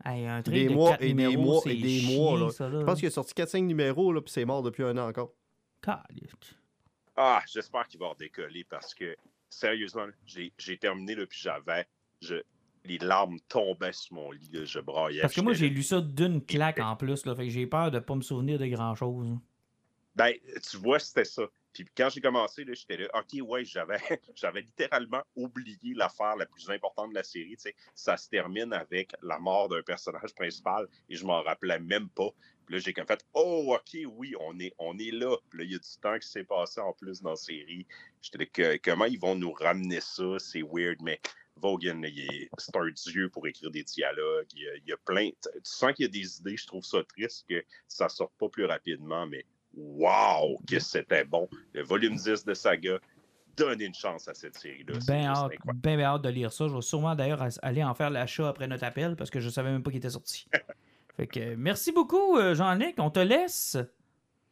Hey, 0.03 0.25
un 0.25 0.41
trade 0.41 0.55
des 0.55 0.65
de 0.67 0.73
mois 0.73 0.91
quatre 0.91 1.03
et 1.03 1.07
des 1.09 1.13
numéros, 1.13 1.41
mois 1.43 1.61
c'est 1.63 1.75
et 1.77 1.81
des 1.81 2.17
mois, 2.17 2.39
là. 2.39 2.49
ça, 2.49 2.67
là. 2.69 2.79
Je 2.79 2.85
pense 2.85 2.99
qu'il 2.99 3.07
a 3.07 3.11
sorti 3.11 3.33
4-5 3.35 3.65
numéros, 3.65 4.11
là, 4.11 4.21
puis 4.21 4.31
c'est 4.31 4.45
mort 4.45 4.63
depuis 4.63 4.83
un 4.83 4.97
an 4.97 5.07
encore. 5.07 5.31
Ah, 7.15 7.41
j'espère 7.51 7.87
qu'il 7.87 7.99
va 7.99 8.09
redécoller 8.09 8.63
parce 8.63 8.93
que, 8.93 9.15
sérieusement, 9.49 10.07
j'ai 10.25 10.77
terminé, 10.77 11.15
là, 11.15 11.25
puis 11.25 11.39
j'avais. 11.41 11.87
je- 12.21 12.41
Les 12.83 12.97
larmes 12.97 13.39
tombaient 13.47 13.93
sur 13.93 14.15
mon 14.15 14.31
lit, 14.31 14.49
là, 14.51 14.65
je 14.65 14.79
braillais. 14.79 15.21
Parce 15.21 15.35
que 15.35 15.41
moi, 15.41 15.53
j'ai 15.53 15.69
lu 15.69 15.83
ça 15.83 16.01
d'une 16.01 16.43
claque 16.43 16.79
en 16.79 16.95
plus, 16.95 17.25
là, 17.27 17.35
fait 17.35 17.43
que 17.43 17.49
j'ai 17.49 17.67
peur 17.67 17.91
de 17.91 17.99
pas 17.99 18.15
me 18.15 18.21
souvenir 18.21 18.57
de 18.57 18.65
grand-chose. 18.65 19.37
Ben, 20.15 20.33
tu 20.69 20.77
vois, 20.77 20.97
c'était 20.97 21.25
ça. 21.25 21.43
Puis 21.73 21.85
quand 21.95 22.09
j'ai 22.09 22.21
commencé, 22.21 22.65
j'étais 22.67 22.97
là, 22.97 23.07
OK, 23.13 23.41
ouais, 23.47 23.63
j'avais, 24.35 24.61
littéralement 24.61 25.21
oublié 25.35 25.93
l'affaire 25.95 26.35
la 26.35 26.45
plus 26.45 26.69
importante 26.69 27.09
de 27.09 27.15
la 27.15 27.23
série. 27.23 27.57
Ça 27.95 28.17
se 28.17 28.29
termine 28.29 28.73
avec 28.73 29.13
la 29.21 29.39
mort 29.39 29.69
d'un 29.69 29.81
personnage 29.81 30.33
principal 30.35 30.87
et 31.09 31.15
je 31.15 31.25
m'en 31.25 31.41
rappelais 31.41 31.79
même 31.79 32.09
pas. 32.09 32.29
Puis 32.65 32.75
là, 32.75 32.79
j'ai 32.79 32.93
comme 32.93 33.07
fait, 33.07 33.25
oh, 33.33 33.75
OK, 33.75 33.97
oui, 34.17 34.33
on 34.39 34.59
est, 34.59 34.73
on 34.77 34.97
est 34.97 35.11
là. 35.11 35.35
Puis 35.49 35.59
là, 35.59 35.65
il 35.65 35.71
y 35.71 35.75
a 35.75 35.79
du 35.79 35.97
temps 36.01 36.17
qui 36.19 36.27
s'est 36.27 36.43
passé 36.43 36.79
en 36.79 36.93
plus 36.93 37.21
dans 37.21 37.31
la 37.31 37.35
série. 37.35 37.87
J'étais 38.21 38.63
là, 38.63 38.77
comment 38.83 39.05
ils 39.05 39.19
vont 39.19 39.35
nous 39.35 39.51
ramener 39.51 40.01
ça? 40.01 40.37
C'est 40.39 40.61
weird, 40.61 41.01
mais 41.01 41.19
Vaughan, 41.55 42.01
c'est 42.57 42.75
un 42.75 42.89
dieu 42.89 43.29
pour 43.29 43.47
écrire 43.47 43.71
des 43.71 43.83
dialogues. 43.83 44.47
Il 44.53 44.61
y 44.61 44.67
a, 44.67 44.75
il 44.75 44.87
y 44.87 44.93
a 44.93 44.97
plein. 44.97 45.29
Tu 45.29 45.49
sens 45.63 45.93
qu'il 45.93 46.05
y 46.05 46.09
a 46.09 46.11
des 46.11 46.39
idées, 46.39 46.57
je 46.57 46.67
trouve 46.67 46.83
ça 46.83 47.03
triste 47.03 47.45
que 47.47 47.63
ça 47.87 48.09
sorte 48.09 48.33
pas 48.37 48.49
plus 48.49 48.65
rapidement, 48.65 49.27
mais 49.27 49.45
wow, 49.75 50.59
que 50.69 50.79
c'était 50.79 51.23
bon. 51.25 51.47
Le 51.73 51.83
volume 51.83 52.15
10 52.15 52.45
de 52.45 52.53
Saga, 52.53 52.99
donnez 53.55 53.85
une 53.85 53.93
chance 53.93 54.27
à 54.27 54.33
cette 54.33 54.57
série-là. 54.57 54.93
Ben 55.07 55.27
juste 55.27 55.37
hâte, 55.37 55.51
ben, 55.65 55.97
ben 55.97 56.01
hâte 56.01 56.21
de 56.21 56.29
lire 56.29 56.51
ça. 56.51 56.67
Je 56.67 56.73
vais 56.75 56.81
sûrement 56.81 57.15
d'ailleurs 57.15 57.45
aller 57.61 57.83
en 57.83 57.93
faire 57.93 58.09
l'achat 58.09 58.47
après 58.49 58.67
notre 58.67 58.83
appel 58.83 59.15
parce 59.15 59.29
que 59.29 59.39
je 59.39 59.49
savais 59.49 59.71
même 59.71 59.83
pas 59.83 59.91
qu'il 59.91 59.97
était 59.99 60.09
sorti. 60.09 60.47
fait 61.17 61.27
que 61.27 61.55
merci 61.55 61.91
beaucoup, 61.91 62.37
euh, 62.37 62.55
Jean-Nic. 62.55 62.95
On 62.99 63.09
te 63.09 63.19
laisse. 63.19 63.77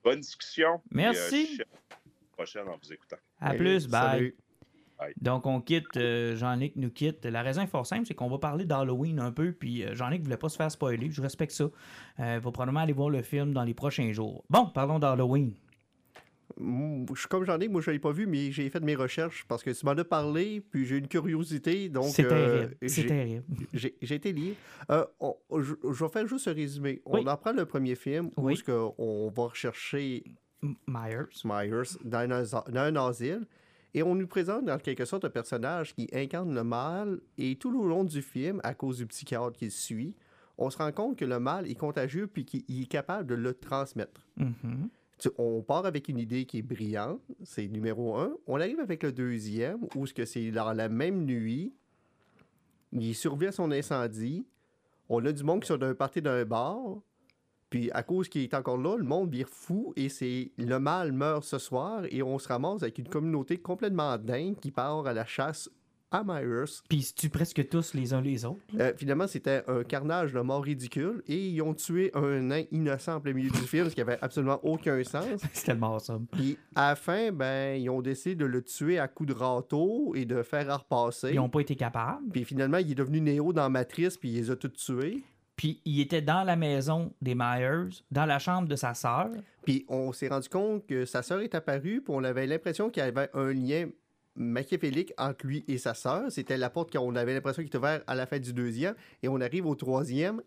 Bonne 0.04 0.20
discussion. 0.20 0.82
Merci. 0.92 1.58
Euh, 1.60 1.64
à 1.64 1.96
la 1.96 2.32
prochaine 2.34 2.68
en 2.68 2.78
vous 2.82 2.94
écoutant. 2.94 3.18
À 3.40 3.52
Hey, 3.54 3.58
plus, 3.58 3.88
bye. 3.88 4.02
salut. 4.12 4.38
Donc, 5.22 5.46
on 5.46 5.62
quitte, 5.62 5.96
euh, 5.98 6.36
Jean-Luc 6.36 6.74
nous 6.76 6.90
quitte. 6.92 7.26
La 7.26 7.42
raison 7.42 7.62
est 7.62 7.68
fort 7.68 7.86
simple, 7.86 8.06
c'est 8.06 8.14
qu'on 8.16 8.30
va 8.30 8.38
parler 8.38 8.66
d'Halloween 8.66 9.20
un 9.20 9.32
peu, 9.32 9.52
puis 9.54 9.84
euh, 9.84 9.96
Jean-Luc 9.96 10.24
voulait 10.24 10.38
pas 10.38 10.50
se 10.50 10.58
faire 10.58 10.70
spoiler, 10.72 11.10
je 11.10 11.22
respecte 11.22 11.54
ça. 11.54 11.64
Euh, 11.66 11.70
il 12.20 12.42
va 12.42 12.52
probablement 12.52 12.82
aller 12.82 12.94
voir 12.94 13.10
le 13.10 13.22
film 13.22 13.54
dans 13.54 13.64
les 13.64 13.74
prochains 13.74 14.12
jours. 14.12 14.44
Bon, 14.50 14.66
parlons 14.68 15.00
d'Halloween. 15.00 15.54
Mm, 16.58 17.06
Je 17.14 17.20
suis 17.20 17.28
comme 17.30 17.46
j'en 17.46 17.60
ai, 17.60 17.68
moi 17.68 17.80
je 17.82 17.92
l'ai 17.92 18.00
pas 18.00 18.12
vu, 18.12 18.26
mais 18.28 18.52
j'ai 18.52 18.70
fait 18.70 18.80
mes 18.82 18.96
recherches 18.96 19.46
parce 19.48 19.64
que 19.64 19.70
tu 19.70 19.86
m'en 19.86 19.92
as 19.94 20.04
parlé, 20.04 20.62
puis 20.72 20.86
j'ai 20.86 20.98
une 20.98 21.08
curiosité, 21.08 21.88
donc 21.90 22.06
C'est 22.08 22.26
euh, 22.26 22.30
terrible. 22.68 22.76
C'est 22.82 23.02
j'ai- 23.04 23.08
terrible. 23.08 23.44
j'ai 23.74 23.96
j'ai 24.02 24.16
été 24.16 24.34
lire. 24.34 24.56
Euh, 24.90 25.06
on- 25.22 25.36
je, 25.62 25.76
je 25.94 26.04
vais 26.04 26.10
faire 26.10 26.28
juste 26.28 26.48
un 26.48 26.54
résumé. 26.54 27.02
On 27.06 27.20
Oui. 27.20 27.24
apprend 27.28 27.54
le 27.54 27.66
premier 27.66 27.96
film 27.96 28.32
où 28.36 28.48
Oui. 28.48 28.54
est-ce 28.54 28.64
que 28.64 28.88
on 28.98 29.30
va 29.30 29.44
rechercher 29.44 30.24
Myers. 30.88 31.30
Myers 31.46 31.98
dans 32.04 32.18
un, 32.18 32.32
as- 32.32 32.66
dans 32.70 32.82
un 32.82 32.96
asile 32.98 33.46
et 33.94 34.04
on 34.04 34.16
nous 34.16 34.28
présente 34.28 34.70
en 34.70 34.78
quelque 34.78 35.06
sorte 35.06 35.26
un 35.26 35.30
personnage 35.30 35.94
qui 35.96 36.08
incarne 36.14 36.54
le 36.54 36.64
mal 36.64 37.20
et 37.38 37.56
tout 37.56 37.72
le 37.72 37.88
long 37.88 38.04
du 38.04 38.22
film, 38.22 38.60
à 38.64 38.74
cause 38.74 38.98
du 38.98 39.08
psychiatre 39.08 39.54
qui 39.54 39.66
le 39.66 39.72
suit, 39.72 40.16
on 40.58 40.70
se 40.70 40.78
rend 40.78 40.92
compte 40.92 41.18
que 41.18 41.26
le 41.26 41.40
mal 41.40 41.70
est 41.70 41.76
contagieux 41.76 42.28
puis 42.28 42.46
qu'il 42.46 42.64
il 42.68 42.84
est 42.84 42.88
capable 42.88 43.28
de 43.28 43.36
le 43.36 43.54
transmettre. 43.54 44.22
Mhm. 44.38 44.90
Tu- 45.18 45.30
on 45.38 45.62
part 45.62 45.86
avec 45.86 46.08
une 46.08 46.18
idée 46.20 46.46
qui 46.46 46.60
est 46.60 46.62
brillante, 46.62 47.22
c'est 47.44 47.68
numéro 47.68 48.16
un. 48.18 48.32
On 48.48 48.60
arrive 48.60 48.80
avec 48.80 49.04
le 49.04 49.12
deuxième, 49.12 49.80
où 49.96 50.06
ce 50.06 50.14
que 50.14 50.24
c'est 50.26 50.52
dans 50.52 50.72
la 50.74 50.88
même 50.88 51.26
nuit, 51.26 51.74
il 52.94 53.14
survit 53.16 53.48
à 53.48 53.52
son 53.52 53.72
incendie. 53.72 54.46
On 55.10 55.26
a 55.26 55.32
du 55.32 55.44
monde 55.44 55.62
qui 55.62 55.68
sont 55.68 55.78
d'un 55.78 55.94
party 55.96 56.22
d'un 56.22 56.46
bar. 56.46 56.78
Puis 57.70 57.92
à 57.92 58.04
cause 58.04 58.30
qu'il 58.30 58.42
est 58.44 58.54
encore 58.54 58.78
là, 58.78 58.98
le 58.98 59.04
monde 59.04 59.32
vire 59.32 59.50
fou 59.50 59.94
et 59.96 60.10
c'est 60.10 60.52
le 60.58 60.80
mal 60.80 61.12
meurt 61.12 61.44
ce 61.44 61.58
soir 61.58 62.04
et 62.10 62.24
on 62.24 62.40
se 62.40 62.48
ramasse 62.48 62.82
avec 62.84 62.98
une 62.98 63.08
communauté 63.08 63.58
complètement 63.58 64.18
dingue 64.18 64.56
qui 64.60 64.72
part 64.72 65.06
à 65.06 65.14
la 65.14 65.26
chasse 65.26 65.70
à 66.12 66.24
Myers. 66.24 66.82
Puis 66.88 67.00
ils 67.00 67.04
se 67.04 67.14
tuent 67.14 67.30
presque 67.30 67.68
tous 67.70 67.94
les 67.94 68.14
uns 68.14 68.22
les 68.22 68.46
autres. 68.46 68.60
Euh, 68.80 68.94
finalement, 68.98 69.28
c'était 69.28 69.64
un 69.68 69.84
carnage 69.84 70.34
de 70.34 70.40
mort 70.40 70.64
ridicule 70.64 71.22
et 71.28 71.50
ils 71.50 71.62
ont 71.62 71.74
tué 71.74 72.12
un 72.14 72.42
nain 72.42 72.64
innocent 72.72 73.16
en 73.16 73.22
plein 73.22 73.34
milieu 73.34 73.52
du 73.52 73.60
film, 73.60 73.90
ce 73.90 73.96
qui 73.96 74.02
avait 74.02 74.18
absolument 74.22 74.60
aucun 74.64 75.04
sens. 75.04 75.26
c'est 75.54 75.66
tellement 75.66 75.96
awesome. 75.96 76.26
Puis 76.32 76.58
à 76.76 76.90
la 76.90 76.96
fin, 76.96 77.32
ben, 77.32 77.80
ils 77.80 77.90
ont 77.90 78.02
décidé 78.02 78.36
de 78.36 78.46
le 78.46 78.64
tuer 78.64 79.00
à 79.00 79.08
coups 79.08 79.30
de 79.30 79.36
râteau 79.36 80.14
et 80.16 80.26
de 80.26 80.42
faire 80.42 80.80
repasser. 80.80 81.30
Ils 81.32 81.36
n'ont 81.36 81.50
pas 81.50 81.62
été 81.62 81.76
capables. 81.76 82.28
Puis 82.32 82.44
finalement, 82.44 82.78
il 82.78 82.92
est 82.92 82.96
devenu 82.96 83.22
Néo 83.22 83.54
dans 83.54 83.70
Matrice, 83.70 84.18
puis 84.18 84.30
il 84.30 84.36
les 84.36 84.52
a 84.52 84.56
tous 84.56 84.70
tués. 84.70 85.24
Puis 85.60 85.82
il 85.84 86.00
était 86.00 86.22
dans 86.22 86.46
la 86.46 86.56
maison 86.56 87.12
des 87.22 87.36
Myers, 87.36 87.90
dans 88.12 88.26
la 88.26 88.40
chambre 88.40 88.70
de 88.70 88.78
sa 88.78 88.94
sœur. 88.94 89.28
Puis 89.64 89.86
on 89.90 90.14
s'est 90.14 90.30
rendu 90.30 90.48
compte 90.48 90.88
que 90.88 91.04
sa 91.04 91.22
sœur 91.22 91.42
est 91.42 91.54
apparue, 91.54 92.00
puis 92.02 92.14
on 92.16 92.24
avait 92.24 92.48
l'impression 92.48 92.90
qu'il 92.90 93.04
y 93.04 93.06
avait 93.06 93.30
un 93.34 93.52
lien 93.52 93.90
machiavélique 94.38 95.12
entre 95.18 95.46
lui 95.46 95.66
et 95.68 95.78
sa 95.78 95.94
sœur. 95.94 96.32
C'était 96.32 96.56
la 96.56 96.70
porte 96.70 96.94
qu'on 96.94 97.14
avait 97.14 97.34
l'impression 97.34 97.62
qu'il 97.62 97.68
était 97.68 97.78
ouverte 97.78 98.06
à 98.08 98.16
la 98.16 98.26
fin 98.26 98.40
du 98.40 98.54
deuxième. 98.54 98.96
Et 99.22 99.28
on 99.28 99.42
arrive 99.42 99.66
au 99.66 99.76
troisième. 99.76 100.42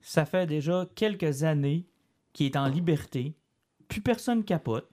Ça 0.00 0.24
fait 0.24 0.46
déjà 0.46 0.88
quelques 0.94 1.42
années 1.42 1.84
qu'il 2.32 2.46
est 2.46 2.56
en 2.56 2.66
liberté. 2.66 3.34
Plus 3.88 4.00
personne 4.00 4.42
capote. 4.42 4.88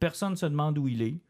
Personne 0.00 0.34
se 0.34 0.46
demande 0.46 0.76
où 0.76 0.88
il 0.88 1.02
est. 1.02 1.20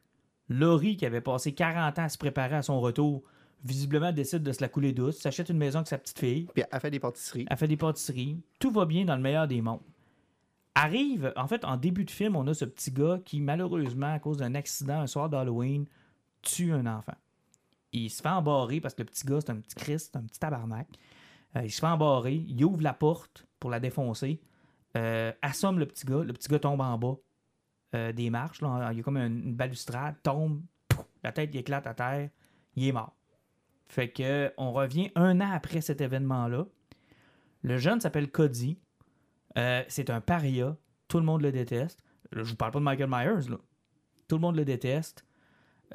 Laurie, 0.49 0.97
qui 0.97 1.05
avait 1.05 1.21
passé 1.21 1.53
40 1.53 1.99
ans 1.99 2.03
à 2.03 2.09
se 2.09 2.17
préparer 2.17 2.57
à 2.57 2.63
son 2.63 2.81
retour, 2.81 3.25
visiblement 3.65 4.13
décide 4.13 4.43
de 4.43 4.53
se 4.53 4.61
la 4.61 4.69
couler 4.69 4.93
douce, 4.93 5.19
s'achète 5.19 5.49
une 5.49 5.59
maison 5.59 5.79
avec 5.79 5.89
sa 5.89 5.99
petite 5.99 6.19
fille, 6.19 6.47
Puis 6.55 6.65
elle 6.71 6.81
fait 6.81 6.91
des 6.91 7.01
pâtisseries. 7.01 7.47
elle 7.49 7.57
fait 7.57 7.69
des 7.69 7.77
pâtisseries. 7.77 8.41
Tout 8.59 8.71
va 8.71 8.87
bien 8.87 9.05
dans 9.05 9.17
le 9.17 9.23
meilleur 9.23 9.47
des 9.47 9.61
mondes. 9.61 9.81
Arrive, 10.75 11.33
en 11.37 11.47
fait, 11.47 11.65
en 11.65 11.77
début 11.77 12.05
de 12.05 12.11
film, 12.11 12.37
on 12.37 12.47
a 12.47 12.55
ce 12.55 12.65
petit 12.65 12.91
gars 12.91 13.21
qui, 13.25 13.41
malheureusement, 13.41 14.13
à 14.13 14.19
cause 14.19 14.39
d'un 14.39 14.55
accident 14.55 15.01
un 15.01 15.07
soir 15.07 15.29
d'Halloween, 15.29 15.87
tue 16.43 16.73
un 16.73 16.87
enfant. 16.87 17.17
Il 17.93 18.09
se 18.09 18.23
fait 18.23 18.29
embarrer 18.29 18.81
parce 18.81 18.95
que 18.95 19.03
le 19.03 19.07
petit 19.07 19.27
gars, 19.27 19.41
c'est 19.41 19.51
un 19.51 19.57
petit 19.57 19.75
Christ, 19.75 20.11
c'est 20.13 20.19
un 20.19 20.23
petit 20.23 20.39
tabarnak. 20.39 20.87
Euh, 21.57 21.63
il 21.65 21.71
se 21.71 21.81
fait 21.81 21.87
embarrer, 21.87 22.35
il 22.35 22.65
ouvre 22.65 22.83
la 22.83 22.95
porte 22.95 23.47
pour 23.59 23.71
la 23.71 23.81
défoncer, 23.81 24.41
euh, 24.97 25.33
assomme 25.43 25.79
le 25.79 25.87
petit 25.87 26.07
gars, 26.07 26.23
le 26.23 26.33
petit 26.33 26.49
gars 26.49 26.61
tombe 26.61 26.81
en 26.81 26.97
bas 26.97 27.17
euh, 27.97 28.13
des 28.13 28.31
marches, 28.31 28.63
là, 28.63 28.91
il 28.93 28.99
y 28.99 29.01
a 29.01 29.03
comme 29.03 29.17
une, 29.17 29.49
une 29.49 29.55
balustrade, 29.55 30.15
tombe, 30.23 30.63
pouf, 30.89 31.05
la 31.25 31.33
tête 31.33 31.51
il 31.53 31.59
éclate 31.59 31.87
à 31.89 31.95
terre, 31.95 32.31
il 32.77 32.87
est 32.87 32.93
mort. 32.93 33.17
Fait 33.91 34.09
que 34.09 34.53
on 34.57 34.71
revient 34.73 35.11
un 35.17 35.41
an 35.41 35.51
après 35.53 35.81
cet 35.81 36.01
événement-là. 36.01 36.65
Le 37.63 37.77
jeune 37.77 38.01
s'appelle 38.01 38.31
Cody. 38.31 38.79
Euh, 39.59 39.83
c'est 39.89 40.11
un 40.11 40.21
paria. 40.21 40.77
Tout 41.09 41.19
le 41.19 41.25
monde 41.25 41.43
le 41.43 41.51
déteste. 41.51 41.99
Je 42.31 42.41
vous 42.43 42.55
parle 42.55 42.71
pas 42.71 42.79
de 42.79 42.85
Michael 42.85 43.09
Myers, 43.11 43.51
là. 43.51 43.57
Tout 44.29 44.37
le 44.37 44.43
monde 44.43 44.55
le 44.55 44.65
déteste. 44.65 45.25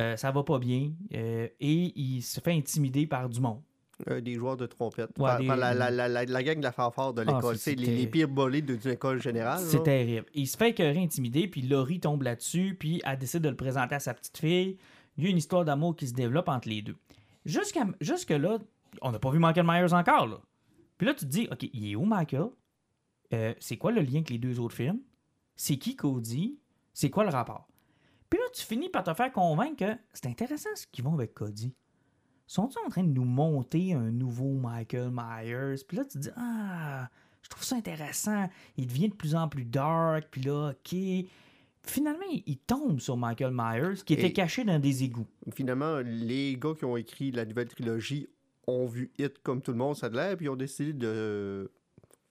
Euh, 0.02 0.18
ça 0.18 0.30
va 0.32 0.44
pas 0.44 0.60
bien. 0.60 0.92
Euh, 1.14 1.48
et 1.62 1.94
il 1.98 2.22
se 2.22 2.42
fait 2.42 2.52
intimider 2.52 3.08
par 3.08 3.30
du 3.30 3.40
monde. 3.40 3.62
Euh, 4.10 4.20
des 4.20 4.34
joueurs 4.34 4.58
de 4.58 4.66
trompette. 4.66 5.12
Ouais, 5.18 5.24
Par- 5.30 5.40
des- 5.40 5.48
par 5.48 5.56
la, 5.56 5.74
la, 5.74 5.90
la, 5.90 6.10
la, 6.10 6.26
la 6.26 6.44
gang 6.44 6.58
de 6.58 6.64
la 6.64 6.74
fanfare 6.74 7.14
de 7.14 7.22
l'école. 7.22 7.56
c'est- 7.58 7.70
c'est 7.72 7.76
les, 7.78 8.08
pires 8.08 8.28
bolés 8.28 8.62
de- 8.62 8.76
d'une 8.76 8.92
école 8.92 9.22
générale. 9.22 9.62
C'est 9.64 9.84
terrible. 9.84 10.26
Il 10.34 10.48
se 10.48 10.58
fait 10.58 10.72
écœurer, 10.72 11.00
intimider, 11.02 11.48
puis 11.48 11.62
Laurie 11.62 12.02
tombe 12.02 12.24
là-dessus, 12.24 12.76
puis 12.78 13.02
elle 13.06 13.18
décide 13.18 13.40
de 13.44 13.48
le 13.50 13.56
présenter 13.56 13.96
à 13.96 14.02
sa 14.02 14.14
petite 14.14 14.38
fille. 14.38 14.78
Il 15.18 15.24
y 15.24 15.28
a 15.28 15.30
une 15.30 15.38
histoire 15.38 15.64
d'amour 15.64 15.96
qui 15.96 16.10
se 16.10 16.14
développe 16.14 16.50
entre 16.50 16.68
les 16.68 16.82
deux. 16.82 16.98
Jusque-là, 17.46 18.60
on 19.02 19.12
n'a 19.12 19.20
pas 19.20 19.30
vu 19.30 19.40
Michael 19.40 19.66
Myers 19.66 19.94
encore, 19.94 20.28
là. 20.28 20.42
Puis 20.98 21.06
là, 21.08 21.14
tu 21.14 21.26
te 21.26 21.30
dis, 21.30 21.48
OK, 21.52 21.64
il 21.74 21.92
est 21.92 21.96
où 21.96 22.06
Michael? 22.06 22.50
Euh, 23.34 23.54
c'est 23.60 23.78
quoi 23.78 23.92
le 23.92 24.02
lien 24.02 24.18
avec 24.18 24.30
les 24.30 24.38
deux 24.38 24.60
autres 24.60 24.76
films? 24.76 25.00
C'est 25.56 25.78
qui 25.78 25.96
Cody? 25.96 26.60
C'est 26.94 27.10
quoi 27.10 27.24
le 27.24 27.30
rapport? 27.30 27.68
Puis 28.30 28.40
là, 28.40 28.46
tu 28.54 28.64
finis 28.64 28.90
par 28.90 29.04
te 29.04 29.14
faire 29.14 29.32
convaincre 29.32 29.78
que 29.78 30.00
c'est 30.14 30.28
intéressant 30.28 30.70
ce 30.76 30.88
qu'ils 30.88 31.04
vont 31.04 31.14
avec 31.14 31.34
Cody. 31.34 31.74
Sont-ils 32.48 32.80
en 32.86 32.90
train 32.90 33.04
de 33.04 33.10
nous 33.10 33.26
monter 33.26 33.94
un 33.94 34.12
nouveau 34.12 34.54
Michael 34.54 35.12
Myers? 35.12 35.84
Puis 35.88 35.98
là, 35.98 36.06
tu 36.06 36.18
te 36.18 36.18
dis, 36.20 36.30
ah, 36.38 37.10
je 37.42 37.50
trouve 37.50 37.64
ça 37.64 37.76
intéressant. 37.76 38.50
Il 38.78 38.88
devient 38.88 39.10
de 39.10 39.16
plus 39.16 39.36
en 39.36 39.48
plus 39.48 39.66
dark. 39.66 40.28
Puis 40.32 40.42
là, 40.42 40.72
OK. 40.72 40.96
Finalement, 41.88 42.26
il- 42.46 42.58
tombe 42.58 43.00
sur 43.00 43.16
Michael 43.18 43.52
Myers, 43.54 44.02
qui 44.06 44.14
était 44.14 44.28
Et- 44.28 44.34
caché 44.34 44.64
dans 44.64 44.80
des 44.80 45.04
égouts. 45.04 45.28
Finalement, 45.54 46.00
les 46.04 46.58
gars 46.58 46.74
qui 46.78 46.86
ont 46.86 46.98
écrit 46.98 47.32
la 47.32 47.46
nouvelle 47.46 47.68
trilogie 47.68 48.28
ont 48.68 48.86
vu 48.88 49.12
Hit 49.20 49.40
comme 49.44 49.62
tout 49.62 49.72
le 49.72 49.78
monde, 49.78 49.96
ça 49.96 50.10
de 50.10 50.16
l'air, 50.16 50.36
puis 50.36 50.48
ils 50.48 50.50
ont 50.50 50.56
décidé 50.56 50.94
de 50.94 51.72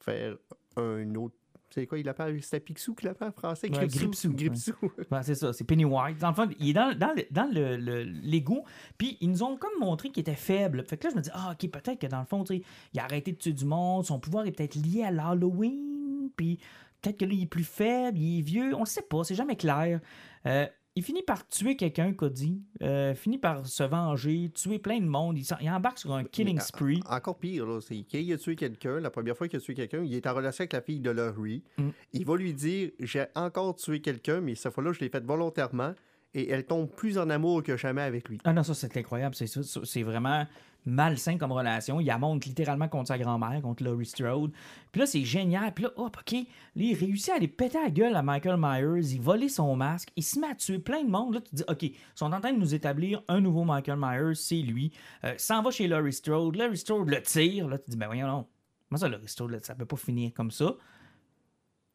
faire 0.00 0.36
un 0.76 1.14
autre. 1.14 1.34
C'est 1.70 1.86
quoi 1.88 1.98
il 1.98 2.08
appelle 2.08 2.40
C'était 2.42 2.60
Picsou 2.60 2.94
qu'il 2.94 3.08
appelle 3.08 3.28
en 3.28 3.32
français 3.32 3.68
Ouais, 3.68 3.86
Gripsou. 3.88 4.32
Gripsou. 4.32 4.74
Ouais, 5.10 5.22
c'est 5.22 5.34
ça, 5.34 5.52
c'est 5.52 5.64
Pennywise. 5.64 6.18
Dans 6.20 6.28
le 6.28 6.34
fond, 6.34 6.48
il 6.60 6.70
est 6.70 6.72
dans, 6.72 6.96
dans, 6.96 7.12
le- 7.16 7.26
dans 7.32 7.50
le- 7.52 7.76
le- 7.76 8.02
l'égout, 8.04 8.62
puis 8.96 9.16
ils 9.20 9.28
nous 9.30 9.42
ont 9.42 9.56
comme 9.56 9.72
montré 9.80 10.10
qu'il 10.10 10.20
était 10.20 10.36
faible. 10.36 10.84
Fait 10.86 10.96
que 10.96 11.04
là, 11.04 11.10
je 11.10 11.16
me 11.16 11.22
dis, 11.22 11.30
ah, 11.32 11.52
ok, 11.52 11.70
peut-être 11.70 11.98
que 12.00 12.06
dans 12.06 12.20
le 12.20 12.26
fond, 12.26 12.44
il 12.44 12.62
a 13.00 13.04
arrêté 13.04 13.32
de 13.32 13.38
tuer 13.38 13.52
du 13.52 13.64
monde, 13.64 14.04
son 14.04 14.20
pouvoir 14.20 14.46
est 14.46 14.52
peut-être 14.52 14.76
lié 14.76 15.02
à 15.02 15.10
l'Halloween, 15.10 16.30
puis 16.36 16.58
peut-être 17.04 17.18
que 17.18 17.24
là, 17.24 17.32
il 17.32 17.42
est 17.42 17.46
plus 17.46 17.64
faible, 17.64 18.18
il 18.18 18.38
est 18.38 18.42
vieux, 18.42 18.74
on 18.74 18.80
le 18.80 18.86
sait 18.86 19.02
pas, 19.02 19.24
c'est 19.24 19.34
jamais 19.34 19.56
clair. 19.56 20.00
Euh, 20.46 20.66
il 20.96 21.02
finit 21.02 21.22
par 21.22 21.48
tuer 21.48 21.76
quelqu'un, 21.76 22.12
Cody, 22.12 22.62
euh, 22.82 23.14
finit 23.14 23.38
par 23.38 23.66
se 23.66 23.82
venger, 23.82 24.50
tuer 24.54 24.78
plein 24.78 25.00
de 25.00 25.06
monde, 25.06 25.36
il, 25.36 25.70
embarque 25.70 25.98
sur 25.98 26.14
un 26.14 26.22
killing 26.22 26.60
spree. 26.60 27.02
Encore 27.08 27.38
pire, 27.38 27.66
là, 27.66 27.80
c'est 27.80 27.96
qu'il 28.02 28.32
a 28.32 28.38
tué 28.38 28.54
quelqu'un, 28.54 29.00
la 29.00 29.10
première 29.10 29.36
fois 29.36 29.48
qu'il 29.48 29.58
a 29.58 29.60
tué 29.60 29.74
quelqu'un, 29.74 30.04
il 30.04 30.14
est 30.14 30.26
en 30.26 30.34
relation 30.34 30.62
avec 30.62 30.72
la 30.72 30.82
fille 30.82 31.00
de 31.00 31.10
Laurie. 31.10 31.64
Mm. 31.78 31.88
Il 32.12 32.24
va 32.24 32.36
lui 32.36 32.54
dire 32.54 32.90
J'ai 33.00 33.24
encore 33.34 33.74
tué 33.74 34.00
quelqu'un, 34.00 34.40
mais 34.40 34.54
cette 34.54 34.72
fois-là, 34.72 34.92
je 34.92 35.00
l'ai 35.00 35.08
fait 35.08 35.24
volontairement. 35.24 35.94
Et 36.34 36.50
elle 36.50 36.66
tombe 36.66 36.90
plus 36.90 37.16
en 37.18 37.30
amour 37.30 37.62
que 37.62 37.76
jamais 37.76 38.02
avec 38.02 38.28
lui. 38.28 38.38
Ah 38.44 38.52
non, 38.52 38.62
ça 38.62 38.74
c'est 38.74 38.96
incroyable, 38.96 39.34
c'est 39.34 39.46
c'est 39.46 40.02
vraiment 40.02 40.46
malsain 40.86 41.38
comme 41.38 41.52
relation. 41.52 42.00
Il 42.00 42.06
la 42.06 42.18
monte 42.18 42.44
littéralement 42.44 42.88
contre 42.88 43.08
sa 43.08 43.18
grand-mère, 43.18 43.60
contre 43.62 43.84
Laurie 43.84 44.06
Strode. 44.06 44.52
Puis 44.92 45.00
là, 45.00 45.06
c'est 45.06 45.24
génial. 45.24 45.72
Puis 45.72 45.84
là, 45.84 45.92
hop, 45.96 46.16
OK, 46.18 46.32
là, 46.32 46.46
il 46.74 46.94
réussit 46.94 47.30
à 47.30 47.36
aller 47.36 47.48
péter 47.48 47.78
la 47.82 47.90
gueule 47.90 48.14
à 48.14 48.22
Michael 48.22 48.56
Myers, 48.58 49.12
il 49.12 49.20
volait 49.20 49.48
son 49.48 49.74
masque, 49.76 50.10
il 50.16 50.22
se 50.22 50.38
met 50.38 50.48
à 50.48 50.54
tuer 50.54 50.78
plein 50.78 51.02
de 51.02 51.10
monde. 51.10 51.34
Là, 51.34 51.40
tu 51.40 51.50
te 51.50 51.56
dis, 51.56 51.64
OK, 51.68 51.82
ils 51.82 51.96
sont 52.14 52.32
en 52.32 52.40
train 52.40 52.52
de 52.52 52.58
nous 52.58 52.74
établir 52.74 53.22
un 53.28 53.40
nouveau 53.40 53.64
Michael 53.64 53.98
Myers, 53.98 54.34
c'est 54.34 54.56
lui. 54.56 54.92
Euh, 55.24 55.34
s'en 55.38 55.62
va 55.62 55.70
chez 55.70 55.88
Laurie 55.88 56.12
Strode, 56.12 56.56
Laurie 56.56 56.76
Strode 56.76 57.08
le 57.08 57.22
tire. 57.22 57.68
Là, 57.68 57.78
tu 57.78 57.86
te 57.86 57.90
dis, 57.92 57.96
ben 57.96 58.06
voyons, 58.06 58.26
non. 58.26 58.46
Comment 58.88 58.98
ça, 58.98 59.08
Laurie 59.08 59.28
Strode, 59.28 59.52
là, 59.52 59.58
ça 59.62 59.74
peut 59.74 59.86
pas 59.86 59.96
finir 59.96 60.32
comme 60.34 60.50
ça? 60.50 60.76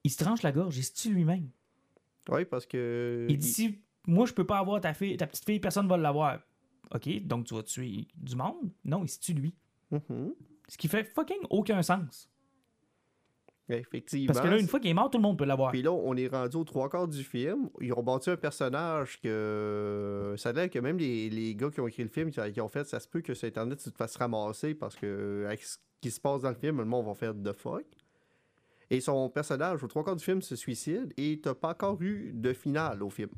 Il 0.03 0.11
se 0.11 0.23
tranche 0.23 0.41
la 0.43 0.51
gorge, 0.51 0.77
il 0.77 0.83
se 0.83 0.93
tue 0.93 1.13
lui-même. 1.13 1.49
Oui, 2.29 2.45
parce 2.45 2.65
que. 2.65 3.27
Il 3.29 3.37
dit 3.37 3.79
moi 4.09 4.25
je 4.25 4.33
peux 4.33 4.45
pas 4.45 4.59
avoir 4.59 4.81
ta 4.81 4.93
fille, 4.93 5.15
ta 5.17 5.27
petite 5.27 5.45
fille, 5.45 5.59
personne 5.59 5.87
va 5.87 5.97
l'avoir. 5.97 6.39
OK, 6.93 7.25
donc 7.25 7.45
tu 7.45 7.53
vas 7.53 7.63
tuer 7.63 8.07
du 8.15 8.35
monde? 8.35 8.71
Non, 8.83 9.03
il 9.03 9.09
se 9.09 9.19
tue 9.19 9.33
lui. 9.33 9.53
Mhm. 9.91 10.33
Ce 10.67 10.77
qui 10.77 10.87
fait 10.87 11.03
fucking 11.03 11.45
aucun 11.49 11.81
sens. 11.81 12.29
Effectivement. 13.69 14.33
Parce 14.33 14.41
que 14.41 14.47
là, 14.47 14.57
une 14.57 14.67
fois 14.67 14.79
qu'il 14.79 14.89
est 14.89 14.95
mort, 14.95 15.11
tout 15.11 15.19
le 15.19 15.21
monde 15.21 15.37
peut 15.37 15.45
l'avoir. 15.45 15.71
Puis 15.71 15.83
là, 15.83 15.91
on 15.91 16.15
est 16.15 16.27
rendu 16.27 16.57
aux 16.57 16.63
trois 16.63 16.89
quarts 16.89 17.07
du 17.07 17.23
film. 17.23 17.69
Ils 17.79 17.93
ont 17.93 18.01
bâti 18.01 18.31
un 18.31 18.37
personnage 18.37 19.19
que. 19.21 20.33
Ça 20.37 20.49
a 20.49 20.53
l'air 20.53 20.69
que 20.69 20.79
même 20.79 20.97
les, 20.97 21.29
les 21.29 21.55
gars 21.55 21.69
qui 21.69 21.79
ont 21.79 21.87
écrit 21.87 22.03
le 22.03 22.09
film, 22.09 22.31
qui 22.31 22.61
ont 22.61 22.67
fait, 22.67 22.87
ça 22.87 22.99
se 22.99 23.07
peut 23.07 23.21
que 23.21 23.33
sur 23.35 23.47
Internet, 23.47 23.79
tu 23.83 23.91
te 23.91 23.95
fasses 23.95 24.15
ramasser 24.15 24.73
parce 24.73 24.95
que 24.95 25.43
avec 25.45 25.63
ce 25.63 25.77
qui 26.01 26.09
se 26.09 26.19
passe 26.19 26.41
dans 26.41 26.49
le 26.49 26.55
film, 26.55 26.79
le 26.79 26.85
monde 26.85 27.05
va 27.05 27.13
faire 27.13 27.35
de 27.35 27.51
fuck. 27.51 27.85
Et 28.89 29.01
son 29.01 29.29
personnage, 29.29 29.83
au 29.83 29.87
trois 29.87 30.03
quarts 30.03 30.15
du 30.15 30.23
film, 30.23 30.41
se 30.41 30.55
suicide 30.55 31.13
et 31.15 31.39
t'as 31.39 31.53
pas 31.53 31.69
encore 31.69 32.01
eu 32.01 32.31
de 32.33 32.53
finale 32.53 33.03
au 33.03 33.11
film. 33.11 33.29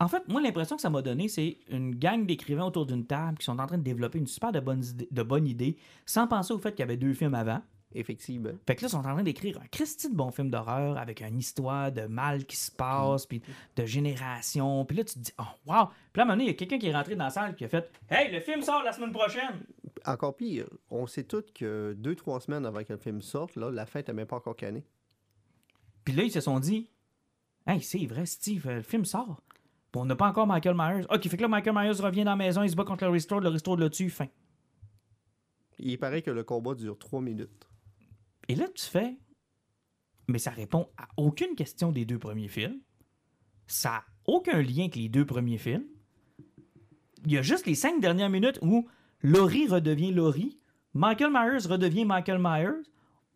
En 0.00 0.06
fait, 0.08 0.28
moi, 0.28 0.40
l'impression 0.40 0.76
que 0.76 0.82
ça 0.82 0.90
m'a 0.90 1.02
donné, 1.02 1.28
c'est 1.28 1.58
une 1.68 1.94
gang 1.94 2.24
d'écrivains 2.24 2.66
autour 2.66 2.86
d'une 2.86 3.04
table 3.04 3.38
qui 3.38 3.44
sont 3.44 3.58
en 3.58 3.66
train 3.66 3.78
de 3.78 3.82
développer 3.82 4.18
une 4.18 4.28
super 4.28 4.52
de 4.52 4.60
bonne, 4.60 4.84
idée, 4.84 5.08
de 5.10 5.22
bonne 5.22 5.46
idée, 5.46 5.76
sans 6.06 6.28
penser 6.28 6.52
au 6.52 6.58
fait 6.58 6.70
qu'il 6.70 6.80
y 6.80 6.82
avait 6.84 6.96
deux 6.96 7.14
films 7.14 7.34
avant. 7.34 7.60
Effectivement. 7.94 8.50
Fait 8.66 8.76
que 8.76 8.82
là, 8.82 8.88
ils 8.88 8.90
sont 8.90 8.98
en 8.98 9.02
train 9.02 9.22
d'écrire 9.22 9.58
un 9.58 9.66
Christy 9.66 10.10
de 10.10 10.14
bon 10.14 10.30
film 10.30 10.50
d'horreur 10.50 10.98
avec 10.98 11.22
une 11.22 11.38
histoire 11.38 11.90
de 11.90 12.02
mal 12.02 12.44
qui 12.44 12.56
se 12.56 12.70
passe, 12.70 13.24
puis 13.24 13.40
de 13.76 13.86
génération. 13.86 14.84
Puis 14.84 14.98
là, 14.98 15.04
tu 15.04 15.14
te 15.14 15.18
dis, 15.20 15.32
oh, 15.38 15.44
wow. 15.66 15.86
Puis 16.12 16.18
là, 16.18 16.22
à 16.22 16.22
un 16.22 16.24
moment 16.26 16.32
donné, 16.34 16.44
il 16.44 16.48
y 16.48 16.50
a 16.50 16.54
quelqu'un 16.54 16.78
qui 16.78 16.88
est 16.88 16.94
rentré 16.94 17.16
dans 17.16 17.24
la 17.24 17.30
salle 17.30 17.56
qui 17.56 17.64
a 17.64 17.68
fait, 17.68 17.90
hey, 18.10 18.30
le 18.30 18.40
film 18.40 18.60
sort 18.60 18.82
la 18.82 18.92
semaine 18.92 19.10
prochaine. 19.10 19.64
Encore 20.04 20.36
pire, 20.36 20.66
on 20.90 21.06
sait 21.06 21.24
tous 21.24 21.46
que 21.54 21.94
deux, 21.98 22.14
trois 22.14 22.40
semaines 22.40 22.66
avant 22.66 22.84
que 22.84 22.92
le 22.92 22.98
film 22.98 23.22
sorte, 23.22 23.56
là, 23.56 23.70
la 23.70 23.86
fin 23.86 24.00
n'était 24.00 24.12
même 24.12 24.26
pas 24.26 24.36
encore 24.36 24.56
cannée. 24.56 24.84
Puis 26.04 26.14
là, 26.14 26.24
ils 26.24 26.30
se 26.30 26.42
sont 26.42 26.60
dit, 26.60 26.90
hey, 27.66 27.80
c'est 27.80 28.04
vrai, 28.04 28.26
Steve, 28.26 28.68
le 28.68 28.82
film 28.82 29.06
sort. 29.06 29.42
On 29.98 30.04
n'a 30.04 30.16
pas 30.16 30.28
encore 30.28 30.46
Michael 30.46 30.76
Myers. 30.76 31.06
Ok, 31.10 31.28
fait 31.28 31.36
que 31.36 31.42
là, 31.42 31.48
Michael 31.48 31.74
Myers 31.74 32.00
revient 32.00 32.24
dans 32.24 32.32
la 32.32 32.36
maison, 32.36 32.62
il 32.62 32.70
se 32.70 32.76
bat 32.76 32.84
contre 32.84 33.04
le 33.04 33.10
Restore, 33.10 33.40
le 33.40 33.48
Restore 33.48 33.76
le 33.76 33.90
tue, 33.90 34.10
fin. 34.10 34.28
Il 35.78 35.98
paraît 35.98 36.22
que 36.22 36.30
le 36.30 36.44
combat 36.44 36.74
dure 36.74 36.98
trois 36.98 37.20
minutes. 37.20 37.68
Et 38.48 38.54
là, 38.54 38.66
tu 38.74 38.84
fais. 38.84 39.16
Mais 40.28 40.38
ça 40.38 40.50
répond 40.50 40.88
à 40.96 41.08
aucune 41.16 41.54
question 41.54 41.90
des 41.92 42.04
deux 42.04 42.18
premiers 42.18 42.48
films. 42.48 42.80
Ça 43.66 43.90
n'a 43.90 44.04
aucun 44.26 44.60
lien 44.62 44.82
avec 44.82 44.96
les 44.96 45.08
deux 45.08 45.24
premiers 45.24 45.58
films. 45.58 45.86
Il 47.24 47.32
y 47.32 47.38
a 47.38 47.42
juste 47.42 47.66
les 47.66 47.74
cinq 47.74 48.00
dernières 48.00 48.30
minutes 48.30 48.58
où 48.62 48.88
Laurie 49.22 49.66
redevient 49.66 50.12
Laurie, 50.12 50.58
Michael 50.94 51.30
Myers 51.32 51.66
redevient 51.68 52.04
Michael 52.04 52.38
Myers. 52.40 52.82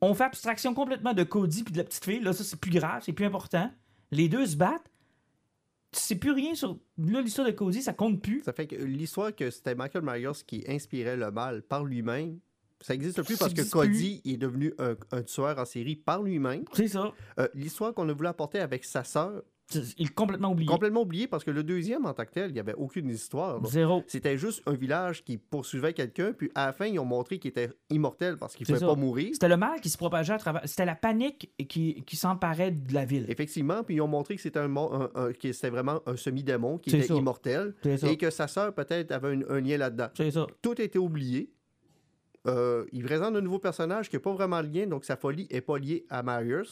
On 0.01 0.15
fait 0.15 0.25
abstraction 0.25 0.75
complètement 0.75 1.13
de 1.13 1.23
Cody 1.23 1.65
puis 1.65 1.73
de 1.73 1.79
la 1.79 1.85
petite 1.85 2.05
fille. 2.05 2.21
Là, 2.21 2.33
ça, 2.33 2.45
c'est 2.45 2.59
plus 2.59 2.71
grave, 2.71 3.03
c'est 3.05 3.13
plus 3.13 3.27
important. 3.27 3.71
Les 4.11 4.29
deux 4.29 4.47
se 4.47 4.57
battent. 4.57 4.92
Tu 5.93 6.01
sais 6.01 6.17
plus 6.17 6.31
rien 6.33 6.55
sur. 6.55 6.79
Là, 6.99 7.21
l'histoire 7.21 7.47
de 7.47 7.53
Cody, 7.53 7.83
ça 7.83 7.93
compte 7.93 8.21
plus. 8.23 8.43
Ça 8.45 8.53
fait 8.53 8.67
que 8.67 8.77
l'histoire 8.77 9.35
que 9.35 9.51
c'était 9.51 9.75
Michael 9.75 10.03
Myers 10.05 10.43
qui 10.47 10.65
inspirait 10.67 11.17
le 11.17 11.31
mal 11.31 11.63
par 11.63 11.85
lui-même, 11.85 12.39
ça 12.81 12.95
n'existe 12.95 13.23
plus 13.23 13.37
parce 13.37 13.53
que 13.53 13.61
Cody 13.71 14.23
est 14.25 14.37
devenu 14.39 14.73
un, 14.79 14.97
un 15.13 15.23
tueur 15.23 15.59
en 15.59 15.65
série 15.67 15.95
par 15.97 16.23
lui-même. 16.23 16.65
C'est 16.73 16.89
ça. 16.89 17.13
Euh, 17.39 17.47
l'histoire 17.55 17.93
qu'on 17.95 18.09
a 18.09 18.13
voulu 18.13 18.27
apporter 18.29 18.59
avec 18.59 18.85
sa 18.85 19.05
sœur, 19.05 19.43
C'est- 19.45 19.52
Il 19.99 20.07
est 20.07 20.15
complètement 20.15 20.51
oublié. 20.53 20.67
complètement 20.69 21.03
oublié 21.03 21.27
parce 21.27 21.45
que 21.45 21.51
le 21.51 21.63
deuxième 21.63 22.07
en 22.07 22.15
tant 22.15 22.25
que 22.25 22.31
tel, 22.31 22.51
il 22.51 22.55
n'y 22.55 22.61
avait 22.61 22.75
aucune 22.75 23.09
histoire. 23.09 23.61
là. 23.61 23.69
Zéro. 23.69 24.03
C'était 24.07 24.37
juste 24.39 24.63
un 24.67 24.75
village 24.75 25.25
qui 25.25 25.39
poursuivait 25.39 25.93
quelqu'un, 25.93 26.33
puis 26.33 26.51
à 26.55 26.67
la 26.67 26.73
fin, 26.73 26.87
ils 26.87 26.99
ont 26.99 27.05
montré 27.05 27.39
qu'il 27.39 27.49
était 27.51 27.71
immortel 27.91 28.37
parce 28.37 28.55
qu'il 28.55 28.65
ne 28.65 28.75
pouvait 28.75 28.81
ça. 28.81 28.87
pas 28.87 28.95
mourir. 28.95 29.31
C'était 29.33 29.49
le 29.49 29.57
mal 29.57 29.81
qui 29.81 29.89
se 29.91 29.97
propageait 29.99 30.33
à 30.35 30.39
travers. 30.39 30.63
C'était 30.67 30.85
la 30.87 30.95
panique 30.97 31.53
qui, 31.69 32.03
qui 32.05 32.17
s'emparait 32.17 32.71
de 32.71 32.93
la 32.95 33.05
ville. 33.05 33.27
Effectivement, 33.29 33.83
puis 33.85 33.97
ils 33.97 34.01
ont 34.01 34.09
montré 34.09 34.37
que 34.37 34.43
c'était 34.43 34.59
un, 34.61 34.69
mon- 34.69 34.93
un- 34.93 35.11
un- 35.15 35.33
que 35.33 35.53
c'était 35.53 35.71
vraiment 35.71 36.01
un 36.07 36.17
semi-démon 36.17 36.79
qui 36.79 36.91
était 36.91 37.07
ça. 37.09 37.15
immortel 37.15 37.75
ça. 37.83 38.09
et 38.09 38.17
que 38.17 38.31
sa 38.31 38.49
sœur 38.49 38.75
peut-être 38.75 39.13
avait 39.13 39.35
un, 39.37 39.41
un 39.49 39.61
lien 39.61 39.77
là-dedans. 39.79 40.09
C'est 40.17 40.31
ça. 40.31 40.47
Tout 40.63 40.81
été 40.81 40.99
oublié. 40.99 41.53
Euh, 42.49 42.85
il 42.93 43.05
présente 43.05 43.37
un 43.37 43.41
nouveau 43.41 43.61
personnage 43.61 44.09
qui 44.11 44.17
n'a 44.17 44.21
pas 44.21 44.33
vraiment 44.33 44.61
de 44.63 44.67
lien, 44.67 44.87
donc 44.87 45.05
sa 45.05 45.17
folie 45.17 45.47
n'est 45.53 45.61
pas 45.61 45.79
liée 45.79 46.05
à 46.11 46.25
Myers. 46.25 46.69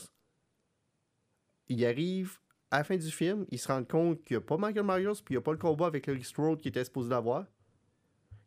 Il 1.69 1.85
arrive 1.87 2.39
à 2.71 2.79
la 2.79 2.85
fin 2.85 2.97
du 2.97 3.11
film, 3.11 3.45
il 3.51 3.59
se 3.59 3.69
rend 3.69 3.83
compte 3.85 4.23
qu'il 4.25 4.37
n'y 4.37 4.43
a 4.43 4.47
pas 4.47 4.57
Michael 4.57 4.85
Myers, 4.85 5.21
puis 5.25 5.35
il 5.35 5.37
n'y 5.37 5.39
a 5.39 5.43
pas 5.43 5.53
le 5.53 5.59
combat 5.59 5.87
avec 5.87 6.07
Laurie 6.07 6.23
Strode 6.25 6.61
qui 6.61 6.69
était 6.69 6.85
supposé 6.85 7.09
d'avoir. 7.11 7.47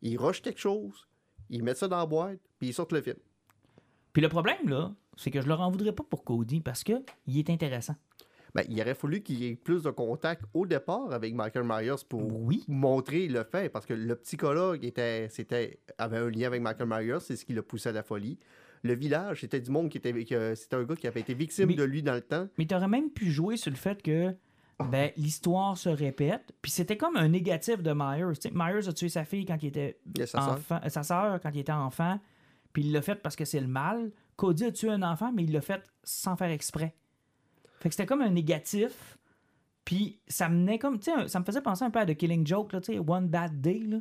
Il 0.01 0.17
rush 0.17 0.41
quelque 0.41 0.59
chose, 0.59 1.07
il 1.49 1.63
met 1.63 1.75
ça 1.75 1.87
dans 1.87 1.97
la 1.97 2.05
boîte, 2.05 2.39
puis 2.59 2.69
il 2.69 2.73
sort 2.73 2.87
le 2.91 3.01
film. 3.01 3.17
Puis 4.11 4.21
le 4.21 4.29
problème, 4.29 4.67
là, 4.69 4.93
c'est 5.17 5.31
que 5.31 5.41
je 5.41 5.47
leur 5.47 5.61
en 5.61 5.69
voudrais 5.71 5.91
pas 5.91 6.03
pour 6.03 6.23
Cody 6.23 6.61
parce 6.61 6.83
que 6.83 6.93
il 7.25 7.37
est 7.39 7.49
intéressant. 7.49 7.95
Ben, 8.55 8.63
il 8.69 8.79
aurait 8.81 8.93
fallu 8.93 9.23
qu'il 9.23 9.41
y 9.43 9.47
ait 9.47 9.55
plus 9.55 9.81
de 9.81 9.89
contact 9.89 10.43
au 10.53 10.67
départ 10.67 11.11
avec 11.11 11.33
Michael 11.33 11.63
Myers 11.65 12.03
pour 12.07 12.21
Oui. 12.43 12.63
montrer 12.67 13.27
le 13.27 13.43
fait, 13.43 13.69
parce 13.69 13.87
que 13.87 13.95
le 13.95 14.15
psychologue 14.17 14.85
était, 14.85 15.27
c'était, 15.29 15.79
avait 15.97 16.17
un 16.19 16.29
lien 16.29 16.47
avec 16.47 16.61
Michael 16.61 16.87
Myers, 16.87 17.19
c'est 17.21 17.35
ce 17.35 17.45
qui 17.45 17.53
l'a 17.53 17.63
poussé 17.63 17.89
à 17.89 17.93
la 17.93 18.03
folie. 18.03 18.37
Le 18.83 18.93
village, 18.95 19.41
c'était 19.41 19.61
du 19.61 19.71
monde 19.71 19.89
qui 19.89 19.97
était. 19.97 20.13
c'était 20.55 20.75
un 20.75 20.83
gars 20.83 20.95
qui 20.95 21.07
avait 21.07 21.21
été 21.21 21.33
victime 21.33 21.67
Mais- 21.67 21.75
de 21.75 21.83
lui 21.83 22.03
dans 22.03 22.13
le 22.13 22.21
temps. 22.21 22.47
Mais 22.57 22.65
t'aurais 22.65 22.87
même 22.89 23.09
pu 23.09 23.31
jouer 23.31 23.55
sur 23.57 23.71
le 23.71 23.77
fait 23.77 24.01
que 24.01 24.35
ben, 24.89 25.11
l'histoire 25.15 25.77
se 25.77 25.87
répète. 25.87 26.51
Puis 26.61 26.71
c'était 26.71 26.97
comme 26.97 27.15
un 27.15 27.29
négatif 27.29 27.81
de 27.81 27.93
Myers. 27.95 28.37
Myers 28.53 28.87
a 28.89 28.91
tué 28.93 29.07
sa 29.07 29.23
fille 29.23 29.45
quand 29.45 29.57
il 29.61 29.67
était 29.67 29.97
sa 30.25 30.51
enfant, 30.53 30.79
euh, 30.83 30.89
sa 30.89 31.03
sœur 31.03 31.39
quand 31.41 31.51
il 31.53 31.59
était 31.59 31.71
enfant. 31.71 32.19
Puis 32.73 32.83
il 32.83 32.91
l'a 32.91 33.01
fait 33.01 33.15
parce 33.15 33.35
que 33.37 33.45
c'est 33.45 33.61
le 33.61 33.67
mal. 33.67 34.11
Cody 34.35 34.65
a 34.65 34.71
tué 34.71 34.89
un 34.89 35.03
enfant, 35.03 35.31
mais 35.31 35.43
il 35.43 35.53
l'a 35.53 35.61
fait 35.61 35.81
sans 36.03 36.35
faire 36.35 36.49
exprès. 36.49 36.93
Fait 37.79 37.87
que 37.89 37.95
c'était 37.95 38.07
comme 38.07 38.21
un 38.21 38.31
négatif. 38.31 39.17
Puis 39.85 40.19
ça 40.27 40.49
menait 40.49 40.79
comme, 40.79 40.97
tu 40.97 41.05
sais, 41.05 41.11
un- 41.13 41.27
ça 41.27 41.39
me 41.39 41.45
faisait 41.45 41.61
penser 41.61 41.85
un 41.85 41.91
peu 41.91 41.99
à 41.99 42.05
The 42.05 42.15
Killing 42.15 42.45
Joke, 42.45 42.73
là, 42.73 42.81
tu 42.81 42.93
sais, 42.93 42.99
One 42.99 43.27
Bad 43.27 43.61
Day, 43.61 43.79
là. 43.87 43.97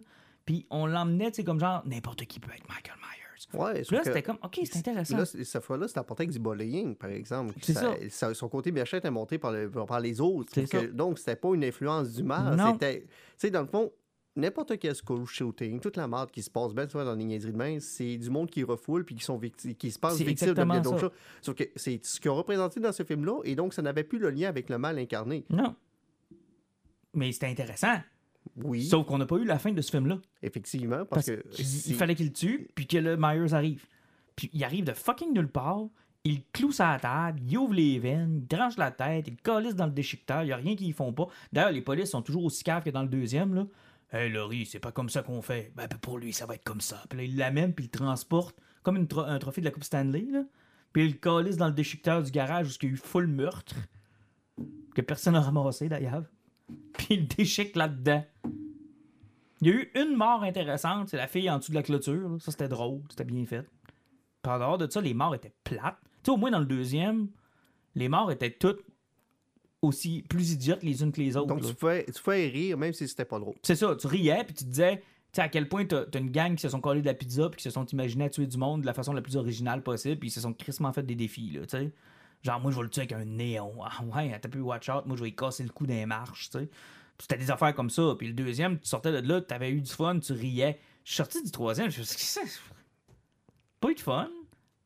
Puis 0.46 0.66
on 0.70 0.86
l'emmenait, 0.86 1.30
tu 1.30 1.36
sais, 1.36 1.44
comme 1.44 1.60
genre, 1.60 1.82
n'importe 1.86 2.24
qui 2.26 2.40
peut 2.40 2.50
être 2.52 2.66
Michael 2.68 2.96
Myers. 2.98 3.22
Ouais, 3.55 3.82
là, 3.90 4.01
c'était 4.05 4.23
comme, 4.23 4.39
ok, 4.43 4.60
c'est 4.64 4.78
intéressant. 4.78 5.16
Là, 5.16 5.24
cette 5.27 5.62
fois-là, 5.62 5.89
c'était 5.89 6.01
apporté 6.01 6.23
avec 6.23 6.32
du 6.32 6.39
bullying, 6.39 6.94
par 6.97 7.10
exemple. 7.10 7.55
C'est 7.62 7.73
ça. 7.74 7.94
ça- 8.10 8.35
Son 8.35 8.48
côté 8.48 8.73
méchant 8.73 8.97
était 8.98 9.10
monté 9.10 9.39
par, 9.39 9.52
le- 9.52 9.70
par 9.70 10.01
les 10.01 10.20
autres. 10.20 10.51
C'est 10.55 10.69
Que- 10.69 10.86
donc, 10.86 11.19
c'était 11.19 11.36
pas 11.36 11.52
une 11.55 11.64
influence 11.64 12.12
du 12.12 12.23
mal. 12.23 12.56
C'était. 12.73 13.01
Tu 13.02 13.09
sais, 13.39 13.51
dans 13.51 13.62
le 13.62 13.66
fond, 13.66 13.93
n'importe 14.36 14.78
quel 14.78 14.94
school 14.94 15.27
shooting, 15.27 15.78
toute 15.81 15.97
la 15.97 16.09
merde 16.09 16.31
qui 16.31 16.43
se 16.43 16.51
passe 16.51 16.73
bien 16.73 16.89
souvent 16.89 17.05
dans 17.05 17.14
les 17.14 17.24
niaiseries 17.24 17.52
de 17.52 17.56
main, 17.59 17.78
c'est 17.81 18.16
du 18.16 18.31
monde 18.31 18.48
qui 18.51 18.62
refoule 18.64 19.05
puis 19.05 19.14
qui, 19.14 19.23
sont 19.24 19.39
qui 19.39 19.90
se 19.90 19.98
passe 19.98 20.16
C'est 20.16 20.24
victime 20.24 20.48
de 20.48 20.55
bien 20.64 20.81
d'autres 20.81 20.98
choses. 21.01 21.10
Sauf 21.43 21.55
que 21.55 21.64
c'est 21.77 22.02
ce 22.05 22.19
qu'ils 22.20 22.31
ont 22.31 22.36
représenté 22.36 22.81
dans 22.81 22.93
ce 22.93 23.02
film-là, 23.02 23.40
et 23.44 23.55
donc 23.55 23.74
ça 23.74 23.82
n'avait 23.82 24.05
plus 24.05 24.19
le 24.19 24.31
lien 24.31 24.48
avec 24.48 24.70
le 24.70 24.78
mal 24.78 24.98
incarné. 24.98 25.44
Non. 25.51 25.74
Mais 27.14 27.31
c'était 27.32 27.48
intéressant. 27.48 27.98
Oui, 28.56 28.85
Sauf 28.85 29.06
qu'on 29.06 29.19
n'a 29.19 29.27
pas 29.27 29.36
eu 29.36 29.44
la 29.44 29.59
fin 29.59 29.73
de 29.73 29.81
ce 29.81 29.90
film-là. 29.90 30.19
effectivement, 30.43 31.05
Parce 31.06 31.27
parce, 31.27 31.27
que. 31.27 31.43
si- 31.62 31.90
il 31.90 31.94
fallait 31.94 32.14
qu'il 32.14 32.27
le 32.27 32.32
tue, 32.32 32.69
puis 32.74 32.86
que 32.86 32.98
le 32.98 33.16
Myers 33.16 33.55
arrive. 33.55 33.86
Puis 34.36 34.51
il 34.52 34.62
arrive 34.64 34.85
de 34.85 34.93
fucking 34.93 35.32
nulle 35.32 35.48
part, 35.48 35.85
il 36.24 36.43
cloue 36.52 36.73
sa 36.73 36.98
table, 37.01 37.40
il 37.48 37.56
ouvre 37.59 37.74
les 37.74 37.98
veines, 37.98 38.40
il 38.43 38.47
tranche 38.47 38.77
la 38.77 38.90
tête, 38.90 39.27
il 39.28 39.36
calisse 39.36 39.74
dans 39.74 39.86
le 39.86 39.93
déchiqueteur, 39.93 40.43
il 40.43 40.47
n'y 40.47 40.52
a 40.52 40.56
rien 40.56 40.77
qu'ils 40.77 40.93
font 40.93 41.12
pas. 41.12 41.28
D'ailleurs, 41.52 41.73
les 41.73 41.81
polices 41.82 42.10
sont 42.10 42.23
toujours 42.23 42.44
aussi 42.44 42.62
caves 42.62 42.82
que 42.85 42.90
dans 42.90 43.02
le 43.02 43.09
deuxième, 43.09 43.55
là. 43.55 43.66
Hey 44.12 44.31
Laurie, 44.31 44.66
c'est 44.66 44.78
pas 44.81 44.93
comme 44.93 45.09
ça 45.09 45.23
qu'on 45.23 45.40
fait. 45.40 45.73
Ben, 45.74 45.86
ben, 45.90 45.97
pour 45.98 46.19
lui, 46.19 46.32
ça 46.35 46.44
va 46.44 46.55
être 46.55 46.64
comme 46.64 46.82
ça. 46.82 47.02
Puis 47.09 47.19
là, 47.19 47.24
il 47.24 47.36
l'amène, 47.36 47.73
puis 47.73 47.85
il 47.86 47.89
le 47.93 47.98
transporte, 47.98 48.56
comme 48.82 48.97
une 48.97 49.09
tro- 49.09 49.23
un 49.24 49.39
trophée 49.39 49.62
de 49.62 49.66
la 49.66 49.70
Coupe 49.70 49.85
Stanley, 49.85 50.27
là. 50.31 50.44
Puis 50.93 51.05
il 51.06 51.12
le 51.12 51.19
calisse 51.19 51.56
dans 51.56 51.69
le 51.69 51.73
déchiqueteur 51.73 52.23
du 52.23 52.31
garage 52.31 52.66
où 52.69 52.70
il 52.82 52.89
y 52.89 52.90
a 52.90 52.94
eu 52.94 52.97
full 52.98 53.27
meurtre, 53.27 53.74
que 54.94 55.01
personne 55.01 55.32
n'a 55.32 55.40
ramassé 55.40 55.89
d'ailleurs. 55.89 56.24
Puis 56.93 57.07
il 57.11 57.20
le 57.20 57.27
déchique 57.27 57.77
là-dedans. 57.77 58.24
Il 59.61 59.69
y 59.69 59.70
a 59.70 59.74
eu 59.74 59.90
une 59.94 60.16
mort 60.16 60.43
intéressante, 60.43 61.09
c'est 61.09 61.16
la 61.16 61.28
fille 61.28 61.49
en 61.49 61.59
dessous 61.59 61.70
de 61.70 61.77
la 61.77 61.82
clôture. 61.82 62.28
là. 62.28 62.39
Ça, 62.40 62.51
c'était 62.51 62.69
drôle, 62.69 63.01
c'était 63.11 63.24
bien 63.24 63.44
fait. 63.44 63.62
Puis 64.43 64.53
en 64.53 64.59
dehors 64.59 64.78
de 64.78 64.90
ça, 64.90 65.01
les 65.01 65.15
morts 65.15 65.35
étaient 65.35 65.55
plates. 65.62 65.99
Tu 66.03 66.09
sais, 66.24 66.31
au 66.32 66.36
moins 66.36 66.51
dans 66.51 66.59
le 66.59 66.66
deuxième, 66.66 67.28
les 67.94 68.09
morts 68.09 68.32
étaient 68.32 68.51
toutes 68.51 68.81
aussi 69.81 70.24
plus 70.28 70.53
idiotes 70.53 70.82
les 70.82 71.03
unes 71.03 71.12
que 71.12 71.20
les 71.20 71.36
autres. 71.36 71.49
Donc, 71.49 71.62
là. 71.62 71.69
tu 71.69 71.74
fais, 71.74 72.05
tu 72.07 72.20
fais 72.20 72.47
rire, 72.49 72.78
même 72.78 72.93
si 72.93 73.07
c'était 73.07 73.24
pas 73.24 73.39
drôle. 73.39 73.55
C'est 73.62 73.74
ça, 73.74 73.94
tu 73.97 74.07
riais, 74.07 74.44
puis 74.44 74.55
tu 74.55 74.65
te 74.65 74.69
disais, 74.69 74.97
tu 74.97 75.05
sais, 75.35 75.43
à 75.43 75.49
quel 75.49 75.69
point 75.69 75.85
t'as 75.85 76.05
as 76.12 76.19
une 76.19 76.31
gang 76.31 76.55
qui 76.55 76.62
se 76.62 76.69
sont 76.69 76.81
collés 76.81 77.01
de 77.01 77.07
la 77.07 77.15
pizza, 77.15 77.49
puis 77.49 77.59
qui 77.59 77.65
se 77.65 77.70
sont 77.70 77.86
imaginés 77.86 78.24
à 78.24 78.31
tuer 78.31 78.47
du 78.47 78.59
monde 78.59 78.82
de 78.82 78.86
la 78.86 78.94
façon 78.94 79.12
la 79.12 79.23
plus 79.23 79.36
originale 79.36 79.82
possible, 79.82 80.19
puis 80.19 80.28
ils 80.28 80.32
se 80.32 80.40
sont 80.40 80.53
crissement 80.53 80.93
fait 80.93 81.03
des 81.03 81.16
défis, 81.16 81.51
là, 81.51 81.61
tu 81.62 81.77
sais. 81.77 81.93
Genre, 82.43 82.60
moi, 82.60 82.70
je 82.73 82.77
vais 82.77 82.82
le 82.82 82.90
tuer 82.90 83.02
avec 83.02 83.12
un 83.12 83.24
néon. 83.24 83.74
Ah 83.85 84.02
ouais, 84.05 84.39
t'as 84.40 84.48
pu 84.48 84.59
watch 84.60 84.89
out, 84.89 85.06
moi, 85.06 85.16
je 85.16 85.23
vais 85.23 85.32
casser 85.32 85.62
le 85.62 85.70
cou 85.70 85.86
des 85.86 86.06
marches, 86.06 86.51
tu 86.51 86.59
sais. 86.59 86.69
C'était 87.19 87.36
des 87.36 87.51
affaires 87.51 87.74
comme 87.74 87.90
ça. 87.90 88.14
Puis 88.19 88.27
le 88.27 88.35
deuxième, 88.35 88.81
tu 88.81 88.89
sortais 88.89 89.12
de 89.12 89.27
là, 89.28 89.40
t'avais 89.40 89.70
eu 89.70 89.81
du 89.81 89.90
fun, 89.90 90.19
tu 90.19 90.32
riais. 90.32 90.81
Je 91.05 91.10
suis 91.10 91.16
sorti 91.19 91.43
du 91.43 91.51
troisième, 91.51 91.90
je 91.90 92.01
me 92.01 92.05
suis 92.05 92.16
dit, 92.16 92.23
c'est? 92.24 92.60
Pas 93.81 93.90
eu 93.90 93.94
de 93.94 94.01
fun. 94.01 94.28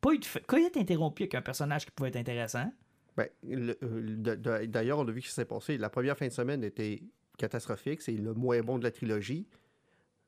Pas 0.00 0.12
eu 0.12 0.18
de 0.18 0.24
fun. 0.24 0.40
Quand 0.46 0.56
il 0.58 0.64
est 0.64 0.76
interrompu 0.76 1.22
avec 1.22 1.34
un 1.34 1.42
personnage 1.42 1.86
qui 1.86 1.92
pouvait 1.92 2.10
être 2.10 2.16
intéressant, 2.16 2.70
Ben, 3.16 3.28
euh, 3.50 4.66
D'ailleurs, 4.66 4.98
on 4.98 5.08
a 5.08 5.10
vu 5.10 5.22
ce 5.22 5.28
qui 5.28 5.34
s'est 5.34 5.44
passé. 5.46 5.78
La 5.78 5.88
première 5.88 6.16
fin 6.18 6.26
de 6.26 6.32
semaine 6.32 6.62
était 6.62 7.02
catastrophique. 7.38 8.02
C'est 8.02 8.12
le 8.12 8.34
moins 8.34 8.60
bon 8.60 8.78
de 8.78 8.84
la 8.84 8.90
trilogie. 8.90 9.46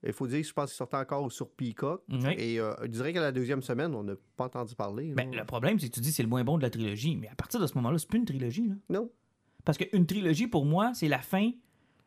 Il 0.07 0.13
faut 0.13 0.27
dire 0.29 0.41
que 0.41 0.47
je 0.47 0.53
pense 0.53 0.71
qu'il 0.71 0.77
sortait 0.77 0.97
encore 0.97 1.31
sur 1.33 1.51
Peacock. 1.51 2.03
Oui. 2.09 2.35
Et 2.39 2.61
euh, 2.61 2.73
je 2.83 2.87
dirais 2.87 3.13
qu'à 3.13 3.21
la 3.21 3.33
deuxième 3.33 3.63
semaine, 3.63 3.95
on 3.95 4.05
n'a 4.05 4.15
pas 4.37 4.45
entendu 4.45 4.75
parler. 4.77 5.13
ben, 5.13 5.35
le 5.35 5.45
problème, 5.45 5.79
c'est 5.79 5.89
que 5.89 5.95
tu 5.95 6.01
dis 6.01 6.13
c'est 6.13 6.23
le 6.23 6.29
moins 6.29 6.45
bon 6.45 6.57
de 6.57 6.63
la 6.63 6.71
trilogie. 6.71 7.17
Mais 7.17 7.29
à 7.29 7.35
partir 7.35 7.59
de 7.61 7.67
ce 7.67 7.75
moment-là, 7.75 7.99
c'est 7.99 8.09
plus 8.09 8.19
une 8.21 8.25
trilogie. 8.25 8.69
Là. 8.69 8.75
Non. 8.91 9.11
Parce 9.65 9.77
qu'une 9.77 10.07
trilogie, 10.07 10.47
pour 10.47 10.65
moi, 10.65 10.93
c'est 10.95 11.09
la 11.09 11.19
fin 11.19 11.51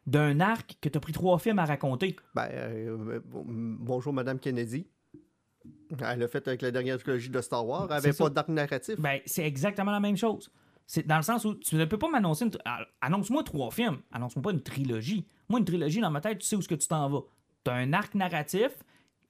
d'un 0.08 0.40
arc 0.40 0.78
que 0.82 0.88
tu 0.90 0.98
as 0.98 1.02
pris 1.02 1.12
trois 1.14 1.38
films 1.38 1.60
à 1.60 1.66
raconter. 1.66 2.16
Ben, 2.34 2.48
euh, 2.52 3.20
bon- 3.26 3.44
bonjour, 3.48 4.14
Madame 4.14 4.40
Kennedy. 4.40 4.88
Elle 6.00 6.20
l'a 6.20 6.28
fait 6.28 6.48
avec 6.48 6.62
la 6.62 6.72
dernière 6.72 6.98
trilogie 6.98 7.30
de 7.30 7.42
Star 7.42 7.68
Wars. 7.68 7.84
Elle 7.90 7.96
n'avait 7.96 8.14
pas 8.14 8.30
d'arc 8.30 8.48
narratif. 8.48 9.00
Ben, 9.00 9.20
c'est 9.26 9.46
exactement 9.46 9.92
la 9.92 10.00
même 10.00 10.18
chose. 10.18 10.50
C'est 10.88 11.06
dans 11.06 11.18
le 11.18 11.22
sens 11.24 11.46
où 11.46 11.56
tu 11.56 11.76
ne 11.76 11.86
peux 11.86 11.98
pas 11.98 12.10
m'annoncer. 12.10 12.46
une 12.46 12.52
ah, 12.66 12.80
Annonce-moi 13.02 13.44
trois 13.44 13.70
films. 13.72 14.00
Annonce-moi 14.12 14.42
pas 14.44 14.52
une 14.52 14.62
trilogie. 14.62 15.26
Moi, 15.50 15.60
une 15.60 15.66
trilogie, 15.66 16.00
dans 16.02 16.10
ma 16.10 16.22
tête, 16.22 16.40
tu 16.40 16.48
sais 16.48 16.56
où 16.56 16.60
est-ce 16.60 16.68
que 16.68 16.76
tu 16.76 16.88
t'en 16.88 17.10
vas. 17.10 17.22
Tu 17.64 17.72
as 17.72 17.76
un 17.76 17.94
arc 17.94 18.16
narratif 18.16 18.72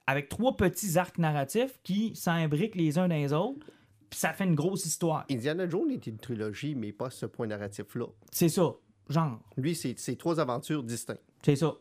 avec 0.08 0.30
trois 0.30 0.56
petits 0.58 0.98
arcs 0.98 1.18
narratifs 1.18 1.80
qui 1.84 2.16
s'imbriquent 2.16 2.76
les 2.76 2.98
uns 2.98 3.08
dans 3.08 3.16
les 3.16 3.34
autres. 3.34 3.66
puis 4.10 4.20
ça 4.20 4.34
fait 4.34 4.44
une 4.44 4.56
grosse 4.56 4.86
histoire. 4.86 5.26
Indiana 5.30 5.68
Jones 5.70 5.92
est 5.92 6.06
une 6.08 6.18
trilogie, 6.18 6.76
mais 6.76 6.92
pas 6.92 7.10
ce 7.10 7.26
point 7.26 7.48
narratif-là. 7.48 8.08
C'est 8.32 8.50
ça. 8.50 8.74
Genre, 9.10 9.40
Lui, 9.58 9.76
c'est 9.76 10.16
trois 10.18 10.40
aventures 10.40 10.84
distinctes. 10.84 11.22
c'est 11.44 11.56
ça. 11.56 11.76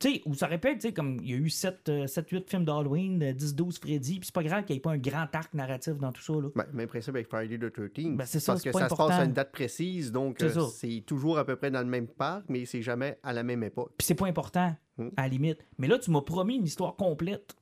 Tu 0.00 0.12
sais, 0.12 0.22
ou 0.26 0.34
ça 0.34 0.48
répète, 0.48 0.80
tu 0.80 0.88
sais, 0.88 0.92
comme 0.92 1.18
il 1.22 1.30
y 1.30 1.34
a 1.34 1.36
eu 1.36 1.46
7-8 1.46 2.50
films 2.50 2.64
d'Halloween, 2.64 3.18
10-12 3.32 3.78
Freddy, 3.78 4.18
puis 4.18 4.26
c'est 4.26 4.34
pas 4.34 4.42
grave 4.42 4.64
qu'il 4.64 4.74
n'y 4.74 4.78
ait 4.78 4.80
pas 4.80 4.90
un 4.90 4.98
grand 4.98 5.28
arc 5.32 5.54
narratif 5.54 5.94
dans 5.94 6.10
tout 6.12 6.20
ça, 6.20 6.32
là. 6.32 6.48
Ben, 6.56 6.66
même 6.72 6.88
principe 6.88 7.14
avec 7.14 7.28
Friday 7.28 7.58
the 7.58 7.72
13 7.72 8.08
Ben, 8.16 8.26
c'est 8.26 8.40
ça, 8.40 8.52
parce 8.52 8.62
que 8.62 8.72
ça 8.72 8.88
se 8.88 8.94
passe 8.94 9.10
à 9.12 9.24
une 9.24 9.32
date 9.32 9.52
précise, 9.52 10.10
donc 10.10 10.36
C'est 10.40 10.56
euh, 10.58 10.66
c'est 10.66 11.04
toujours 11.06 11.38
à 11.38 11.44
peu 11.46 11.54
près 11.56 11.70
dans 11.70 11.80
le 11.80 11.86
même 11.86 12.08
parc, 12.08 12.44
mais 12.48 12.66
c'est 12.66 12.82
jamais 12.82 13.18
à 13.22 13.32
la 13.32 13.44
même 13.44 13.62
époque. 13.62 13.92
Puis 13.96 14.06
c'est 14.06 14.14
pas 14.16 14.26
important, 14.26 14.74
Hmm. 14.96 15.08
à 15.16 15.22
la 15.22 15.28
limite. 15.28 15.58
Mais 15.78 15.88
là, 15.88 15.98
tu 15.98 16.10
m'as 16.12 16.20
promis 16.22 16.54
une 16.56 16.64
histoire 16.66 16.94
complète 16.96 17.56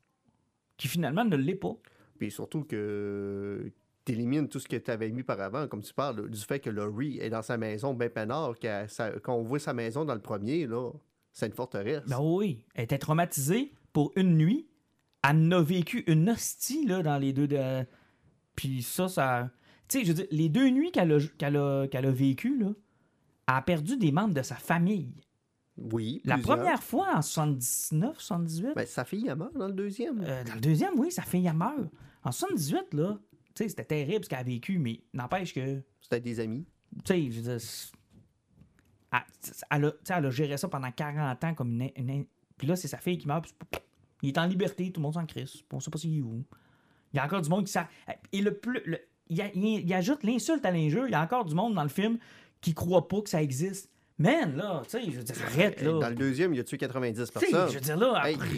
qui 0.77 0.87
finalement 0.89 1.25
ne 1.25 1.37
l'est 1.37 1.55
pas. 1.55 1.75
Puis 2.19 2.31
surtout 2.31 2.63
que 2.65 3.73
tu 4.05 4.13
élimines 4.13 4.49
tout 4.49 4.59
ce 4.61 4.69
que 4.69 4.77
tu 4.77 4.91
avais 4.91 5.11
mis 5.11 5.23
par 5.23 5.41
avant, 5.41 5.67
comme 5.69 5.81
tu 5.83 5.95
parles 5.95 6.29
du 6.29 6.41
fait 6.41 6.61
que 6.61 6.69
Laurie 6.71 7.19
est 7.21 7.31
dans 7.31 7.41
sa 7.43 7.57
maison 7.57 7.95
ben 7.95 8.11
peinard, 8.11 8.59
qu'elle- 8.59 8.89
ça- 8.91 9.13
quand 9.23 9.35
on 9.35 9.43
voit 9.43 9.59
sa 9.59 9.73
maison 9.73 10.05
dans 10.05 10.15
le 10.15 10.21
premier, 10.21 10.67
là, 10.67 10.91
c'est 11.33 11.47
une 11.47 11.53
forteresse. 11.55 12.03
Ben 12.07 12.21
oui, 12.21 12.65
elle 12.75 12.85
était 12.85 12.99
traumatisée 12.99 13.73
pour 13.93 14.13
une 14.17 14.37
nuit. 14.37 14.67
Elle 15.25 15.37
en 15.37 15.51
a 15.53 15.63
vécu 15.63 16.05
une 16.09 16.29
hostie, 16.31 16.85
là, 16.87 17.03
dans 17.03 17.17
les 17.17 17.33
deux. 17.33 17.47
De... 17.49 17.87
Puis 18.57 18.83
ça, 18.83 19.09
ça. 19.09 19.51
Tu 19.89 19.99
sais, 20.01 20.05
je 20.05 20.09
veux 20.09 20.15
dire, 20.15 20.27
les 20.31 20.49
deux 20.49 20.69
nuits 20.69 20.91
qu'elle 20.91 21.13
a, 21.13 21.19
qu'elle 21.39 21.57
a, 21.57 21.87
qu'elle 21.87 22.07
a 22.07 22.11
vécues, 22.11 22.59
elle 22.63 22.75
a 23.47 23.63
perdu 23.63 23.97
des 23.97 24.11
membres 24.13 24.35
de 24.35 24.43
sa 24.43 24.57
famille. 24.57 25.15
Oui. 25.79 26.21
La 26.25 26.35
plusieurs. 26.35 26.57
première 26.59 26.83
fois, 26.83 27.17
en 27.17 27.23
79, 27.23 28.21
78. 28.21 28.75
Ben, 28.77 28.87
sa 28.87 29.05
fille, 29.05 29.27
elle 29.29 29.37
meurt 29.37 29.57
dans 29.57 29.69
le 29.69 29.73
deuxième. 29.73 30.21
euh, 30.23 30.45
dans 30.45 30.55
le 30.55 30.61
deuxième, 30.61 30.99
oui, 30.99 31.11
sa 31.11 31.23
fille, 31.23 31.47
elle 31.47 31.55
meurt. 31.55 31.77
En 32.25 32.31
78, 32.33 32.93
là, 32.95 33.19
tu 33.55 33.65
sais, 33.65 33.69
c'était 33.71 33.85
terrible 33.85 34.25
ce 34.25 34.29
qu'elle 34.31 34.39
a 34.41 34.43
vécu, 34.45 34.79
mais 34.79 35.01
n'empêche 35.15 35.55
que. 35.55 35.83
C'était 36.01 36.21
des 36.21 36.41
amis. 36.41 36.67
tu 37.05 37.15
sais, 37.15 37.31
je 37.31 37.41
veux 37.41 37.59
dire, 37.59 37.67
elle, 39.13 39.21
elle 39.71 39.85
a, 39.87 39.93
elle 40.19 40.27
a 40.27 40.31
géré 40.31 40.57
ça 40.57 40.69
pendant 40.69 40.91
40 40.91 41.45
ans 41.45 41.55
comme 41.55 41.81
une. 41.81 41.91
une- 41.97 42.27
Puis 42.57 42.67
là, 42.67 42.77
c'est 42.77 42.89
sa 42.89 42.99
fille 42.99 43.19
qui 43.19 43.27
meurt. 43.27 43.45
puis 43.71 43.81
il 44.23 44.29
est 44.29 44.39
en 44.39 44.47
liberté, 44.47 44.91
tout 44.93 45.01
le 45.01 45.03
monde 45.03 45.15
s'en 45.15 45.27
crisse. 45.27 45.65
On 45.73 45.81
sait 45.81 45.91
pas 45.91 45.99
s'il 45.99 46.19
est 46.19 46.23
où. 46.23 46.45
Il 47.13 47.17
y 47.17 47.19
a 47.21 47.25
encore 47.25 47.43
du 47.43 47.49
monde 47.51 47.67
qui 47.67 47.73
s'a. 47.73 47.89
Et 48.33 48.41
le 48.41 48.55
plus. 48.55 48.81
le- 48.87 49.01
il, 49.29 49.41
a- 49.41 49.53
il- 49.55 49.65
il 49.87 49.95
ajoute 49.95 50.23
l'insulte 50.25 50.65
à 50.65 50.71
l'injure. 50.71 51.07
Il 51.07 51.13
y 51.13 51.15
a 51.15 51.23
encore 51.23 51.45
du 51.45 51.55
monde 51.55 51.75
dans 51.75 51.83
le 51.83 51.89
film 51.89 52.19
qui 52.61 52.75
croit 52.75 53.09
pas 53.09 53.21
que 53.23 53.29
ça 53.31 53.43
existe. 53.43 53.91
Man, 54.23 54.57
là, 54.57 54.83
tu 54.85 54.91
sais, 54.91 55.03
je 55.05 55.17
veux 55.17 55.23
dire, 55.25 55.35
arrête, 55.47 55.83
là. 55.83 55.93
Dans 55.99 56.09
le 56.09 56.15
deuxième, 56.15 56.55
il 56.55 56.61
a 56.61 56.65
tué 56.65 56.79
90 56.79 57.19
Tu 57.19 57.27
sais, 57.27 57.33
personnes? 57.33 57.69
je 57.69 57.75
veux 57.75 57.81
dire, 57.81 57.97
là, 57.97 58.23
Hey, 58.25 58.35
après- 58.37 58.49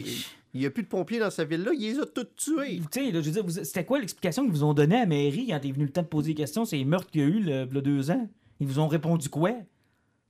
il 0.52 0.60
n'y 0.60 0.66
a 0.66 0.70
plus 0.70 0.82
de 0.82 0.88
pompiers 0.88 1.18
dans 1.18 1.30
sa 1.30 1.44
ville-là, 1.44 1.72
il 1.74 1.80
les 1.80 1.98
a 1.98 2.06
tous 2.06 2.26
tués. 2.36 2.80
Tu 2.90 3.04
sais, 3.06 3.10
là, 3.10 3.20
je 3.22 3.30
veux 3.30 3.42
dire, 3.42 3.64
c'était 3.64 3.84
quoi 3.84 3.98
l'explication 3.98 4.42
qu'ils 4.44 4.52
vous 4.52 4.64
ont 4.64 4.74
donnée 4.74 5.00
à 5.00 5.06
Mary 5.06 5.46
quand 5.48 5.64
est 5.64 5.72
venu 5.72 5.84
le 5.86 5.90
temps 5.92 6.02
de 6.02 6.06
poser 6.06 6.32
des 6.32 6.34
questions? 6.42 6.64
C'est 6.64 6.76
les 6.76 6.84
meurtres 6.84 7.10
qu'il 7.10 7.20
y 7.22 7.24
a 7.24 7.26
eu 7.28 7.40
le, 7.40 7.64
le 7.64 7.82
deux 7.82 8.10
ans. 8.10 8.28
Ils 8.60 8.66
vous 8.66 8.78
ont 8.78 8.86
répondu 8.88 9.28
quoi? 9.28 9.52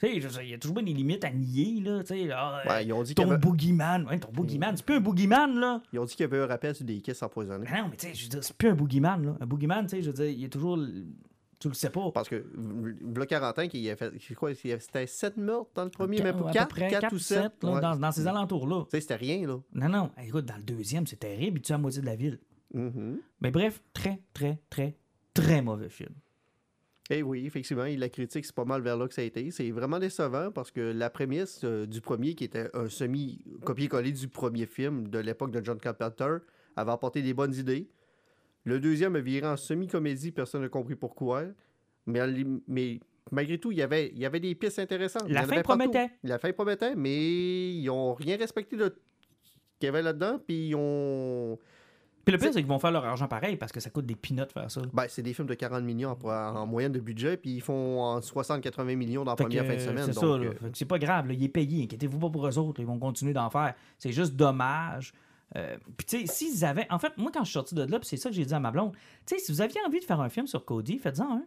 Il 0.03 0.23
y 0.51 0.55
a 0.55 0.59
toujours 0.59 0.77
des 0.83 0.93
limites 0.93 1.25
à 1.25 1.31
nier, 1.31 1.81
là. 1.81 2.01
Tu 2.03 2.09
sais, 2.09 2.25
là, 2.27 2.61
euh, 2.67 2.69
Ouais, 2.69 2.85
ils 2.85 2.93
ont 2.93 3.03
dit 3.03 3.15
qu'il 3.15 3.25
y 3.25 3.27
ton 3.27 3.33
avait- 3.33 3.41
boogeyman. 3.41 4.07
Ouais, 4.07 4.19
ton 4.19 4.31
boogeyman. 4.33 4.77
C'est 4.77 4.85
plus 4.85 4.97
un 4.97 5.01
boogeyman, 5.01 5.59
là. 5.59 5.81
Ils 5.95 5.99
ont 5.99 6.05
dit 6.05 6.15
qu'il 6.15 6.25
y 6.25 6.27
avait 6.27 6.41
un 6.41 6.47
rappel 6.47 6.75
sur 6.75 6.85
des 6.85 7.01
caisses 7.01 7.23
empoisonnées. 7.23 7.67
Mais 7.71 7.81
non, 7.81 7.89
mais 7.91 7.97
tu 7.97 8.09
sais, 8.09 8.15
je 8.15 8.25
veux 8.25 8.29
dire, 8.29 8.45
c'est 8.45 8.55
plus 8.57 8.69
un 8.69 8.75
boogeyman, 8.75 9.25
là. 9.25 9.37
Un 9.41 9.47
boogeyman, 9.47 9.87
tu 9.87 9.97
sais, 9.97 10.03
je 10.03 10.09
veux 10.11 10.13
dire, 10.17 10.27
il 10.27 10.45
est 10.45 10.49
toujours. 10.49 10.77
Tu 11.65 11.69
le 11.71 11.75
sais 11.75 11.89
pas. 11.89 12.11
Parce 12.13 12.29
que 12.29 12.45
le 12.55 13.25
40 13.25 13.69
qu'il 13.69 13.89
a 13.89 13.97
fait, 13.97 14.13
c'était 14.19 15.07
7 15.07 15.39
meurtres 15.39 15.71
dans 15.75 15.85
le 15.85 15.91
premier, 15.91 16.21
mais 16.23 16.35
pas 16.35 16.51
à 16.51 16.53
4, 16.53 16.69
peu 16.69 16.75
près 16.75 16.89
4 16.89 17.13
ou 17.15 17.19
7. 17.19 17.41
là, 17.63 17.81
dans, 17.81 17.97
dans 17.97 18.13
ces 18.13 18.27
alentours-là. 18.27 18.83
Tu 18.85 18.91
sais, 18.91 19.01
c'était 19.01 19.15
rien, 19.15 19.47
là. 19.47 19.61
Non, 19.73 19.89
non. 19.89 20.11
Écoute, 20.23 20.45
dans 20.45 20.59
le 20.59 20.63
deuxième, 20.63 21.07
c'est 21.07 21.17
terrible. 21.17 21.61
Il 21.61 21.63
tue 21.63 21.73
la 21.73 21.79
moitié 21.79 22.03
de 22.03 22.07
la 22.07 22.17
ville. 22.17 22.39
Mhm. 22.75 23.19
Mais 23.41 23.51
bref, 23.51 23.83
très, 23.95 24.21
très, 24.35 24.61
très, 24.69 24.95
très 25.33 25.63
mauvais 25.63 25.89
film. 25.89 26.13
Eh 27.09 27.23
oui, 27.23 27.47
effectivement, 27.47 27.87
la 27.87 28.09
critique, 28.11 28.45
c'est 28.45 28.55
pas 28.55 28.67
mal 28.67 28.83
vers 28.83 28.99
là 28.99 29.09
que 29.09 29.15
ça 29.15 29.23
a 29.23 29.25
été. 29.25 29.51
C'est 29.51 29.71
vraiment 29.71 29.99
décevant 29.99 30.51
parce 30.51 30.71
que 30.71 30.83
la 30.83 31.09
prémisse 31.09 31.63
euh, 31.65 31.87
du 31.87 32.03
premier, 32.03 32.35
qui 32.35 32.45
était 32.45 32.69
un 32.75 32.91
semi-copier-coller 32.91 34.13
du 34.13 34.29
premier 34.29 34.67
film 34.67 35.09
de 35.09 35.19
l'époque 35.19 35.51
de 35.51 35.65
John 35.65 35.79
Carpenter, 35.79 36.37
avait 36.77 36.93
apporté 36.93 37.23
des 37.23 37.33
bonnes 37.33 37.55
idées. 37.55 37.89
Le 38.65 38.81
deuxième 38.81 39.15
a 39.17 39.21
viré 39.21 39.47
en 39.47 39.57
semi-comédie, 39.57 40.33
personne 40.33 40.63
n'a 40.63 40.69
compris 40.69 40.97
pourquoi. 40.97 41.45
Mais, 42.07 43.01
malgré 43.31 43.59
tout, 43.59 43.73
il 43.73 43.79
y 43.79 43.83
avait, 43.83 44.11
il 44.15 44.19
y 44.19 44.27
avait 44.27 44.41
des 44.41 44.55
pistes 44.55 44.79
intéressantes. 44.79 45.29
La 45.29 45.45
fin 45.45 45.63
promettait. 45.63 46.11
La 46.23 46.39
fin 46.39 46.53
promettait, 46.53 46.95
mais 46.95 47.75
ils 47.75 47.89
ont 47.91 48.15
rien 48.15 48.37
respecté 48.37 48.77
de 48.77 48.95
qu'il 49.79 49.87
y 49.87 49.89
avait 49.89 50.03
là-dedans, 50.03 50.39
puis 50.47 50.69
ils 50.69 50.75
ont... 50.77 51.59
Puis 52.25 52.33
le 52.33 52.39
pire, 52.39 52.55
c'est 52.55 52.61
qu'ils 52.61 52.69
vont 52.69 52.79
faire 52.79 52.93
leur 52.93 53.05
argent 53.05 53.29
pareil 53.29 53.57
parce 53.57 53.71
que 53.71 53.81
ça 53.81 53.91
coûte 53.91 54.07
des 54.07 54.15
peanuts 54.15 54.47
de 54.47 54.53
faire 54.53 54.71
ça. 54.71 54.81
Ben, 54.95 55.05
c'est 55.09 55.21
des 55.21 55.35
films 55.35 55.47
de 55.47 55.53
40 55.53 55.85
millions 55.85 56.17
en, 56.25 56.29
en 56.31 56.67
moyenne 56.67 56.93
de 56.93 57.01
budget, 57.01 57.37
puis 57.37 57.51
ils 57.57 57.61
font 57.61 58.01
en 58.01 58.21
60-80 58.21 58.97
millions 58.97 59.25
dans 59.25 59.33
la 59.33 59.37
Fait 59.37 59.45
première 59.45 59.65
que, 59.65 59.69
fin 59.69 59.75
de 59.75 59.81
semaine. 59.81 60.05
C'est 60.07 60.15
ça, 60.15 60.25
euh, 60.25 60.55
c'est 60.73 60.87
pas 60.87 60.99
grave, 60.99 61.27
là, 61.27 61.35
il 61.35 61.45
est 61.45 61.49
payé. 61.49 61.85
Inquiétez-vous 61.85 62.19
pas 62.19 62.31
pour 62.31 62.47
eux 62.47 62.59
autres, 62.59 62.81
ils 62.81 62.87
vont 62.87 62.99
continuer 62.99 63.35
d'en 63.35 63.51
faire. 63.51 63.75
C'est 63.99 64.13
juste 64.13 64.37
dommage. 64.37 65.13
Euh, 65.57 65.77
puis 65.97 66.07
tu 66.07 66.27
sais, 66.27 66.27
s'ils 66.27 66.65
avaient. 66.65 66.87
En 66.91 66.99
fait, 66.99 67.17
moi, 67.17 67.31
quand 67.33 67.41
je 67.41 67.51
suis 67.51 67.55
sorti 67.55 67.75
de 67.75 67.83
là, 67.85 67.99
c'est 68.03 68.17
ça 68.17 68.29
que 68.29 68.35
j'ai 68.35 68.45
dit 68.45 68.55
à 68.55 68.61
ma 68.61 68.71
blonde, 68.71 68.93
tu 69.27 69.37
sais, 69.37 69.39
si 69.39 69.53
vous 69.53 69.61
aviez 69.61 69.81
envie 69.87 70.01
de 70.01 70.05
faire 70.05 70.21
un 70.21 70.29
film 70.29 70.47
sur 70.47 70.65
Cody, 70.65 70.99
faites-en 70.99 71.39
un. 71.39 71.47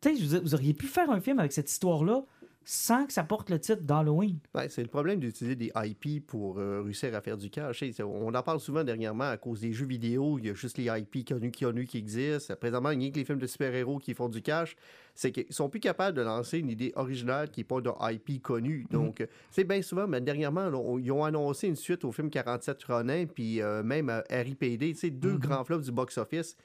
Tu 0.00 0.16
sais, 0.16 0.38
vous 0.38 0.54
auriez 0.54 0.74
pu 0.74 0.86
faire 0.86 1.10
un 1.10 1.20
film 1.20 1.38
avec 1.38 1.52
cette 1.52 1.70
histoire-là 1.70 2.24
sans 2.64 3.06
que 3.06 3.12
ça 3.12 3.24
porte 3.24 3.50
le 3.50 3.58
titre 3.58 3.82
d'Halloween. 3.82 4.38
Ouais, 4.54 4.68
c'est 4.68 4.82
le 4.82 4.88
problème 4.88 5.20
d'utiliser 5.20 5.54
des 5.56 5.70
IP 5.74 6.26
pour 6.26 6.58
euh, 6.58 6.82
réussir 6.82 7.14
à 7.14 7.20
faire 7.20 7.36
du 7.36 7.50
cash. 7.50 7.84
On 8.00 8.34
en 8.34 8.42
parle 8.42 8.60
souvent 8.60 8.84
dernièrement 8.84 9.24
à 9.30 9.36
cause 9.36 9.60
des 9.60 9.72
jeux 9.72 9.86
vidéo. 9.86 10.38
Il 10.38 10.46
y 10.46 10.50
a 10.50 10.54
juste 10.54 10.78
les 10.78 10.84
IP 10.86 11.26
connus, 11.28 11.52
connus 11.52 11.86
qui 11.86 11.98
existent. 11.98 12.54
Présentement, 12.56 12.90
il 12.90 12.98
n'y 12.98 13.08
a 13.08 13.10
que 13.10 13.16
les 13.16 13.24
films 13.24 13.38
de 13.38 13.46
super-héros 13.46 13.98
qui 13.98 14.14
font 14.14 14.28
du 14.28 14.40
cash. 14.42 14.76
C'est 15.14 15.30
qu'ils 15.30 15.52
sont 15.52 15.68
plus 15.68 15.78
capables 15.80 16.16
de 16.16 16.22
lancer 16.22 16.58
une 16.58 16.70
idée 16.70 16.92
originale 16.96 17.50
qui 17.50 17.60
n'est 17.60 17.64
pas 17.64 17.80
de 17.80 17.90
IP 18.12 18.42
connu. 18.42 18.86
Donc, 18.90 19.20
euh, 19.20 19.26
c'est 19.50 19.64
bien 19.64 19.80
souvent, 19.82 20.08
mais 20.08 20.20
dernièrement, 20.20 20.68
là, 20.70 20.76
on- 20.78 20.98
ils 20.98 21.12
ont 21.12 21.22
annoncé 21.24 21.68
une 21.68 21.76
suite 21.76 22.04
au 22.04 22.10
film 22.12 22.30
47 22.30 22.82
Ronin, 22.84 23.26
puis 23.26 23.60
euh, 23.62 23.82
même 23.84 24.08
euh, 24.10 24.22
RIPD, 24.30 24.92
tu 24.92 24.98
sais, 24.98 25.10
deux 25.10 25.34
Mhm. 25.34 25.38
grands 25.38 25.64
flops 25.64 25.84
du 25.84 25.92
box-office. 25.92 26.56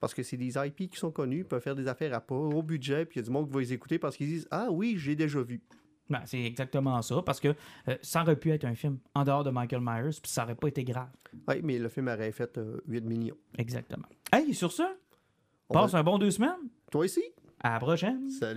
Parce 0.00 0.14
que 0.14 0.22
c'est 0.22 0.36
des 0.36 0.54
IP 0.56 0.90
qui 0.90 0.96
sont 0.98 1.10
connus, 1.10 1.44
peuvent 1.44 1.60
faire 1.62 1.74
des 1.74 1.88
affaires 1.88 2.14
à 2.14 2.20
pas 2.20 2.34
haut 2.36 2.62
budget, 2.62 3.04
puis 3.04 3.18
il 3.18 3.22
y 3.22 3.24
a 3.24 3.26
du 3.26 3.30
monde 3.30 3.48
qui 3.48 3.54
va 3.54 3.60
les 3.60 3.72
écouter 3.72 3.98
parce 3.98 4.16
qu'ils 4.16 4.28
disent 4.28 4.46
Ah 4.50 4.68
oui, 4.70 4.94
j'ai 4.96 5.16
déjà 5.16 5.40
vu. 5.42 5.60
Ben, 6.08 6.22
c'est 6.24 6.42
exactement 6.42 7.02
ça, 7.02 7.20
parce 7.20 7.38
que 7.40 7.48
euh, 7.88 7.96
ça 8.00 8.22
aurait 8.22 8.36
pu 8.36 8.50
être 8.50 8.64
un 8.64 8.74
film 8.74 8.98
en 9.14 9.24
dehors 9.24 9.44
de 9.44 9.50
Michael 9.50 9.82
Myers, 9.82 10.18
puis 10.22 10.30
ça 10.30 10.44
aurait 10.44 10.54
pas 10.54 10.68
été 10.68 10.82
grave. 10.84 11.08
Oui, 11.48 11.56
mais 11.62 11.78
le 11.78 11.88
film 11.90 12.08
aurait 12.08 12.32
fait 12.32 12.56
euh, 12.56 12.80
8 12.86 13.04
millions. 13.04 13.36
Exactement. 13.58 14.06
Hey, 14.32 14.54
sur 14.54 14.72
ça, 14.72 14.94
On 15.68 15.74
passe 15.74 15.92
va- 15.92 15.98
un 15.98 16.02
bon 16.04 16.16
deux 16.18 16.30
semaines. 16.30 16.68
Toi 16.90 17.04
aussi? 17.04 17.22
À 17.60 17.74
la 17.74 17.80
prochaine. 17.80 18.30
Salut. 18.30 18.54